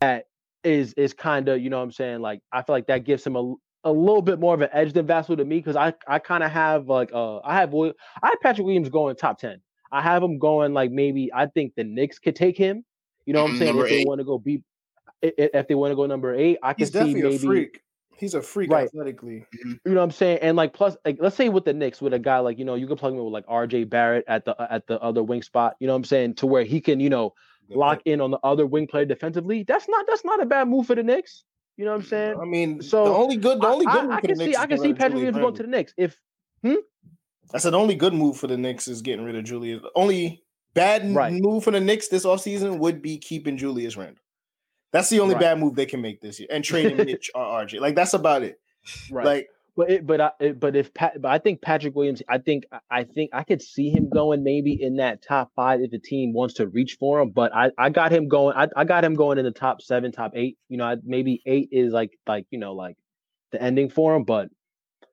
that 0.00 0.24
is 0.64 0.92
is 0.94 1.14
kind 1.14 1.48
of, 1.48 1.60
you 1.60 1.70
know 1.70 1.78
what 1.78 1.84
I'm 1.84 1.92
saying? 1.92 2.20
Like 2.20 2.40
I 2.52 2.62
feel 2.62 2.74
like 2.74 2.88
that 2.88 3.04
gives 3.04 3.24
him 3.24 3.36
a 3.36 3.54
a 3.84 3.92
little 3.92 4.22
bit 4.22 4.40
more 4.40 4.52
of 4.52 4.60
an 4.62 4.68
edge 4.72 4.92
than 4.94 5.06
Vassell 5.06 5.36
to 5.36 5.44
me 5.44 5.58
because 5.58 5.76
I 5.76 5.94
I 6.08 6.18
kind 6.18 6.42
of 6.42 6.50
have 6.50 6.88
like 6.88 7.10
uh 7.12 7.38
I 7.38 7.54
have 7.54 7.72
I 7.72 7.92
have 8.24 8.40
Patrick 8.42 8.66
Williams 8.66 8.88
going 8.88 9.14
top 9.14 9.38
10. 9.38 9.60
I 9.92 10.02
have 10.02 10.22
him 10.22 10.38
going 10.38 10.74
like 10.74 10.90
maybe 10.90 11.30
I 11.32 11.46
think 11.46 11.74
the 11.76 11.84
Knicks 11.84 12.18
could 12.18 12.34
take 12.34 12.58
him. 12.58 12.84
You 13.26 13.34
know 13.34 13.44
what 13.44 13.52
I'm 13.52 13.58
saying? 13.58 13.76
Number 13.76 13.86
if 13.86 13.92
eight. 13.92 13.98
they 13.98 14.04
want 14.04 14.18
to 14.18 14.24
go 14.24 14.38
beat 14.38 14.62
if 15.22 15.68
they 15.68 15.74
want 15.74 15.92
to 15.92 15.96
go 15.96 16.06
number 16.06 16.34
eight, 16.34 16.58
I 16.62 16.74
can 16.74 16.86
see 16.86 17.14
maybe 17.14 17.30
He's 17.30 17.44
A 17.44 17.46
freak. 17.46 17.80
He's 18.18 18.34
a 18.34 18.40
freak 18.40 18.70
right. 18.70 18.86
athletically. 18.86 19.44
Mm-hmm. 19.54 19.72
You 19.84 19.94
know 19.94 19.96
what 19.96 20.04
I'm 20.04 20.10
saying? 20.10 20.38
And 20.40 20.56
like 20.56 20.72
plus 20.72 20.96
like 21.04 21.18
let's 21.20 21.36
say 21.36 21.48
with 21.48 21.64
the 21.64 21.74
Knicks 21.74 22.00
with 22.00 22.14
a 22.14 22.18
guy 22.18 22.38
like, 22.38 22.58
you 22.58 22.64
know, 22.64 22.74
you 22.74 22.86
can 22.86 22.96
plug 22.96 23.12
him 23.12 23.22
with 23.22 23.32
like 23.32 23.46
RJ 23.46 23.90
Barrett 23.90 24.24
at 24.26 24.44
the 24.44 24.56
at 24.72 24.86
the 24.86 24.98
other 25.00 25.22
wing 25.22 25.42
spot, 25.42 25.76
you 25.80 25.86
know 25.86 25.92
what 25.92 25.98
I'm 25.98 26.04
saying? 26.04 26.34
To 26.36 26.46
where 26.46 26.64
he 26.64 26.80
can, 26.80 26.98
you 26.98 27.10
know, 27.10 27.34
lock 27.70 28.00
in 28.04 28.20
on 28.20 28.30
the 28.30 28.38
other 28.42 28.66
wing 28.66 28.86
player 28.86 29.04
defensively. 29.04 29.62
That's 29.62 29.88
not 29.88 30.06
that's 30.06 30.24
not 30.24 30.42
a 30.42 30.46
bad 30.46 30.68
move 30.68 30.86
for 30.86 30.94
the 30.94 31.02
Knicks. 31.02 31.44
You 31.76 31.84
know 31.84 31.92
what 31.92 32.00
I'm 32.00 32.06
saying? 32.06 32.36
I 32.40 32.44
mean, 32.44 32.80
so 32.80 33.04
the 33.04 33.10
only 33.10 33.36
good, 33.36 33.60
the 33.60 33.66
only 33.66 33.84
good 33.84 34.10
I, 34.10 34.14
I, 34.14 34.16
I 34.16 34.20
can 34.20 34.36
see, 34.36 34.56
I 34.56 34.66
can 34.66 34.78
see 34.78 34.94
Patrick 34.94 35.14
Williams 35.14 35.36
going 35.36 35.54
to 35.54 35.62
the 35.62 35.68
Knicks. 35.68 35.92
If, 35.98 36.18
hmm? 36.62 36.76
I 37.52 37.58
said 37.58 37.74
the 37.74 37.78
only 37.78 37.94
good 37.94 38.14
move 38.14 38.38
for 38.38 38.46
the 38.46 38.56
Knicks 38.56 38.88
is 38.88 39.02
getting 39.02 39.24
rid 39.24 39.36
of 39.36 39.44
Julius. 39.44 39.82
The 39.82 39.90
only 39.94 40.42
bad 40.74 41.14
right. 41.14 41.32
move 41.32 41.64
for 41.64 41.70
the 41.70 41.80
Knicks 41.80 42.08
this 42.08 42.24
offseason 42.24 42.78
would 42.78 43.02
be 43.02 43.18
keeping 43.18 43.58
Julius 43.58 43.96
Randle. 43.96 44.22
That's 44.92 45.10
the 45.10 45.20
only 45.20 45.34
right. 45.34 45.42
bad 45.42 45.58
move 45.58 45.74
they 45.74 45.84
can 45.84 46.00
make 46.00 46.22
this 46.22 46.40
year, 46.40 46.48
and 46.50 46.64
trading 46.64 46.96
Mitch 47.04 47.30
or 47.34 47.42
RJ. 47.42 47.80
Like 47.80 47.94
that's 47.94 48.14
about 48.14 48.42
it. 48.42 48.58
Right. 49.10 49.26
Like 49.26 49.48
but 49.76 49.90
it, 49.90 50.06
but 50.06 50.20
I, 50.20 50.52
but 50.52 50.74
if 50.74 50.94
Pat, 50.94 51.20
but 51.20 51.30
I 51.30 51.38
think 51.38 51.60
Patrick 51.60 51.94
Williams, 51.94 52.22
I 52.28 52.38
think 52.38 52.64
I 52.90 53.04
think 53.04 53.30
I 53.34 53.44
could 53.44 53.60
see 53.60 53.90
him 53.90 54.08
going 54.08 54.42
maybe 54.42 54.72
in 54.80 54.96
that 54.96 55.22
top 55.22 55.52
five 55.54 55.80
if 55.82 55.90
the 55.90 55.98
team 55.98 56.32
wants 56.32 56.54
to 56.54 56.66
reach 56.66 56.96
for 56.98 57.20
him. 57.20 57.30
But 57.30 57.54
I, 57.54 57.70
I 57.76 57.90
got 57.90 58.10
him 58.10 58.28
going. 58.28 58.56
I, 58.56 58.68
I 58.74 58.84
got 58.84 59.04
him 59.04 59.14
going 59.14 59.36
in 59.36 59.44
the 59.44 59.50
top 59.50 59.82
seven, 59.82 60.12
top 60.12 60.32
eight. 60.34 60.56
You 60.70 60.78
know, 60.78 60.84
I, 60.84 60.96
maybe 61.04 61.42
eight 61.44 61.68
is 61.72 61.92
like 61.92 62.18
like 62.26 62.46
you 62.50 62.58
know 62.58 62.72
like 62.72 62.96
the 63.52 63.60
ending 63.60 63.90
for 63.90 64.14
him. 64.16 64.24
But 64.24 64.48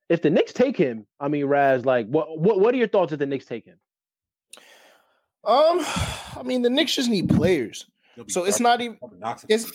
if 0.08 0.22
the 0.22 0.30
Knicks 0.30 0.54
take 0.54 0.78
him, 0.78 1.08
I 1.20 1.28
mean, 1.28 1.46
Raz, 1.46 1.86
like 1.86 2.08
what 2.08 2.40
what 2.40 2.60
what 2.62 2.74
are 2.74 2.78
your 2.78 2.88
thoughts 2.88 3.12
if 3.12 3.20
the 3.20 3.26
Knicks 3.26 3.46
take 3.46 3.66
him? 3.66 3.80
Um, 5.44 5.80
I 6.38 6.42
mean, 6.46 6.62
the 6.62 6.70
Knicks 6.70 6.96
just 6.96 7.10
need 7.10 7.28
players, 7.28 7.86
so 8.30 8.46
it's 8.46 8.62
not 8.62 8.80
even 8.80 8.98
it's 9.50 9.74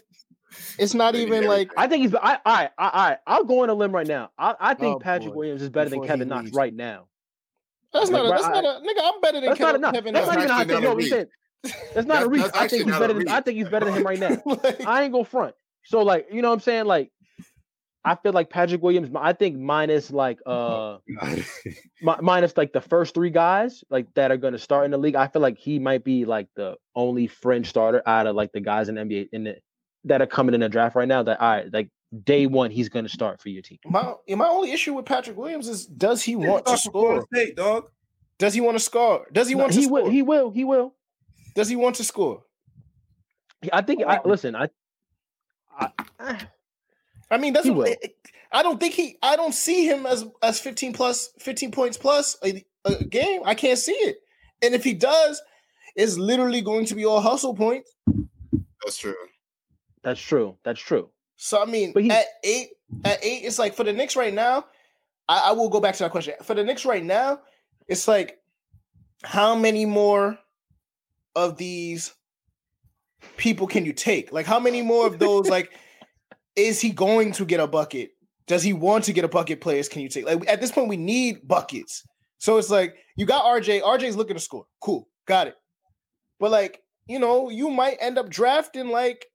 it's 0.79 0.95
not 0.95 1.15
even 1.15 1.45
like 1.47 1.73
I 1.77 1.87
think 1.87 2.03
he's. 2.03 2.15
I 2.15 2.39
I 2.45 2.71
I 2.79 3.17
I'll 3.27 3.45
go 3.45 3.63
on 3.63 3.71
a 3.71 3.75
limb 3.75 3.93
right 3.93 4.07
now. 4.07 4.31
I, 4.39 4.55
I 4.59 4.75
think 4.75 4.97
oh, 4.97 4.99
Patrick 4.99 5.35
boy. 5.35 5.41
Williams 5.41 5.63
is 5.63 5.71
better 5.71 5.91
Before 5.91 6.07
than 6.07 6.09
Kevin 6.09 6.29
Knox 6.29 6.53
right 6.53 6.75
now. 6.75 7.07
That's 7.93 8.11
like, 8.11 8.23
not. 8.23 8.27
A, 8.27 8.29
that's 8.31 8.49
not 8.49 8.65
a 8.65 8.81
nigga. 8.81 9.03
I'm 9.03 9.21
better 9.21 9.41
than 9.41 9.51
that's 9.51 9.59
Kevin, 9.59 9.81
not 9.81 9.95
Kevin 9.95 10.13
Knox. 10.13 10.27
That's 10.27 10.37
not 10.37 10.45
even 10.45 10.57
hot 10.57 10.69
take. 10.69 10.83
No, 10.83 10.95
we 10.95 11.09
said 11.09 11.29
that's 11.95 12.07
not 12.07 12.23
a 12.23 12.29
reach. 12.29 12.45
I 12.55 12.69
think 12.69 12.85
he's 12.85 12.99
better. 12.99 13.15
Than, 13.15 13.29
I 13.29 13.41
think 13.41 13.59
he's 13.59 13.69
better 13.69 13.87
than 13.87 13.95
him 13.95 14.05
right 14.05 14.19
now. 14.19 14.43
like, 14.47 14.87
I 14.87 15.05
ain't 15.05 15.13
go 15.13 15.25
front. 15.25 15.55
So 15.85 16.03
like 16.03 16.29
you 16.33 16.43
know 16.43 16.49
what 16.49 16.55
I'm 16.55 16.61
saying 16.61 16.87
like. 16.87 17.11
I 18.05 18.15
feel 18.15 18.33
like 18.33 18.49
Patrick 18.49 18.81
Williams. 18.81 19.11
I 19.21 19.35
think 19.35 19.59
minus 19.59 20.11
like 20.11 20.39
uh, 20.47 20.99
minus 22.01 22.57
like 22.57 22.73
the 22.73 22.81
first 22.81 23.13
three 23.13 23.29
guys 23.29 23.85
like 23.91 24.07
that 24.15 24.31
are 24.31 24.39
going 24.39 24.53
to 24.53 24.59
start 24.59 24.87
in 24.87 24.93
the 24.93 24.97
league. 24.97 25.17
I 25.17 25.27
feel 25.27 25.43
like 25.43 25.59
he 25.59 25.79
might 25.79 26.05
be 26.05 26.25
like 26.25 26.49
the 26.55 26.77
only 26.95 27.27
fringe 27.27 27.69
starter 27.69 28.03
out 28.07 28.27
of 28.27 28.35
like 28.37 28.53
the 28.53 28.61
guys 28.61 28.89
in 28.89 28.95
the 28.95 29.03
NBA 29.03 29.29
in 29.33 29.45
the 29.45 29.57
that 30.05 30.23
are 30.23 30.27
coming 30.27 30.55
in 30.55 30.61
the 30.61 30.69
draft 30.69 30.97
right 30.97 31.09
now 31.09 31.23
that 31.23 31.41
I 31.43 31.65
like 31.73 31.91
day 32.25 32.47
mm. 32.47 32.51
one 32.51 32.71
he's 32.71 32.89
going 32.89 33.05
to 33.05 33.11
start 33.11 33.41
for 33.41 33.49
your 33.49 33.63
team. 33.63 33.79
My 33.85 34.15
my 34.29 34.49
only 34.49 34.73
issue 34.73 34.95
with 34.95 35.05
Patrick 35.05 35.37
Williams 35.37 35.69
is 35.69 35.87
does 35.87 36.23
he 36.23 36.37
want 36.37 36.67
to 36.67 36.77
score? 36.77 37.27
State, 37.33 37.57
dog. 37.57 37.91
Does 38.39 38.55
he 38.55 38.61
want 38.61 38.77
to 38.77 38.83
score? 38.83 39.27
Does 39.33 39.49
he 39.49 39.55
want 39.55 39.73
no, 39.75 39.81
he 39.81 39.87
to 39.87 39.93
will. 39.93 40.09
He 40.09 40.23
will. 40.23 40.51
He 40.51 40.65
will. 40.65 40.95
Does 41.55 41.69
he 41.69 41.77
want 41.77 41.97
to 41.97 42.05
score? 42.05 42.45
I 43.73 43.83
think. 43.83 44.03
I 44.07 44.21
listen. 44.25 44.55
I. 44.55 44.69
I, 46.21 46.39
I 47.31 47.39
mean, 47.39 47.53
that's. 47.53 47.69
I 48.53 48.63
don't 48.63 48.81
think 48.81 48.95
he. 48.95 49.19
I 49.23 49.37
don't 49.37 49.53
see 49.53 49.87
him 49.87 50.07
as 50.07 50.25
as 50.43 50.61
fifteen 50.61 50.93
plus, 50.93 51.31
fifteen 51.39 51.73
points 51.73 51.99
plus 51.99 52.37
a, 52.45 52.65
a 52.85 53.05
game. 53.05 53.43
I 53.45 53.55
can't 53.55 53.79
see 53.79 53.93
it. 53.93 54.19
And 54.63 54.75
if 54.75 54.85
he 54.85 54.95
does, 54.95 55.43
it's 55.95 56.17
literally 56.17 56.63
going 56.63 56.87
to 56.87 56.95
be 56.95 57.05
all 57.05 57.21
hustle 57.21 57.55
points. 57.55 57.93
That's 58.85 58.97
true. 58.97 59.15
That's 60.09 60.21
true. 60.23 60.57
That's 60.65 60.81
true. 60.81 61.11
So 61.37 61.63
I 61.63 61.67
mean, 61.67 61.93
he, 61.95 62.11
at 62.11 62.25
eight, 62.43 62.69
at 63.05 63.23
eight, 63.23 63.43
it's 63.45 63.59
like 63.59 63.75
for 63.75 63.85
the 63.85 63.93
Knicks 63.93 64.17
right 64.17 64.33
now. 64.33 64.65
I, 65.29 65.51
I 65.51 65.53
will 65.53 65.69
go 65.69 65.81
back 65.81 65.97
to 65.97 66.05
that 66.05 66.13
question. 66.13 66.33
For 66.43 66.55
the 66.55 66.65
Knicks 66.65 66.87
right 66.87 67.05
now, 67.05 67.41
it's 67.89 68.09
like 68.09 68.39
how 69.23 69.55
many 69.55 69.85
more 69.85 70.39
of 71.37 71.59
these 71.59 72.15
people 73.37 73.67
can 73.67 73.85
you 73.85 73.93
take? 73.93 74.33
Like 74.33 74.47
how 74.47 74.59
many 74.59 74.81
more 74.81 75.07
of 75.07 75.19
those? 75.19 75.47
like, 75.51 75.73
is 76.57 76.81
he 76.81 76.89
going 76.89 77.33
to 77.33 77.45
get 77.45 77.61
a 77.61 77.67
bucket? 77.67 78.13
Does 78.47 78.63
he 78.63 78.73
want 78.73 79.05
to 79.05 79.13
get 79.13 79.25
a 79.25 79.29
bucket? 79.29 79.61
Players 79.61 79.91
can 79.91 80.01
you 80.01 80.09
take? 80.09 80.25
Like 80.25 80.49
at 80.49 80.63
this 80.63 80.73
point, 80.73 80.89
we 80.89 80.97
need 80.97 81.47
buckets. 81.47 82.03
So 82.39 82.57
it's 82.57 82.71
like 82.71 82.97
you 83.15 83.27
got 83.27 83.45
RJ. 83.45 83.83
RJ's 83.83 84.17
looking 84.17 84.37
to 84.37 84.41
score. 84.41 84.65
Cool, 84.81 85.07
got 85.27 85.49
it. 85.49 85.57
But 86.41 86.51
like 86.51 86.81
you 87.07 87.19
know, 87.19 87.51
you 87.51 87.69
might 87.69 87.99
end 88.01 88.17
up 88.17 88.31
drafting 88.31 88.89
like 88.89 89.27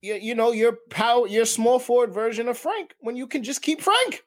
you, 0.00 0.14
you 0.14 0.34
know 0.34 0.52
your 0.52 0.78
power 0.90 1.26
your 1.26 1.44
small 1.44 1.78
forward 1.78 2.12
version 2.12 2.48
of 2.48 2.58
Frank 2.58 2.94
when 3.00 3.16
you 3.16 3.26
can 3.26 3.42
just 3.42 3.62
keep 3.62 3.80
Frank. 3.80 4.22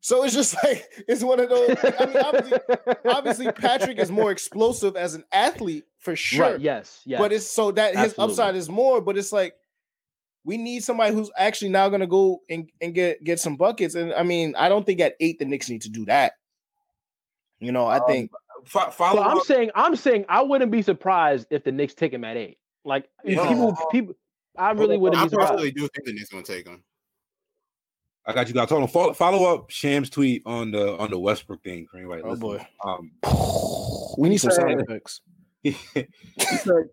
So 0.00 0.24
it's 0.24 0.34
just 0.34 0.56
like 0.64 0.84
it's 1.08 1.22
one 1.22 1.40
of 1.40 1.48
those. 1.48 1.76
I 1.82 2.06
mean, 2.06 2.16
obviously, 2.16 2.58
obviously, 3.04 3.52
Patrick 3.52 3.98
is 3.98 4.10
more 4.10 4.30
explosive 4.30 4.96
as 4.96 5.14
an 5.14 5.24
athlete 5.32 5.84
for 5.98 6.16
sure. 6.16 6.52
Right, 6.52 6.60
yes, 6.60 7.02
yes. 7.04 7.20
But 7.20 7.32
it's 7.32 7.46
so 7.46 7.70
that 7.72 7.94
his 7.94 8.10
Absolutely. 8.10 8.32
upside 8.32 8.56
is 8.56 8.68
more. 8.68 9.00
But 9.00 9.18
it's 9.18 9.32
like 9.32 9.54
we 10.44 10.56
need 10.56 10.82
somebody 10.82 11.14
who's 11.14 11.30
actually 11.36 11.70
now 11.70 11.88
going 11.88 12.00
to 12.00 12.06
go 12.06 12.40
and, 12.48 12.70
and 12.80 12.94
get 12.94 13.22
get 13.22 13.40
some 13.40 13.56
buckets. 13.56 13.94
And 13.94 14.12
I 14.14 14.22
mean, 14.22 14.54
I 14.56 14.68
don't 14.68 14.86
think 14.86 15.00
at 15.00 15.14
eight 15.20 15.38
the 15.38 15.44
Knicks 15.44 15.68
need 15.68 15.82
to 15.82 15.90
do 15.90 16.06
that. 16.06 16.32
You 17.60 17.72
know, 17.72 17.86
I 17.86 17.98
um, 17.98 18.06
think. 18.06 18.30
Follow 18.66 19.22
well, 19.22 19.28
I'm 19.30 19.40
saying, 19.40 19.70
I'm 19.74 19.96
saying, 19.96 20.26
I 20.28 20.42
wouldn't 20.42 20.70
be 20.70 20.82
surprised 20.82 21.46
if 21.48 21.64
the 21.64 21.72
Knicks 21.72 21.94
take 21.94 22.12
him 22.12 22.24
at 22.24 22.36
eight. 22.36 22.58
Like 22.84 23.08
people, 23.24 23.74
people, 23.90 24.14
I 24.58 24.72
really 24.72 24.98
wouldn't. 24.98 25.22
I 25.22 25.28
personally 25.28 25.70
do 25.70 25.88
think 25.88 26.04
the 26.04 26.12
Knicks 26.12 26.30
gonna 26.30 26.42
take 26.42 26.66
him. 26.66 26.82
I 28.26 28.32
got 28.32 28.48
you 28.48 28.54
guys. 28.54 28.68
Hold 28.68 28.82
on. 28.82 28.88
Follow, 28.88 29.12
follow 29.12 29.54
up 29.54 29.70
Sham's 29.70 30.10
tweet 30.10 30.42
on 30.46 30.70
the 30.70 30.96
on 30.98 31.10
the 31.10 31.18
Westbrook 31.18 31.62
thing. 31.62 31.86
Cream, 31.86 32.06
right? 32.06 32.22
Oh 32.24 32.36
boy. 32.36 32.64
Um, 32.84 33.12
we 34.18 34.28
need 34.28 34.38
some 34.38 34.50
sound 34.50 34.80
effects. 34.80 35.20
it, 35.62 36.08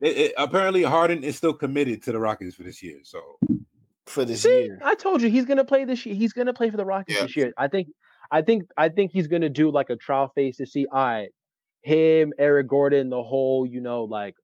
it, 0.01 0.33
apparently, 0.37 0.83
Harden 0.83 1.23
is 1.23 1.37
still 1.37 1.53
committed 1.53 2.03
to 2.03 2.11
the 2.11 2.19
Rockets 2.19 2.55
for 2.55 2.63
this 2.63 2.83
year. 2.83 2.99
So 3.03 3.21
for 4.05 4.25
this 4.25 4.41
See, 4.41 4.65
year, 4.65 4.79
I 4.83 4.95
told 4.95 5.21
you 5.21 5.29
he's 5.29 5.45
gonna 5.45 5.65
play 5.65 5.85
this 5.85 6.05
year. 6.05 6.15
He's 6.15 6.33
gonna 6.33 6.53
play 6.53 6.69
for 6.69 6.77
the 6.77 6.85
Rockets 6.85 7.17
yeah. 7.17 7.23
this 7.23 7.35
year. 7.35 7.53
I 7.57 7.67
think. 7.67 7.89
I 8.29 8.41
think. 8.41 8.69
I 8.77 8.89
think 8.89 9.11
he's 9.11 9.27
gonna 9.27 9.49
do 9.49 9.71
like 9.71 9.89
a 9.89 9.95
trial 9.95 10.31
phase 10.35 10.57
to 10.57 10.65
see. 10.65 10.85
All 10.91 11.05
right, 11.05 11.29
him, 11.81 12.33
Eric 12.37 12.67
Gordon, 12.67 13.09
the 13.09 13.23
whole, 13.23 13.65
you 13.65 13.79
know, 13.79 14.03
like 14.03 14.35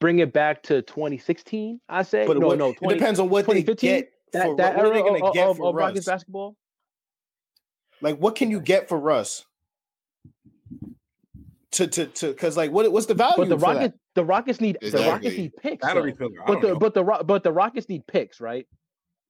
bring 0.00 0.18
it 0.18 0.32
back 0.32 0.62
to 0.64 0.82
2016. 0.82 1.80
I 1.88 2.02
say 2.02 2.26
but 2.26 2.38
no, 2.38 2.48
what, 2.48 2.58
no. 2.58 2.72
20, 2.72 2.94
it 2.94 2.98
depends 2.98 3.20
on 3.20 3.28
what 3.28 3.46
they 3.46 3.62
get. 3.62 4.10
That, 4.32 4.44
for, 4.44 4.56
that 4.56 4.76
era 4.76 4.88
of, 4.88 5.32
get 5.32 5.48
of, 5.48 5.62
of 5.62 5.74
Rockets 5.74 6.06
basketball. 6.06 6.56
Like, 8.00 8.18
what 8.18 8.34
can 8.34 8.50
you 8.50 8.60
get 8.60 8.88
for 8.88 8.98
Russ? 8.98 9.44
To 11.72 11.86
to 11.86 12.06
to 12.06 12.28
because 12.28 12.56
like 12.56 12.70
what 12.70 12.90
what's 12.90 13.06
the 13.06 13.14
value? 13.14 13.36
But 13.36 13.48
the 13.50 13.58
Rockets 13.58 13.98
the 14.14 14.24
Rockets 14.24 14.60
need 14.60 14.78
exactly. 14.80 15.04
the 15.04 15.10
Rockets 15.10 15.36
need 15.36 15.56
picks. 15.56 15.86
But 15.86 16.60
the 16.60 16.68
know. 16.68 16.78
but 16.78 16.94
the 16.94 17.04
but 17.24 17.42
the 17.42 17.52
Rockets 17.52 17.88
need 17.88 18.06
picks, 18.06 18.40
right? 18.40 18.66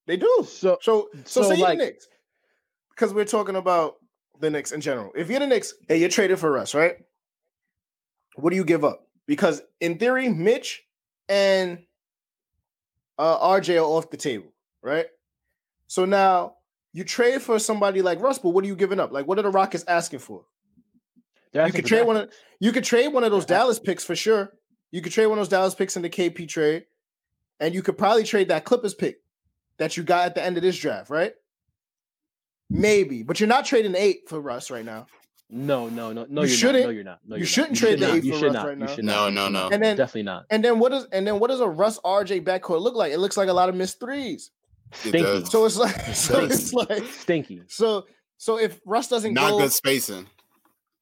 They 0.06 0.16
do. 0.16 0.46
So 0.48 0.78
so 0.80 1.08
so, 1.24 1.42
so 1.42 1.42
say 1.42 1.56
like, 1.56 1.78
the 1.78 1.84
Knicks 1.86 2.08
because 2.90 3.12
we're 3.12 3.24
talking 3.24 3.56
about 3.56 3.96
the 4.40 4.50
Knicks 4.50 4.72
in 4.72 4.80
general. 4.80 5.12
If 5.14 5.28
you're 5.28 5.40
the 5.40 5.46
Knicks, 5.46 5.74
hey, 5.88 5.98
you're 5.98 6.08
traded 6.08 6.38
for 6.38 6.50
Russ, 6.50 6.74
right? 6.74 6.96
What 8.36 8.50
do 8.50 8.56
you 8.56 8.64
give 8.64 8.84
up? 8.84 9.05
Because 9.26 9.62
in 9.80 9.98
theory, 9.98 10.28
Mitch 10.28 10.84
and 11.28 11.78
uh, 13.18 13.38
RJ 13.38 13.76
are 13.76 13.84
off 13.84 14.10
the 14.10 14.16
table, 14.16 14.52
right? 14.82 15.06
So 15.86 16.04
now 16.04 16.54
you 16.92 17.04
trade 17.04 17.42
for 17.42 17.58
somebody 17.58 18.02
like 18.02 18.20
Russ, 18.20 18.38
but 18.38 18.50
what 18.50 18.64
are 18.64 18.68
you 18.68 18.76
giving 18.76 19.00
up? 19.00 19.12
Like, 19.12 19.26
what 19.26 19.38
are 19.38 19.42
the 19.42 19.50
Rockets 19.50 19.84
asking 19.86 20.20
for? 20.20 20.44
you 21.66 21.72
could 21.72 21.86
trade 21.86 22.06
one 22.06 22.16
of 22.16 22.30
you 22.60 22.72
could 22.72 22.84
trade 22.84 23.08
one 23.08 23.24
of 23.24 23.30
those 23.30 23.46
Dallas 23.46 23.78
picks 23.78 24.04
for 24.04 24.16
sure. 24.16 24.52
You 24.90 25.00
could 25.00 25.12
trade 25.12 25.26
one 25.26 25.38
of 25.38 25.42
those 25.42 25.48
Dallas 25.48 25.74
picks 25.74 25.96
in 25.96 26.02
the 26.02 26.10
KP 26.10 26.48
trade, 26.48 26.84
and 27.60 27.74
you 27.74 27.82
could 27.82 27.98
probably 27.98 28.24
trade 28.24 28.48
that 28.48 28.64
Clippers 28.64 28.94
pick 28.94 29.18
that 29.78 29.96
you 29.96 30.02
got 30.02 30.26
at 30.26 30.34
the 30.34 30.42
end 30.42 30.56
of 30.56 30.62
this 30.62 30.78
draft, 30.78 31.10
right? 31.10 31.32
Maybe, 32.68 33.22
but 33.22 33.38
you're 33.40 33.48
not 33.48 33.64
trading 33.64 33.94
eight 33.94 34.28
for 34.28 34.40
Russ 34.40 34.70
right 34.70 34.84
now. 34.84 35.06
No, 35.49 35.88
no, 35.88 36.12
no, 36.12 36.26
no. 36.28 36.42
You 36.42 36.49
you're 36.49 36.57
shouldn't. 36.57 36.84
Not. 36.84 36.88
No, 36.88 36.90
you're 36.94 37.05
not. 37.05 37.18
No, 37.26 37.36
You 37.36 37.40
you're 37.40 37.47
shouldn't 37.47 37.72
not. 37.72 37.78
trade 37.78 38.01
the 38.01 38.07
should 38.07 38.14
eight. 38.16 38.24
You 38.24 38.32
for 38.32 38.38
should 38.38 38.44
Russ 38.47 38.55
not. 38.55 38.66
right 38.66 38.78
You 38.78 38.84
now. 38.84 38.94
should 38.94 39.05
No, 39.05 39.30
not. 39.30 39.53
no, 39.53 39.68
no. 39.68 39.68
And 39.72 39.82
then 39.82 39.97
Definitely 39.97 40.22
not. 40.24 40.47
and 40.51 40.64
then 40.64 40.78
what 40.80 40.92
is 40.92 41.05
and 41.12 41.26
then 41.26 41.38
what 41.38 41.49
does 41.51 41.61
a 41.61 41.68
Russ 41.68 41.99
RJ 42.01 42.42
backcourt 42.44 42.80
look 42.80 42.94
like? 42.97 43.12
It 43.12 43.18
looks 43.18 43.36
like 43.36 43.49
a 43.49 43.53
lot 43.53 43.68
of 43.68 43.74
missed 43.76 44.01
threes. 44.01 44.51
It 44.92 44.97
Stinky. 44.99 45.18
does. 45.22 45.51
So 45.51 45.64
it's 45.64 45.76
like 45.76 45.94
so 46.14 46.44
it's 46.44 46.72
like 46.72 47.05
Stinky. 47.05 47.62
So 47.68 48.07
so 48.38 48.59
if 48.59 48.80
Russ 48.84 49.09
doesn't 49.09 49.34
not 49.34 49.51
go, 49.53 49.59
good 49.61 49.72
spacing. 49.72 50.26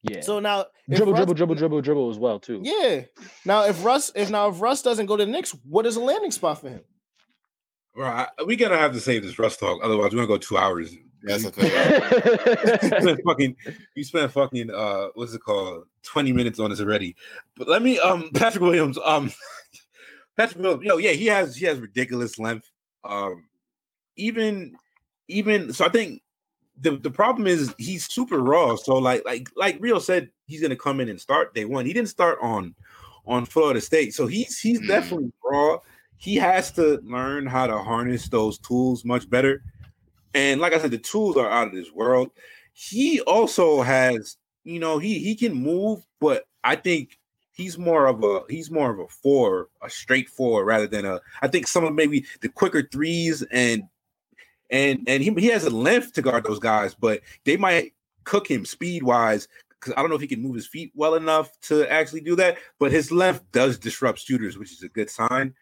Yeah. 0.02 0.20
so 0.20 0.38
now 0.40 0.66
dribble, 0.90 1.12
Russ- 1.12 1.18
dribble, 1.20 1.34
dribble, 1.34 1.54
dribble, 1.54 1.80
dribble 1.80 2.10
as 2.10 2.18
well 2.18 2.38
too. 2.38 2.60
Yeah. 2.62 3.02
Now 3.46 3.64
if 3.64 3.82
Russ 3.82 4.12
if 4.14 4.28
now 4.30 4.48
if 4.48 4.60
Russ 4.60 4.82
doesn't 4.82 5.06
go 5.06 5.16
to 5.16 5.24
the 5.24 5.30
Knicks, 5.30 5.56
what 5.66 5.86
is 5.86 5.96
a 5.96 6.00
landing 6.00 6.30
spot 6.30 6.60
for 6.60 6.68
him? 6.68 6.80
Bro, 7.94 8.06
I, 8.08 8.26
we 8.46 8.56
gotta 8.56 8.76
have 8.76 8.92
to 8.92 9.00
save 9.00 9.22
this 9.22 9.38
Russ 9.38 9.56
talk. 9.56 9.80
Otherwise, 9.82 10.12
we're 10.12 10.16
gonna 10.16 10.26
go 10.26 10.36
two 10.36 10.58
hours. 10.58 10.94
That's 11.24 11.42
the 11.44 11.50
thing. 11.52 12.92
You 12.92 13.00
spent 13.00 13.20
fucking, 13.24 13.56
you 13.94 14.04
spent 14.04 14.32
fucking, 14.32 14.70
uh, 14.70 15.08
what's 15.14 15.34
it 15.34 15.40
called? 15.42 15.86
Twenty 16.02 16.32
minutes 16.32 16.58
on 16.60 16.70
this 16.70 16.80
already. 16.80 17.16
But 17.56 17.68
let 17.68 17.82
me, 17.82 17.98
um, 17.98 18.30
Patrick 18.34 18.62
Williams, 18.62 18.98
um, 19.04 19.32
Patrick 20.36 20.62
Williams, 20.62 20.82
you 20.82 20.88
know, 20.88 20.98
yeah, 20.98 21.12
he 21.12 21.26
has 21.26 21.56
he 21.56 21.66
has 21.66 21.78
ridiculous 21.78 22.38
length. 22.38 22.70
Um, 23.04 23.44
even, 24.16 24.76
even 25.28 25.72
so, 25.72 25.84
I 25.86 25.88
think 25.88 26.22
the 26.80 26.96
the 26.98 27.10
problem 27.10 27.46
is 27.46 27.74
he's 27.78 28.06
super 28.12 28.38
raw. 28.38 28.76
So 28.76 28.96
like 28.96 29.24
like 29.24 29.48
like 29.56 29.78
Rio 29.80 29.98
said, 29.98 30.30
he's 30.46 30.60
gonna 30.60 30.76
come 30.76 31.00
in 31.00 31.08
and 31.08 31.20
start 31.20 31.54
day 31.54 31.64
one. 31.64 31.86
He 31.86 31.92
didn't 31.92 32.08
start 32.10 32.38
on 32.42 32.74
on 33.26 33.46
Florida 33.46 33.80
State, 33.80 34.12
so 34.14 34.26
he's 34.26 34.58
he's 34.60 34.80
Mm. 34.80 34.88
definitely 34.88 35.32
raw. 35.44 35.78
He 36.16 36.36
has 36.36 36.70
to 36.72 37.00
learn 37.02 37.46
how 37.46 37.66
to 37.66 37.78
harness 37.78 38.28
those 38.28 38.58
tools 38.58 39.04
much 39.04 39.28
better. 39.28 39.62
And 40.34 40.60
like 40.60 40.72
I 40.72 40.78
said, 40.78 40.90
the 40.90 40.98
tools 40.98 41.36
are 41.36 41.50
out 41.50 41.68
of 41.68 41.74
this 41.74 41.92
world. 41.92 42.30
He 42.72 43.20
also 43.20 43.82
has, 43.82 44.36
you 44.64 44.80
know, 44.80 44.98
he 44.98 45.20
he 45.20 45.36
can 45.36 45.54
move, 45.54 46.04
but 46.20 46.44
I 46.64 46.76
think 46.76 47.18
he's 47.52 47.78
more 47.78 48.06
of 48.06 48.22
a 48.24 48.40
he's 48.48 48.70
more 48.70 48.90
of 48.90 48.98
a 48.98 49.08
four, 49.08 49.68
a 49.82 49.88
straight 49.88 50.28
four 50.28 50.64
rather 50.64 50.86
than 50.86 51.04
a. 51.04 51.20
I 51.40 51.48
think 51.48 51.66
some 51.66 51.84
of 51.84 51.94
maybe 51.94 52.26
the 52.40 52.48
quicker 52.48 52.82
threes 52.82 53.42
and 53.50 53.84
and 54.70 55.04
and 55.06 55.22
he 55.22 55.32
he 55.38 55.46
has 55.46 55.64
a 55.64 55.70
length 55.70 56.12
to 56.14 56.22
guard 56.22 56.44
those 56.44 56.58
guys, 56.58 56.94
but 56.94 57.20
they 57.44 57.56
might 57.56 57.94
cook 58.24 58.50
him 58.50 58.64
speed 58.64 59.02
wise 59.02 59.46
because 59.84 59.94
I 59.96 60.00
don't 60.00 60.08
know 60.08 60.16
if 60.16 60.22
he 60.22 60.26
can 60.26 60.42
move 60.42 60.54
his 60.54 60.66
feet 60.66 60.92
well 60.94 61.14
enough 61.14 61.50
to 61.62 61.90
actually 61.90 62.22
do 62.22 62.34
that. 62.36 62.58
But 62.78 62.90
his 62.90 63.12
length 63.12 63.44
does 63.52 63.78
disrupt 63.78 64.18
shooters, 64.18 64.58
which 64.58 64.72
is 64.72 64.82
a 64.82 64.88
good 64.88 65.10
sign. 65.10 65.54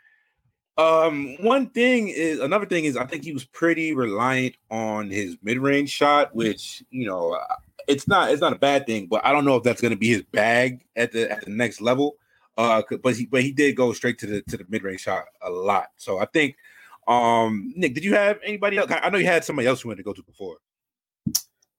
Um, 0.78 1.36
one 1.40 1.68
thing 1.68 2.08
is 2.08 2.40
another 2.40 2.66
thing 2.66 2.86
is 2.86 2.96
I 2.96 3.04
think 3.04 3.24
he 3.24 3.32
was 3.32 3.44
pretty 3.44 3.94
reliant 3.94 4.56
on 4.70 5.10
his 5.10 5.36
mid-range 5.42 5.90
shot, 5.90 6.34
which 6.34 6.82
you 6.90 7.06
know 7.06 7.32
uh, 7.32 7.56
it's 7.88 8.08
not 8.08 8.30
it's 8.30 8.40
not 8.40 8.52
a 8.52 8.58
bad 8.58 8.86
thing, 8.86 9.06
but 9.06 9.24
I 9.24 9.32
don't 9.32 9.44
know 9.44 9.56
if 9.56 9.62
that's 9.62 9.80
going 9.80 9.92
to 9.92 9.98
be 9.98 10.08
his 10.08 10.22
bag 10.22 10.84
at 10.96 11.12
the 11.12 11.30
at 11.30 11.44
the 11.44 11.50
next 11.50 11.80
level. 11.80 12.16
Uh, 12.56 12.82
but 13.02 13.16
he 13.16 13.26
but 13.26 13.42
he 13.42 13.52
did 13.52 13.76
go 13.76 13.92
straight 13.92 14.18
to 14.18 14.26
the 14.26 14.42
to 14.42 14.56
the 14.56 14.66
mid-range 14.68 15.00
shot 15.00 15.24
a 15.42 15.50
lot. 15.50 15.88
So 15.96 16.18
I 16.18 16.26
think, 16.26 16.56
um, 17.06 17.72
Nick, 17.76 17.94
did 17.94 18.04
you 18.04 18.14
have 18.14 18.38
anybody 18.44 18.78
else? 18.78 18.90
I 18.90 19.10
know 19.10 19.18
you 19.18 19.26
had 19.26 19.44
somebody 19.44 19.68
else 19.68 19.84
you 19.84 19.88
wanted 19.88 19.98
to 19.98 20.04
go 20.04 20.12
to 20.12 20.22
before. 20.22 20.58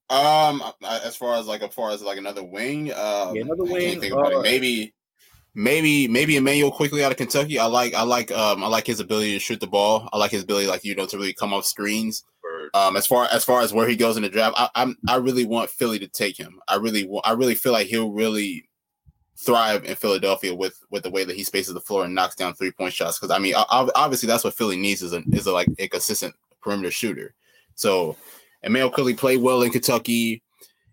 Um, 0.10 0.62
as 0.84 1.16
far 1.16 1.36
as 1.36 1.48
like 1.48 1.64
as 1.64 1.74
far 1.74 1.92
as 1.92 2.02
like 2.02 2.18
another 2.18 2.44
wing, 2.44 2.92
um, 2.94 3.36
Yeah, 3.36 3.44
another 3.44 3.64
wing, 3.64 4.04
uh. 4.14 4.42
Maybe, 4.42 4.94
maybe, 5.56 6.08
maybe 6.08 6.38
Immanuel 6.38 6.72
Quickley 6.72 7.04
out 7.04 7.12
of 7.12 7.18
Kentucky. 7.18 7.60
I 7.60 7.66
like, 7.66 7.94
I 7.94 8.04
like, 8.04 8.32
um, 8.32 8.64
I 8.64 8.68
like 8.68 8.88
his 8.88 9.00
ability 9.00 9.34
to 9.34 9.40
shoot 9.40 9.60
the 9.60 9.68
ball. 9.68 10.10
I 10.14 10.18
like 10.18 10.32
his 10.32 10.44
ability, 10.44 10.68
like 10.68 10.84
you 10.84 10.96
know, 10.96 11.06
to 11.06 11.18
really 11.18 11.34
come 11.34 11.54
off 11.54 11.66
screens. 11.66 12.24
Um, 12.74 12.98
as 12.98 13.06
far 13.06 13.28
as 13.32 13.44
far 13.44 13.62
as 13.62 13.74
where 13.74 13.88
he 13.88 13.96
goes 13.96 14.18
in 14.18 14.24
the 14.24 14.30
draft, 14.30 14.56
I, 14.58 14.70
I'm 14.76 14.98
I 15.08 15.18
really 15.18 15.46
want 15.46 15.70
Philly 15.70 16.00
to 16.00 16.08
take 16.08 16.38
him. 16.38 16.60
I 16.68 16.76
really 16.76 17.06
want. 17.06 17.28
I 17.28 17.34
really 17.34 17.56
feel 17.56 17.72
like 17.72 17.88
he'll 17.88 18.12
really 18.12 18.68
thrive 19.38 19.86
in 19.86 19.96
Philadelphia 19.96 20.56
with 20.56 20.80
with 20.90 21.04
the 21.04 21.10
way 21.10 21.24
that 21.24 21.36
he 21.36 21.44
spaces 21.44 21.74
the 21.74 21.80
floor 21.80 22.06
and 22.06 22.16
knocks 22.16 22.36
down 22.36 22.54
three 22.54 22.72
point 22.72 22.94
shots. 22.94 23.20
Because 23.20 23.36
I 23.36 23.40
mean, 23.40 23.54
obviously 23.58 24.28
that's 24.28 24.44
what 24.44 24.54
Philly 24.56 24.78
needs 24.78 25.02
is 25.02 25.14
a 25.14 25.22
is 25.32 25.46
a 25.46 25.52
like 25.52 25.68
a 25.78 25.88
consistent 25.88 26.36
perimeter 26.62 26.92
shooter. 26.92 27.36
So, 27.76 28.16
Immanuel 28.64 28.92
Quickley 28.92 29.16
played 29.16 29.42
well 29.42 29.62
in 29.62 29.72
Kentucky. 29.72 30.42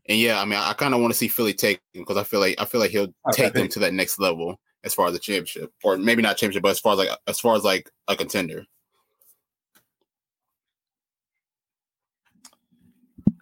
And 0.09 0.19
yeah, 0.19 0.41
I 0.41 0.45
mean, 0.45 0.59
I, 0.59 0.73
kind 0.73 0.95
of 0.95 1.01
want 1.01 1.13
to 1.13 1.19
see 1.19 1.29
Philly 1.29 1.55
take 1.55 1.81
him 1.93 2.03
because 2.03 2.17
I 2.17 2.25
feel 2.25 2.41
like 2.41 2.57
I 2.59 2.65
feel 2.65 2.81
like 2.81 2.91
he'll 2.91 3.15
Okay. 3.29 3.45
take 3.45 3.55
them 3.55 3.69
to 3.69 3.79
that 3.81 3.95
next 3.95 4.19
level 4.19 4.59
as 4.83 4.95
far 4.95 5.07
as 5.07 5.13
the 5.13 5.19
championship, 5.19 5.73
or 5.85 5.97
maybe 5.99 6.23
not 6.23 6.37
championship, 6.37 6.63
but 6.63 6.71
as 6.71 6.81
far 6.81 6.95
as 6.95 6.99
like 6.99 7.11
as 7.27 7.39
far 7.39 7.57
as 7.57 7.65
like 7.65 7.91
a 8.09 8.17
contender. 8.17 8.65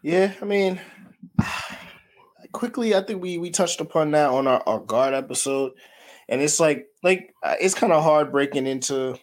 Yeah, 0.03 0.33
I 0.41 0.45
mean, 0.45 0.81
Quickley, 2.53 2.95
I 2.95 3.03
think 3.03 3.23
we 3.23 3.39
we 3.39 3.51
touched 3.51 3.81
upon 3.81 4.13
that 4.13 4.31
on 4.31 4.47
our, 4.47 4.63
our 4.67 4.81
guard 4.81 5.15
episode, 5.15 5.73
and 6.29 6.41
it's 6.41 6.61
like 6.61 6.87
like 7.03 7.35
uh, 7.43 7.55
it's 7.61 7.75
kind 7.75 7.93
of 7.93 8.03
hard 8.03 8.33
breaking 8.33 8.67
into, 8.67 9.19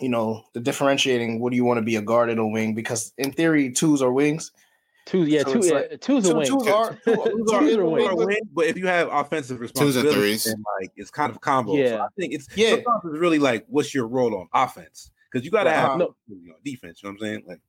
you 0.00 0.08
know, 0.08 0.44
the 0.54 0.60
differentiating. 0.60 1.40
What 1.40 1.50
do 1.50 1.56
you 1.56 1.64
want 1.64 1.78
to 1.78 1.84
be 1.84 1.96
a 1.96 2.02
guard 2.02 2.30
and 2.30 2.40
a 2.40 2.46
wing? 2.46 2.74
Because 2.74 3.12
in 3.18 3.32
theory, 3.32 3.72
twos 3.72 4.02
are 4.02 4.12
wings. 4.12 4.52
Two, 5.06 5.24
yeah, 5.24 5.42
So 5.44 5.52
two, 5.52 5.58
it's 5.60 5.68
yeah, 5.68 5.74
like- 5.74 6.00
two's 6.00 6.26
a 6.26 6.32
Two, 6.32 6.36
wing. 6.38 6.46
twos 6.48 6.66
are 6.66 6.90
two, 6.94 7.14
Twos 7.14 7.16
twos 7.16 7.52
are- 7.52 7.56
are 7.56 7.60
Twos 7.60 7.74
a 7.76 7.80
are 7.80 7.84
wing, 7.88 8.06
but- 8.16 8.26
win, 8.26 8.38
but 8.52 8.66
if 8.66 8.76
you 8.76 8.86
have 8.88 9.08
offensive 9.12 9.60
and 9.60 9.70
threes. 9.72 10.44
then 10.44 10.64
like 10.80 10.90
it's 10.96 11.10
kind 11.12 11.30
of 11.30 11.40
combo. 11.40 11.72
So 11.74 11.78
Yeah. 11.78 12.02
I 12.04 12.08
think 12.18 12.34
it's 12.34 12.48
Yeah. 12.56 12.70
sometimes 12.70 13.02
it's 13.04 13.18
really 13.18 13.38
like 13.38 13.64
what's 13.68 13.94
your 13.94 14.08
role 14.08 14.34
on 14.36 14.48
offense 14.52 15.12
because 15.30 15.44
you 15.44 15.52
got 15.52 15.64
to 15.64 15.70
have 15.72 15.96
no 15.98 16.16
you 16.28 16.48
know, 16.48 16.54
defense. 16.64 17.02
You 17.02 17.08
know 17.08 17.12
what 17.12 17.22
I'm 17.28 17.34
saying? 17.34 17.44
Like, 17.46 17.60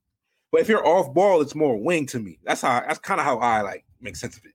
but 0.52 0.62
if 0.62 0.68
you're 0.68 0.86
off 0.86 1.14
ball, 1.14 1.42
it's 1.42 1.54
more 1.54 1.78
wing 1.78 2.08
to 2.08 2.20
me. 2.20 2.40
That's 2.44 2.62
how. 2.62 2.80
That's 2.80 3.00
kind 3.00 3.20
of 3.20 3.26
how 3.26 3.38
I 3.38 3.62
like 3.62 3.86
make 4.02 4.16
sense 4.16 4.36
of 4.38 4.44
it. 4.46 4.54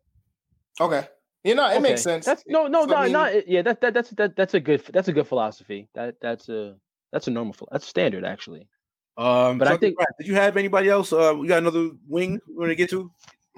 Okay, 0.81 1.07
you 1.45 1.55
know, 1.55 1.71
it 1.71 1.81
makes 1.83 2.03
sense. 2.03 2.25
That's 2.27 2.43
no, 2.49 2.67
no, 2.67 2.87
So, 2.89 2.95
I 2.95 2.99
no, 2.99 3.03
mean- 3.05 3.13
not 3.13 3.49
yeah. 3.49 3.63
That, 3.63 3.81
that 3.83 3.95
that's 3.95 4.11
that 4.11 4.35
that's 4.35 4.55
a 4.55 4.61
good 4.61 4.83
that's 4.93 5.07
a 5.07 5.13
good 5.13 5.29
philosophy. 5.29 5.89
That 5.95 6.17
that's 6.21 6.49
a 6.49 6.75
that's 7.13 7.29
a 7.29 7.31
normal 7.31 7.55
that's 7.71 7.87
standard 7.87 8.25
actually. 8.25 8.67
Um, 9.17 9.59
But 9.59 9.69
so 9.69 9.75
I 9.75 9.77
think- 9.77 9.97
Brad, 9.97 10.09
did 10.19 10.27
you 10.27 10.35
have 10.35 10.57
anybody 10.57 10.89
else? 10.89 11.13
Uh, 11.13 11.35
we 11.39 11.47
got 11.47 11.59
another 11.59 11.91
wing 12.09 12.41
we 12.49 12.55
want 12.55 12.71
to 12.71 12.75
get 12.75 12.91
to. 12.91 13.11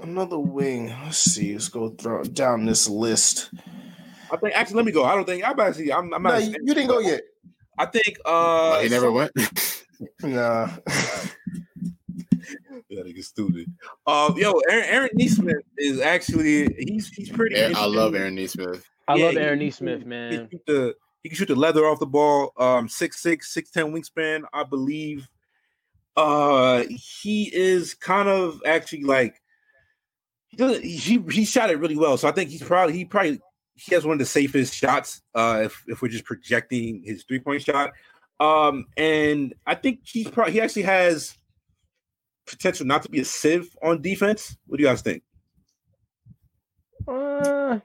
Another 0.02 0.38
wing. 0.38 0.88
Let's 1.04 1.18
see. 1.18 1.52
Let's 1.52 1.68
go 1.68 1.90
throw 1.90 2.24
down 2.24 2.64
this 2.66 2.88
list. 2.88 3.50
I 4.32 4.36
think 4.36 4.54
actually, 4.56 4.76
let 4.76 4.84
me 4.86 4.92
go. 4.92 5.04
I 5.04 5.14
don't 5.14 5.24
think 5.24 5.44
I'm 5.46 5.58
actually. 5.60 5.92
I'm, 5.92 6.12
I'm 6.12 6.22
No, 6.22 6.30
not. 6.30 6.42
you, 6.42 6.50
you 6.64 6.74
didn't 6.74 6.88
go 6.88 6.98
yet. 6.98 7.22
I 7.78 7.86
think. 7.86 8.18
Uh, 8.24 8.80
he 8.80 8.88
never 8.88 9.10
went. 9.12 9.30
Nah. 10.22 10.68
Yeah, 12.88 13.02
nigga 13.02 13.24
stupid. 13.24 13.72
Um, 14.06 14.36
yo, 14.36 14.60
Aaron, 14.68 14.84
Aaron 14.88 15.10
Nesmith 15.14 15.64
is 15.78 16.00
actually 16.00 16.68
he's 16.78 17.08
he's 17.08 17.30
pretty. 17.30 17.56
Aaron- 17.56 17.76
I 17.76 17.86
love. 17.86 18.14
Aaron 18.14 18.34
Nesmith. 18.34 18.84
I 19.08 19.14
Yeah, 19.16 19.26
love 19.26 19.36
Aaron 19.36 19.60
he- 19.60 19.66
Nesmith, 19.66 20.00
He 20.00 20.04
man. 20.04 20.30
can, 20.32 20.48
shoot 20.50 20.62
the, 20.66 20.94
he 21.22 21.28
can 21.30 21.36
shoot 21.38 21.48
the 21.48 21.54
leather 21.54 21.86
off 21.86 21.98
the 22.00 22.06
ball. 22.06 22.52
Um, 22.58 22.88
six 22.88 23.20
six, 23.22 23.52
six 23.54 23.70
ten 23.70 23.92
wingspan, 23.92 24.42
I 24.52 24.64
believe. 24.64 25.26
Uh, 26.16 26.84
he 26.88 27.50
is 27.54 27.94
kind 27.94 28.28
of 28.28 28.60
actually 28.66 29.02
like 29.04 29.40
he 30.48 30.56
doesn't. 30.56 30.84
He 30.84 31.18
he 31.30 31.44
shot 31.44 31.70
it 31.70 31.78
really 31.78 31.96
well, 31.96 32.16
so 32.16 32.28
I 32.28 32.32
think 32.32 32.50
he's 32.50 32.62
probably 32.62 32.94
he 32.94 33.04
probably 33.04 33.40
he 33.74 33.94
has 33.94 34.04
one 34.04 34.12
of 34.14 34.18
the 34.20 34.26
safest 34.26 34.74
shots. 34.74 35.22
Uh, 35.34 35.62
if 35.64 35.82
if 35.88 36.02
we're 36.02 36.08
just 36.08 36.24
projecting 36.24 37.02
his 37.04 37.24
three 37.24 37.40
point 37.40 37.62
shot. 37.62 37.92
Um, 38.40 38.86
and 38.96 39.54
I 39.66 39.74
think 39.76 40.00
he's 40.04 40.28
probably 40.28 40.52
he 40.54 40.60
actually 40.60 40.82
has 40.82 41.36
potential 42.46 42.84
not 42.86 43.02
to 43.02 43.08
be 43.08 43.20
a 43.20 43.24
sieve 43.24 43.76
on 43.82 44.02
defense. 44.02 44.56
What 44.66 44.76
do 44.78 44.82
you 44.82 44.88
guys 44.88 45.02
think? 45.02 45.22
Uh, 47.08 47.80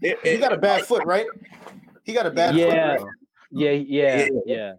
It- 0.00 0.18
He 0.24 0.38
got 0.38 0.52
a 0.52 0.58
bad 0.58 0.84
foot, 0.84 1.04
right? 1.04 1.26
He 2.04 2.12
got 2.12 2.26
a 2.26 2.30
bad 2.30 2.56
Yeah. 2.56 2.96
foot. 2.98 3.08
yeah, 3.52 3.70
yeah, 3.70 4.16
Yeah. 4.16 4.28
yeah. 4.46 4.72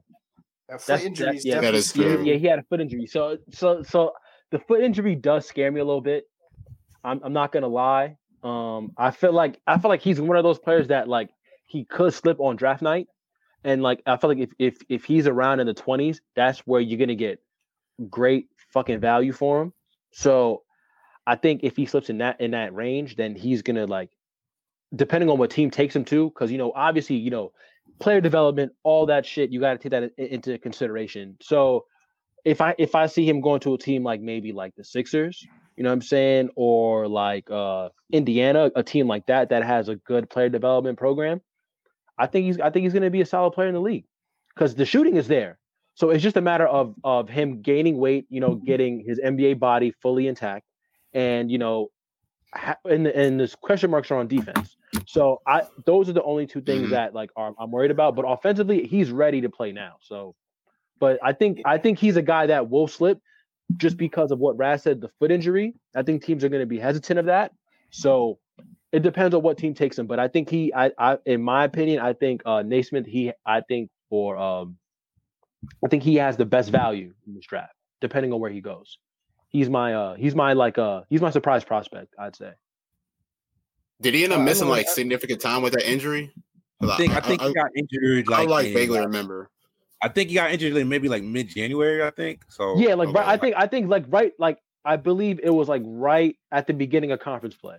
That 0.70 0.80
foot 0.82 0.88
That's- 0.88 1.05
injury 1.05 1.36
is 1.38 1.43
that- 1.43 1.47
yeah. 1.49 1.53
definitely 1.55 1.72
That 1.72 1.78
is 1.78 1.89
scary. 1.89 2.30
Yeah, 2.30 2.36
he 2.36 2.47
had 2.47 2.59
a 2.59 2.64
foot 2.64 2.82
injury. 2.82 3.05
So 3.05 3.38
so 3.51 3.84
so 3.84 4.14
the 4.51 4.59
foot 4.59 4.82
injury 4.82 5.16
does 5.16 5.45
scare 5.47 5.72
me 5.72 5.80
a 5.80 5.86
little 5.86 6.01
bit. 6.01 6.26
I'm 7.03 7.20
I'm 7.24 7.34
not 7.34 7.51
gonna 7.51 7.68
lie. 7.68 8.18
Um, 8.43 8.91
I 8.97 9.11
feel 9.11 9.34
like 9.34 9.59
I 9.68 9.78
feel 9.78 9.89
like 9.89 10.01
he's 10.01 10.20
one 10.22 10.38
of 10.38 10.43
those 10.43 10.59
players 10.59 10.88
that 10.88 11.07
like 11.07 11.30
he 11.68 11.86
could 11.86 12.14
slip 12.14 12.39
on 12.39 12.55
draft 12.55 12.82
night, 12.82 13.07
and 13.64 13.82
like 13.82 14.01
I 14.05 14.18
feel 14.18 14.30
like 14.30 14.39
if 14.39 14.51
if 14.59 14.78
if 14.89 15.03
he's 15.05 15.28
around 15.28 15.59
in 15.59 15.68
the 15.68 15.74
20s, 15.74 16.20
that's 16.36 16.59
where 16.59 16.82
you're 16.82 16.99
gonna 16.99 17.16
get 17.16 17.39
great 18.09 18.47
fucking 18.74 18.99
value 18.99 19.32
for 19.34 19.61
him. 19.61 19.74
So 20.11 20.64
I 21.26 21.36
think 21.36 21.61
if 21.64 21.76
he 21.76 21.86
slips 21.86 22.09
in 22.09 22.18
that 22.20 22.39
in 22.41 22.51
that 22.51 22.74
range, 22.74 23.16
then 23.16 23.36
he's 23.36 23.61
gonna 23.61 23.86
like 23.88 24.09
depending 24.95 25.30
on 25.30 25.38
what 25.39 25.49
team 25.49 25.72
takes 25.72 25.95
him 25.95 26.05
to, 26.05 26.30
because 26.30 26.51
you 26.51 26.57
know, 26.57 26.72
obviously, 26.76 27.16
you 27.16 27.32
know, 27.32 27.51
player 27.99 28.21
development, 28.21 28.73
all 28.83 29.05
that 29.07 29.25
shit, 29.25 29.51
you 29.51 29.59
got 29.59 29.73
to 29.73 29.77
take 29.77 29.91
that 29.91 30.11
into 30.17 30.57
consideration. 30.57 31.37
So 31.41 31.85
if 32.45 32.61
I 32.61 32.75
if 32.77 32.95
I 32.95 33.05
see 33.07 33.27
him 33.27 33.41
going 33.41 33.61
to 33.61 33.73
a 33.73 33.77
team 33.77 34.03
like 34.03 34.21
maybe 34.21 34.51
like 34.51 34.75
the 34.75 34.83
Sixers 34.83 35.45
you 35.75 35.83
know 35.83 35.89
what 35.89 35.95
I'm 35.95 36.01
saying, 36.01 36.49
or 36.55 37.07
like 37.07 37.49
uh, 37.49 37.89
Indiana, 38.11 38.71
a 38.75 38.83
team 38.83 39.07
like 39.07 39.25
that 39.27 39.49
that 39.49 39.63
has 39.63 39.89
a 39.89 39.95
good 39.95 40.29
player 40.29 40.49
development 40.49 40.97
program, 40.97 41.41
I 42.17 42.27
think 42.27 42.45
he's 42.45 42.59
I 42.59 42.69
think 42.69 42.83
he's 42.83 42.93
going 42.93 43.03
to 43.03 43.09
be 43.09 43.21
a 43.21 43.25
solid 43.25 43.51
player 43.51 43.67
in 43.67 43.73
the 43.73 43.81
league 43.81 44.05
because 44.53 44.75
the 44.75 44.85
shooting 44.85 45.17
is 45.17 45.27
there. 45.27 45.57
So 45.95 46.09
it's 46.09 46.23
just 46.23 46.37
a 46.37 46.41
matter 46.41 46.67
of 46.67 46.95
of 47.03 47.29
him 47.29 47.61
gaining 47.61 47.97
weight, 47.97 48.25
you 48.29 48.39
know, 48.39 48.55
getting 48.55 49.03
his 49.05 49.19
NBA 49.19 49.59
body 49.59 49.93
fully 50.01 50.27
intact, 50.27 50.65
and 51.13 51.51
you 51.51 51.57
know, 51.57 51.87
ha- 52.53 52.77
and 52.85 53.07
and 53.07 53.39
this 53.39 53.55
question 53.55 53.89
marks 53.89 54.11
are 54.11 54.17
on 54.17 54.27
defense. 54.27 54.75
So 55.05 55.41
I 55.47 55.63
those 55.85 56.09
are 56.09 56.13
the 56.13 56.23
only 56.23 56.45
two 56.45 56.61
things 56.61 56.83
mm-hmm. 56.83 56.91
that 56.91 57.13
like 57.13 57.31
are, 57.35 57.53
I'm 57.59 57.71
worried 57.71 57.91
about. 57.91 58.15
But 58.15 58.25
offensively, 58.27 58.85
he's 58.85 59.11
ready 59.11 59.41
to 59.41 59.49
play 59.49 59.71
now. 59.71 59.95
So, 60.01 60.35
but 60.99 61.19
I 61.23 61.33
think 61.33 61.61
I 61.65 61.77
think 61.77 61.99
he's 61.99 62.15
a 62.15 62.21
guy 62.21 62.47
that 62.47 62.69
will 62.69 62.87
slip 62.87 63.19
just 63.77 63.97
because 63.97 64.31
of 64.31 64.39
what 64.39 64.57
Raz 64.57 64.83
said, 64.83 65.01
the 65.01 65.09
foot 65.19 65.31
injury. 65.31 65.73
I 65.95 66.03
think 66.03 66.23
teams 66.23 66.43
are 66.43 66.49
going 66.49 66.61
to 66.61 66.67
be 66.67 66.79
hesitant 66.79 67.19
of 67.19 67.25
that. 67.25 67.53
So 67.89 68.39
it 68.91 69.01
depends 69.01 69.33
on 69.33 69.41
what 69.41 69.57
team 69.57 69.73
takes 69.73 69.97
him. 69.97 70.07
But 70.07 70.19
I 70.19 70.27
think 70.27 70.49
he, 70.49 70.73
I, 70.73 70.91
I 70.97 71.17
in 71.25 71.41
my 71.41 71.63
opinion, 71.63 71.99
I 71.99 72.13
think 72.13 72.43
uh 72.45 72.61
Nesmith, 72.61 73.05
he, 73.05 73.31
I 73.45 73.61
think 73.61 73.89
for 74.09 74.37
um, 74.37 74.77
I 75.83 75.87
think 75.87 76.03
he 76.03 76.15
has 76.15 76.37
the 76.37 76.45
best 76.45 76.69
value 76.69 77.13
in 77.25 77.33
this 77.33 77.45
draft, 77.45 77.73
depending 78.01 78.31
on 78.33 78.39
where 78.39 78.51
he 78.51 78.61
goes. 78.61 78.99
He's 79.49 79.69
my 79.69 79.93
uh, 79.93 80.15
he's 80.15 80.35
my 80.35 80.53
like 80.53 80.77
uh, 80.77 81.01
he's 81.09 81.21
my 81.21 81.31
surprise 81.31 81.63
prospect. 81.63 82.13
I'd 82.19 82.35
say. 82.35 82.51
Did 84.04 84.14
he 84.14 84.26
end 84.26 84.34
up 84.34 84.39
uh, 84.39 84.43
missing 84.43 84.68
like 84.68 84.88
significant 84.89 85.41
time 85.41 85.62
with 85.62 85.74
that 85.74 85.89
injury? 85.89 86.32
I 86.82 86.97
think 86.97 87.14
I, 87.14 87.18
I 87.18 87.22
think 87.22 87.41
I, 87.41 87.47
he 87.47 87.54
got 87.54 87.72
injured. 87.76 88.28
Like 88.28 88.39
I 88.41 88.51
like 88.51 88.74
vaguely 88.74 88.99
remember. 88.99 89.49
I 90.01 90.10
think 90.10 90.30
he 90.30 90.36
got 90.36 90.51
injured 90.51 90.74
like 90.74 90.86
maybe 90.86 91.08
like 91.08 91.24
mid 91.24 91.47
January. 91.47 92.04
I 92.04 92.12
think 92.12 92.43
so. 92.49 92.78
Yeah, 92.78 92.95
like 92.95 93.10
okay. 93.10 93.20
right, 93.20 93.28
I 93.28 93.38
think 93.38 93.56
I 93.58 93.68
think 93.68 93.89
like 93.89 94.04
right 94.10 94.34
like 94.38 94.60
I 94.84 94.97
believe 94.97 95.39
it 95.41 95.49
was 95.49 95.70
like 95.70 95.82
right 95.86 96.36
at 96.51 96.68
the 96.68 96.74
beginning 96.74 97.12
of 97.12 97.22
conference 97.22 97.56
play, 97.56 97.78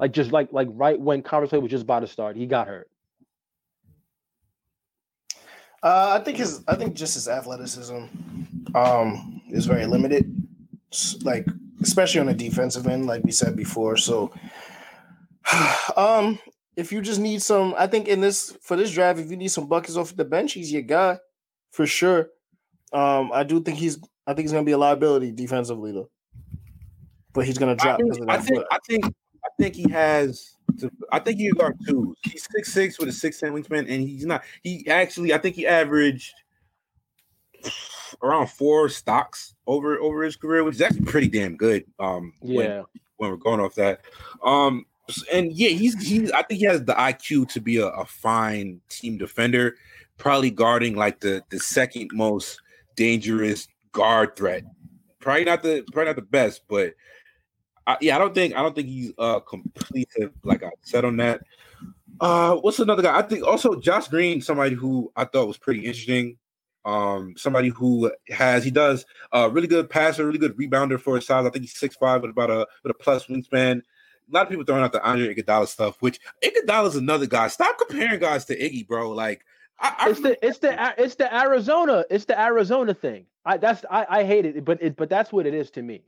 like 0.00 0.12
just 0.12 0.32
like 0.32 0.50
like 0.52 0.68
right 0.70 0.98
when 0.98 1.22
conference 1.22 1.50
play 1.50 1.58
was 1.58 1.70
just 1.70 1.84
about 1.84 2.00
to 2.00 2.06
start, 2.06 2.36
he 2.36 2.46
got 2.46 2.66
hurt. 2.66 2.88
Uh, 5.82 6.18
I 6.18 6.24
think 6.24 6.38
his 6.38 6.64
I 6.66 6.76
think 6.76 6.94
just 6.94 7.12
his 7.12 7.28
athleticism 7.28 8.04
um, 8.74 9.42
is 9.50 9.66
very 9.66 9.84
limited, 9.84 10.34
like 11.20 11.46
especially 11.82 12.20
on 12.20 12.26
the 12.26 12.34
defensive 12.34 12.86
end, 12.86 13.04
like 13.04 13.22
we 13.22 13.32
said 13.32 13.54
before. 13.54 13.98
So, 13.98 14.32
um, 15.96 16.38
if 16.76 16.92
you 16.92 17.00
just 17.00 17.20
need 17.20 17.42
some, 17.42 17.74
I 17.78 17.86
think 17.86 18.08
in 18.08 18.20
this 18.20 18.56
for 18.62 18.76
this 18.76 18.92
draft, 18.92 19.18
if 19.18 19.30
you 19.30 19.36
need 19.36 19.48
some 19.48 19.68
buckets 19.68 19.96
off 19.96 20.14
the 20.16 20.24
bench, 20.24 20.52
he's 20.52 20.72
your 20.72 20.82
guy 20.82 21.18
for 21.70 21.86
sure. 21.86 22.28
Um, 22.92 23.30
I 23.32 23.44
do 23.44 23.60
think 23.60 23.78
he's. 23.78 23.98
I 24.26 24.32
think 24.32 24.44
he's 24.44 24.52
going 24.52 24.64
to 24.64 24.68
be 24.68 24.72
a 24.72 24.78
liability 24.78 25.32
defensively 25.32 25.92
though, 25.92 26.08
but 27.32 27.44
he's 27.44 27.58
going 27.58 27.76
to 27.76 27.82
drop. 27.82 28.00
I 28.00 28.04
think. 28.04 28.30
I 28.30 28.38
think, 28.38 28.64
I 28.70 28.78
think. 28.88 29.04
I 29.44 29.48
think 29.62 29.74
he 29.74 29.90
has. 29.90 30.56
To, 30.80 30.90
I 31.12 31.18
think 31.18 31.38
he 31.38 31.50
guard 31.50 31.76
two. 31.86 32.14
He's 32.22 32.48
six 32.50 32.72
six 32.72 32.98
with 32.98 33.08
a 33.08 33.12
six 33.12 33.38
ten 33.38 33.52
wingspan, 33.52 33.80
and 33.80 34.00
he's 34.00 34.24
not. 34.24 34.42
He 34.62 34.86
actually, 34.88 35.34
I 35.34 35.38
think 35.38 35.56
he 35.56 35.66
averaged 35.66 36.32
around 38.22 38.48
four 38.48 38.88
stocks 38.88 39.54
over 39.66 39.98
over 39.98 40.22
his 40.22 40.36
career, 40.36 40.64
which 40.64 40.76
is 40.76 40.80
actually 40.80 41.04
pretty 41.04 41.28
damn 41.28 41.56
good. 41.56 41.84
Um, 41.98 42.32
yeah. 42.42 42.56
When, 42.56 42.84
when 43.16 43.30
we're 43.30 43.36
going 43.36 43.60
off 43.60 43.74
that, 43.76 44.00
um, 44.42 44.86
and 45.32 45.52
yeah, 45.52 45.70
he's 45.70 46.00
he's. 46.06 46.30
I 46.32 46.42
think 46.42 46.60
he 46.60 46.66
has 46.66 46.84
the 46.84 46.94
IQ 46.94 47.48
to 47.50 47.60
be 47.60 47.76
a, 47.78 47.86
a 47.88 48.04
fine 48.04 48.80
team 48.88 49.18
defender 49.18 49.74
probably 50.18 50.50
guarding 50.50 50.94
like 50.94 51.20
the 51.20 51.42
the 51.50 51.58
second 51.58 52.10
most 52.12 52.60
dangerous 52.96 53.68
guard 53.92 54.36
threat. 54.36 54.64
Probably 55.20 55.44
not 55.44 55.62
the 55.62 55.84
probably 55.92 56.10
not 56.10 56.16
the 56.16 56.22
best, 56.22 56.62
but 56.68 56.94
I, 57.86 57.96
yeah, 58.00 58.16
I 58.16 58.18
don't 58.18 58.34
think 58.34 58.54
I 58.54 58.62
don't 58.62 58.74
think 58.74 58.88
he's 58.88 59.12
uh 59.18 59.40
complete 59.40 60.08
like 60.42 60.62
I 60.62 60.70
said 60.82 61.04
on 61.04 61.16
that. 61.18 61.40
Uh, 62.20 62.56
what's 62.56 62.78
another 62.78 63.02
guy? 63.02 63.18
I 63.18 63.22
think 63.22 63.44
also 63.44 63.80
Josh 63.80 64.08
Green, 64.08 64.40
somebody 64.40 64.74
who 64.76 65.10
I 65.16 65.24
thought 65.24 65.48
was 65.48 65.58
pretty 65.58 65.84
interesting. 65.84 66.38
Um, 66.84 67.34
somebody 67.36 67.70
who 67.70 68.12
has 68.28 68.62
he 68.62 68.70
does 68.70 69.06
a 69.32 69.48
really 69.48 69.66
good 69.66 69.88
passer, 69.88 70.26
really 70.26 70.38
good 70.38 70.56
rebounder 70.56 71.00
for 71.00 71.16
his 71.16 71.26
size. 71.26 71.46
I 71.46 71.50
think 71.50 71.64
he's 71.64 71.76
six 71.76 71.96
five 71.96 72.22
with 72.22 72.30
about 72.30 72.50
a 72.50 72.66
with 72.82 72.90
a 72.90 72.94
plus 72.94 73.26
wingspan. 73.26 73.80
A 74.30 74.34
lot 74.34 74.44
of 74.44 74.48
people 74.48 74.64
throwing 74.64 74.82
out 74.82 74.92
the 74.92 75.02
Andre 75.02 75.34
Iguodala 75.34 75.68
stuff, 75.68 75.96
which 76.00 76.18
Iguodala's 76.42 76.96
another 76.96 77.26
guy. 77.26 77.48
Stop 77.48 77.78
comparing 77.78 78.20
guys 78.20 78.44
to 78.46 78.58
Iggy, 78.58 78.86
bro. 78.86 79.10
Like 79.10 79.44
I, 79.78 79.94
I 79.98 80.10
it's 80.10 80.20
the 80.20 80.46
it's 80.46 80.58
the 80.58 80.94
it's 80.96 81.14
the 81.16 81.34
Arizona 81.34 82.04
it's 82.10 82.24
the 82.24 82.40
Arizona 82.40 82.94
thing. 82.94 83.26
I 83.44 83.58
that's 83.58 83.84
I, 83.90 84.06
I 84.08 84.24
hate 84.24 84.46
it, 84.46 84.64
but 84.64 84.82
it 84.82 84.96
but 84.96 85.10
that's 85.10 85.32
what 85.32 85.46
it 85.46 85.54
is 85.54 85.70
to 85.72 85.82
me. 85.82 86.02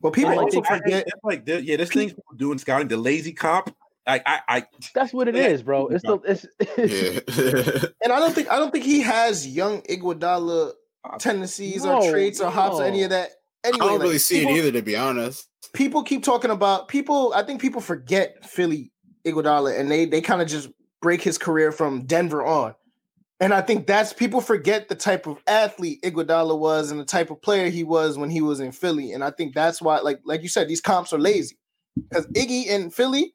Well, 0.00 0.12
people 0.12 0.38
also 0.38 0.62
forget 0.62 1.06
like 1.22 1.44
yeah, 1.46 1.76
this 1.76 1.90
thing's 1.90 2.14
doing 2.36 2.58
scouting 2.58 2.88
the 2.88 2.96
lazy 2.96 3.32
cop. 3.32 3.74
I, 4.06 4.20
I, 4.26 4.40
I 4.48 4.66
that's 4.94 5.14
what 5.14 5.28
it 5.28 5.36
is, 5.36 5.62
bro. 5.62 5.88
It's 5.88 6.02
the 6.02 6.18
it's, 6.26 6.46
yeah. 6.76 7.88
and 8.04 8.12
I 8.12 8.18
don't 8.18 8.34
think 8.34 8.50
I 8.50 8.58
don't 8.58 8.70
think 8.70 8.84
he 8.84 9.00
has 9.00 9.48
young 9.48 9.80
Iguodala 9.82 10.72
tendencies 11.18 11.84
no, 11.84 12.02
or 12.02 12.10
traits 12.10 12.40
or 12.40 12.50
hops 12.50 12.78
no. 12.78 12.84
or 12.84 12.86
any 12.86 13.02
of 13.04 13.10
that. 13.10 13.30
Anyway, 13.64 13.84
I 13.84 13.88
don't 13.88 13.98
like, 13.98 14.02
really 14.02 14.18
see 14.18 14.40
people, 14.40 14.54
it 14.54 14.58
either, 14.58 14.72
to 14.72 14.82
be 14.82 14.96
honest. 14.96 15.48
People 15.72 16.02
keep 16.02 16.22
talking 16.22 16.50
about 16.50 16.88
people. 16.88 17.32
I 17.34 17.42
think 17.42 17.60
people 17.60 17.80
forget 17.80 18.44
Philly 18.44 18.92
Iguodala, 19.26 19.78
and 19.78 19.90
they 19.90 20.04
they 20.04 20.20
kind 20.20 20.42
of 20.42 20.48
just 20.48 20.68
break 21.00 21.22
his 21.22 21.38
career 21.38 21.72
from 21.72 22.04
Denver 22.06 22.44
on. 22.44 22.74
And 23.40 23.52
I 23.52 23.60
think 23.60 23.86
that's 23.86 24.12
people 24.12 24.40
forget 24.40 24.88
the 24.88 24.94
type 24.94 25.26
of 25.26 25.38
athlete 25.46 26.02
Iguodala 26.02 26.58
was 26.58 26.90
and 26.90 27.00
the 27.00 27.04
type 27.04 27.30
of 27.30 27.42
player 27.42 27.68
he 27.68 27.82
was 27.82 28.16
when 28.16 28.30
he 28.30 28.40
was 28.40 28.60
in 28.60 28.70
Philly. 28.70 29.12
And 29.12 29.24
I 29.24 29.30
think 29.30 29.54
that's 29.54 29.82
why, 29.82 29.98
like, 29.98 30.20
like 30.24 30.42
you 30.42 30.48
said, 30.48 30.68
these 30.68 30.80
comps 30.80 31.12
are 31.12 31.18
lazy. 31.18 31.58
Because 31.96 32.26
Iggy 32.28 32.66
in 32.66 32.90
Philly 32.90 33.34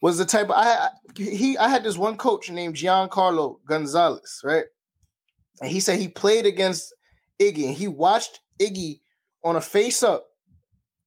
was 0.00 0.18
the 0.18 0.24
type 0.24 0.46
of 0.46 0.52
I 0.56 0.90
he 1.16 1.58
I 1.58 1.68
had 1.68 1.84
this 1.84 1.98
one 1.98 2.16
coach 2.16 2.50
named 2.50 2.76
Giancarlo 2.76 3.56
Gonzalez, 3.66 4.40
right? 4.44 4.64
And 5.60 5.70
he 5.70 5.80
said 5.80 5.98
he 5.98 6.08
played 6.08 6.46
against 6.46 6.94
Iggy 7.40 7.66
and 7.66 7.76
he 7.76 7.88
watched 7.88 8.40
Iggy 8.60 9.00
on 9.44 9.56
a 9.56 9.60
face 9.60 10.02
up 10.02 10.28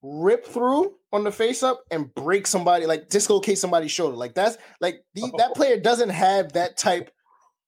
rip 0.03 0.45
through 0.45 0.95
on 1.13 1.23
the 1.23 1.32
face 1.32 1.63
up 1.63 1.84
and 1.91 2.13
break 2.13 2.47
somebody, 2.47 2.86
like 2.86 3.09
dislocate 3.09 3.57
somebody's 3.57 3.91
shoulder. 3.91 4.15
Like 4.15 4.34
that's 4.34 4.57
like 4.79 5.03
the, 5.13 5.32
that 5.38 5.53
player 5.55 5.79
doesn't 5.79 6.09
have 6.09 6.53
that 6.53 6.77
type 6.77 7.11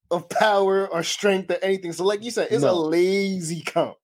of 0.10 0.30
power 0.30 0.88
or 0.88 1.04
strength 1.04 1.52
or 1.52 1.58
anything. 1.62 1.94
So, 1.94 2.04
like 2.06 2.24
you 2.24 2.32
said, 2.32 2.48
it's 2.52 2.64
no. 2.64 2.72
a 2.72 2.76
lazy 2.76 3.62
comp. 3.62 3.96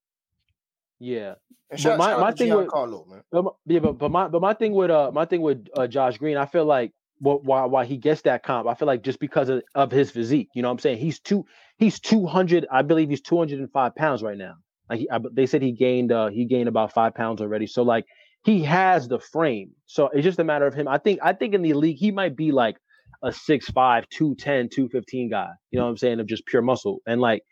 Yeah. 1.00 1.36
but 1.84 1.98
my, 1.98 2.18
my 2.18 2.32
thing 2.32 2.54
with 2.54 2.68
Carlo, 2.68 3.06
man. 3.10 3.22
But, 3.32 3.46
yeah, 3.66 3.80
but, 3.80 3.98
but 3.98 4.12
my 4.12 4.28
but 4.28 4.42
my 4.42 4.54
thing 4.54 4.74
with 4.74 4.92
uh 4.92 5.12
my 5.14 5.26
thing 5.26 5.42
with 5.42 5.68
uh, 5.76 5.88
Josh 5.88 6.18
Green, 6.18 6.38
I 6.38 6.46
feel 6.46 6.66
like 6.66 6.94
what 7.20 7.44
why 7.44 7.66
why 7.66 7.86
he 7.86 7.98
gets 7.98 8.22
that 8.24 8.44
comp, 8.44 8.68
I 8.68 8.74
feel 8.74 8.88
like 8.88 9.04
just 9.04 9.20
because 9.20 9.50
of, 9.50 9.64
of 9.76 9.92
his 9.92 10.12
physique. 10.12 10.50
You 10.54 10.62
know 10.62 10.68
what 10.68 10.74
I'm 10.74 10.80
saying? 10.80 10.98
He's 10.98 11.20
two 11.20 11.46
he's 11.78 12.00
two 12.00 12.26
hundred, 12.26 12.68
I 12.72 12.82
believe 12.82 13.10
he's 13.10 13.22
two 13.22 13.38
hundred 13.38 13.60
and 13.60 13.72
five 13.72 13.96
pounds 13.96 14.22
right 14.22 14.38
now. 14.38 14.56
Like 14.90 15.00
he, 15.00 15.10
I, 15.10 15.20
they 15.32 15.46
said 15.46 15.62
he 15.62 15.72
gained 15.72 16.12
uh 16.12 16.28
he 16.30 16.46
gained 16.46 16.68
about 16.68 16.94
five 16.94 17.16
pounds 17.16 17.42
already. 17.42 17.68
So 17.68 17.84
like 17.84 18.06
he 18.44 18.64
has 18.64 19.08
the 19.08 19.20
frame. 19.20 19.72
So 19.86 20.10
it's 20.10 20.24
just 20.24 20.40
a 20.40 20.44
matter 20.44 20.66
of 20.66 20.74
him. 20.74 20.88
I 20.88 20.98
think 20.98 21.20
I 21.24 21.34
think 21.34 21.54
in 21.54 21.62
the 21.62 21.74
league 21.74 21.98
he 21.98 22.12
might 22.12 22.36
be 22.36 22.52
like 22.52 22.78
a 23.24 23.30
6'5, 23.30 23.74
210, 24.10 24.70
215 24.70 25.30
guy, 25.30 25.50
you 25.72 25.80
know 25.80 25.86
what 25.86 25.92
I'm 25.92 25.98
saying, 25.98 26.20
of 26.20 26.28
just 26.28 26.46
pure 26.46 26.62
muscle. 26.62 27.00
And 27.06 27.20
like, 27.20 27.44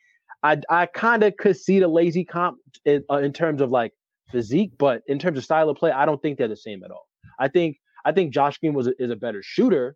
I 0.43 0.57
I 0.69 0.85
kind 0.85 1.23
of 1.23 1.35
could 1.37 1.57
see 1.57 1.79
the 1.79 1.87
lazy 1.87 2.23
comp 2.23 2.57
in, 2.85 3.03
uh, 3.11 3.17
in 3.17 3.33
terms 3.33 3.61
of 3.61 3.69
like 3.69 3.91
physique, 4.31 4.71
but 4.77 5.01
in 5.07 5.19
terms 5.19 5.37
of 5.37 5.43
style 5.43 5.69
of 5.69 5.77
play, 5.77 5.91
I 5.91 6.05
don't 6.05 6.21
think 6.21 6.37
they're 6.37 6.47
the 6.47 6.55
same 6.55 6.83
at 6.83 6.91
all. 6.91 7.07
I 7.39 7.47
think 7.47 7.77
I 8.05 8.11
think 8.11 8.33
Josh 8.33 8.57
Green 8.59 8.73
was 8.73 8.87
is 8.99 9.11
a 9.11 9.15
better 9.15 9.41
shooter 9.43 9.95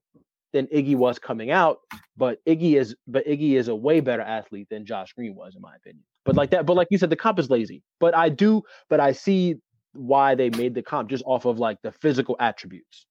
than 0.52 0.68
Iggy 0.68 0.96
was 0.96 1.20
coming 1.20 1.52
out, 1.52 1.78
but 2.18 2.40
Iggy 2.46 2.80
is 2.80 2.96
but 3.08 3.26
Iggy 3.26 3.54
is 3.54 3.68
a 3.68 3.76
way 3.76 4.00
better 4.00 4.24
athlete 4.24 4.68
than 4.70 4.86
Josh 4.86 5.14
Green 5.14 5.36
was, 5.36 5.56
in 5.56 5.62
my 5.62 5.76
opinion. 5.76 6.04
But 6.24 6.36
like 6.36 6.52
that, 6.52 6.66
but 6.66 6.76
like 6.76 6.88
you 6.92 6.98
said, 6.98 7.10
the 7.10 7.16
comp 7.16 7.40
is 7.40 7.50
lazy. 7.50 7.84
But 8.00 8.16
I 8.16 8.30
do, 8.30 8.64
but 8.90 9.00
I 9.00 9.12
see 9.12 9.56
why 9.94 10.36
they 10.36 10.50
made 10.52 10.76
the 10.76 10.82
comp 10.82 11.10
just 11.10 11.24
off 11.26 11.46
of 11.46 11.60
like 11.60 11.82
the 11.82 11.92
physical 11.92 12.36
attributes. 12.40 13.08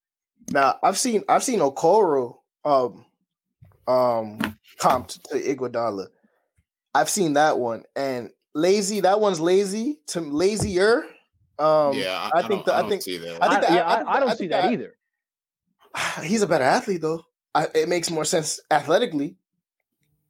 Now 0.49 0.79
I've 0.83 0.97
seen 0.97 1.23
I've 1.29 1.43
seen 1.43 1.59
Okoro 1.59 2.37
um 2.65 3.05
um 3.87 4.39
comped 4.79 5.21
to 5.23 5.39
Iguodala. 5.39 6.07
I've 6.93 7.09
seen 7.09 7.33
that 7.33 7.59
one 7.59 7.83
and 7.95 8.29
lazy. 8.53 9.01
That 9.01 9.19
one's 9.19 9.39
lazy 9.39 9.99
to 10.07 10.21
lazier. 10.21 11.05
Um, 11.59 11.93
yeah, 11.93 12.29
I, 12.33 12.39
I 12.39 12.47
think 12.47 12.65
the, 12.65 12.73
I, 12.73 12.81
I 12.81 12.89
think 12.89 13.01
see 13.03 13.17
that. 13.17 13.43
I 13.43 13.49
think 13.49 13.61
that, 13.61 13.71
yeah, 13.71 13.85
I, 13.85 14.17
I, 14.17 14.19
don't 14.19 14.35
see 14.35 14.47
that, 14.47 14.63
that, 14.63 14.73
either. 14.73 14.95
He's 16.23 16.41
a 16.41 16.47
better 16.47 16.63
athlete 16.63 17.01
though. 17.01 17.23
it 17.75 17.87
makes 17.87 18.09
more 18.09 18.25
sense 18.25 18.59
athletically. 18.71 19.37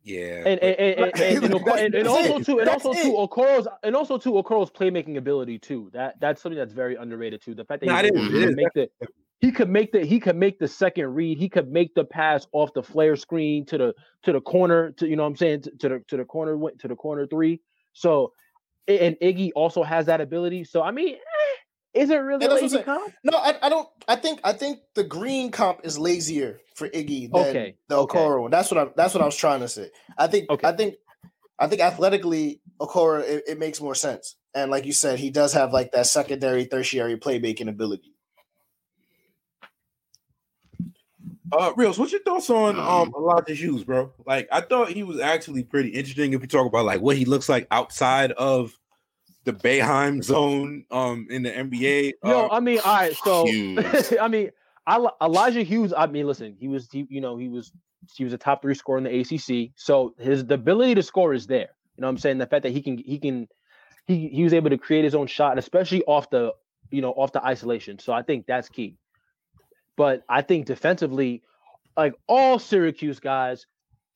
Yeah, 0.03 0.43
and 0.45 0.59
and, 0.59 0.63
and, 0.63 1.21
and, 1.21 1.53
and, 1.53 1.95
and 1.95 2.07
also 2.07 2.39
too, 2.39 2.59
and 2.59 2.69
also 2.69 2.93
too, 2.93 3.13
Okoro's 3.13 3.67
and 3.83 3.95
also 3.95 4.17
too, 4.17 4.31
Okoro's 4.31 4.71
playmaking 4.71 5.17
ability 5.17 5.59
too. 5.59 5.89
That 5.93 6.19
that's 6.19 6.41
something 6.41 6.57
that's 6.57 6.73
very 6.73 6.95
underrated 6.95 7.41
too. 7.41 7.53
The 7.53 7.65
fact 7.65 7.81
that 7.81 7.87
no, 7.87 8.21
he 8.23 8.29
can 8.29 8.55
make 8.55 8.73
the 8.73 8.89
he 9.41 9.51
could 9.51 9.69
make 9.69 9.91
the 9.91 10.05
he 10.05 10.19
could 10.19 10.35
make 10.35 10.59
the 10.59 10.67
second 10.67 11.13
read. 11.13 11.37
He 11.37 11.49
could 11.49 11.71
make 11.71 11.93
the 11.95 12.05
pass 12.05 12.47
off 12.51 12.73
the 12.73 12.83
flare 12.83 13.15
screen 13.15 13.65
to 13.65 13.77
the 13.77 13.93
to 14.23 14.31
the 14.31 14.41
corner 14.41 14.91
to 14.93 15.07
you 15.07 15.15
know 15.15 15.23
what 15.23 15.29
I'm 15.29 15.35
saying 15.35 15.61
to, 15.63 15.71
to 15.71 15.89
the 15.89 15.99
to 16.07 16.17
the 16.17 16.25
corner 16.25 16.57
to 16.79 16.87
the 16.87 16.95
corner 16.95 17.27
three. 17.27 17.59
So 17.93 18.33
and 18.87 19.15
Iggy 19.21 19.51
also 19.55 19.83
has 19.83 20.05
that 20.07 20.21
ability. 20.21 20.63
So 20.63 20.81
I 20.81 20.91
mean, 20.91 21.15
Is 21.93 22.09
it 22.09 22.15
really 22.15 22.47
lazy 22.47 22.81
comp? 22.83 23.13
No, 23.23 23.37
I, 23.37 23.55
I 23.63 23.69
don't. 23.69 23.87
I 24.07 24.15
think 24.15 24.39
I 24.43 24.53
think 24.53 24.79
the 24.95 25.03
green 25.03 25.51
comp 25.51 25.81
is 25.83 25.99
lazier 25.99 26.59
for 26.73 26.87
Iggy 26.87 27.29
than 27.31 27.47
okay. 27.47 27.75
the 27.89 27.95
Okoro 27.95 28.35
okay. 28.35 28.41
one. 28.43 28.51
That's 28.51 28.71
what 28.71 28.87
I 28.87 28.91
that's 28.95 29.13
what 29.13 29.21
I 29.21 29.25
was 29.25 29.35
trying 29.35 29.59
to 29.59 29.67
say. 29.67 29.89
I 30.17 30.27
think 30.27 30.49
okay. 30.49 30.67
I 30.67 30.71
think 30.71 30.95
I 31.59 31.67
think 31.67 31.81
athletically 31.81 32.61
Okoro 32.79 33.21
it, 33.21 33.43
it, 33.47 33.59
makes 33.59 33.81
more 33.81 33.93
sense. 33.93 34.35
And 34.55 34.71
like 34.71 34.85
you 34.85 34.93
said, 34.93 35.19
he 35.19 35.29
does 35.29 35.53
have 35.53 35.73
like 35.73 35.91
that 35.91 36.07
secondary, 36.07 36.65
tertiary 36.65 37.17
playmaking 37.17 37.67
ability. 37.67 38.15
Uh, 41.51 41.73
Reels, 41.75 41.99
what's 41.99 42.13
your 42.13 42.21
thoughts 42.21 42.49
on 42.49 42.79
um 42.79 43.13
Elijah 43.15 43.53
Hughes, 43.53 43.83
bro? 43.83 44.13
Like, 44.25 44.47
I 44.51 44.61
thought 44.61 44.89
he 44.89 45.03
was 45.03 45.19
actually 45.19 45.63
pretty 45.63 45.89
interesting. 45.89 46.31
If 46.31 46.41
you 46.41 46.47
talk 46.47 46.65
about 46.65 46.85
like 46.85 47.01
what 47.01 47.17
he 47.17 47.25
looks 47.25 47.49
like 47.49 47.67
outside 47.69 48.31
of 48.31 48.77
the 49.43 49.53
Boeheim 49.53 50.23
zone, 50.23 50.85
um, 50.91 51.27
in 51.29 51.43
the 51.43 51.51
NBA. 51.51 52.13
No, 52.23 52.45
uh, 52.45 52.49
I 52.51 52.59
mean, 52.59 52.79
all 52.79 52.95
right. 52.95 53.15
So, 53.23 53.45
I 54.21 54.27
mean, 54.27 54.51
I, 54.85 55.07
Elijah 55.21 55.63
Hughes. 55.63 55.93
I 55.95 56.07
mean, 56.07 56.27
listen, 56.27 56.55
he 56.59 56.67
was, 56.67 56.87
he, 56.91 57.05
you 57.09 57.21
know, 57.21 57.37
he 57.37 57.49
was, 57.49 57.71
he 58.15 58.23
was 58.23 58.33
a 58.33 58.37
top 58.37 58.61
three 58.61 58.75
scorer 58.75 58.97
in 58.97 59.03
the 59.03 59.19
ACC. 59.19 59.71
So 59.75 60.15
his 60.17 60.45
the 60.45 60.55
ability 60.55 60.95
to 60.95 61.03
score 61.03 61.33
is 61.33 61.47
there. 61.47 61.69
You 61.95 62.01
know, 62.01 62.07
what 62.07 62.11
I'm 62.11 62.17
saying 62.17 62.37
the 62.37 62.47
fact 62.47 62.63
that 62.63 62.71
he 62.71 62.81
can, 62.81 62.97
he 62.97 63.19
can, 63.19 63.47
he 64.05 64.27
he 64.29 64.43
was 64.43 64.53
able 64.53 64.69
to 64.71 64.77
create 64.77 65.03
his 65.03 65.15
own 65.15 65.27
shot, 65.27 65.57
especially 65.57 66.03
off 66.05 66.29
the, 66.29 66.53
you 66.89 67.01
know, 67.01 67.11
off 67.11 67.31
the 67.31 67.43
isolation. 67.43 67.99
So 67.99 68.13
I 68.13 68.23
think 68.23 68.45
that's 68.47 68.69
key. 68.69 68.97
But 69.97 70.23
I 70.27 70.41
think 70.41 70.65
defensively, 70.65 71.43
like 71.95 72.13
all 72.27 72.57
Syracuse 72.57 73.19
guys, 73.19 73.67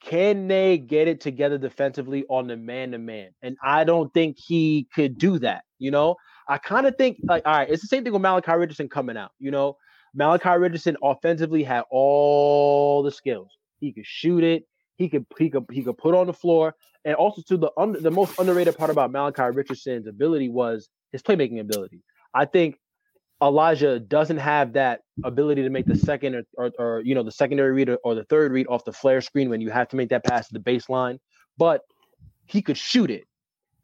can 0.05 0.47
they 0.47 0.77
get 0.77 1.07
it 1.07 1.19
together 1.19 1.57
defensively 1.57 2.25
on 2.29 2.47
the 2.47 2.55
man 2.55 2.91
to 2.91 2.99
man? 2.99 3.29
And 3.41 3.57
I 3.63 3.83
don't 3.83 4.13
think 4.13 4.37
he 4.37 4.87
could 4.93 5.17
do 5.17 5.39
that. 5.39 5.63
You 5.79 5.91
know, 5.91 6.15
I 6.47 6.59
kind 6.59 6.85
of 6.85 6.95
think 6.95 7.17
like, 7.23 7.43
all 7.45 7.53
right, 7.57 7.69
it's 7.69 7.81
the 7.81 7.87
same 7.87 8.03
thing 8.03 8.13
with 8.13 8.21
Malachi 8.21 8.53
Richardson 8.53 8.87
coming 8.87 9.17
out. 9.17 9.31
You 9.39 9.49
know, 9.51 9.77
Malachi 10.13 10.57
Richardson 10.57 10.95
offensively 11.03 11.63
had 11.63 11.83
all 11.89 13.01
the 13.01 13.11
skills. 13.11 13.49
He 13.79 13.91
could 13.91 14.05
shoot 14.05 14.43
it. 14.43 14.63
He 14.97 15.09
could 15.09 15.25
he 15.37 15.49
could 15.49 15.65
he 15.71 15.83
could 15.83 15.97
put 15.97 16.15
on 16.15 16.27
the 16.27 16.33
floor. 16.33 16.75
And 17.03 17.15
also 17.15 17.41
to 17.47 17.57
the 17.57 17.71
under, 17.77 17.99
the 17.99 18.11
most 18.11 18.39
underrated 18.39 18.77
part 18.77 18.91
about 18.91 19.11
Malachi 19.11 19.43
Richardson's 19.43 20.07
ability 20.07 20.49
was 20.49 20.87
his 21.11 21.21
playmaking 21.21 21.59
ability. 21.59 22.01
I 22.33 22.45
think 22.45 22.77
Elijah 23.41 23.99
doesn't 23.99 24.37
have 24.37 24.73
that 24.73 25.01
ability 25.23 25.63
to 25.63 25.69
make 25.69 25.85
the 25.85 25.95
second 25.95 26.35
or, 26.35 26.43
or, 26.57 26.71
or, 26.79 27.01
you 27.01 27.13
know 27.13 27.23
the 27.23 27.31
secondary 27.31 27.71
read 27.73 27.89
or, 27.89 27.97
or 28.03 28.15
the 28.15 28.23
third 28.25 28.51
read 28.51 28.67
off 28.67 28.85
the 28.85 28.93
flare 28.93 29.21
screen 29.21 29.49
when 29.49 29.61
you 29.61 29.69
have 29.69 29.89
to 29.89 29.95
make 29.95 30.09
that 30.09 30.23
pass 30.23 30.47
to 30.47 30.53
the 30.53 30.59
baseline, 30.59 31.19
but 31.57 31.81
he 32.45 32.61
could 32.61 32.77
shoot 32.77 33.11
it. 33.11 33.25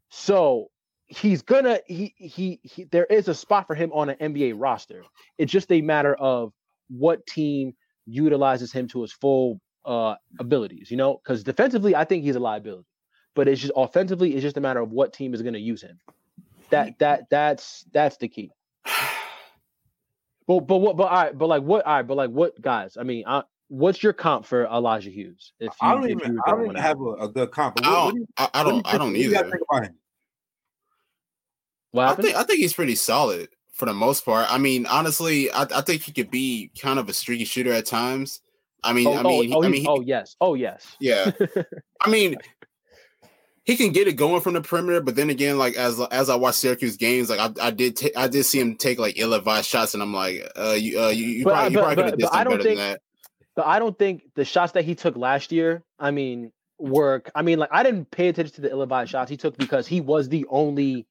So 0.09 0.69
he's 1.07 1.41
gonna 1.41 1.79
he, 1.85 2.13
he 2.15 2.59
he 2.63 2.85
there 2.85 3.05
is 3.05 3.27
a 3.27 3.35
spot 3.35 3.67
for 3.67 3.75
him 3.75 3.91
on 3.93 4.09
an 4.09 4.33
NBA 4.33 4.53
roster. 4.55 5.03
It's 5.37 5.51
just 5.51 5.71
a 5.71 5.81
matter 5.81 6.15
of 6.15 6.53
what 6.89 7.25
team 7.27 7.73
utilizes 8.05 8.71
him 8.71 8.87
to 8.89 9.01
his 9.01 9.11
full 9.11 9.59
uh 9.83 10.15
abilities, 10.39 10.89
you 10.89 10.97
know, 10.97 11.19
because 11.21 11.43
defensively 11.43 11.95
I 11.95 12.05
think 12.05 12.23
he's 12.23 12.35
a 12.35 12.39
liability. 12.39 12.87
But 13.33 13.47
it's 13.47 13.61
just 13.61 13.73
offensively, 13.75 14.33
it's 14.33 14.41
just 14.41 14.57
a 14.57 14.61
matter 14.61 14.81
of 14.81 14.91
what 14.91 15.13
team 15.13 15.33
is 15.33 15.41
gonna 15.41 15.57
use 15.57 15.81
him. 15.81 15.99
That 16.69 16.97
that 16.99 17.29
that's 17.29 17.85
that's 17.91 18.15
the 18.17 18.29
key. 18.29 18.51
But 20.47 20.61
but 20.61 20.77
what 20.77 20.97
but 20.97 21.03
all 21.03 21.23
right, 21.23 21.37
but 21.37 21.47
like 21.47 21.63
what 21.63 21.85
all 21.85 21.95
right, 21.95 22.07
but 22.07 22.17
like 22.17 22.29
what 22.29 22.59
guys? 22.61 22.97
I 22.97 23.03
mean, 23.03 23.23
I, 23.27 23.43
what's 23.67 24.03
your 24.03 24.13
comp 24.13 24.45
for 24.45 24.65
Elijah 24.65 25.09
Hughes? 25.09 25.53
If 25.59 25.71
you, 25.81 25.87
I 25.87 25.93
don't 25.93 26.09
even 26.09 26.39
I 26.45 26.51
don't 26.51 26.65
even 26.65 26.75
have 26.75 26.99
a, 26.99 27.11
a, 27.13 27.29
good 27.29 27.51
comp. 27.51 27.79
What, 27.79 27.87
I 27.87 27.91
don't, 27.91 28.15
you, 28.15 28.27
I, 28.37 28.49
I, 28.53 28.63
don't, 28.63 28.93
I 28.93 28.97
don't 28.97 29.15
either. 29.15 29.51
Well, 31.93 32.09
I 32.09 32.15
think 32.15 32.35
I 32.35 32.43
think 32.43 32.59
he's 32.59 32.73
pretty 32.73 32.95
solid 32.95 33.49
for 33.73 33.85
the 33.85 33.93
most 33.93 34.25
part. 34.25 34.51
I 34.51 34.57
mean, 34.57 34.85
honestly, 34.85 35.51
I, 35.51 35.63
I 35.63 35.81
think 35.81 36.03
he 36.03 36.11
could 36.11 36.31
be 36.31 36.71
kind 36.79 36.99
of 36.99 37.09
a 37.09 37.13
streaky 37.13 37.45
shooter 37.45 37.73
at 37.73 37.85
times. 37.85 38.41
I 38.83 38.93
mean, 38.93 39.07
oh, 39.07 39.13
I 39.13 39.19
oh, 39.19 39.23
mean, 39.23 39.53
oh, 39.53 39.57
oh, 39.57 39.63
I 39.63 39.67
mean, 39.67 39.81
he, 39.81 39.87
oh 39.87 40.01
yes, 40.01 40.35
oh 40.41 40.53
yes, 40.55 40.95
yeah. 40.99 41.31
I 42.01 42.09
mean, 42.09 42.35
he 43.63 43.75
can 43.75 43.91
get 43.91 44.07
it 44.07 44.13
going 44.13 44.41
from 44.41 44.53
the 44.53 44.61
perimeter, 44.61 45.01
but 45.01 45.15
then 45.15 45.29
again, 45.29 45.57
like 45.57 45.75
as 45.75 45.99
as 46.11 46.29
I 46.29 46.35
watch 46.35 46.55
Syracuse 46.55 46.97
games, 46.97 47.29
like 47.29 47.39
I, 47.39 47.67
I 47.67 47.71
did 47.71 47.95
t- 47.95 48.15
I 48.15 48.27
did 48.27 48.43
see 48.43 48.59
him 48.59 48.75
take 48.75 48.97
like 48.97 49.19
ill 49.19 49.33
advised 49.33 49.67
shots, 49.67 49.93
and 49.93 50.01
I'm 50.01 50.13
like, 50.13 50.49
uh, 50.57 50.71
you 50.71 50.99
uh, 50.99 51.09
you, 51.09 51.25
you 51.25 51.43
probably, 51.43 51.75
but, 51.75 51.81
probably 51.81 51.95
could 51.95 52.21
have 52.21 52.31
better 52.31 52.49
think, 52.51 52.63
than 52.63 52.77
that. 52.77 53.01
But 53.55 53.67
I 53.67 53.79
don't 53.79 53.97
think 53.97 54.23
the 54.35 54.45
shots 54.45 54.71
that 54.73 54.83
he 54.83 54.95
took 54.95 55.15
last 55.15 55.51
year, 55.51 55.83
I 55.99 56.11
mean, 56.11 56.51
work. 56.79 57.29
I 57.35 57.43
mean, 57.43 57.59
like 57.59 57.69
I 57.71 57.83
didn't 57.83 58.09
pay 58.09 58.29
attention 58.29 58.55
to 58.55 58.61
the 58.61 58.71
ill 58.71 58.81
advised 58.81 59.11
shots 59.11 59.29
he 59.29 59.37
took 59.37 59.57
because 59.57 59.85
he 59.85 60.01
was 60.01 60.29
the 60.29 60.45
only 60.49 61.05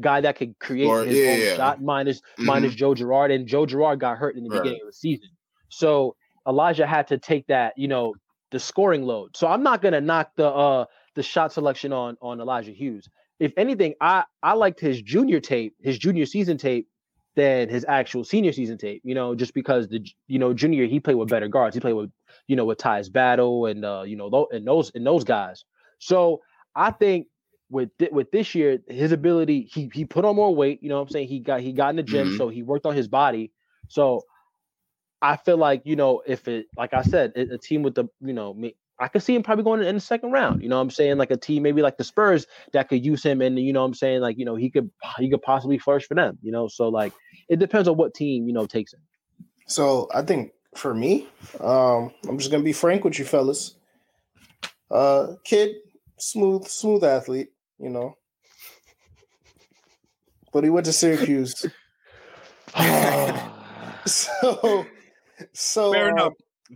guy 0.00 0.20
that 0.22 0.36
could 0.36 0.58
create 0.58 0.86
or, 0.86 1.04
his 1.04 1.16
yeah, 1.16 1.30
own 1.30 1.40
yeah. 1.40 1.56
shot, 1.56 1.82
minus, 1.82 2.20
mm-hmm. 2.20 2.46
minus 2.46 2.74
Joe 2.74 2.94
Girard, 2.94 3.30
and 3.30 3.46
Joe 3.46 3.66
Girard 3.66 4.00
got 4.00 4.18
hurt 4.18 4.36
in 4.36 4.42
the 4.42 4.50
right. 4.50 4.62
beginning 4.62 4.80
of 4.82 4.88
the 4.88 4.92
season, 4.92 5.28
so 5.68 6.16
Elijah 6.48 6.86
had 6.86 7.06
to 7.08 7.18
take 7.18 7.46
that, 7.46 7.74
you 7.76 7.86
know, 7.86 8.14
the 8.50 8.58
scoring 8.58 9.04
load. 9.04 9.36
So 9.36 9.46
I'm 9.46 9.62
not 9.62 9.82
gonna 9.82 10.00
knock 10.00 10.32
the 10.36 10.48
uh 10.48 10.86
the 11.14 11.22
shot 11.22 11.52
selection 11.52 11.92
on 11.92 12.16
on 12.20 12.40
Elijah 12.40 12.72
Hughes. 12.72 13.08
If 13.38 13.52
anything, 13.56 13.94
I 14.00 14.24
I 14.42 14.54
liked 14.54 14.80
his 14.80 15.00
junior 15.02 15.40
tape, 15.40 15.74
his 15.80 15.98
junior 15.98 16.26
season 16.26 16.58
tape, 16.58 16.88
than 17.34 17.68
his 17.68 17.84
actual 17.88 18.24
senior 18.24 18.52
season 18.52 18.78
tape. 18.78 19.02
You 19.04 19.14
know, 19.14 19.34
just 19.34 19.54
because 19.54 19.88
the 19.88 20.06
you 20.28 20.38
know 20.38 20.52
junior 20.52 20.86
he 20.86 21.00
played 21.00 21.16
with 21.16 21.28
better 21.28 21.48
guards. 21.48 21.74
He 21.74 21.80
played 21.80 21.94
with 21.94 22.10
you 22.46 22.56
know 22.56 22.64
with 22.64 22.78
Tyus 22.78 23.10
Battle 23.12 23.66
and 23.66 23.84
uh 23.84 24.02
you 24.06 24.16
know 24.16 24.48
and 24.50 24.66
those 24.66 24.92
and 24.94 25.06
those 25.06 25.24
guys. 25.24 25.64
So 25.98 26.40
I 26.74 26.90
think 26.90 27.28
with 27.70 27.90
th- 27.98 28.12
with 28.12 28.30
this 28.30 28.54
year, 28.54 28.78
his 28.88 29.12
ability 29.12 29.68
he 29.72 29.90
he 29.92 30.04
put 30.04 30.24
on 30.24 30.36
more 30.36 30.54
weight. 30.54 30.82
You 30.82 30.90
know, 30.90 30.96
what 30.96 31.02
I'm 31.02 31.08
saying 31.08 31.28
he 31.28 31.40
got 31.40 31.60
he 31.60 31.72
got 31.72 31.90
in 31.90 31.96
the 31.96 32.02
gym, 32.02 32.28
mm-hmm. 32.28 32.36
so 32.36 32.48
he 32.48 32.62
worked 32.62 32.86
on 32.86 32.94
his 32.94 33.08
body. 33.08 33.50
So 33.88 34.22
I 35.22 35.36
feel 35.36 35.56
like 35.56 35.82
you 35.84 35.96
know 35.96 36.22
if 36.26 36.48
it 36.48 36.66
like 36.76 36.92
I 36.92 37.02
said, 37.02 37.32
a 37.36 37.58
team 37.58 37.82
with 37.82 37.94
the 37.94 38.04
you 38.20 38.34
know 38.34 38.54
I 39.02 39.08
could 39.08 39.22
see 39.22 39.34
him 39.34 39.42
probably 39.42 39.64
going 39.64 39.82
in 39.82 39.96
the 39.96 40.00
second 40.00 40.30
round. 40.30 40.62
You 40.62 40.68
know 40.68 40.76
what 40.76 40.82
I'm 40.82 40.90
saying? 40.90 41.18
Like 41.18 41.32
a 41.32 41.36
team 41.36 41.64
maybe 41.64 41.82
like 41.82 41.96
the 41.96 42.04
Spurs 42.04 42.46
that 42.72 42.88
could 42.88 43.04
use 43.04 43.20
him 43.20 43.42
and 43.42 43.58
you 43.58 43.72
know 43.72 43.80
what 43.80 43.88
I'm 43.88 43.94
saying? 43.94 44.20
Like, 44.20 44.38
you 44.38 44.44
know, 44.44 44.54
he 44.54 44.70
could 44.70 44.88
he 45.18 45.28
could 45.28 45.42
possibly 45.42 45.76
flourish 45.76 46.06
for 46.06 46.14
them, 46.14 46.38
you 46.40 46.52
know. 46.52 46.68
So 46.68 46.88
like 46.88 47.12
it 47.48 47.58
depends 47.58 47.88
on 47.88 47.96
what 47.96 48.14
team, 48.14 48.46
you 48.46 48.52
know, 48.52 48.64
takes 48.64 48.92
him. 48.92 49.00
So 49.66 50.08
I 50.14 50.22
think 50.22 50.52
for 50.76 50.94
me, 50.94 51.26
um, 51.58 52.12
I'm 52.28 52.38
just 52.38 52.52
gonna 52.52 52.62
be 52.62 52.72
frank 52.72 53.02
with 53.02 53.18
you 53.18 53.24
fellas. 53.24 53.74
Uh 54.88 55.34
kid, 55.42 55.74
smooth, 56.18 56.68
smooth 56.68 57.02
athlete, 57.02 57.48
you 57.80 57.90
know. 57.90 58.16
But 60.52 60.62
he 60.62 60.70
went 60.70 60.86
to 60.86 60.92
Syracuse. 60.92 61.66
so 64.06 64.86
so 65.52 65.92
fair 65.92 66.10
enough. 66.10 66.34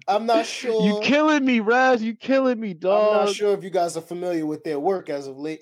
I'm 0.08 0.26
not 0.26 0.46
sure. 0.46 0.82
You 0.82 1.00
killing 1.02 1.44
me, 1.44 1.60
Raz. 1.60 2.02
You 2.02 2.14
killing 2.14 2.60
me, 2.60 2.74
dog. 2.74 3.20
I'm 3.20 3.26
not 3.26 3.34
sure 3.34 3.54
if 3.54 3.62
you 3.62 3.70
guys 3.70 3.96
are 3.96 4.02
familiar 4.02 4.46
with 4.46 4.64
their 4.64 4.78
work 4.78 5.08
as 5.08 5.26
of 5.26 5.38
late, 5.38 5.60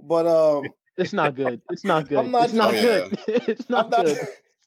but 0.00 0.26
um, 0.26 0.64
it's 0.96 1.12
not 1.12 1.34
good. 1.34 1.60
It's 1.70 1.84
not 1.84 2.08
good. 2.08 2.18
I'm 2.18 2.30
not, 2.30 2.44
it's 2.44 2.54
not 2.54 2.72
good. 2.72 3.18
it's 3.28 3.68
not, 3.68 3.94
I'm 3.94 4.04
good. 4.04 4.18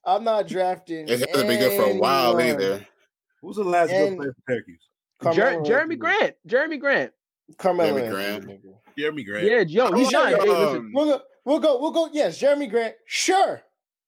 I'm 0.05 0.23
not 0.23 0.47
drafting. 0.47 1.07
It 1.07 1.19
hasn't 1.19 1.47
been 1.47 1.59
good 1.59 1.77
for 1.77 1.89
a 1.89 1.97
while 1.97 2.39
either. 2.41 2.85
Who's 3.41 3.57
the 3.57 3.63
last 3.63 3.89
good 3.89 4.17
player 4.17 4.33
for 4.33 4.51
Syracuse? 4.51 4.87
Jer- 5.33 5.61
Jerami 5.61 5.97
Grant. 5.97 6.35
Jerami 6.47 6.79
Grant. 6.79 7.11
Carmelo 7.57 7.99
Jerami 7.99 8.09
Grant. 8.09 8.61
Jerami 8.97 9.25
Grant. 9.25 9.45
Yeah, 9.45 9.59
yo, 9.67 9.91
he's 9.93 10.11
not. 10.11 10.29
Hey, 10.29 10.49
listen. 10.49 10.91
We'll 10.93 11.05
go. 11.05 11.21
We'll 11.45 11.59
go. 11.59 11.79
We'll 11.79 11.91
go. 11.91 12.09
Yes, 12.11 12.39
Jerami 12.41 12.69
Grant. 12.69 12.95
Sure, 13.05 13.61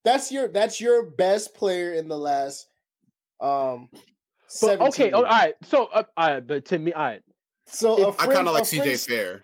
that's 0.03 0.31
your 0.31 0.49
that's 0.49 0.81
your 0.81 1.09
best 1.11 1.53
player 1.53 1.93
in 1.93 2.07
the 2.07 2.17
last 2.17 2.67
um 3.39 3.89
but, 4.61 4.81
okay, 4.81 5.11
oh, 5.11 5.17
all 5.17 5.23
right. 5.23 5.53
So, 5.63 5.85
uh, 5.87 6.03
all 6.17 6.29
right, 6.29 6.45
but 6.45 6.65
to 6.65 6.79
me, 6.79 6.93
all 6.93 7.03
right. 7.03 7.21
So 7.65 8.15
I 8.17 8.25
kind 8.27 8.47
of 8.47 8.53
like 8.53 8.63
CJ 8.63 9.07
Fair. 9.07 9.43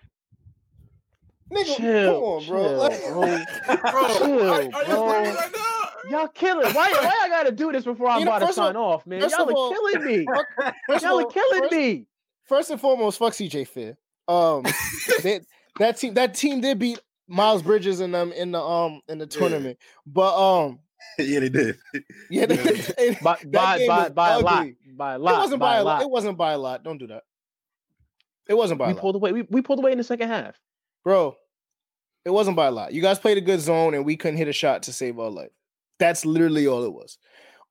Nigga, 1.52 1.76
chill, 1.76 2.14
come 2.14 2.22
on, 2.24 2.46
bro. 2.46 2.64
Chill, 2.64 2.76
like, 2.76 3.92
bro. 3.92 4.08
chill, 4.18 4.70
bro. 4.86 5.22
Right 5.22 5.50
Y'all 6.10 6.28
killing. 6.28 6.72
Why? 6.72 6.90
Why 6.92 7.20
I 7.22 7.28
gotta 7.28 7.52
do 7.52 7.72
this 7.72 7.84
before 7.84 8.08
I'm 8.08 8.20
you 8.20 8.26
about 8.26 8.46
to 8.46 8.52
sign 8.52 8.76
all, 8.76 8.94
off, 8.94 9.06
man? 9.06 9.20
Y'all 9.20 9.48
are 9.48 9.52
all, 9.52 9.70
killing 9.70 10.04
me. 10.04 10.26
Y'all 11.00 11.20
are 11.20 11.26
killing 11.26 11.62
first, 11.62 11.72
me. 11.72 12.06
First 12.44 12.70
and 12.70 12.80
foremost, 12.80 13.18
fuck 13.18 13.32
CJ 13.32 13.66
Fair. 13.68 13.96
Um, 14.28 14.64
they, 15.22 15.40
that 15.78 15.96
team, 15.96 16.14
that 16.14 16.34
team 16.34 16.60
did 16.60 16.78
beat 16.78 17.00
Miles 17.28 17.62
Bridges 17.62 18.00
in 18.00 18.12
them 18.12 18.32
in 18.32 18.52
the 18.52 18.60
um 18.60 19.00
in 19.08 19.18
the 19.18 19.26
tournament, 19.26 19.78
yeah. 19.80 20.00
but 20.06 20.36
um 20.36 20.78
yeah, 21.18 21.40
they 21.40 21.48
did. 21.48 21.78
Yeah, 22.30 22.46
they, 22.46 22.56
did. 22.56 23.18
by 23.22 23.38
by 23.46 23.86
by, 23.86 24.08
by 24.10 24.30
a 24.30 24.38
lot. 24.38 24.66
By 24.96 25.14
a 25.14 25.18
lot. 25.18 25.34
It 25.34 25.38
wasn't 25.38 25.60
by, 25.60 25.74
by 25.74 25.76
a 25.76 25.84
lot. 25.84 25.92
lot. 25.94 26.02
It 26.02 26.10
wasn't 26.10 26.38
by 26.38 26.52
a 26.52 26.58
lot. 26.58 26.82
Don't 26.82 26.98
do 26.98 27.06
that. 27.08 27.22
It 28.48 28.54
wasn't 28.54 28.78
by. 28.78 28.88
We 28.88 28.94
pulled 28.94 29.16
away. 29.16 29.32
We, 29.32 29.42
we 29.42 29.62
pulled 29.62 29.78
away 29.78 29.92
in 29.92 29.98
the 29.98 30.04
second 30.04 30.28
half, 30.28 30.58
bro. 31.04 31.36
It 32.24 32.30
wasn't 32.30 32.56
by 32.56 32.66
a 32.66 32.70
lot. 32.70 32.92
You 32.92 33.02
guys 33.02 33.18
played 33.18 33.38
a 33.38 33.40
good 33.40 33.60
zone, 33.60 33.94
and 33.94 34.04
we 34.04 34.16
couldn't 34.16 34.38
hit 34.38 34.48
a 34.48 34.52
shot 34.52 34.84
to 34.84 34.92
save 34.92 35.18
our 35.18 35.30
life. 35.30 35.50
That's 35.98 36.24
literally 36.24 36.66
all 36.66 36.84
it 36.84 36.92
was. 36.92 37.18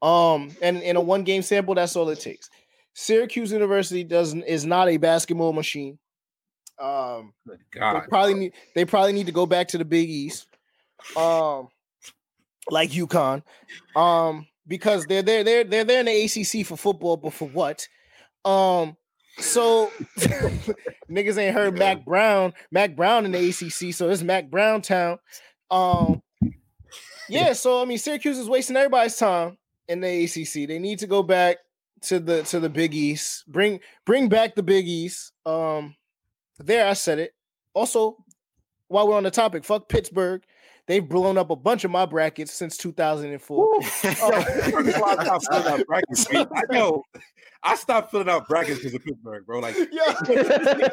Um, 0.01 0.55
and 0.61 0.81
in 0.81 0.95
a 0.95 1.01
one 1.01 1.23
game 1.23 1.41
sample, 1.41 1.75
that's 1.75 1.95
all 1.95 2.09
it 2.09 2.19
takes. 2.19 2.49
Syracuse 2.93 3.51
University 3.51 4.03
doesn't 4.03 4.43
is 4.43 4.65
not 4.65 4.87
a 4.89 4.97
basketball 4.97 5.53
machine. 5.53 5.97
Um, 6.79 7.33
God. 7.71 8.01
They 8.01 8.07
probably 8.07 8.33
need 8.33 8.53
they 8.75 8.85
probably 8.85 9.13
need 9.13 9.25
to 9.25 9.31
go 9.31 9.45
back 9.45 9.69
to 9.69 9.77
the 9.77 9.85
Big 9.85 10.09
East. 10.09 10.47
Um, 11.15 11.69
like 12.69 12.89
UConn, 12.89 13.43
um, 13.95 14.47
because 14.67 15.05
they're 15.05 15.21
there, 15.21 15.43
they're 15.43 15.63
they're 15.63 15.83
there 15.83 15.99
in 15.99 16.05
the 16.05 16.23
ACC 16.23 16.65
for 16.65 16.77
football, 16.77 17.17
but 17.17 17.33
for 17.33 17.47
what? 17.47 17.87
Um, 18.43 18.97
so 19.37 19.91
niggas 21.09 21.37
ain't 21.37 21.55
heard. 21.55 21.77
Mack 21.77 22.05
Brown, 22.05 22.53
Mack 22.71 22.95
Brown 22.95 23.25
in 23.25 23.31
the 23.31 23.49
ACC, 23.49 23.93
so 23.93 24.09
it's 24.09 24.21
Mack 24.21 24.49
Brown 24.49 24.81
town. 24.81 25.19
Um, 25.71 26.21
yeah, 27.27 27.53
so 27.53 27.81
I 27.81 27.85
mean, 27.85 27.97
Syracuse 27.97 28.37
is 28.37 28.49
wasting 28.49 28.77
everybody's 28.77 29.17
time 29.17 29.57
in 29.87 30.01
the 30.01 30.23
ACC. 30.23 30.67
They 30.67 30.79
need 30.79 30.99
to 30.99 31.07
go 31.07 31.23
back 31.23 31.57
to 32.03 32.19
the 32.19 32.43
to 32.43 32.59
the 32.59 32.69
Big 32.69 32.93
East. 32.93 33.45
Bring 33.47 33.79
bring 34.05 34.29
back 34.29 34.55
the 34.55 34.63
Big 34.63 34.87
East. 34.87 35.33
Um, 35.45 35.95
there 36.59 36.87
I 36.87 36.93
said 36.93 37.19
it. 37.19 37.33
Also, 37.73 38.17
while 38.87 39.07
we're 39.07 39.17
on 39.17 39.23
the 39.23 39.31
topic, 39.31 39.65
fuck 39.65 39.89
Pittsburgh. 39.89 40.43
They've 40.87 41.07
blown 41.07 41.37
up 41.37 41.49
a 41.49 41.55
bunch 41.55 41.83
of 41.83 41.89
my 41.89 42.05
brackets 42.05 42.51
since 42.51 42.77
2004. 42.77 43.57
Yo, 43.57 43.79
I 46.51 46.61
know. 46.69 47.03
I 47.63 47.75
stopped 47.75 48.11
filling 48.11 48.29
out 48.29 48.47
brackets 48.47 48.77
because 48.77 48.93
of 48.93 49.03
Pittsburgh, 49.03 49.43
bro. 49.47 49.57
Like, 49.59 49.75
yeah, 49.91 50.13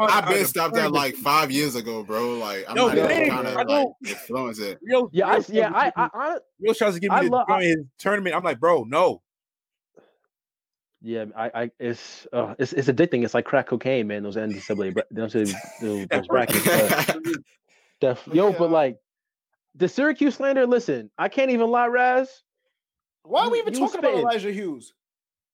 I've 0.00 0.28
been 0.28 0.44
stopped 0.44 0.74
that 0.74 0.90
like 0.90 1.14
five 1.14 1.52
years 1.52 1.76
ago, 1.76 2.02
bro. 2.02 2.34
Like, 2.34 2.64
I'm 2.68 2.76
yo, 2.76 2.88
not 2.88 2.98
even 2.98 3.28
trying 3.28 3.44
to 3.44 3.52
like 3.52 3.86
influence 4.04 4.58
it. 4.58 4.80
Yo, 4.82 5.08
yeah, 5.12 5.28
I, 5.28 5.44
yeah, 5.48 5.70
I, 5.72 5.92
I, 5.94 6.08
I, 6.12 6.38
Yo 6.58 6.72
tries 6.72 6.94
to 6.94 7.00
give 7.00 7.12
me 7.12 7.28
the 7.28 7.58
his 7.60 7.76
tournament. 7.98 8.34
I'm 8.34 8.42
like, 8.42 8.58
bro, 8.58 8.82
no. 8.82 9.22
Yeah, 11.00 11.26
I, 11.36 11.50
I, 11.54 11.70
it's, 11.78 12.26
uh, 12.32 12.56
it's, 12.58 12.72
it's 12.72 12.88
addicting. 12.88 13.24
It's 13.24 13.34
like 13.34 13.44
crack 13.44 13.68
cocaine, 13.68 14.08
man. 14.08 14.24
Those 14.24 14.34
NCAA, 14.34 15.00
those, 15.12 15.32
those 15.32 16.26
brackets. 16.26 16.64
But, 16.64 17.18
def, 18.00 18.28
yo, 18.32 18.52
but 18.52 18.72
like 18.72 18.98
the 19.76 19.88
Syracuse 19.88 20.36
slander. 20.36 20.66
Listen, 20.66 21.10
I 21.18 21.28
can't 21.28 21.50
even 21.50 21.70
lie, 21.70 21.86
Raz. 21.86 22.42
Why 23.22 23.44
are 23.44 23.50
we 23.50 23.58
even 23.58 23.74
talking 23.74 23.98
about 23.98 24.14
Elijah 24.14 24.52
Hughes? 24.52 24.94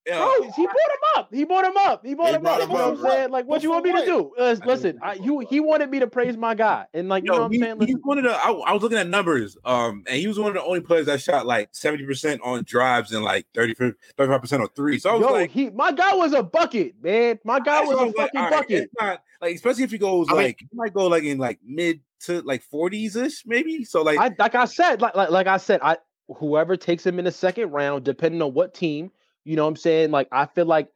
Yeah. 0.06 0.18
Bro, 0.18 0.50
he 0.56 0.66
brought 0.66 0.66
him 0.66 1.00
up. 1.16 1.28
He 1.32 1.44
brought 1.44 1.64
him 1.64 1.76
up. 1.76 2.04
He 2.04 2.14
brought 2.14 2.30
he 2.30 2.34
him 2.34 2.42
brought 2.42 2.60
up. 2.60 2.68
Him 2.68 2.72
you 2.72 2.78
know 2.78 2.90
what 2.90 2.98
I'm 2.98 3.10
saying? 3.10 3.30
Like, 3.30 3.46
what 3.46 3.62
you 3.62 3.70
want 3.70 3.84
me 3.84 3.92
to 3.92 4.04
do? 4.04 4.32
Uh, 4.36 4.56
listen, 4.66 4.98
I, 5.00 5.14
you, 5.14 5.38
he 5.48 5.60
wanted 5.60 5.90
me 5.90 6.00
to 6.00 6.08
praise 6.08 6.36
my 6.36 6.56
guy, 6.56 6.86
and 6.92 7.08
like, 7.08 7.22
you 7.22 7.28
Yo, 7.28 7.34
know 7.34 7.42
what 7.42 7.54
I'm 7.54 7.60
saying? 7.60 7.78
Listen. 7.78 7.86
He 7.86 7.94
wanted 8.02 8.22
to. 8.22 8.32
I, 8.32 8.50
I, 8.50 8.72
was 8.72 8.82
looking 8.82 8.98
at 8.98 9.06
numbers, 9.06 9.56
um, 9.64 10.02
and 10.08 10.18
he 10.18 10.26
was 10.26 10.40
one 10.40 10.48
of 10.48 10.54
the 10.54 10.62
only 10.64 10.80
players 10.80 11.06
that 11.06 11.20
shot 11.20 11.46
like 11.46 11.68
70 11.70 12.04
percent 12.04 12.40
on 12.42 12.64
drives 12.64 13.12
and 13.12 13.22
like 13.22 13.46
30, 13.54 13.74
35 14.16 14.40
percent 14.40 14.62
on 14.62 14.68
three. 14.74 14.98
So 14.98 15.10
I 15.10 15.14
was 15.14 15.22
Yo, 15.22 15.32
like, 15.32 15.50
he, 15.52 15.70
my 15.70 15.92
guy 15.92 16.14
was 16.14 16.32
a 16.32 16.42
bucket, 16.42 16.94
man. 17.00 17.38
My 17.44 17.60
guy 17.60 17.82
was, 17.82 17.96
was 17.96 18.08
a 18.08 18.12
fucking 18.12 18.40
like, 18.40 18.50
bucket. 18.50 18.90
Not, 19.00 19.22
like, 19.40 19.54
especially 19.54 19.84
if 19.84 19.92
he 19.92 19.98
goes 19.98 20.26
I 20.30 20.34
like, 20.34 20.46
mean, 20.46 20.54
he 20.58 20.76
might 20.76 20.94
go 20.94 21.06
like 21.06 21.22
in 21.22 21.38
like 21.38 21.60
mid 21.64 22.00
to 22.26 22.42
like 22.42 22.62
40s 22.72 23.16
ish, 23.16 23.44
maybe. 23.46 23.84
So 23.84 24.02
like, 24.02 24.18
I, 24.18 24.30
like 24.38 24.54
I 24.54 24.64
said, 24.64 25.00
like, 25.00 25.14
like 25.14 25.30
like 25.30 25.46
I 25.46 25.56
said, 25.56 25.80
I 25.82 25.98
whoever 26.28 26.76
takes 26.76 27.04
him 27.04 27.18
in 27.18 27.24
the 27.24 27.32
second 27.32 27.70
round, 27.70 28.04
depending 28.04 28.42
on 28.42 28.54
what 28.54 28.74
team 28.74 29.10
you 29.44 29.56
know 29.56 29.64
what 29.64 29.70
I'm 29.70 29.76
saying? 29.76 30.10
Like 30.10 30.28
I 30.32 30.46
feel 30.46 30.66
like 30.66 30.88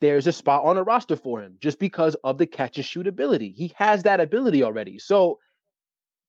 there's 0.00 0.26
a 0.26 0.32
spot 0.32 0.64
on 0.64 0.76
a 0.76 0.82
roster 0.82 1.16
for 1.16 1.40
him 1.40 1.56
just 1.60 1.78
because 1.78 2.16
of 2.24 2.38
the 2.38 2.46
catch 2.46 2.76
and 2.76 2.86
shoot 2.86 3.06
ability. 3.06 3.54
He 3.56 3.72
has 3.76 4.02
that 4.04 4.20
ability 4.20 4.62
already. 4.62 4.98
So 4.98 5.38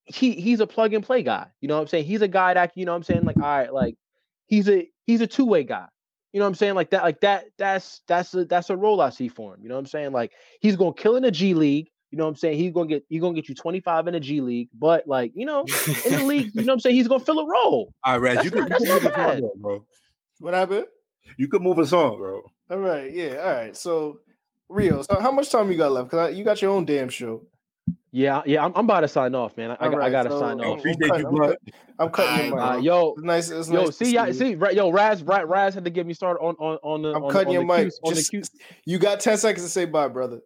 he 0.05 0.33
he's 0.33 0.59
a 0.59 0.67
plug 0.67 0.93
and 0.93 1.03
play 1.03 1.23
guy. 1.23 1.47
You 1.61 1.67
know 1.67 1.75
what 1.75 1.81
I'm 1.81 1.87
saying? 1.87 2.05
He's 2.05 2.21
a 2.21 2.27
guy 2.27 2.53
that, 2.53 2.71
you 2.75 2.85
know 2.85 2.91
what 2.91 2.97
I'm 2.97 3.03
saying? 3.03 3.23
Like, 3.23 3.37
all 3.37 3.43
right, 3.43 3.73
like 3.73 3.95
he's 4.45 4.69
a 4.69 4.87
he's 5.05 5.21
a 5.21 5.27
two-way 5.27 5.63
guy. 5.63 5.87
You 6.33 6.39
know 6.39 6.45
what 6.45 6.49
I'm 6.49 6.55
saying? 6.55 6.73
Like 6.73 6.89
that, 6.89 7.03
like 7.03 7.21
that, 7.21 7.45
that's 7.57 8.01
that's 8.07 8.33
a 8.33 8.45
that's 8.45 8.69
a 8.69 8.75
role 8.75 8.99
I 9.01 9.11
see 9.11 9.27
for 9.27 9.53
him. 9.53 9.61
You 9.63 9.69
know 9.69 9.75
what 9.75 9.81
I'm 9.81 9.85
saying? 9.85 10.11
Like 10.11 10.31
he's 10.59 10.75
gonna 10.75 10.93
kill 10.93 11.15
in 11.15 11.23
the 11.23 11.31
G 11.31 11.53
League. 11.53 11.89
You 12.13 12.17
know 12.17 12.25
what 12.25 12.29
I'm 12.29 12.35
saying? 12.35 12.59
He's 12.59 12.71
gonna 12.71 12.85
get 12.85 13.03
he's 13.09 13.21
gonna 13.21 13.33
get 13.33 13.49
you 13.49 13.55
25 13.55 14.05
in 14.05 14.13
the 14.13 14.19
G 14.19 14.39
League, 14.39 14.69
but 14.71 15.07
like, 15.07 15.31
you 15.33 15.47
know, 15.47 15.65
in 16.05 16.11
the 16.11 16.23
league, 16.23 16.51
you 16.53 16.61
know 16.61 16.67
what 16.67 16.73
I'm 16.73 16.79
saying? 16.79 16.95
He's 16.95 17.07
gonna 17.07 17.25
fill 17.25 17.39
a 17.39 17.47
role. 17.47 17.91
All 18.03 18.19
right, 18.19 18.35
Raz, 18.35 18.45
you 18.45 18.51
can, 18.51 18.67
you 18.79 18.99
can 18.99 19.41
bro. 19.57 19.83
What 20.37 20.53
happened? 20.53 20.85
You 21.39 21.47
could 21.47 21.63
move 21.63 21.79
us 21.79 21.91
on, 21.91 22.19
bro. 22.19 22.43
All 22.69 22.77
right, 22.77 23.11
yeah, 23.11 23.37
all 23.37 23.51
right. 23.51 23.75
So, 23.75 24.19
Rio, 24.69 25.01
so 25.01 25.19
how 25.19 25.31
much 25.31 25.49
time 25.49 25.71
you 25.71 25.77
got 25.77 25.91
left? 25.91 26.11
Because 26.11 26.35
you 26.35 26.43
got 26.43 26.61
your 26.61 26.69
own 26.69 26.85
damn 26.85 27.09
show. 27.09 27.47
Yeah, 28.11 28.43
yeah, 28.45 28.63
I'm, 28.63 28.73
I'm 28.75 28.85
about 28.85 28.99
to 28.99 29.07
sign 29.07 29.33
off, 29.33 29.57
man. 29.57 29.75
I, 29.79 29.87
right, 29.87 30.05
I 30.05 30.11
gotta 30.11 30.29
so 30.29 30.39
sign 30.39 30.61
off. 30.61 30.77
Appreciate 30.77 31.11
I'm, 31.11 31.33
you, 31.33 31.43
I'm, 31.45 31.55
I'm 31.97 32.09
cutting 32.11 32.45
your 32.45 32.55
mic. 32.57 32.63
Uh, 32.63 32.77
yo, 32.77 33.13
it's 33.13 33.23
nice. 33.23 33.49
It's 33.49 33.69
yo, 33.69 33.85
nice 33.85 33.97
see, 33.97 34.13
yeah, 34.13 34.31
see, 34.31 34.53
right, 34.53 34.75
yo, 34.75 34.91
Raz, 34.91 35.23
Raz, 35.23 35.47
Raz 35.47 35.73
had 35.73 35.83
to 35.85 35.89
get 35.89 36.05
me 36.05 36.13
started 36.13 36.39
on 36.41 36.53
on 36.59 36.77
on 36.83 37.01
the. 37.01 37.15
I'm 37.15 37.23
on, 37.23 37.31
cutting 37.31 37.47
on 37.47 37.53
your 37.53 37.65
mic. 37.65 37.91
on 38.03 38.13
Just, 38.13 38.31
the 38.31 38.47
you 38.85 38.99
got 38.99 39.19
ten 39.19 39.35
seconds 39.39 39.65
to 39.65 39.69
say 39.71 39.85
bye, 39.85 40.09
brother. 40.09 40.41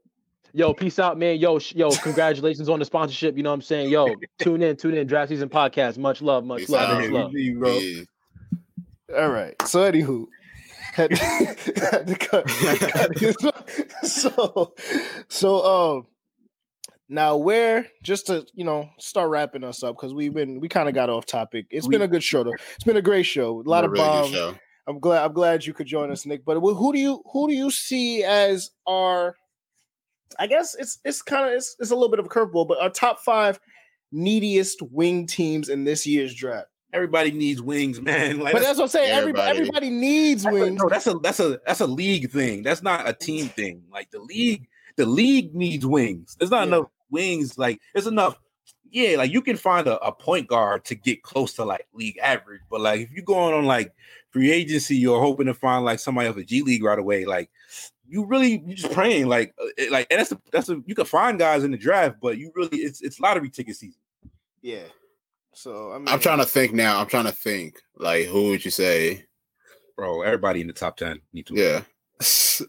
Yo, 0.57 0.73
peace 0.73 0.97
out, 0.97 1.19
man. 1.19 1.38
Yo, 1.38 1.59
sh- 1.59 1.75
yo, 1.75 1.91
congratulations 1.91 2.67
on 2.67 2.79
the 2.79 2.85
sponsorship. 2.85 3.38
You 3.38 3.43
know 3.43 3.51
what 3.51 3.57
I'm 3.57 3.61
saying? 3.61 3.91
Yo, 3.91 4.07
tune 4.39 4.63
in, 4.63 4.75
tune 4.75 4.95
in, 4.95 5.05
draft 5.05 5.29
season 5.29 5.49
podcast. 5.49 5.99
Much 5.99 6.19
love, 6.19 6.45
much 6.45 6.61
peace 6.61 6.69
love, 6.69 6.99
much 6.99 7.11
love. 7.11 7.31
bro. 7.59 7.79
All 9.15 9.29
right. 9.29 9.53
So, 9.67 9.91
anywho, 9.91 10.25
had, 10.93 11.11
had 11.15 12.07
to 12.07 12.15
cut, 12.15 12.47
cut 12.47 13.69
so 14.03 14.73
so 15.27 15.63
um 15.63 16.07
now 17.07 17.38
where 17.38 17.85
just 18.01 18.25
to 18.25 18.43
you 18.55 18.63
know 18.63 18.89
start 18.97 19.29
wrapping 19.29 19.63
us 19.63 19.84
up 19.84 19.95
because 19.95 20.11
we've 20.11 20.34
been 20.34 20.59
we 20.59 20.67
kind 20.67 20.89
of 20.89 20.95
got 20.95 21.07
off 21.07 21.27
topic 21.27 21.67
it's 21.69 21.88
we, 21.88 21.91
been 21.91 22.01
a 22.01 22.07
good 22.07 22.23
show 22.23 22.43
though 22.43 22.55
it's 22.73 22.84
been 22.84 22.97
a 22.97 23.01
great 23.01 23.27
show 23.27 23.61
a 23.61 23.69
lot 23.69 23.85
of 23.85 23.91
really 23.91 24.03
bombs 24.03 24.57
i'm 24.88 24.99
glad 24.99 25.23
i'm 25.23 25.34
glad 25.34 25.63
you 25.63 25.73
could 25.73 25.85
join 25.85 26.09
us 26.09 26.25
nick 26.25 26.43
but 26.43 26.59
who 26.59 26.91
do 26.91 26.97
you 26.97 27.21
who 27.31 27.47
do 27.47 27.53
you 27.53 27.69
see 27.69 28.23
as 28.23 28.71
our 28.88 29.35
i 30.39 30.47
guess 30.47 30.75
it's 30.75 30.99
it's 31.05 31.21
kind 31.21 31.47
of 31.47 31.53
it's, 31.53 31.75
it's 31.79 31.91
a 31.91 31.95
little 31.95 32.09
bit 32.09 32.19
of 32.19 32.25
a 32.25 32.29
curveball 32.29 32.67
but 32.67 32.81
our 32.81 32.89
top 32.89 33.19
five 33.19 33.59
neediest 34.11 34.81
wing 34.91 35.25
teams 35.27 35.69
in 35.69 35.83
this 35.83 36.05
year's 36.05 36.33
draft 36.33 36.67
Everybody 36.93 37.31
needs 37.31 37.61
wings, 37.61 37.99
man. 38.01 38.39
Like, 38.47 38.53
but 38.53 38.61
that's 38.61 38.77
what 38.77 38.85
I'm 38.85 38.89
saying. 38.89 39.11
Everybody, 39.11 39.49
everybody 39.49 39.89
needs 39.89 40.45
wings. 40.45 40.79
No, 40.81 40.87
that's 40.89 41.07
a 41.07 41.15
that's 41.15 41.39
a 41.39 41.59
that's 41.65 41.81
a 41.81 41.87
league 41.87 42.31
thing. 42.31 42.63
That's 42.63 42.81
not 42.81 43.07
a 43.07 43.13
team 43.13 43.47
thing. 43.49 43.83
Like 43.91 44.09
the 44.11 44.19
league, 44.19 44.67
the 44.95 45.05
league 45.05 45.53
needs 45.53 45.85
wings. 45.85 46.37
There's 46.39 46.51
not 46.51 46.61
yeah. 46.67 46.77
enough 46.77 46.85
wings. 47.09 47.57
Like 47.57 47.81
there's 47.93 48.07
enough. 48.07 48.39
Yeah, 48.89 49.17
like 49.17 49.33
you 49.33 49.41
can 49.41 49.57
find 49.57 49.85
a, 49.85 49.99
a, 49.99 50.13
point 50.13 50.47
guard 50.47 50.85
to 50.85 50.95
get 50.95 51.21
close 51.21 51.53
to 51.55 51.65
like 51.65 51.85
league 51.93 52.17
average, 52.23 52.61
but 52.69 52.79
like 52.79 53.01
if 53.01 53.11
you're 53.11 53.25
going 53.25 53.53
on 53.53 53.65
like 53.65 53.93
free 54.29 54.49
agency, 54.49 54.95
you're 54.95 55.19
hoping 55.19 55.47
to 55.47 55.53
find 55.53 55.83
like 55.83 55.99
somebody 55.99 56.29
of 56.29 56.37
a 56.37 56.43
G 56.43 56.61
League 56.61 56.83
right 56.83 56.97
away. 56.97 57.25
Like 57.25 57.49
you 58.07 58.25
really 58.25 58.63
you 58.65 58.75
just 58.75 58.93
praying 58.93 59.27
like 59.27 59.53
uh, 59.61 59.84
like 59.91 60.07
and 60.09 60.19
that's 60.19 60.31
a, 60.31 60.41
that's 60.51 60.69
a 60.69 60.81
you 60.85 60.95
can 60.95 61.05
find 61.05 61.39
guys 61.39 61.63
in 61.63 61.71
the 61.71 61.77
draft, 61.77 62.17
but 62.21 62.38
you 62.38 62.51
really 62.55 62.77
it's 62.77 63.01
it's 63.01 63.19
lottery 63.19 63.49
ticket 63.49 63.75
season. 63.75 63.99
Yeah, 64.61 64.84
so 65.53 65.91
I 65.91 65.97
mean, 65.97 66.07
I'm 66.07 66.19
trying 66.19 66.38
to 66.38 66.45
think 66.45 66.73
now. 66.73 66.99
I'm 66.99 67.07
trying 67.07 67.25
to 67.25 67.31
think. 67.31 67.81
Like, 67.97 68.25
who 68.25 68.49
would 68.49 68.63
you 68.63 68.71
say? 68.71 69.25
Bro, 69.95 70.21
everybody 70.21 70.61
in 70.61 70.67
the 70.67 70.73
top 70.73 70.97
ten 70.97 71.19
need 71.34 71.47
to. 71.47 71.55
Yeah. 71.55 71.81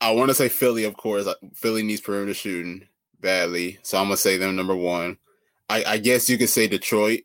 I 0.00 0.12
want 0.12 0.30
to 0.30 0.34
say 0.34 0.48
Philly, 0.48 0.84
of 0.84 0.96
course. 0.96 1.28
Philly 1.54 1.82
needs 1.82 2.00
perimeter 2.00 2.32
shooting 2.32 2.86
badly, 3.20 3.78
so 3.82 3.98
I'm 3.98 4.04
gonna 4.04 4.16
say 4.16 4.36
them 4.36 4.56
number 4.56 4.76
one. 4.76 5.18
I, 5.68 5.84
I 5.84 5.98
guess 5.98 6.30
you 6.30 6.38
could 6.38 6.48
say 6.48 6.68
Detroit. 6.68 7.20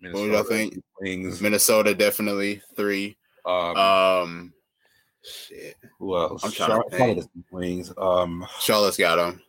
Minnesota, 0.00 0.20
what 0.20 0.26
do 0.26 0.36
y'all 0.36 0.58
think? 0.58 0.82
Wings. 1.00 1.40
Minnesota 1.40 1.94
definitely 1.94 2.60
three. 2.76 3.16
Um, 3.46 3.76
um 3.76 4.52
shit. 5.24 5.76
Who 5.98 6.16
else? 6.16 6.44
I'm 6.44 6.52
trying 6.52 6.68
Char- 6.68 6.84
to 6.84 6.90
think. 6.90 7.24
Wings. 7.50 7.92
Um, 7.96 8.46
Charlotte's 8.60 8.96
got 8.96 9.16
them. 9.16 9.42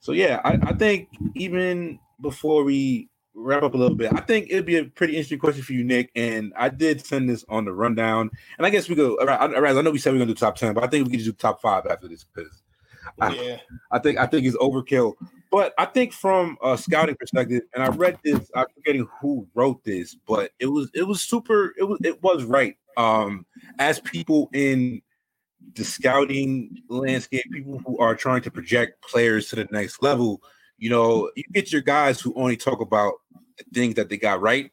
So 0.00 0.12
yeah, 0.12 0.40
I, 0.44 0.58
I 0.62 0.72
think 0.72 1.08
even 1.34 1.98
before 2.20 2.64
we 2.64 3.08
wrap 3.34 3.62
up 3.62 3.74
a 3.74 3.76
little 3.76 3.96
bit, 3.96 4.12
I 4.12 4.20
think 4.20 4.46
it'd 4.50 4.66
be 4.66 4.76
a 4.76 4.84
pretty 4.84 5.14
interesting 5.14 5.38
question 5.38 5.62
for 5.62 5.72
you, 5.72 5.84
Nick. 5.84 6.10
And 6.14 6.52
I 6.56 6.68
did 6.68 7.04
send 7.04 7.28
this 7.28 7.44
on 7.48 7.64
the 7.64 7.72
rundown, 7.72 8.30
and 8.56 8.66
I 8.66 8.70
guess 8.70 8.88
we 8.88 8.94
go. 8.94 9.18
All 9.18 9.26
right, 9.26 9.40
I 9.40 9.82
know 9.82 9.90
we 9.90 9.98
said 9.98 10.12
we 10.12 10.18
are 10.18 10.20
gonna 10.20 10.34
do 10.34 10.38
top 10.38 10.56
ten, 10.56 10.74
but 10.74 10.84
I 10.84 10.86
think 10.86 11.06
we 11.06 11.16
can 11.16 11.24
do 11.24 11.32
top 11.32 11.60
five 11.60 11.86
after 11.86 12.08
this 12.08 12.24
because 12.24 12.62
yeah. 13.18 13.58
I, 13.90 13.96
I, 13.96 13.98
think 13.98 14.18
I 14.18 14.26
think 14.26 14.46
it's 14.46 14.56
overkill. 14.56 15.14
But 15.50 15.72
I 15.78 15.86
think 15.86 16.12
from 16.12 16.58
a 16.62 16.76
scouting 16.76 17.16
perspective, 17.16 17.62
and 17.74 17.82
I 17.82 17.88
read 17.88 18.18
this, 18.22 18.50
I'm 18.54 18.66
forgetting 18.74 19.08
who 19.20 19.48
wrote 19.54 19.82
this, 19.82 20.14
but 20.26 20.52
it 20.58 20.66
was 20.66 20.90
it 20.94 21.04
was 21.04 21.22
super. 21.22 21.74
It 21.78 21.84
was 21.84 21.98
it 22.04 22.22
was 22.22 22.44
right. 22.44 22.76
Um, 22.98 23.46
as 23.78 24.00
people 24.00 24.50
in 24.52 25.00
the 25.74 25.84
scouting 25.84 26.82
landscape, 26.88 27.44
people 27.52 27.80
who 27.86 27.98
are 27.98 28.14
trying 28.14 28.42
to 28.42 28.50
project 28.50 29.02
players 29.02 29.48
to 29.48 29.56
the 29.56 29.68
next 29.70 30.02
level, 30.02 30.42
you 30.78 30.90
know, 30.90 31.30
you 31.36 31.44
get 31.52 31.72
your 31.72 31.80
guys 31.80 32.20
who 32.20 32.34
only 32.34 32.56
talk 32.56 32.80
about 32.80 33.14
the 33.56 33.64
things 33.72 33.94
that 33.94 34.08
they 34.08 34.16
got 34.16 34.40
right. 34.40 34.70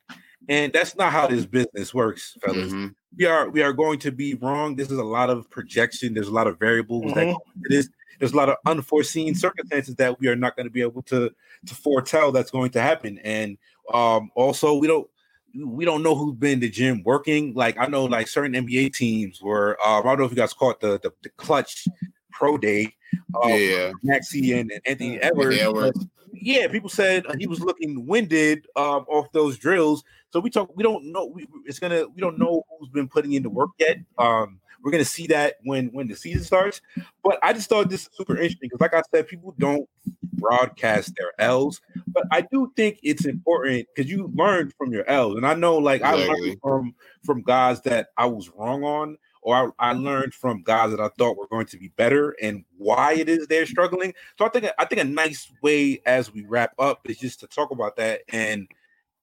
And 0.47 0.73
that's 0.73 0.95
not 0.95 1.11
how 1.11 1.27
this 1.27 1.45
business 1.45 1.93
works, 1.93 2.37
fellas. 2.41 2.71
Mm-hmm. 2.71 2.87
We 3.17 3.25
are 3.25 3.49
we 3.49 3.61
are 3.61 3.73
going 3.73 3.99
to 3.99 4.11
be 4.11 4.35
wrong. 4.35 4.75
This 4.75 4.91
is 4.91 4.97
a 4.97 5.03
lot 5.03 5.29
of 5.29 5.49
projection. 5.49 6.13
There's 6.13 6.27
a 6.27 6.33
lot 6.33 6.47
of 6.47 6.59
variables 6.59 7.05
mm-hmm. 7.05 7.15
that 7.15 7.25
go 7.25 7.41
into 7.55 7.69
this. 7.69 7.89
There's 8.19 8.33
a 8.33 8.37
lot 8.37 8.49
of 8.49 8.57
unforeseen 8.65 9.35
circumstances 9.35 9.95
that 9.95 10.19
we 10.19 10.27
are 10.27 10.35
not 10.35 10.55
going 10.55 10.67
to 10.67 10.71
be 10.71 10.81
able 10.81 11.01
to 11.03 11.31
to 11.65 11.75
foretell 11.75 12.31
that's 12.31 12.51
going 12.51 12.71
to 12.71 12.81
happen. 12.81 13.17
And 13.19 13.57
um, 13.93 14.31
also, 14.35 14.75
we 14.75 14.87
don't 14.87 15.07
we 15.55 15.85
don't 15.85 16.03
know 16.03 16.15
who's 16.15 16.35
been 16.35 16.53
in 16.53 16.59
the 16.59 16.69
gym 16.69 17.03
working. 17.03 17.53
Like 17.53 17.77
I 17.79 17.87
know, 17.87 18.05
like 18.05 18.27
certain 18.27 18.53
NBA 18.53 18.93
teams 18.93 19.41
were. 19.41 19.77
Uh, 19.85 19.99
I 19.99 20.03
don't 20.03 20.19
know 20.19 20.25
if 20.25 20.31
you 20.31 20.37
guys 20.37 20.53
caught 20.53 20.79
the 20.79 20.99
the, 21.01 21.11
the 21.23 21.29
Klutch 21.37 21.87
pro 22.31 22.57
day. 22.57 22.93
Um, 23.41 23.49
yeah, 23.49 23.91
Maxey 24.03 24.53
and, 24.53 24.71
and 24.71 24.81
Anthony 24.85 25.19
Edwards. 25.19 25.57
Edwards. 25.57 26.07
Yeah, 26.33 26.67
people 26.67 26.89
said 26.89 27.23
he 27.39 27.47
was 27.47 27.61
looking 27.61 28.05
winded 28.05 28.67
um, 28.75 29.05
off 29.07 29.31
those 29.31 29.57
drills. 29.57 30.03
So 30.31 30.39
we 30.39 30.49
talk. 30.49 30.69
We 30.75 30.83
don't 30.83 31.11
know. 31.11 31.25
We, 31.25 31.47
it's 31.65 31.79
gonna. 31.79 32.05
We 32.07 32.21
don't 32.21 32.37
know 32.37 32.63
who's 32.79 32.89
been 32.89 33.07
putting 33.07 33.33
in 33.33 33.43
the 33.43 33.49
work 33.49 33.69
yet. 33.79 33.97
Um, 34.17 34.59
we're 34.85 34.91
gonna 34.91 35.03
see 35.03 35.25
that 35.27 35.55
when 35.63 35.87
when 35.87 36.07
the 36.07 36.15
season 36.15 36.43
starts. 36.43 36.79
But 37.23 37.39
I 37.41 37.53
just 37.53 37.67
thought 37.67 37.89
this 37.89 38.03
is 38.03 38.09
super 38.13 38.33
interesting 38.33 38.69
because, 38.69 38.79
like 38.79 38.93
I 38.93 39.01
said, 39.11 39.27
people 39.27 39.55
don't 39.57 39.89
broadcast 40.33 41.13
their 41.17 41.31
L's, 41.39 41.81
but 42.07 42.25
I 42.31 42.41
do 42.41 42.71
think 42.75 42.99
it's 43.01 43.25
important 43.25 43.87
because 43.93 44.11
you 44.11 44.31
learned 44.35 44.73
from 44.77 44.93
your 44.93 45.09
L's, 45.09 45.37
and 45.37 45.47
I 45.47 45.55
know 45.55 45.77
like. 45.77 46.03
I 46.03 46.13
learned 46.13 46.59
from 46.61 46.93
from 47.23 47.41
guys 47.41 47.81
that 47.81 48.09
I 48.15 48.27
was 48.27 48.49
wrong 48.49 48.83
on, 48.83 49.17
or 49.41 49.73
I, 49.79 49.89
I, 49.89 49.93
learned 49.93 50.35
from 50.35 50.61
guys 50.61 50.91
that 50.91 50.99
I 50.99 51.09
thought 51.17 51.35
were 51.35 51.47
going 51.47 51.65
to 51.65 51.77
be 51.77 51.87
better 51.87 52.35
and 52.39 52.63
why 52.77 53.13
it 53.13 53.27
is 53.27 53.47
they're 53.47 53.65
struggling. 53.65 54.13
So 54.37 54.45
I 54.45 54.49
think 54.49 54.67
I 54.77 54.85
think 54.85 55.01
a 55.01 55.05
nice 55.05 55.51
way 55.63 55.99
as 56.05 56.31
we 56.31 56.43
wrap 56.43 56.73
up 56.77 57.09
is 57.09 57.17
just 57.17 57.39
to 57.39 57.47
talk 57.47 57.71
about 57.71 57.95
that 57.95 58.21
and 58.29 58.67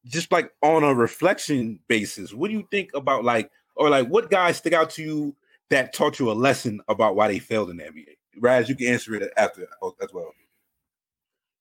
just 0.07 0.33
like 0.33 0.53
on 0.61 0.83
a 0.83 0.93
reflection 0.93 1.79
basis. 1.87 2.35
What 2.35 2.49
do 2.49 2.55
you 2.57 2.67
think 2.69 2.91
about 2.95 3.23
like 3.23 3.53
or 3.77 3.91
like 3.91 4.09
what 4.09 4.29
guys 4.29 4.57
stick 4.57 4.73
out 4.73 4.91
to 4.91 5.03
you 5.03 5.37
that 5.73 5.93
taught 5.93 6.19
you 6.19 6.31
a 6.31 6.35
lesson 6.35 6.81
about 6.89 7.17
why 7.17 7.29
they 7.29 7.39
failed 7.39 7.71
in 7.71 7.79
the 7.79 7.85
NBA? 7.85 8.17
Raz, 8.41 8.69
you 8.69 8.75
can 8.75 8.87
answer 8.87 9.15
it 9.15 9.33
after 9.37 9.63
as 9.63 10.13
well. 10.13 10.33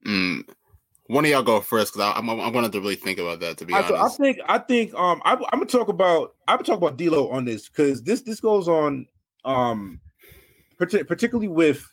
Mm, 0.05 0.43
one 1.07 1.25
of 1.25 1.31
y'all 1.31 1.43
go 1.43 1.59
first 1.59 1.93
because 1.93 2.13
I'm, 2.15 2.29
I'm 2.29 2.53
going 2.53 2.69
to 2.69 2.79
really 2.79 2.95
think 2.95 3.19
about 3.19 3.39
that. 3.41 3.57
To 3.57 3.65
be 3.65 3.73
I, 3.73 3.81
honest, 3.81 3.93
I 3.93 4.09
think 4.09 4.39
I 4.47 4.57
think 4.59 4.93
um 4.93 5.21
I, 5.25 5.33
am 5.33 5.39
gonna 5.51 5.65
talk 5.65 5.89
about 5.89 6.35
I'm 6.47 6.57
gonna 6.57 6.65
talk 6.65 6.77
about 6.77 6.97
D'Lo 6.97 7.29
on 7.29 7.45
this 7.45 7.69
because 7.69 8.01
this 8.03 8.21
this 8.21 8.39
goes 8.39 8.67
on 8.67 9.05
um 9.45 9.99
particularly 10.77 11.47
with 11.47 11.85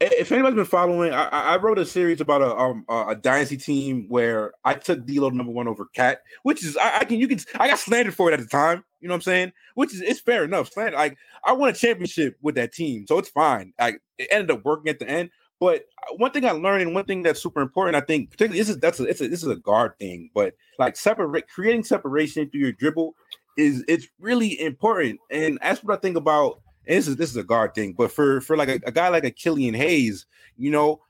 if 0.00 0.30
anybody's 0.30 0.54
been 0.54 0.64
following, 0.64 1.12
I, 1.12 1.26
I, 1.26 1.56
wrote 1.56 1.78
a 1.78 1.84
series 1.84 2.20
about 2.20 2.42
a 2.42 2.54
um 2.54 2.84
a 2.88 3.16
dynasty 3.16 3.56
team 3.56 4.06
where 4.08 4.52
I 4.64 4.74
took 4.74 5.04
D'Lo 5.06 5.30
number 5.30 5.52
one 5.52 5.66
over 5.66 5.86
Cat, 5.86 6.20
which 6.42 6.64
is 6.64 6.76
I, 6.76 6.98
I, 6.98 7.04
can 7.04 7.18
you 7.18 7.26
can 7.26 7.40
I 7.56 7.68
got 7.68 7.78
slandered 7.78 8.14
for 8.14 8.30
it 8.30 8.34
at 8.34 8.40
the 8.40 8.46
time. 8.46 8.84
You 9.00 9.08
know 9.08 9.14
what 9.14 9.18
I'm 9.18 9.22
saying? 9.22 9.52
Which 9.74 9.94
is 9.94 10.00
it's 10.00 10.20
fair 10.20 10.44
enough. 10.44 10.76
Like 10.76 11.16
I 11.44 11.52
won 11.52 11.70
a 11.70 11.72
championship 11.72 12.36
with 12.42 12.56
that 12.56 12.72
team, 12.72 13.06
so 13.06 13.18
it's 13.18 13.28
fine. 13.28 13.72
Like 13.78 14.00
it 14.18 14.28
ended 14.30 14.50
up 14.50 14.64
working 14.64 14.90
at 14.90 14.98
the 14.98 15.08
end. 15.08 15.30
But 15.60 15.86
uh, 16.08 16.14
one 16.16 16.30
thing 16.30 16.44
I 16.44 16.52
learned, 16.52 16.82
and 16.82 16.94
one 16.94 17.04
thing 17.04 17.22
that's 17.22 17.42
super 17.42 17.60
important, 17.60 17.96
I 17.96 18.00
think, 18.00 18.30
particularly 18.30 18.60
this 18.60 18.68
is 18.68 18.78
that's 18.78 19.00
a, 19.00 19.04
it's 19.04 19.20
a, 19.20 19.28
this 19.28 19.42
is 19.42 19.48
a 19.48 19.56
guard 19.56 19.98
thing, 19.98 20.30
but 20.34 20.54
like 20.78 20.96
separate 20.96 21.48
creating 21.48 21.84
separation 21.84 22.48
through 22.48 22.60
your 22.60 22.72
dribble 22.72 23.14
is 23.56 23.84
it's 23.88 24.06
really 24.20 24.60
important. 24.60 25.20
And 25.30 25.58
that's 25.60 25.82
what 25.82 25.96
I 25.96 26.00
think 26.00 26.16
about. 26.16 26.60
And 26.86 26.96
this 26.96 27.08
is 27.08 27.16
this 27.16 27.30
is 27.30 27.36
a 27.36 27.44
guard 27.44 27.74
thing, 27.74 27.92
but 27.92 28.12
for 28.12 28.40
for 28.40 28.56
like 28.56 28.68
a, 28.68 28.80
a 28.86 28.92
guy 28.92 29.08
like 29.08 29.24
a 29.24 29.30
Killian 29.30 29.74
Hayes, 29.74 30.26
you 30.56 30.70
know, 30.70 31.00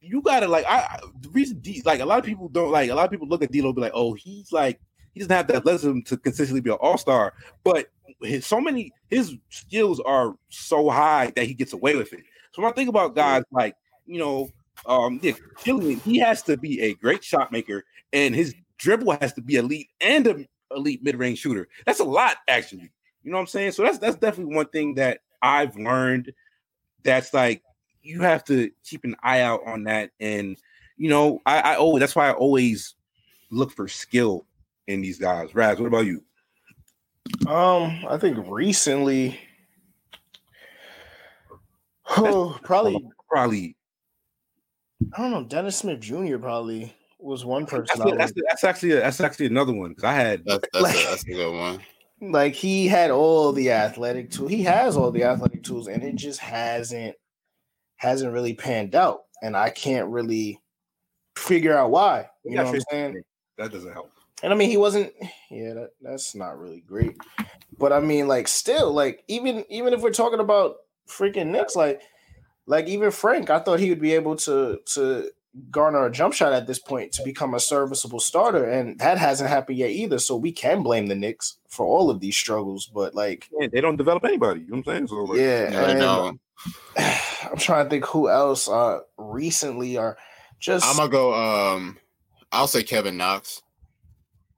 you 0.00 0.22
gotta 0.22 0.48
like 0.48 0.64
I 0.66 0.98
the 1.20 1.28
reason 1.28 1.58
D, 1.60 1.82
like 1.84 2.00
a 2.00 2.06
lot 2.06 2.18
of 2.18 2.24
people 2.24 2.48
don't 2.48 2.72
like 2.72 2.90
a 2.90 2.94
lot 2.94 3.04
of 3.04 3.10
people 3.10 3.28
look 3.28 3.42
at 3.42 3.52
D'Lo 3.52 3.72
be 3.72 3.82
like, 3.82 3.92
oh, 3.94 4.14
he's 4.14 4.50
like 4.50 4.80
he 5.12 5.20
doesn't 5.20 5.34
have 5.34 5.46
that 5.48 5.56
athleticism 5.56 6.00
to 6.02 6.16
consistently 6.16 6.60
be 6.60 6.70
an 6.70 6.78
all 6.80 6.98
star, 6.98 7.34
but 7.64 7.88
his, 8.22 8.46
so 8.46 8.60
many 8.60 8.92
his 9.08 9.36
skills 9.48 10.00
are 10.00 10.36
so 10.48 10.88
high 10.88 11.32
that 11.36 11.46
he 11.46 11.54
gets 11.54 11.72
away 11.72 11.96
with 11.96 12.12
it. 12.12 12.22
So 12.52 12.62
when 12.62 12.70
I 12.70 12.74
think 12.74 12.88
about 12.88 13.14
guys 13.14 13.42
like 13.50 13.74
you 14.06 14.18
know, 14.18 14.50
um, 14.86 15.20
yeah, 15.22 15.32
Killian, 15.58 16.00
he 16.00 16.18
has 16.18 16.42
to 16.44 16.56
be 16.56 16.80
a 16.80 16.94
great 16.94 17.22
shot 17.22 17.52
maker, 17.52 17.84
and 18.12 18.34
his 18.34 18.54
dribble 18.78 19.12
has 19.12 19.32
to 19.34 19.42
be 19.42 19.56
elite 19.56 19.88
and 20.00 20.26
an 20.26 20.48
elite 20.74 21.02
mid 21.02 21.16
range 21.16 21.38
shooter. 21.38 21.68
That's 21.86 22.00
a 22.00 22.04
lot, 22.04 22.36
actually. 22.48 22.90
You 23.22 23.30
know 23.30 23.36
what 23.36 23.42
I'm 23.42 23.46
saying? 23.48 23.72
So 23.72 23.82
that's 23.82 23.98
that's 23.98 24.16
definitely 24.16 24.54
one 24.54 24.68
thing 24.68 24.94
that 24.94 25.20
I've 25.42 25.76
learned. 25.76 26.32
That's 27.02 27.32
like 27.34 27.62
you 28.02 28.22
have 28.22 28.44
to 28.44 28.70
keep 28.84 29.04
an 29.04 29.16
eye 29.22 29.40
out 29.40 29.60
on 29.66 29.84
that, 29.84 30.10
and 30.20 30.56
you 30.96 31.08
know, 31.08 31.40
I, 31.46 31.60
I 31.60 31.74
always 31.76 32.00
that's 32.00 32.16
why 32.16 32.28
I 32.28 32.32
always 32.32 32.94
look 33.50 33.72
for 33.72 33.88
skill 33.88 34.46
in 34.90 35.00
these 35.00 35.18
guys. 35.18 35.54
Raz, 35.54 35.78
what 35.78 35.86
about 35.86 36.06
you? 36.06 36.22
Um, 37.46 38.04
I 38.08 38.18
think 38.18 38.38
recently, 38.48 39.38
oh, 42.16 42.58
probably 42.64 43.08
probably 43.28 43.76
I 45.14 45.22
don't 45.22 45.30
know. 45.30 45.44
Dennis 45.44 45.78
Smith 45.78 46.00
Jr. 46.00 46.38
probably 46.38 46.94
was 47.18 47.44
one 47.44 47.66
person. 47.66 47.86
That's, 47.98 48.16
that's, 48.16 48.32
that's 48.48 48.64
actually 48.64 48.92
a, 48.92 48.96
that's 48.96 49.20
actually 49.20 49.46
another 49.46 49.72
one 49.72 49.90
because 49.90 50.04
I 50.04 50.12
had 50.12 50.42
that's, 50.44 50.68
that's, 50.72 50.82
like, 50.82 50.94
a, 50.96 51.08
that's 51.08 51.22
a 51.24 51.26
good 51.26 51.52
one. 51.52 51.80
Like 52.22 52.52
he 52.52 52.86
had 52.86 53.10
all 53.10 53.50
the 53.50 53.70
athletic 53.70 54.30
tools. 54.30 54.50
He 54.50 54.62
has 54.64 54.94
all 54.94 55.10
the 55.10 55.24
athletic 55.24 55.62
tools, 55.62 55.88
and 55.88 56.02
it 56.02 56.16
just 56.16 56.38
hasn't 56.38 57.16
hasn't 57.96 58.34
really 58.34 58.52
panned 58.52 58.94
out. 58.94 59.20
And 59.40 59.56
I 59.56 59.70
can't 59.70 60.06
really 60.10 60.60
figure 61.34 61.74
out 61.74 61.90
why. 61.90 62.28
You 62.44 62.56
know 62.56 62.64
what 62.64 62.74
I'm 62.74 62.80
saying? 62.90 63.22
That 63.56 63.72
doesn't 63.72 63.94
help. 63.94 64.12
And 64.42 64.52
I 64.52 64.56
mean, 64.56 64.70
he 64.70 64.76
wasn't. 64.76 65.12
Yeah, 65.50 65.74
that, 65.74 65.90
that's 66.00 66.34
not 66.34 66.58
really 66.58 66.80
great. 66.80 67.16
But 67.78 67.92
I 67.92 68.00
mean, 68.00 68.28
like, 68.28 68.48
still, 68.48 68.92
like, 68.92 69.24
even 69.28 69.64
even 69.68 69.92
if 69.92 70.00
we're 70.00 70.12
talking 70.12 70.40
about 70.40 70.76
freaking 71.08 71.48
Knicks, 71.48 71.76
like 71.76 72.00
like 72.66 72.86
even 72.86 73.10
Frank, 73.10 73.50
I 73.50 73.58
thought 73.58 73.80
he 73.80 73.90
would 73.90 74.00
be 74.00 74.14
able 74.14 74.36
to 74.36 74.78
to 74.94 75.30
garner 75.70 76.06
a 76.06 76.12
jump 76.12 76.32
shot 76.32 76.52
at 76.52 76.68
this 76.68 76.78
point 76.78 77.12
to 77.12 77.24
become 77.24 77.54
a 77.54 77.60
serviceable 77.60 78.20
starter, 78.20 78.64
and 78.64 78.98
that 79.00 79.18
hasn't 79.18 79.50
happened 79.50 79.78
yet 79.78 79.90
either. 79.90 80.18
So 80.18 80.36
we 80.36 80.52
can 80.52 80.82
blame 80.82 81.08
the 81.08 81.16
Knicks 81.16 81.56
for 81.68 81.84
all 81.84 82.10
of 82.10 82.20
these 82.20 82.36
struggles, 82.36 82.86
but 82.86 83.14
like 83.14 83.48
yeah, 83.58 83.68
they 83.72 83.80
don't 83.80 83.96
develop 83.96 84.24
anybody. 84.24 84.60
You 84.60 84.68
know 84.68 84.76
what 84.76 84.88
I'm 84.88 84.94
saying? 84.94 85.08
So 85.08 85.24
like, 85.24 85.40
yeah, 85.40 86.30
I'm 87.50 87.58
trying 87.58 87.86
to 87.86 87.90
think 87.90 88.04
who 88.06 88.28
else 88.28 88.68
uh 88.68 89.00
recently 89.18 89.96
are 89.96 90.16
just. 90.60 90.86
I'm 90.86 90.96
gonna 90.96 91.10
go. 91.10 91.34
Um, 91.34 91.98
I'll 92.52 92.68
say 92.68 92.82
Kevin 92.82 93.16
Knox. 93.16 93.62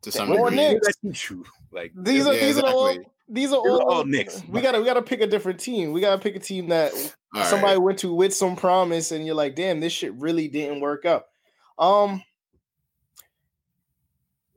To 0.02 0.12
some 0.12 0.30
degree, 0.30 0.56
Knicks. 0.56 1.30
like 1.70 1.92
these 1.94 2.26
are 2.26 2.34
yeah, 2.34 2.40
these 2.40 2.56
exactly. 2.58 2.70
are 2.70 2.74
all 2.74 2.98
these 3.28 3.52
are 3.52 3.56
all, 3.56 3.90
all 3.90 4.04
Knicks. 4.04 4.42
We 4.48 4.60
gotta 4.60 4.78
we 4.78 4.84
gotta 4.84 5.02
pick 5.02 5.20
a 5.20 5.26
different 5.26 5.60
team. 5.60 5.92
We 5.92 6.00
gotta 6.00 6.20
pick 6.20 6.34
a 6.34 6.40
team 6.40 6.68
that 6.68 6.92
all 7.34 7.44
somebody 7.44 7.74
right. 7.74 7.82
went 7.82 7.98
to 8.00 8.12
with 8.12 8.34
some 8.34 8.56
promise, 8.56 9.12
and 9.12 9.24
you're 9.24 9.36
like, 9.36 9.54
damn, 9.54 9.80
this 9.80 9.92
shit 9.92 10.12
really 10.14 10.48
didn't 10.48 10.80
work 10.80 11.04
out. 11.04 11.26
Um, 11.78 12.22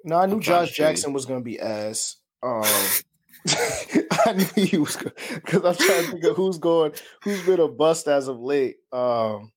no, 0.03 0.17
I 0.17 0.25
knew 0.25 0.39
Josh 0.39 0.71
Jackson 0.71 1.13
was 1.13 1.25
gonna 1.25 1.41
be 1.41 1.59
ass. 1.59 2.17
Um, 2.43 2.63
I 4.25 4.33
knew 4.33 4.63
he 4.63 4.77
was 4.77 4.97
because 4.97 5.63
I'm 5.63 5.75
trying 5.75 6.05
to 6.05 6.11
think 6.11 6.23
of 6.23 6.35
who's 6.35 6.57
going, 6.57 6.93
who's 7.23 7.43
been 7.43 7.59
a 7.59 7.67
bust 7.67 8.07
as 8.07 8.27
of 8.27 8.39
late. 8.39 8.77
Um, 8.91 9.51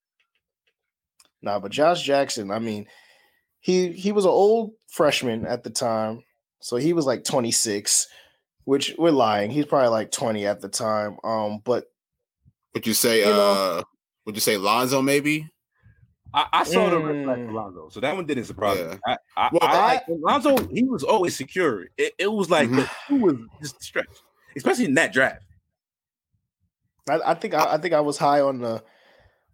nah, 1.43 1.59
but 1.59 1.73
Josh 1.73 2.03
Jackson, 2.03 2.51
I 2.51 2.59
mean, 2.59 2.87
he 3.69 3.93
he 3.93 4.13
was 4.13 4.25
an 4.25 4.31
old 4.31 4.73
freshman 4.87 5.45
at 5.45 5.63
the 5.63 5.71
time, 5.71 6.23
so 6.61 6.77
he 6.77 6.95
was 6.95 7.05
like 7.05 7.25
26 7.25 8.09
which 8.69 8.95
we're 8.99 9.11
lying. 9.11 9.51
He's 9.51 9.65
probably 9.65 9.89
like 9.89 10.11
20 10.11 10.47
at 10.47 10.61
the 10.61 10.69
time. 10.69 11.17
Um, 11.25 11.63
but 11.65 11.87
would 12.75 12.87
you 12.87 12.93
say 12.93 13.21
you 13.21 13.33
uh 13.33 13.83
would 14.27 14.35
you 14.35 14.43
say 14.43 14.59
Lonzo 14.59 15.01
maybe? 15.01 15.49
I, 16.35 16.47
I 16.53 16.65
saw 16.65 16.87
mm. 16.87 16.91
the 16.91 16.99
red 16.99 17.25
flag 17.25 17.47
for 17.47 17.53
Lonzo, 17.53 17.89
so 17.89 18.01
that 18.01 18.15
one 18.15 18.27
didn't 18.27 18.45
surprise 18.45 18.79
yeah. 18.79 18.93
me. 18.93 18.99
I, 19.07 19.17
I, 19.39 19.49
well, 19.53 19.63
I, 19.63 20.01
Lonzo, 20.09 20.69
he 20.69 20.85
was 20.85 21.03
always 21.03 21.35
secure. 21.35 21.87
It, 21.97 22.13
it 22.19 22.31
was 22.31 22.51
like 22.51 22.69
mm-hmm. 22.69 23.21
was 23.21 23.37
just 23.63 23.83
stretched, 23.83 24.23
especially 24.55 24.85
in 24.85 24.95
that 24.95 25.15
draft. 25.15 25.43
I, 27.09 27.21
I 27.25 27.35
think 27.35 27.55
I, 27.55 27.79
think 27.79 27.95
I 27.95 28.01
was 28.01 28.19
high 28.19 28.43
on 28.43 28.59
the 28.59 28.85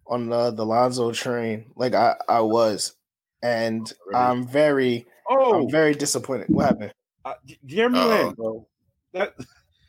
on 0.07 0.27
the, 0.27 0.51
the 0.51 0.65
Lonzo 0.65 1.13
train, 1.13 1.71
like 1.77 1.93
I, 1.93 2.15
I 2.27 2.41
was, 2.41 2.95
and 3.43 3.91
really? 4.05 4.19
I'm 4.19 4.47
very 4.47 5.05
oh 5.29 5.63
I'm 5.63 5.69
very 5.71 5.93
disappointed. 5.93 6.47
What 6.49 6.65
happened? 6.65 6.93
Uh, 7.23 7.33
Jeremy 7.65 7.99
Lamb, 7.99 8.33
bro 8.35 8.67
that 9.15 9.33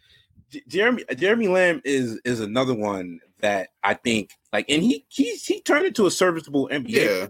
Jeremy 0.69 1.05
Jeremy 1.17 1.49
Lamb 1.49 1.83
is 1.85 2.19
is 2.25 2.41
another 2.41 2.75
one 2.75 3.21
that 3.41 3.69
I 3.83 3.95
think 3.95 4.31
like, 4.53 4.67
and 4.71 4.83
he 4.83 5.05
he 5.09 5.35
he 5.35 5.61
turned 5.61 5.87
into 5.87 6.07
a 6.07 6.11
serviceable 6.11 6.69
NBA. 6.73 6.89
Yeah. 6.89 7.27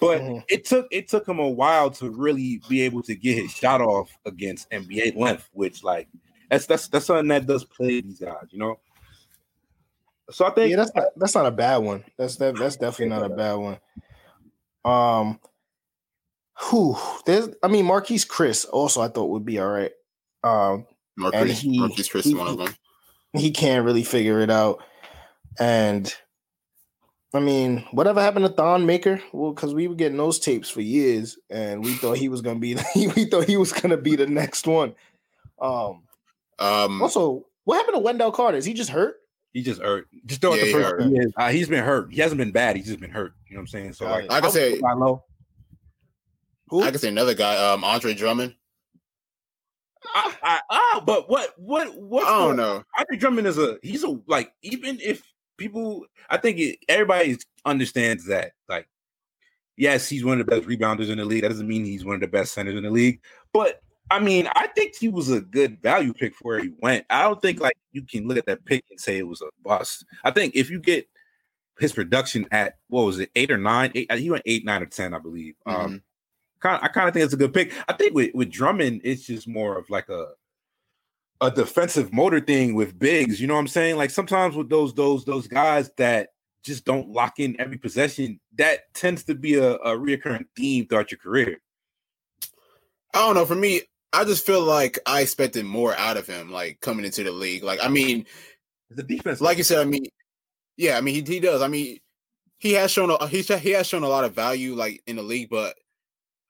But 0.00 0.20
mm-hmm. 0.20 0.38
it 0.48 0.66
took 0.66 0.86
it 0.90 1.08
took 1.08 1.26
him 1.26 1.38
a 1.38 1.48
while 1.48 1.90
to 1.92 2.10
really 2.10 2.60
be 2.68 2.82
able 2.82 3.02
to 3.04 3.14
get 3.14 3.38
his 3.38 3.50
shot 3.50 3.80
off 3.80 4.10
against 4.26 4.70
NBA 4.70 5.16
length, 5.16 5.48
which 5.52 5.82
like 5.82 6.08
that's 6.50 6.66
that's 6.66 6.88
that's 6.88 7.06
something 7.06 7.28
that 7.28 7.46
does 7.46 7.64
play 7.64 8.02
these 8.02 8.20
guys, 8.20 8.46
you 8.50 8.58
know. 8.58 8.78
So 10.30 10.46
I 10.46 10.50
think 10.50 10.70
yeah, 10.70 10.76
that's 10.76 10.94
not, 10.94 11.04
that's 11.16 11.34
not 11.34 11.46
a 11.46 11.50
bad 11.50 11.78
one. 11.78 12.04
That's 12.18 12.36
that, 12.36 12.56
that's 12.56 12.76
definitely 12.76 13.08
not 13.08 13.24
a 13.24 13.34
bad 13.34 13.54
one. 13.54 13.78
Um, 14.84 15.40
who 16.60 16.96
there's 17.26 17.48
I 17.62 17.68
mean 17.68 17.86
Marquese 17.86 18.26
Chriss 18.26 18.66
also 18.70 19.00
I 19.00 19.08
thought 19.08 19.30
would 19.30 19.44
be 19.44 19.58
all 19.58 19.68
right. 19.68 19.92
Um, 20.42 20.86
Marquese, 21.18 21.50
he, 21.52 21.80
Marquese 21.80 22.10
Chriss 22.10 22.24
he, 22.24 22.34
one 22.34 22.48
of 22.48 22.58
them. 22.58 22.74
He 23.32 23.50
can't 23.50 23.84
really 23.84 24.04
figure 24.04 24.40
it 24.40 24.50
out. 24.50 24.82
And 25.58 26.14
I 27.34 27.40
mean, 27.40 27.84
whatever 27.90 28.20
happened 28.20 28.46
to 28.46 28.52
Thon 28.52 28.86
Maker? 28.86 29.20
Well, 29.32 29.52
because 29.52 29.74
we 29.74 29.88
were 29.88 29.96
getting 29.96 30.18
those 30.18 30.38
tapes 30.38 30.70
for 30.70 30.80
years, 30.80 31.36
and 31.50 31.84
we 31.84 31.94
thought 31.94 32.16
he 32.16 32.28
was 32.28 32.40
gonna 32.40 32.60
be. 32.60 32.76
we 32.94 33.24
thought 33.24 33.48
he 33.48 33.56
was 33.56 33.72
gonna 33.72 33.96
be 33.96 34.14
the 34.14 34.26
next 34.26 34.66
one. 34.66 34.94
Um. 35.60 36.04
Um. 36.60 37.02
Also, 37.02 37.46
what 37.64 37.76
happened 37.76 37.96
to 37.96 38.00
Wendell 38.00 38.30
Carter? 38.30 38.56
Is 38.56 38.64
he 38.64 38.72
just 38.72 38.90
hurt? 38.90 39.16
He 39.54 39.62
just 39.62 39.80
hurt. 39.80 40.08
Just 40.26 40.40
throw 40.40 40.54
yeah, 40.54 40.64
the 40.64 40.72
first. 40.72 41.06
He 41.06 41.20
uh, 41.36 41.48
he's 41.50 41.68
been 41.68 41.84
hurt. 41.84 42.12
He 42.12 42.20
hasn't 42.20 42.38
been 42.38 42.50
bad. 42.50 42.74
He's 42.74 42.86
just 42.86 42.98
been 42.98 43.12
hurt. 43.12 43.34
You 43.48 43.54
know 43.54 43.60
what 43.60 43.62
I'm 43.62 43.66
saying? 43.68 43.92
So 43.92 44.04
like, 44.06 44.30
I 44.30 44.40
can 44.40 44.50
say, 44.50 44.80
who? 46.68 46.82
I 46.82 46.90
can 46.90 46.98
say 46.98 47.08
another 47.08 47.34
guy, 47.34 47.56
um, 47.56 47.84
Andre 47.84 48.14
Drummond. 48.14 48.56
I, 50.12 50.34
I, 50.42 50.60
ah, 50.70 51.02
but 51.06 51.30
what, 51.30 51.54
what, 51.56 51.96
what? 51.96 52.26
I 52.26 52.40
don't 52.40 52.56
know. 52.56 52.82
Andre 52.98 53.16
Drummond 53.16 53.46
is 53.46 53.56
a 53.56 53.78
he's 53.80 54.02
a 54.02 54.18
like 54.26 54.52
even 54.62 54.98
if 55.00 55.22
people, 55.56 56.04
I 56.28 56.36
think 56.36 56.58
it, 56.58 56.78
everybody 56.88 57.38
understands 57.64 58.26
that 58.26 58.52
like, 58.68 58.88
yes, 59.76 60.08
he's 60.08 60.24
one 60.24 60.40
of 60.40 60.46
the 60.46 60.50
best 60.50 60.66
rebounders 60.66 61.10
in 61.10 61.18
the 61.18 61.24
league. 61.24 61.42
That 61.42 61.50
doesn't 61.50 61.68
mean 61.68 61.84
he's 61.84 62.04
one 62.04 62.16
of 62.16 62.20
the 62.20 62.26
best 62.26 62.54
centers 62.54 62.74
in 62.74 62.82
the 62.82 62.90
league, 62.90 63.20
but 63.52 63.83
I 64.10 64.20
mean, 64.20 64.48
I 64.54 64.66
think 64.68 64.96
he 64.96 65.08
was 65.08 65.30
a 65.30 65.40
good 65.40 65.80
value 65.80 66.12
pick 66.12 66.34
for 66.34 66.44
where 66.44 66.62
he 66.62 66.72
went. 66.80 67.06
I 67.08 67.22
don't 67.22 67.40
think 67.40 67.60
like 67.60 67.76
you 67.92 68.02
can 68.02 68.28
look 68.28 68.36
at 68.36 68.46
that 68.46 68.64
pick 68.64 68.84
and 68.90 69.00
say 69.00 69.18
it 69.18 69.26
was 69.26 69.40
a 69.40 69.48
bust. 69.62 70.04
I 70.24 70.30
think 70.30 70.54
if 70.54 70.70
you 70.70 70.78
get 70.78 71.08
his 71.78 71.92
production 71.92 72.46
at 72.50 72.74
what 72.88 73.06
was 73.06 73.18
it, 73.18 73.30
eight 73.34 73.50
or 73.50 73.58
nine? 73.58 73.92
Eight, 73.94 74.12
he 74.12 74.30
went 74.30 74.42
eight, 74.46 74.64
nine, 74.64 74.82
or 74.82 74.86
ten, 74.86 75.14
I 75.14 75.18
believe. 75.18 75.54
Um, 75.66 75.74
mm-hmm. 75.74 75.84
Um, 75.84 76.02
kind 76.60 76.80
I 76.82 76.88
kind 76.88 77.08
of 77.08 77.14
think 77.14 77.24
it's 77.24 77.34
a 77.34 77.38
good 77.38 77.54
pick. 77.54 77.72
I 77.88 77.92
think 77.92 78.14
with 78.14 78.34
with 78.34 78.50
Drummond, 78.50 79.00
it's 79.04 79.26
just 79.26 79.48
more 79.48 79.78
of 79.78 79.88
like 79.90 80.08
a 80.08 80.28
a 81.40 81.50
defensive 81.50 82.12
motor 82.12 82.40
thing 82.40 82.74
with 82.74 82.98
bigs. 82.98 83.40
You 83.40 83.46
know 83.46 83.54
what 83.54 83.60
I'm 83.60 83.68
saying? 83.68 83.96
Like 83.96 84.10
sometimes 84.10 84.54
with 84.54 84.68
those 84.68 84.94
those 84.94 85.24
those 85.24 85.46
guys 85.46 85.90
that 85.96 86.30
just 86.62 86.84
don't 86.84 87.10
lock 87.10 87.38
in 87.38 87.60
every 87.60 87.76
possession, 87.76 88.40
that 88.56 88.92
tends 88.94 89.24
to 89.24 89.34
be 89.34 89.54
a, 89.54 89.74
a 89.74 89.96
reoccurring 89.96 90.46
theme 90.56 90.86
throughout 90.86 91.10
your 91.10 91.18
career. 91.18 91.60
I 93.12 93.18
don't 93.18 93.34
know. 93.34 93.44
For 93.44 93.54
me, 93.54 93.82
I 94.14 94.24
just 94.24 94.46
feel 94.46 94.62
like 94.62 94.98
I 95.06 95.20
expected 95.20 95.64
more 95.64 95.94
out 95.96 96.16
of 96.16 96.26
him, 96.26 96.50
like 96.52 96.80
coming 96.80 97.04
into 97.04 97.24
the 97.24 97.32
league. 97.32 97.62
Like, 97.64 97.80
I 97.82 97.88
mean, 97.88 98.26
the 98.90 99.02
defense, 99.02 99.40
like 99.40 99.58
you 99.58 99.64
said, 99.64 99.80
I 99.80 99.84
mean, 99.84 100.06
yeah, 100.76 100.96
I 100.96 101.00
mean, 101.00 101.14
he, 101.14 101.34
he 101.34 101.40
does. 101.40 101.62
I 101.62 101.68
mean, 101.68 101.98
he 102.58 102.72
has 102.72 102.90
shown 102.90 103.10
a, 103.10 103.26
he 103.28 103.42
he 103.42 103.70
has 103.70 103.86
shown 103.86 104.04
a 104.04 104.08
lot 104.08 104.24
of 104.24 104.34
value, 104.34 104.74
like 104.74 105.02
in 105.06 105.16
the 105.16 105.22
league, 105.22 105.50
but 105.50 105.76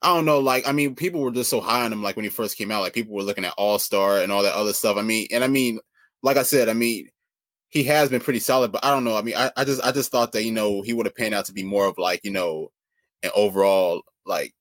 I 0.03 0.15
don't 0.15 0.27
know. 0.27 0.41
Like, 0.41 0.69
I 0.69 0.73
mean, 0.73 0.95
people 0.95 1.21
were 1.21 1.31
just 1.31 1.51
so 1.51 1.61
high 1.61 1.85
on 1.85 1.93
him, 1.93 2.03
like 2.03 2.17
when 2.17 2.25
he 2.25 2.31
first 2.31 2.59
came 2.59 2.71
out. 2.71 2.83
Like, 2.83 2.93
people 2.95 3.15
were 3.15 3.23
looking 3.23 3.45
at 3.45 3.55
All 3.57 3.79
Star 3.79 4.19
and 4.21 4.31
all 4.31 4.43
that 4.43 4.55
other 4.55 4.73
stuff. 4.73 4.97
I 4.97 5.03
mean, 5.03 5.29
and 5.33 5.43
I 5.45 5.49
mean, 5.49 5.81
like 6.23 6.37
I 6.37 6.43
said, 6.43 6.69
I 6.69 6.75
mean, 6.75 7.09
he 7.71 7.85
has 7.85 8.09
been 8.09 8.21
pretty 8.21 8.41
solid, 8.41 8.73
but 8.73 8.85
I 8.85 8.91
don't 8.91 9.05
know. 9.05 9.17
I 9.17 9.23
mean, 9.23 9.37
I, 9.37 9.51
I 9.57 9.65
just 9.65 9.83
I 9.83 9.93
just 9.93 10.11
thought 10.13 10.33
that 10.33 10.45
you 10.45 10.53
know 10.53 10.83
he 10.83 10.93
would 10.93 11.07
have 11.07 11.15
panned 11.17 11.35
out 11.35 11.47
to 11.47 11.53
be 11.53 11.65
more 11.65 11.87
of 11.87 11.99
like 11.99 12.21
you 12.25 12.31
know 12.31 12.71
an 13.23 13.31
overall 13.35 14.03
like 14.27 14.55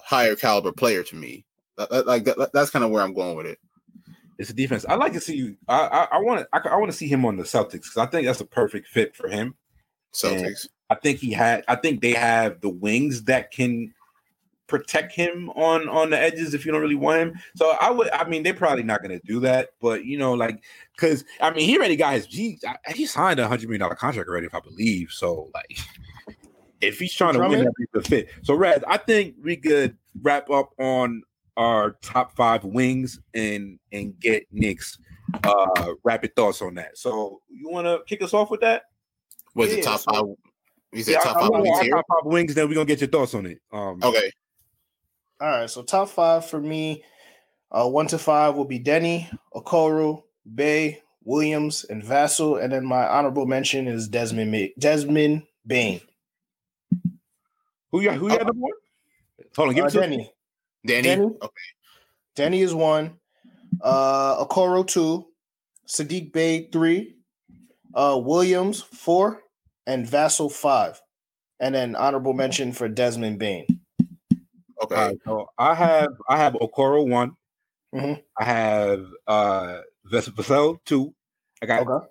higher 0.00 0.36
caliber 0.36 0.72
player 0.72 1.02
to 1.02 1.16
me. 1.16 1.45
Like 1.78 2.24
that, 2.24 2.50
that's 2.52 2.70
kind 2.70 2.84
of 2.84 2.90
where 2.90 3.02
I'm 3.02 3.14
going 3.14 3.36
with 3.36 3.46
it. 3.46 3.58
It's 4.38 4.50
a 4.50 4.54
defense. 4.54 4.84
I 4.88 4.94
like 4.96 5.12
to 5.14 5.20
see 5.20 5.36
you. 5.36 5.56
I 5.68 6.08
I 6.12 6.18
want 6.18 6.40
to 6.40 6.48
I, 6.52 6.74
I 6.74 6.76
want 6.76 6.90
to 6.90 6.96
see 6.96 7.08
him 7.08 7.24
on 7.24 7.36
the 7.36 7.44
Celtics 7.44 7.70
because 7.70 7.96
I 7.96 8.06
think 8.06 8.26
that's 8.26 8.40
a 8.40 8.46
perfect 8.46 8.88
fit 8.88 9.16
for 9.16 9.28
him. 9.28 9.54
Celtics. 10.12 10.62
And 10.62 10.70
I 10.90 10.94
think 10.96 11.18
he 11.18 11.32
had. 11.32 11.64
I 11.68 11.76
think 11.76 12.00
they 12.00 12.12
have 12.12 12.60
the 12.60 12.68
wings 12.68 13.24
that 13.24 13.50
can 13.50 13.92
protect 14.66 15.12
him 15.12 15.48
on 15.50 15.88
on 15.88 16.10
the 16.10 16.18
edges 16.18 16.52
if 16.52 16.66
you 16.66 16.72
don't 16.72 16.80
really 16.80 16.96
want 16.96 17.18
him. 17.18 17.34
So 17.56 17.76
I 17.80 17.90
would. 17.90 18.10
I 18.10 18.28
mean, 18.28 18.42
they're 18.42 18.54
probably 18.54 18.82
not 18.82 19.02
going 19.02 19.18
to 19.18 19.26
do 19.26 19.40
that, 19.40 19.70
but 19.80 20.04
you 20.04 20.18
know, 20.18 20.34
like 20.34 20.62
because 20.94 21.24
I 21.40 21.50
mean, 21.50 21.68
he 21.68 21.76
already 21.76 21.96
got 21.96 22.14
his. 22.14 22.26
He 22.26 22.58
he 22.94 23.06
signed 23.06 23.40
a 23.40 23.48
hundred 23.48 23.68
million 23.68 23.80
dollar 23.80 23.94
contract 23.94 24.28
already, 24.28 24.46
if 24.46 24.54
I 24.54 24.60
believe. 24.60 25.10
So 25.10 25.50
like, 25.54 25.78
if 26.80 26.98
he's 26.98 27.14
trying 27.14 27.34
to 27.34 27.40
win, 27.40 27.64
that 27.64 27.72
the 27.92 28.02
fit. 28.02 28.28
So 28.42 28.54
Raz, 28.54 28.82
I 28.86 28.98
think 28.98 29.36
we 29.42 29.56
could 29.56 29.96
wrap 30.22 30.50
up 30.50 30.72
on 30.78 31.22
our 31.56 31.92
top 32.02 32.34
five 32.36 32.64
wings 32.64 33.20
and 33.34 33.78
and 33.92 34.18
get 34.20 34.46
Nick's 34.52 34.98
uh 35.44 35.94
rapid 36.04 36.34
thoughts 36.36 36.62
on 36.62 36.74
that. 36.74 36.96
So 36.98 37.40
you 37.48 37.68
want 37.70 37.86
to 37.86 38.00
kick 38.06 38.22
us 38.22 38.34
off 38.34 38.50
with 38.50 38.60
that? 38.60 38.84
Was 39.54 39.72
yeah, 39.72 39.78
it 39.78 39.84
top 39.84 40.00
so, 40.00 40.12
five? 40.12 40.24
You 40.92 41.02
said 41.02 41.12
yeah, 41.12 41.18
top, 41.20 41.40
five 41.40 41.50
wings 41.50 41.88
top 41.90 42.04
five 42.08 42.24
wings. 42.24 42.54
Then 42.54 42.68
we're 42.68 42.74
gonna 42.74 42.86
get 42.86 43.00
your 43.00 43.08
thoughts 43.08 43.34
on 43.34 43.46
it. 43.46 43.60
Um, 43.72 44.00
okay. 44.02 44.30
All 45.40 45.48
right. 45.48 45.70
So 45.70 45.82
top 45.82 46.08
five 46.08 46.48
for 46.48 46.60
me, 46.60 47.02
uh, 47.70 47.88
one 47.88 48.06
to 48.08 48.18
five 48.18 48.54
will 48.54 48.64
be 48.64 48.78
Deni, 48.78 49.28
Okoro, 49.54 50.22
Bey, 50.54 51.02
Williams, 51.24 51.84
and 51.84 52.02
Vassell, 52.02 52.62
and 52.62 52.72
then 52.72 52.84
my 52.84 53.06
honorable 53.06 53.46
mention 53.46 53.88
is 53.88 54.08
Desmond 54.08 54.70
Desmond 54.78 55.42
Bane. 55.66 56.00
Who 57.90 58.00
you 58.00 58.12
who 58.12 58.28
you 58.28 58.34
uh, 58.34 58.44
number 58.44 58.52
one? 58.52 58.72
Hold 59.56 59.68
on, 59.70 59.74
give 59.74 59.96
uh, 59.96 60.08
me 60.08 60.30
Deni. 60.86 61.02
Deni. 61.02 61.16
Deni. 61.16 61.42
Okay. 61.42 61.66
Deni 62.36 62.60
is 62.62 62.74
one. 62.74 63.18
Uh, 63.80 64.44
Okoro 64.44 64.86
two. 64.86 65.26
Saddiq 65.88 66.32
Bey 66.32 66.68
three. 66.72 67.14
Uh, 67.94 68.20
Williams 68.22 68.82
four, 68.82 69.40
and 69.86 70.06
Vassell 70.06 70.52
five, 70.52 71.00
and 71.60 71.74
then 71.74 71.96
honorable 71.96 72.34
mention 72.34 72.72
for 72.72 72.88
Desmond 72.88 73.38
Bane. 73.38 73.64
Okay. 74.82 74.94
Right, 74.94 75.18
so 75.24 75.48
I 75.56 75.74
have 75.74 76.10
I 76.28 76.36
have 76.36 76.52
Okoro 76.54 77.08
one. 77.08 77.36
Mm-hmm. 77.94 78.20
I 78.38 78.44
have 78.44 79.06
uh 79.26 79.80
Vassell 80.12 80.78
two. 80.84 81.14
I 81.62 81.66
got 81.66 81.88
okay. 81.88 82.06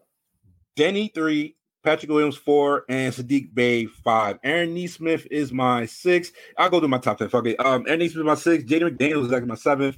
Deni 0.76 1.14
three, 1.14 1.56
Patrick 1.86 2.12
Williams 2.12 2.36
four, 2.36 2.84
and 2.90 3.14
Saddiq 3.14 3.54
Bey 3.54 3.86
five. 3.86 4.40
Aaron 4.44 4.74
Nesmith 4.74 5.26
is 5.32 5.54
my 5.54 5.86
six. 5.86 6.32
I'll 6.58 6.70
go 6.70 6.80
to 6.80 6.88
my 6.88 6.98
top 6.98 7.20
ten. 7.20 7.30
Fuck 7.30 7.46
it. 7.46 7.60
Um, 7.60 7.86
Aaron 7.88 8.00
Nesmith 8.00 8.18
is 8.18 8.24
my 8.24 8.36
six. 8.36 8.64
Jaden 8.66 8.98
McDaniels 8.98 9.26
is 9.26 9.32
like 9.32 9.46
my 9.46 9.56
seventh. 9.56 9.98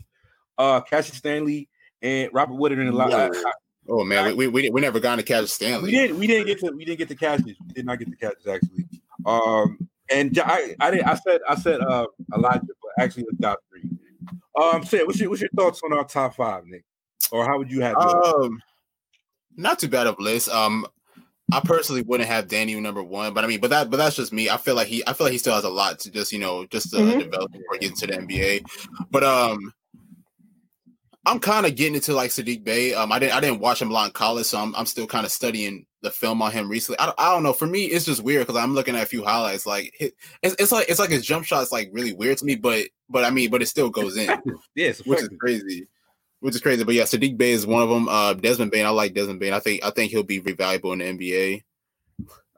Uh, 0.57 0.81
Cassius 0.81 1.18
Stanley 1.18 1.69
and 2.01 2.30
Robert 2.34 2.55
Woodard 2.55 2.80
in 2.80 2.88
the 2.88 2.91
line. 2.91 3.31
Oh 3.89 4.03
man, 4.03 4.35
we, 4.35 4.47
we 4.47 4.69
we 4.69 4.81
never 4.81 4.99
got 4.99 5.15
to 5.15 5.23
Cassius 5.23 5.53
Stanley. 5.53 5.85
We 5.85 5.91
didn't 5.91 6.19
we 6.19 6.27
didn't 6.27 6.47
get 6.47 6.59
to 6.59 6.72
we 6.72 6.85
didn't 6.85 6.99
get 6.99 7.07
to 7.07 7.15
Cassius. 7.15 7.57
We 7.65 7.73
did 7.73 7.85
not 7.85 7.99
get 7.99 8.09
to 8.09 8.18
Cassius 8.18 8.47
actually. 8.47 8.85
Um, 9.26 9.89
and 10.11 10.38
I 10.43 10.76
I 10.80 10.91
did 10.91 11.01
I 11.03 11.15
said 11.15 11.41
I 11.47 11.55
said 11.55 11.81
uh 11.81 12.05
Elijah, 12.35 12.61
but 12.65 13.03
actually 13.03 13.26
the 13.31 13.38
top 13.41 13.59
three. 13.69 13.89
Um, 14.61 14.84
say 14.84 15.03
what's 15.03 15.19
your 15.19 15.30
what's 15.30 15.41
your 15.41 15.51
thoughts 15.55 15.81
on 15.85 15.93
our 15.93 16.03
top 16.03 16.35
five, 16.35 16.65
Nick? 16.65 16.84
Or 17.31 17.45
how 17.45 17.57
would 17.57 17.72
you 17.72 17.81
have? 17.81 17.95
Um, 17.97 18.61
not 19.55 19.80
too 19.80 19.88
bad 19.88 20.07
of 20.07 20.18
a 20.19 20.22
list. 20.22 20.49
Um, 20.49 20.85
I 21.52 21.61
personally 21.61 22.02
wouldn't 22.02 22.30
have 22.30 22.49
Daniel 22.49 22.82
number 22.82 23.02
one, 23.02 23.34
but 23.34 23.44
I 23.44 23.48
mean, 23.48 23.61
but 23.61 23.69
that, 23.69 23.90
but 23.90 23.98
that's 23.98 24.15
just 24.15 24.34
me. 24.34 24.49
I 24.49 24.57
feel 24.57 24.76
like 24.76 24.88
he, 24.88 25.02
I 25.07 25.14
feel 25.14 25.26
like 25.26 25.32
he 25.32 25.38
still 25.38 25.56
has 25.56 25.64
a 25.64 25.69
lot 25.69 25.99
to 25.99 26.11
just, 26.11 26.34
you 26.34 26.40
know, 26.40 26.65
just 26.65 26.91
to 26.91 26.98
mm-hmm. 26.98 27.19
develop 27.19 27.52
before 27.52 27.78
getting 27.80 27.95
to 27.98 28.07
the 28.07 28.14
NBA. 28.14 28.65
But 29.11 29.24
um, 29.24 29.74
I'm 31.26 31.40
kind 31.40 31.65
of 31.65 31.76
getting 31.76 31.95
into 31.95 32.14
like 32.14 32.32
Saddiq 32.32 32.65
Bey. 32.65 32.94
Um, 32.94 33.14
I 33.14 33.19
didn't, 33.19 33.34
I 33.34 33.40
didn't 33.40 33.61
watch 33.61 33.82
him 33.82 33.91
a 33.91 33.94
lot 33.94 34.07
in 34.07 34.11
college, 34.11 34.45
so 34.45 34.60
I'm, 34.60 34.76
I'm 34.76 34.86
still 34.86 35.07
kind 35.07 35.26
of 35.26 35.32
studying 35.32 35.86
the 36.02 36.11
film 36.11 36.41
on 36.41 36.52
him 36.52 36.69
recently. 36.69 36.99
I, 36.99 37.14
I 37.18 37.34
don't 37.34 37.44
know. 37.44 37.53
For 37.53 37.65
me, 37.65 37.86
it's 37.86 38.06
just 38.06 38.24
weird 38.24 38.45
because 38.45 38.61
I'm 38.61 38.76
looking 38.76 38.95
at 38.98 39.03
a 39.03 39.07
few 39.07 39.24
highlights. 39.24 39.65
Like 39.65 39.94
it's, 40.02 40.56
it's 40.60 40.72
like 40.74 40.90
it's 40.90 40.99
like 40.99 41.11
his 41.11 41.26
jump 41.26 41.45
shot 41.45 41.64
is 41.64 41.72
like 41.72 41.90
really 41.94 42.14
weird 42.14 42.40
to 42.40 42.45
me, 42.45 42.56
but 42.56 42.88
but 43.10 43.24
I 43.24 43.30
mean, 43.30 43.52
but 43.52 43.61
it 43.61 43.68
still 43.68 43.90
goes 43.90 44.18
in. 44.18 44.38
yes, 44.76 44.99
which 45.06 45.22
is 45.22 45.30
crazy 45.40 45.88
which 46.39 46.55
is 46.55 46.61
crazy. 46.61 46.84
But 46.84 46.95
yeah, 46.95 47.03
Saddiq 47.03 47.38
Bey 47.38 47.51
is 47.51 47.65
one 47.65 47.81
of 47.81 47.89
them. 47.89 48.07
Uh, 48.07 48.34
Desmond 48.34 48.72
Bane, 48.72 48.85
I 48.85 48.89
like 48.89 49.14
Desmond 49.14 49.39
Bane. 49.39 49.53
I 49.53 49.59
think 49.59 49.84
I 49.84 49.89
think 49.91 50.11
he'll 50.11 50.23
be 50.23 50.39
very 50.39 50.55
valuable 50.55 50.93
in 50.93 50.99
the 50.99 51.05
NBA. 51.05 51.64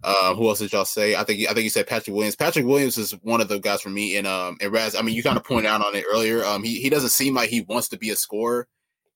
Uh, 0.02 0.34
who 0.34 0.48
else 0.48 0.60
did 0.60 0.72
y'all 0.72 0.86
say? 0.86 1.16
I 1.16 1.24
think 1.24 1.42
I 1.50 1.54
think 1.54 1.66
you 1.66 1.70
said 1.70 1.88
Patrick 1.88 2.16
Williams. 2.16 2.36
Patrick 2.36 2.66
Williams 2.66 2.98
is 2.98 3.12
one 3.22 3.42
of 3.42 3.50
the 3.50 3.60
guys 3.60 3.82
for 3.82 3.90
me. 3.90 4.16
And 4.18 4.26
um, 4.28 4.58
and 4.62 4.72
Raz, 4.72 4.96
I 4.96 5.02
mean, 5.02 5.16
you 5.16 5.24
kind 5.24 5.38
of 5.38 5.44
pointed 5.44 5.66
out 5.66 5.86
on 5.86 5.96
it 5.96 6.06
earlier. 6.12 6.44
Um, 6.44 6.64
he 6.64 6.80
he 6.80 6.90
doesn't 6.90 7.10
seem 7.10 7.34
like 7.34 7.50
he 7.50 7.62
wants 7.62 7.90
to 7.90 7.98
be 7.98 8.10
a 8.10 8.16
scorer, 8.16 8.68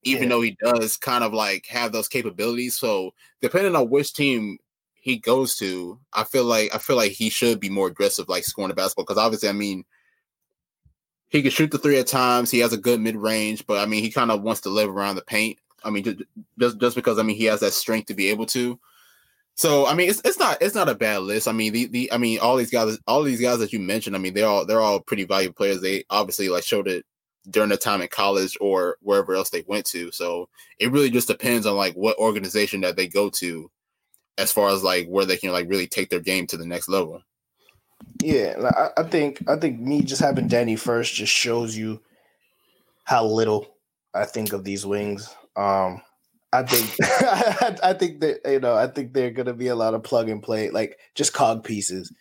even 0.04 0.24
yeah. 0.24 0.30
though 0.30 0.42
he 0.42 0.58
does 0.62 0.98
kind 0.98 1.24
of 1.24 1.34
like 1.34 1.66
have 1.68 1.92
those 1.92 2.10
capabilities. 2.10 2.78
So 2.78 3.14
depending 3.42 3.76
on 3.76 3.90
which 3.90 4.14
team 4.14 4.58
he 4.96 5.18
goes 5.18 5.56
to, 5.58 6.00
I 6.12 6.26
feel 6.26 6.44
like 6.44 6.76
I 6.76 6.80
feel 6.80 6.98
like 6.98 7.14
he 7.14 7.30
should 7.30 7.62
be 7.62 7.70
more 7.70 7.88
aggressive, 7.88 8.28
like 8.28 8.44
scoring 8.44 8.70
the 8.70 8.76
basketball. 8.76 9.06
Because 9.06 9.18
obviously, 9.18 9.48
I 9.48 9.54
mean, 9.54 9.86
he 11.34 11.42
can 11.42 11.52
shoot 11.52 11.72
the 11.72 11.80
three 11.80 11.98
at 11.98 12.06
times. 12.06 12.52
He 12.52 12.60
has 12.60 12.74
a 12.74 12.78
good 12.78 13.02
mid 13.02 13.16
range, 13.18 13.66
but 13.66 13.80
I 13.80 13.88
mean, 13.88 14.04
he 14.04 14.12
kind 14.12 14.30
of 14.30 14.44
wants 14.44 14.62
to 14.62 14.70
live 14.70 14.88
around 14.88 15.16
the 15.16 15.24
paint. 15.24 15.58
I 15.84 15.90
mean, 15.90 16.24
just 16.60 16.80
just 16.80 16.96
because 16.96 17.18
I 17.20 17.24
mean 17.24 17.36
he 17.36 17.46
has 17.46 17.60
that 17.62 17.74
strength 17.74 18.06
to 18.06 18.14
be 18.14 18.30
able 18.30 18.46
to. 18.48 18.80
So 19.56 19.88
I 19.88 19.96
mean, 19.96 20.10
it's 20.12 20.22
it's 20.24 20.38
not 20.38 20.60
it's 20.62 20.76
not 20.76 20.90
a 20.90 20.96
bad 20.96 21.24
list. 21.24 21.48
I 21.48 21.52
mean, 21.52 21.74
the 21.74 21.88
the 21.88 22.14
I 22.14 22.18
mean, 22.18 22.40
all 22.40 22.56
these 22.56 22.70
guys, 22.70 23.00
all 23.08 23.24
these 23.24 23.42
guys 23.42 23.58
that 23.60 23.74
you 23.74 23.80
mentioned, 23.80 24.16
I 24.16 24.20
mean, 24.20 24.36
they're 24.36 24.48
all 24.48 24.66
they're 24.66 24.80
all 24.80 25.00
pretty 25.00 25.26
valuable 25.26 25.56
players. 25.56 25.82
They 25.82 26.06
obviously 26.12 26.50
like 26.50 26.64
showed 26.64 26.88
it 26.88 27.04
during 27.50 27.70
the 27.70 27.78
time 27.78 28.02
in 28.02 28.08
college 28.10 28.56
or 28.62 28.98
wherever 29.02 29.34
else 29.34 29.50
they 29.50 29.64
went 29.68 29.86
to. 29.88 30.12
So 30.12 30.50
it 30.80 30.92
really 30.92 31.10
just 31.10 31.28
depends 31.28 31.66
on 31.66 31.76
like 31.76 31.96
what 31.96 32.18
organization 32.20 32.82
that 32.82 32.96
they 32.96 33.08
go 33.08 33.32
to, 33.32 33.72
as 34.38 34.52
far 34.52 34.70
as 34.70 34.84
like 34.84 35.08
where 35.08 35.26
they 35.26 35.38
can 35.38 35.52
like 35.52 35.68
really 35.68 35.88
take 35.88 36.12
their 36.12 36.20
game 36.20 36.46
to 36.48 36.58
the 36.58 36.66
next 36.66 36.90
level. 36.90 37.24
Yeah, 38.22 38.56
I, 38.98 39.02
I 39.02 39.04
think 39.04 39.44
I 39.48 39.56
think 39.58 39.80
me 39.80 40.02
just 40.02 40.22
having 40.22 40.48
Deni 40.50 40.78
first 40.80 41.14
just 41.14 41.32
shows 41.32 41.76
you 41.76 42.02
how 43.04 43.26
little 43.26 43.76
I 44.14 44.26
think 44.26 44.54
of 44.54 44.64
these 44.64 44.86
wings. 44.86 45.34
Um, 45.56 46.02
I 46.52 46.64
think 46.64 46.96
I 47.84 47.94
think 47.94 48.22
that 48.22 48.40
you 48.46 48.60
know 48.60 48.76
I 48.76 48.88
think 48.88 49.14
they're 49.14 49.32
gonna 49.32 49.54
be 49.54 49.68
a 49.68 49.76
lot 49.76 49.94
of 49.94 50.04
plug 50.04 50.30
and 50.30 50.42
play, 50.42 50.70
like 50.70 50.98
just 51.16 51.34
cog 51.34 51.64
pieces. 51.64 52.12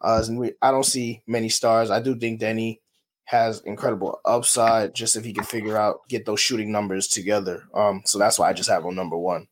Uh, 0.00 0.24
we, 0.30 0.52
I 0.62 0.70
don't 0.70 0.86
see 0.86 1.22
many 1.26 1.48
stars. 1.48 1.90
I 1.90 2.00
do 2.00 2.16
think 2.16 2.40
Deni 2.40 2.78
has 3.26 3.60
incredible 3.62 4.20
upside, 4.24 4.94
just 4.94 5.16
if 5.16 5.24
he 5.24 5.32
can 5.32 5.44
figure 5.44 5.76
out 5.76 6.00
get 6.08 6.26
those 6.26 6.40
shooting 6.40 6.72
numbers 6.72 7.08
together. 7.08 7.64
Um, 7.74 8.02
so 8.04 8.18
that's 8.18 8.38
why 8.38 8.48
I 8.50 8.52
just 8.52 8.70
have 8.70 8.84
him 8.84 8.94
number 8.94 9.18
one. 9.18 9.48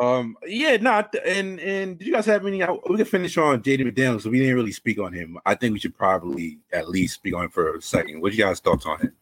Um, 0.00 0.36
yeah, 0.46 0.76
not 0.76 1.14
and 1.24 1.58
and 1.60 1.98
did 1.98 2.06
you 2.06 2.12
guys 2.12 2.26
have 2.26 2.46
any? 2.46 2.62
We 2.88 2.96
can 2.96 3.06
finish 3.06 3.38
on 3.38 3.62
Jaden 3.62 3.90
McDaniels, 3.90 4.22
so 4.22 4.30
we 4.30 4.38
didn't 4.40 4.54
really 4.54 4.72
speak 4.72 4.98
on 4.98 5.12
him. 5.12 5.38
I 5.46 5.54
think 5.54 5.72
we 5.72 5.78
should 5.78 5.96
probably 5.96 6.58
at 6.72 6.88
least 6.88 7.14
speak 7.14 7.34
on 7.34 7.44
him 7.44 7.50
for 7.50 7.76
a 7.76 7.82
second. 7.82 8.20
What 8.20 8.32
you 8.32 8.44
guys 8.44 8.60
thoughts 8.60 8.84
on 8.84 9.00
him? 9.00 9.12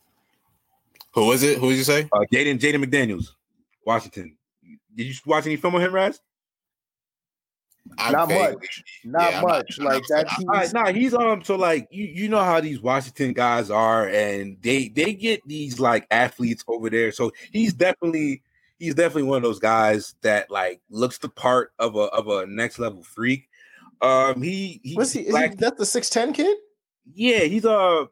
Who 1.13 1.31
is 1.33 1.43
it? 1.45 1.59
Who 1.59 1.71
did 1.71 1.79
you 1.79 1.85
say? 1.85 2.09
Uh, 2.13 2.25
Jaden 2.33 2.59
Jaden 2.59 2.85
McDaniels, 2.85 3.29
Washington. 3.85 4.37
Did 4.95 5.05
you 5.05 5.15
watch 5.25 5.47
any 5.47 5.57
film 5.57 5.77
on 5.77 5.83
him, 5.83 5.95
Raz? 5.95 6.21
not 8.11 8.29
much. 8.29 8.83
Not 9.05 9.33
yeah, 9.33 9.41
much. 9.41 9.79
Not, 9.79 9.95
like 9.95 10.03
that. 10.09 10.29
He's, 10.31 10.47
right, 10.47 10.73
nah, 10.73 10.93
he's 10.93 11.15
um. 11.15 11.45
So 11.45 11.57
like 11.57 11.89
you, 11.91 12.07
you 12.07 12.29
know 12.29 12.43
how 12.43 12.61
these 12.61 12.81
Washington 12.81 13.33
guys 13.33 13.71
are, 13.71 14.09
and 14.09 14.57
they 14.63 14.89
they 14.89 15.15
get 15.15 15.47
these 15.47 15.79
like 15.79 16.07
athletes 16.11 16.65
over 16.69 16.91
there. 16.91 17.13
So 17.13 17.33
he's 17.53 17.73
definitely 17.73 18.43
he's 18.79 18.95
definitely 18.95 19.25
one 19.25 19.39
of 19.39 19.43
those 19.43 19.59
guys 19.59 20.15
that 20.23 20.51
like 20.51 20.81
looks 20.91 21.19
the 21.19 21.29
part 21.29 21.73
of 21.79 21.97
a 21.97 22.01
of 22.01 22.29
a 22.29 22.47
next 22.47 22.79
level 22.79 23.03
freak. 23.03 23.49
Um, 24.01 24.43
he 24.43 24.81
he. 24.83 24.95
Was 24.95 25.13
he? 25.13 25.21
Is 25.21 25.37
he 25.37 25.49
that 25.57 25.77
the 25.77 25.87
six 25.87 26.11
ten 26.11 26.33
kid? 26.33 26.57
Yeah, 27.15 27.41
he's 27.41 27.65
a. 27.65 27.71
Uh, 27.71 28.07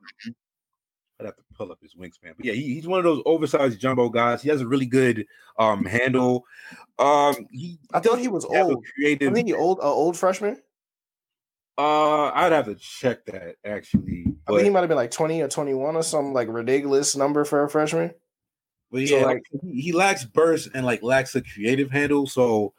I'd 1.21 1.27
have 1.27 1.37
to 1.37 1.43
pull 1.57 1.71
up 1.71 1.79
his 1.81 1.95
wingspan, 1.95 2.35
but 2.37 2.45
yeah, 2.45 2.55
he, 2.55 2.75
he's 2.75 2.89
one 2.89 2.99
of 2.99 3.05
those 3.05 3.23
oversized 3.25 3.79
jumbo 3.81 4.09
guys. 4.09 4.43
He 4.43 4.49
has 4.49 4.61
a 4.61 4.67
really 4.67 4.87
good 4.87 5.27
um 5.59 5.85
handle. 5.85 6.45
Um, 6.99 7.47
he 7.51 7.79
I 7.93 8.01
thought 8.01 8.19
he 8.19 8.29
was 8.29 8.45
old. 8.45 8.85
Creative. 8.95 9.31
I 9.31 9.35
think 9.35 9.49
he 9.49 9.55
old, 9.55 9.79
uh, 9.81 9.83
old 9.83 10.17
freshman. 10.17 10.61
Uh, 11.77 12.31
I'd 12.31 12.53
have 12.53 12.67
to 12.67 12.77
check 12.77 13.25
that 13.27 13.57
actually. 13.65 14.27
I 14.47 14.53
think 14.53 14.63
he 14.63 14.71
might 14.71 14.81
have 14.81 14.89
been 14.89 14.97
like 14.97 15.11
twenty 15.11 15.43
or 15.43 15.49
twenty 15.49 15.75
one 15.75 15.97
or 15.97 16.03
some 16.03 16.33
like 16.33 16.49
ridiculous 16.49 17.17
number 17.17 17.45
for 17.45 17.65
a 17.65 17.69
freshman. 17.69 18.13
But 18.91 19.03
yeah, 19.03 19.21
so, 19.21 19.27
like 19.27 19.43
he, 19.63 19.81
he 19.81 19.93
lacks 19.93 20.25
burst 20.25 20.71
and 20.75 20.87
like 20.87 21.03
lacks 21.03 21.35
a 21.35 21.43
creative 21.43 21.91
handle. 21.91 22.27
So 22.27 22.73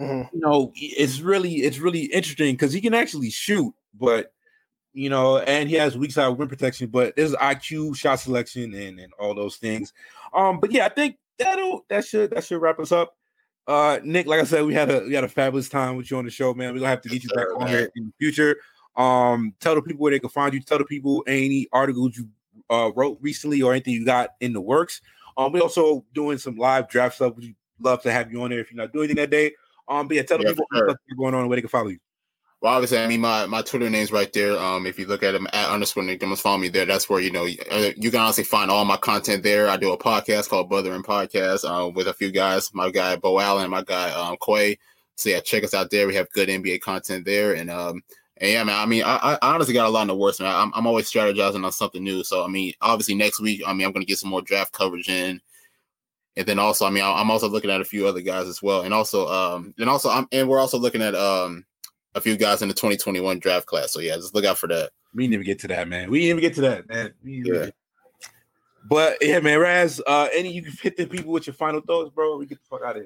mm-hmm. 0.00 0.34
you 0.34 0.40
know, 0.40 0.72
it's 0.74 1.20
really 1.20 1.56
it's 1.56 1.78
really 1.78 2.04
interesting 2.04 2.54
because 2.54 2.72
he 2.72 2.80
can 2.80 2.94
actually 2.94 3.30
shoot, 3.30 3.74
but 3.94 4.32
you 4.92 5.10
know, 5.10 5.38
and 5.38 5.68
he 5.68 5.74
has 5.76 5.98
weak 5.98 6.12
side 6.12 6.28
wind 6.28 6.48
protection, 6.48 6.88
but 6.88 7.14
there's 7.16 7.34
IQ, 7.34 7.96
shot 7.96 8.20
selection, 8.20 8.74
and 8.74 8.98
and 8.98 9.12
all 9.18 9.34
those 9.34 9.56
things. 9.56 9.92
Um, 10.32 10.58
but 10.58 10.72
yeah, 10.72 10.86
I 10.86 10.88
think 10.88 11.18
that'll 11.38 11.84
that 11.88 12.04
should 12.04 12.30
that 12.30 12.44
should 12.44 12.60
wrap 12.60 12.78
us 12.78 12.92
up. 12.92 13.14
Uh, 13.66 13.98
Nick, 14.04 14.26
like 14.26 14.40
I 14.40 14.44
said, 14.44 14.64
we 14.64 14.74
had 14.74 14.90
a 14.90 15.00
we 15.00 15.14
had 15.14 15.24
a 15.24 15.28
fabulous 15.28 15.68
time 15.68 15.96
with 15.96 16.10
you 16.10 16.16
on 16.18 16.24
the 16.24 16.30
show, 16.30 16.54
man. 16.54 16.72
We're 16.72 16.80
gonna 16.80 16.90
have 16.90 17.02
to 17.02 17.08
get 17.08 17.24
you 17.24 17.30
back 17.30 17.46
on 17.56 17.66
here 17.66 17.90
in 17.96 18.06
the 18.06 18.12
future. 18.18 18.56
Um, 18.96 19.54
tell 19.60 19.74
the 19.74 19.82
people 19.82 20.02
where 20.02 20.12
they 20.12 20.18
can 20.18 20.30
find 20.30 20.54
you. 20.54 20.60
Tell 20.60 20.78
the 20.78 20.84
people 20.84 21.24
any 21.26 21.68
articles 21.72 22.16
you 22.16 22.28
uh, 22.70 22.90
wrote 22.94 23.18
recently 23.20 23.62
or 23.62 23.72
anything 23.72 23.94
you 23.94 24.04
got 24.04 24.30
in 24.40 24.52
the 24.52 24.60
works. 24.60 25.00
Um, 25.36 25.52
we 25.52 25.60
also 25.60 26.04
doing 26.14 26.38
some 26.38 26.56
live 26.56 26.88
draft 26.88 27.16
stuff. 27.16 27.36
We'd 27.36 27.54
love 27.80 28.02
to 28.02 28.12
have 28.12 28.32
you 28.32 28.42
on 28.42 28.50
there 28.50 28.60
if 28.60 28.70
you're 28.70 28.82
not 28.82 28.92
doing 28.92 29.04
anything 29.04 29.22
that 29.22 29.30
day. 29.30 29.52
Um, 29.88 30.08
but 30.08 30.16
yeah, 30.16 30.22
tell 30.22 30.40
yeah, 30.40 30.50
people 30.50 30.66
sure. 30.74 30.86
what's 30.88 31.00
going 31.16 31.34
on 31.34 31.40
and 31.40 31.48
where 31.48 31.56
they 31.56 31.62
can 31.62 31.68
follow 31.68 31.88
you. 31.88 31.98
Well, 32.62 32.72
obviously, 32.72 32.98
I 32.98 33.06
mean, 33.06 33.20
my, 33.20 33.44
my 33.46 33.60
Twitter 33.60 33.90
name's 33.90 34.10
right 34.10 34.32
there. 34.32 34.58
Um, 34.58 34.86
if 34.86 34.98
you 34.98 35.06
look 35.06 35.22
at 35.22 35.32
them 35.32 35.46
at 35.52 35.68
underscore 35.68 36.02
Nick 36.02 36.20
Dimmons, 36.20 36.40
follow 36.40 36.56
me 36.56 36.68
there. 36.68 36.86
That's 36.86 37.08
where 37.08 37.20
you 37.20 37.30
know 37.30 37.44
uh, 37.44 37.90
you 37.96 38.10
can 38.10 38.20
honestly 38.20 38.44
find 38.44 38.70
all 38.70 38.84
my 38.86 38.96
content 38.96 39.42
there. 39.42 39.68
I 39.68 39.76
do 39.76 39.92
a 39.92 39.98
podcast 39.98 40.48
called 40.48 40.70
Brother 40.70 40.94
and 40.94 41.04
Podcast 41.04 41.64
uh, 41.64 41.90
with 41.90 42.08
a 42.08 42.14
few 42.14 42.32
guys. 42.32 42.72
My 42.72 42.90
guy 42.90 43.16
Bo 43.16 43.38
Allen, 43.38 43.70
my 43.70 43.82
guy 43.82 44.10
um, 44.10 44.36
Quay. 44.44 44.78
So 45.16 45.28
yeah, 45.28 45.40
check 45.40 45.64
us 45.64 45.74
out 45.74 45.90
there. 45.90 46.06
We 46.06 46.14
have 46.14 46.30
good 46.32 46.48
NBA 46.48 46.80
content 46.80 47.26
there, 47.26 47.54
and 47.54 47.70
um, 47.70 48.02
and 48.38 48.50
yeah, 48.50 48.64
man. 48.64 48.78
I 48.78 48.86
mean, 48.86 49.02
I, 49.04 49.38
I 49.40 49.54
honestly 49.54 49.74
got 49.74 49.86
a 49.86 49.90
lot 49.90 50.02
in 50.02 50.08
the 50.08 50.16
works, 50.16 50.40
man. 50.40 50.54
I'm, 50.54 50.72
I'm 50.74 50.86
always 50.86 51.10
strategizing 51.10 51.64
on 51.64 51.72
something 51.72 52.02
new. 52.02 52.22
So 52.22 52.44
I 52.44 52.48
mean, 52.48 52.72
obviously 52.80 53.14
next 53.14 53.40
week, 53.40 53.62
I 53.66 53.72
mean, 53.72 53.86
I'm 53.86 53.92
gonna 53.92 54.04
get 54.04 54.18
some 54.18 54.30
more 54.30 54.42
draft 54.42 54.72
coverage 54.72 55.08
in. 55.08 55.40
And 56.38 56.46
then 56.46 56.58
also, 56.58 56.84
I 56.84 56.90
mean, 56.90 57.02
I'm 57.02 57.30
also 57.30 57.48
looking 57.48 57.70
at 57.70 57.80
a 57.80 57.84
few 57.84 58.06
other 58.06 58.20
guys 58.20 58.46
as 58.46 58.62
well, 58.62 58.82
and 58.82 58.92
also, 58.92 59.26
um, 59.26 59.72
and 59.78 59.88
also, 59.88 60.10
I'm, 60.10 60.28
and 60.32 60.48
we're 60.48 60.60
also 60.60 60.78
looking 60.78 61.00
at 61.00 61.14
um, 61.14 61.64
a 62.14 62.20
few 62.20 62.36
guys 62.36 62.60
in 62.60 62.68
the 62.68 62.74
2021 62.74 63.38
draft 63.38 63.64
class. 63.66 63.92
So 63.92 64.00
yeah, 64.00 64.16
just 64.16 64.34
look 64.34 64.44
out 64.44 64.58
for 64.58 64.66
that. 64.66 64.90
We 65.14 65.24
didn't 65.24 65.34
even 65.34 65.46
get 65.46 65.60
to 65.60 65.68
that, 65.68 65.88
man. 65.88 66.10
We 66.10 66.20
didn't 66.20 66.38
even 66.38 66.42
get 66.42 66.54
to 66.56 66.60
that, 66.62 66.88
man. 66.88 67.14
Yeah. 67.24 67.70
But 68.88 69.18
yeah, 69.20 69.40
man, 69.40 69.58
Raz, 69.58 70.00
uh, 70.06 70.28
any 70.32 70.52
you 70.52 70.62
can 70.62 70.72
hit 70.80 70.96
the 70.96 71.06
people 71.06 71.32
with 71.32 71.46
your 71.46 71.54
final 71.54 71.80
thoughts, 71.80 72.10
bro. 72.10 72.36
We 72.36 72.46
get 72.46 72.58
the 72.58 72.66
fuck 72.68 72.82
out 72.84 72.96
of 72.98 73.04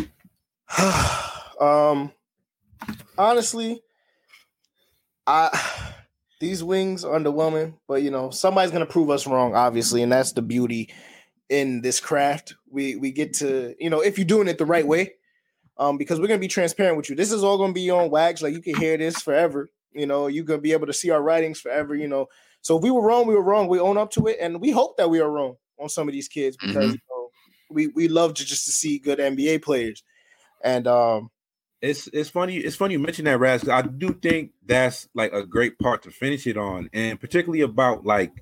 here. 0.00 1.60
um, 1.66 2.12
honestly, 3.16 3.82
I 5.26 5.92
these 6.40 6.62
wings 6.62 7.04
are 7.04 7.18
underwhelming, 7.18 7.74
but 7.88 8.02
you 8.02 8.10
know 8.10 8.30
somebody's 8.30 8.72
gonna 8.72 8.86
prove 8.86 9.10
us 9.10 9.26
wrong, 9.26 9.54
obviously, 9.54 10.02
and 10.02 10.12
that's 10.12 10.32
the 10.32 10.42
beauty 10.42 10.92
in 11.48 11.80
this 11.80 12.00
craft. 12.00 12.54
We 12.70 12.96
we 12.96 13.12
get 13.12 13.34
to 13.34 13.74
you 13.78 13.90
know 13.90 14.00
if 14.00 14.18
you're 14.18 14.26
doing 14.26 14.48
it 14.48 14.58
the 14.58 14.66
right 14.66 14.86
way, 14.86 15.14
um, 15.78 15.96
because 15.96 16.20
we're 16.20 16.28
gonna 16.28 16.38
be 16.38 16.48
transparent 16.48 16.96
with 16.96 17.08
you. 17.08 17.16
This 17.16 17.32
is 17.32 17.44
all 17.44 17.58
gonna 17.58 17.72
be 17.72 17.90
on 17.90 18.10
Wags. 18.10 18.42
Like 18.42 18.54
you 18.54 18.62
can 18.62 18.76
hear 18.76 18.96
this 18.96 19.20
forever. 19.20 19.68
You 19.92 20.06
know, 20.06 20.26
you're 20.26 20.44
gonna 20.44 20.60
be 20.60 20.72
able 20.72 20.86
to 20.86 20.92
see 20.92 21.10
our 21.10 21.22
writings 21.22 21.60
forever. 21.60 21.94
You 21.94 22.08
know, 22.08 22.26
so 22.60 22.76
if 22.76 22.82
we 22.82 22.90
were 22.90 23.02
wrong, 23.02 23.26
we 23.26 23.34
were 23.34 23.42
wrong. 23.42 23.68
We 23.68 23.78
own 23.78 23.96
up 23.96 24.10
to 24.12 24.26
it, 24.26 24.38
and 24.40 24.60
we 24.60 24.70
hope 24.70 24.96
that 24.96 25.10
we 25.10 25.20
are 25.20 25.30
wrong 25.30 25.56
on 25.78 25.88
some 25.88 26.08
of 26.08 26.12
these 26.12 26.28
kids 26.28 26.56
because 26.56 26.76
mm-hmm. 26.76 26.92
you 26.92 26.98
know, 27.10 27.28
we 27.70 27.86
we 27.88 28.08
love 28.08 28.34
to 28.34 28.44
just 28.44 28.66
to 28.66 28.72
see 28.72 28.98
good 28.98 29.18
NBA 29.18 29.62
players. 29.62 30.02
And 30.62 30.86
um, 30.86 31.30
it's 31.84 32.08
it's 32.12 32.30
funny. 32.30 32.56
It's 32.56 32.76
funny 32.76 32.94
you 32.94 32.98
mentioned 32.98 33.26
that, 33.26 33.38
Raz. 33.38 33.68
I 33.68 33.82
do 33.82 34.12
think 34.14 34.52
that's 34.64 35.08
like 35.14 35.32
a 35.32 35.44
great 35.44 35.78
part 35.78 36.02
to 36.04 36.10
finish 36.10 36.46
it 36.46 36.56
on, 36.56 36.88
and 36.92 37.20
particularly 37.20 37.60
about 37.60 38.06
like 38.06 38.32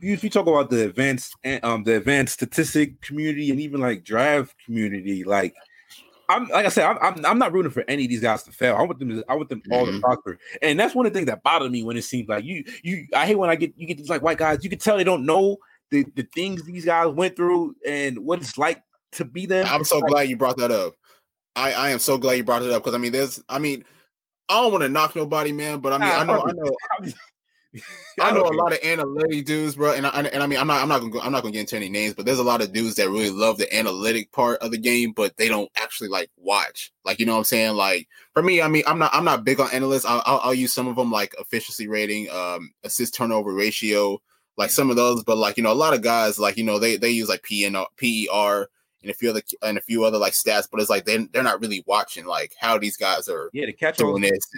if 0.00 0.22
you 0.22 0.30
talk 0.30 0.46
about 0.46 0.70
the 0.70 0.84
advanced 0.84 1.34
um 1.62 1.84
the 1.84 1.96
advanced 1.96 2.34
statistic 2.34 3.00
community 3.00 3.50
and 3.50 3.60
even 3.60 3.80
like 3.80 4.04
draft 4.04 4.54
community, 4.64 5.24
like 5.24 5.54
I'm 6.28 6.46
like 6.48 6.66
I 6.66 6.68
said, 6.68 6.86
I'm, 6.86 6.98
I'm, 7.00 7.26
I'm 7.26 7.38
not 7.38 7.52
rooting 7.52 7.72
for 7.72 7.84
any 7.88 8.04
of 8.04 8.08
these 8.08 8.20
guys 8.20 8.44
to 8.44 8.52
fail. 8.52 8.76
I 8.76 8.82
want 8.82 8.98
them 8.98 9.08
to 9.08 9.24
I 9.28 9.34
want 9.34 9.48
them 9.48 9.62
all 9.70 9.86
mm-hmm. 9.86 9.96
to 9.96 10.00
prosper. 10.00 10.38
And 10.62 10.78
that's 10.78 10.94
one 10.94 11.06
of 11.06 11.12
the 11.12 11.18
things 11.18 11.26
that 11.26 11.42
bothered 11.42 11.72
me 11.72 11.82
when 11.82 11.96
it 11.96 12.02
seems 12.02 12.28
like 12.28 12.44
you 12.44 12.64
you 12.82 13.06
I 13.14 13.26
hate 13.26 13.36
when 13.36 13.50
I 13.50 13.56
get 13.56 13.74
you 13.76 13.86
get 13.86 13.98
these 13.98 14.10
like 14.10 14.22
white 14.22 14.38
guys, 14.38 14.62
you 14.62 14.70
can 14.70 14.78
tell 14.78 14.96
they 14.96 15.04
don't 15.04 15.26
know 15.26 15.58
the, 15.90 16.04
the 16.14 16.26
things 16.34 16.62
these 16.64 16.84
guys 16.84 17.08
went 17.08 17.36
through 17.36 17.76
and 17.86 18.18
what 18.18 18.40
it's 18.40 18.56
like 18.58 18.82
to 19.12 19.24
be 19.24 19.46
them. 19.46 19.66
I'm 19.68 19.84
so 19.84 19.98
like, 19.98 20.10
glad 20.10 20.28
you 20.28 20.36
brought 20.36 20.56
that 20.58 20.70
up. 20.70 20.94
I, 21.56 21.72
I 21.72 21.90
am 21.90 21.98
so 21.98 22.18
glad 22.18 22.34
you 22.34 22.44
brought 22.44 22.62
it 22.62 22.70
up 22.70 22.82
because 22.82 22.94
I 22.94 22.98
mean 22.98 23.12
there's 23.12 23.42
I 23.48 23.58
mean 23.58 23.84
I 24.48 24.60
don't 24.60 24.72
want 24.72 24.82
to 24.82 24.88
knock 24.88 25.16
nobody, 25.16 25.52
man, 25.52 25.80
but 25.80 25.92
I 25.92 25.98
mean 25.98 26.08
I 26.08 26.24
know 26.24 26.44
I 27.00 27.02
know 27.04 27.12
I 28.20 28.30
know 28.30 28.42
a 28.42 28.54
lot 28.54 28.72
of 28.72 28.78
analytic 28.84 29.46
dudes, 29.46 29.74
bro, 29.74 29.92
and 29.92 30.06
I, 30.06 30.10
and 30.10 30.42
I 30.42 30.46
mean 30.46 30.58
I'm 30.58 30.66
not 30.66 30.82
I'm 30.82 30.88
not 30.88 31.00
gonna 31.00 31.10
go, 31.10 31.20
I'm 31.20 31.32
not 31.32 31.42
gonna 31.42 31.52
get 31.52 31.60
into 31.60 31.76
any 31.76 31.88
names, 31.88 32.14
but 32.14 32.24
there's 32.24 32.38
a 32.38 32.44
lot 32.44 32.60
of 32.60 32.72
dudes 32.72 32.96
that 32.96 33.08
really 33.08 33.30
love 33.30 33.58
the 33.58 33.72
analytic 33.76 34.30
part 34.30 34.60
of 34.60 34.70
the 34.70 34.78
game, 34.78 35.12
but 35.12 35.36
they 35.36 35.48
don't 35.48 35.70
actually 35.76 36.08
like 36.08 36.30
watch. 36.36 36.92
Like 37.04 37.18
you 37.18 37.26
know 37.26 37.32
what 37.32 37.38
I'm 37.38 37.44
saying? 37.44 37.74
Like 37.76 38.08
for 38.32 38.42
me, 38.42 38.62
I 38.62 38.68
mean 38.68 38.84
I'm 38.86 38.98
not 38.98 39.10
I'm 39.12 39.24
not 39.24 39.44
big 39.44 39.58
on 39.58 39.70
analysts. 39.72 40.04
I'll, 40.04 40.22
I'll, 40.24 40.40
I'll 40.44 40.54
use 40.54 40.72
some 40.72 40.86
of 40.86 40.96
them 40.96 41.10
like 41.10 41.34
efficiency 41.38 41.88
rating, 41.88 42.30
um, 42.30 42.70
assist 42.84 43.14
turnover 43.14 43.52
ratio, 43.52 44.20
like 44.56 44.70
some 44.70 44.90
of 44.90 44.96
those. 44.96 45.24
But 45.24 45.38
like 45.38 45.56
you 45.56 45.64
know 45.64 45.72
a 45.72 45.74
lot 45.74 45.94
of 45.94 46.02
guys 46.02 46.38
like 46.38 46.56
you 46.56 46.64
know 46.64 46.78
they 46.78 46.96
they 46.96 47.10
use 47.10 47.28
like 47.28 47.42
PNR, 47.42 47.86
PER 47.96 48.68
and 49.04 49.10
a 49.10 49.14
few 49.14 49.30
other 49.30 49.42
and 49.62 49.78
a 49.78 49.82
few 49.82 50.04
other 50.04 50.18
like 50.18 50.32
stats, 50.32 50.68
but 50.70 50.80
it's 50.80 50.90
like 50.90 51.04
they 51.04 51.18
they're 51.32 51.42
not 51.42 51.60
really 51.60 51.84
watching 51.86 52.24
like 52.24 52.54
how 52.58 52.78
these 52.78 52.96
guys 52.96 53.28
are 53.28 53.50
yeah 53.52 53.66
the 53.66 53.72
catch 53.72 53.98
doing 53.98 54.22
this. 54.22 54.48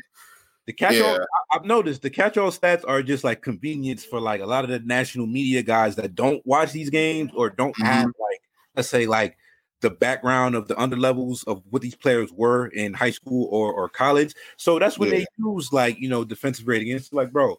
The 0.66 0.72
catch-all. 0.72 1.18
I've 1.52 1.64
noticed 1.64 2.02
the 2.02 2.10
catch-all 2.10 2.50
stats 2.50 2.82
are 2.88 3.00
just 3.00 3.22
like 3.22 3.40
convenience 3.40 4.04
for 4.04 4.20
like 4.20 4.40
a 4.40 4.46
lot 4.46 4.64
of 4.64 4.70
the 4.70 4.80
national 4.80 5.26
media 5.26 5.62
guys 5.62 5.94
that 5.94 6.16
don't 6.16 6.44
watch 6.44 6.72
these 6.72 6.90
games 6.90 7.30
or 7.36 7.50
don't 7.50 7.76
mm-hmm. 7.76 7.86
have 7.86 8.06
like 8.06 8.40
let's 8.74 8.88
say 8.88 9.06
like 9.06 9.36
the 9.80 9.90
background 9.90 10.56
of 10.56 10.66
the 10.66 10.76
under 10.80 10.96
levels 10.96 11.44
of 11.44 11.62
what 11.70 11.82
these 11.82 11.94
players 11.94 12.32
were 12.32 12.66
in 12.68 12.94
high 12.94 13.10
school 13.10 13.48
or, 13.52 13.72
or 13.72 13.88
college. 13.88 14.34
So 14.56 14.80
that's 14.80 14.98
when 14.98 15.10
yeah. 15.10 15.18
they 15.18 15.26
use 15.38 15.72
like 15.72 16.00
you 16.00 16.08
know 16.08 16.24
defensive 16.24 16.66
rating. 16.66 16.88
it's 16.88 17.12
like, 17.12 17.30
bro, 17.30 17.56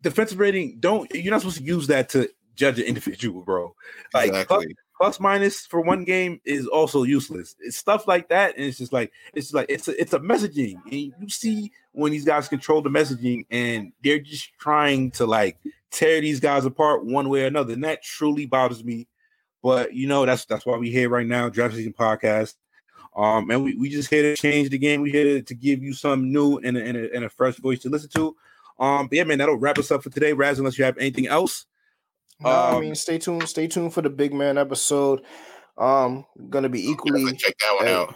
defensive 0.00 0.38
rating 0.38 0.76
don't 0.80 1.10
you're 1.14 1.32
not 1.32 1.42
supposed 1.42 1.58
to 1.58 1.64
use 1.64 1.86
that 1.88 2.08
to 2.10 2.30
judge 2.54 2.78
an 2.78 2.84
individual, 2.86 3.42
bro. 3.42 3.74
Like 4.14 4.28
exactly 4.28 4.74
plus 4.98 5.20
minus 5.20 5.64
for 5.64 5.80
one 5.80 6.04
game 6.04 6.40
is 6.44 6.66
also 6.66 7.04
useless. 7.04 7.54
It's 7.60 7.76
stuff 7.76 8.08
like 8.08 8.28
that, 8.28 8.56
and 8.56 8.64
it's 8.66 8.78
just 8.78 8.92
like 8.92 9.12
it's 9.32 9.54
like 9.54 9.66
it's 9.68 9.88
a, 9.88 10.00
it's 10.00 10.12
a 10.12 10.18
messaging, 10.18 10.80
and 10.84 11.12
you 11.20 11.28
see 11.28 11.72
when 11.92 12.12
these 12.12 12.24
guys 12.24 12.48
control 12.48 12.82
the 12.82 12.90
messaging, 12.90 13.46
and 13.50 13.92
they're 14.02 14.18
just 14.18 14.50
trying 14.58 15.10
to 15.12 15.26
like 15.26 15.56
tear 15.90 16.20
these 16.20 16.40
guys 16.40 16.64
apart 16.64 17.04
one 17.04 17.28
way 17.28 17.44
or 17.44 17.46
another, 17.46 17.72
and 17.72 17.84
that 17.84 18.02
truly 18.02 18.46
bothers 18.46 18.84
me. 18.84 19.06
But 19.62 19.94
you 19.94 20.06
know 20.06 20.26
that's 20.26 20.44
that's 20.44 20.66
why 20.66 20.76
we 20.76 20.90
here 20.90 21.08
right 21.08 21.26
now, 21.26 21.48
draft 21.48 21.74
season 21.74 21.94
podcast. 21.94 22.54
Um, 23.16 23.50
and 23.50 23.64
we, 23.64 23.74
we 23.74 23.88
just 23.88 24.10
here 24.10 24.22
to 24.22 24.40
change 24.40 24.70
the 24.70 24.78
game. 24.78 25.00
We 25.00 25.10
here 25.10 25.24
to, 25.24 25.42
to 25.42 25.54
give 25.54 25.82
you 25.82 25.92
some 25.92 26.30
new 26.30 26.58
and 26.58 26.76
a, 26.76 26.84
and, 26.84 26.96
a, 26.96 27.14
and 27.14 27.24
a 27.24 27.28
fresh 27.28 27.56
voice 27.56 27.80
to 27.80 27.88
listen 27.88 28.10
to. 28.10 28.36
Um, 28.78 29.08
but 29.08 29.16
yeah, 29.16 29.24
man, 29.24 29.38
that'll 29.38 29.56
wrap 29.56 29.78
us 29.78 29.90
up 29.90 30.04
for 30.04 30.10
today. 30.10 30.32
Raz, 30.32 30.60
unless 30.60 30.78
you 30.78 30.84
have 30.84 30.96
anything 30.98 31.26
else. 31.26 31.66
No, 32.40 32.50
um, 32.50 32.76
I 32.76 32.80
mean, 32.80 32.94
stay 32.94 33.18
tuned. 33.18 33.48
Stay 33.48 33.66
tuned 33.66 33.92
for 33.92 34.02
the 34.02 34.10
big 34.10 34.32
man 34.32 34.58
episode. 34.58 35.22
Um, 35.76 36.24
gonna 36.50 36.68
be 36.68 36.88
equally 36.88 37.36
check 37.36 37.54
that 37.58 37.76
one 37.76 37.86
as, 37.86 37.94
out 37.94 38.14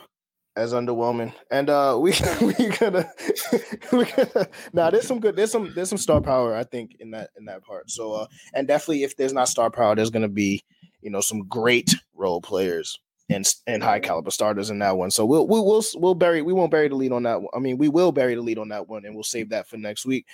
as 0.57 0.73
underwhelming. 0.73 1.33
And 1.51 1.71
uh, 1.71 1.97
we 2.01 2.13
we 2.41 2.69
gonna 2.79 3.11
we 3.93 4.05
gonna 4.05 4.49
now. 4.73 4.91
There's 4.91 5.07
some 5.07 5.21
good. 5.21 5.37
There's 5.37 5.51
some 5.51 5.73
there's 5.75 5.89
some 5.89 5.99
star 5.99 6.21
power. 6.21 6.55
I 6.55 6.65
think 6.65 6.97
in 7.01 7.11
that 7.13 7.31
in 7.37 7.45
that 7.47 7.65
part. 7.65 7.91
So 7.91 8.13
uh, 8.13 8.27
and 8.55 8.67
definitely 8.67 9.05
if 9.05 9.17
there's 9.17 9.33
not 9.33 9.49
star 9.49 9.71
power, 9.71 9.95
there's 9.95 10.11
gonna 10.11 10.29
be 10.29 10.63
you 11.01 11.11
know 11.11 11.21
some 11.21 11.47
great 11.49 11.95
role 12.15 12.41
players 12.41 12.99
and 13.31 13.47
and 13.67 13.83
high 13.83 14.01
caliber 14.01 14.31
starters 14.31 14.71
in 14.71 14.79
that 14.81 14.97
one. 14.97 15.11
So 15.11 15.25
we'll 15.25 15.47
we 15.47 15.61
will 15.61 15.83
we'll 15.95 16.15
bury 16.15 16.43
we 16.43 16.53
won't 16.53 16.71
bury 16.71 16.89
the 16.89 16.97
lead 16.97 17.13
on 17.13 17.25
that. 17.25 17.41
One. 17.41 17.51
I 17.55 17.59
mean, 17.59 17.79
we 17.79 17.89
will 17.89 18.13
bury 18.13 18.35
the 18.35 18.43
lead 18.43 18.59
on 18.59 18.69
that 18.69 18.89
one, 18.89 19.05
and 19.05 19.15
we'll 19.15 19.25
save 19.25 19.51
that 19.51 19.69
for 19.69 19.77
next 19.77 20.07
week. 20.07 20.27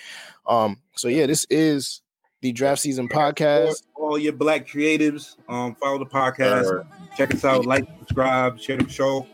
Um. 0.45 0.77
So 0.95 1.07
yeah, 1.07 1.25
this 1.25 1.45
is 1.49 2.01
the 2.41 2.51
draft 2.51 2.81
season 2.81 3.07
podcast. 3.09 3.83
All 3.95 4.17
your 4.17 4.33
black 4.33 4.67
creatives, 4.67 5.35
um, 5.47 5.75
follow 5.75 5.99
the 5.99 6.05
podcast. 6.05 6.85
Check 7.17 7.33
us 7.33 7.43
out, 7.43 7.65
like, 7.65 7.87
subscribe, 7.99 8.59
share 8.59 8.77
the 8.77 8.89
show. 8.89 9.27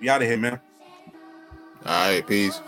We 0.00 0.08
out 0.08 0.22
of 0.22 0.28
here, 0.28 0.36
man. 0.36 0.60
All 1.86 2.10
right, 2.10 2.26
peace. 2.26 2.60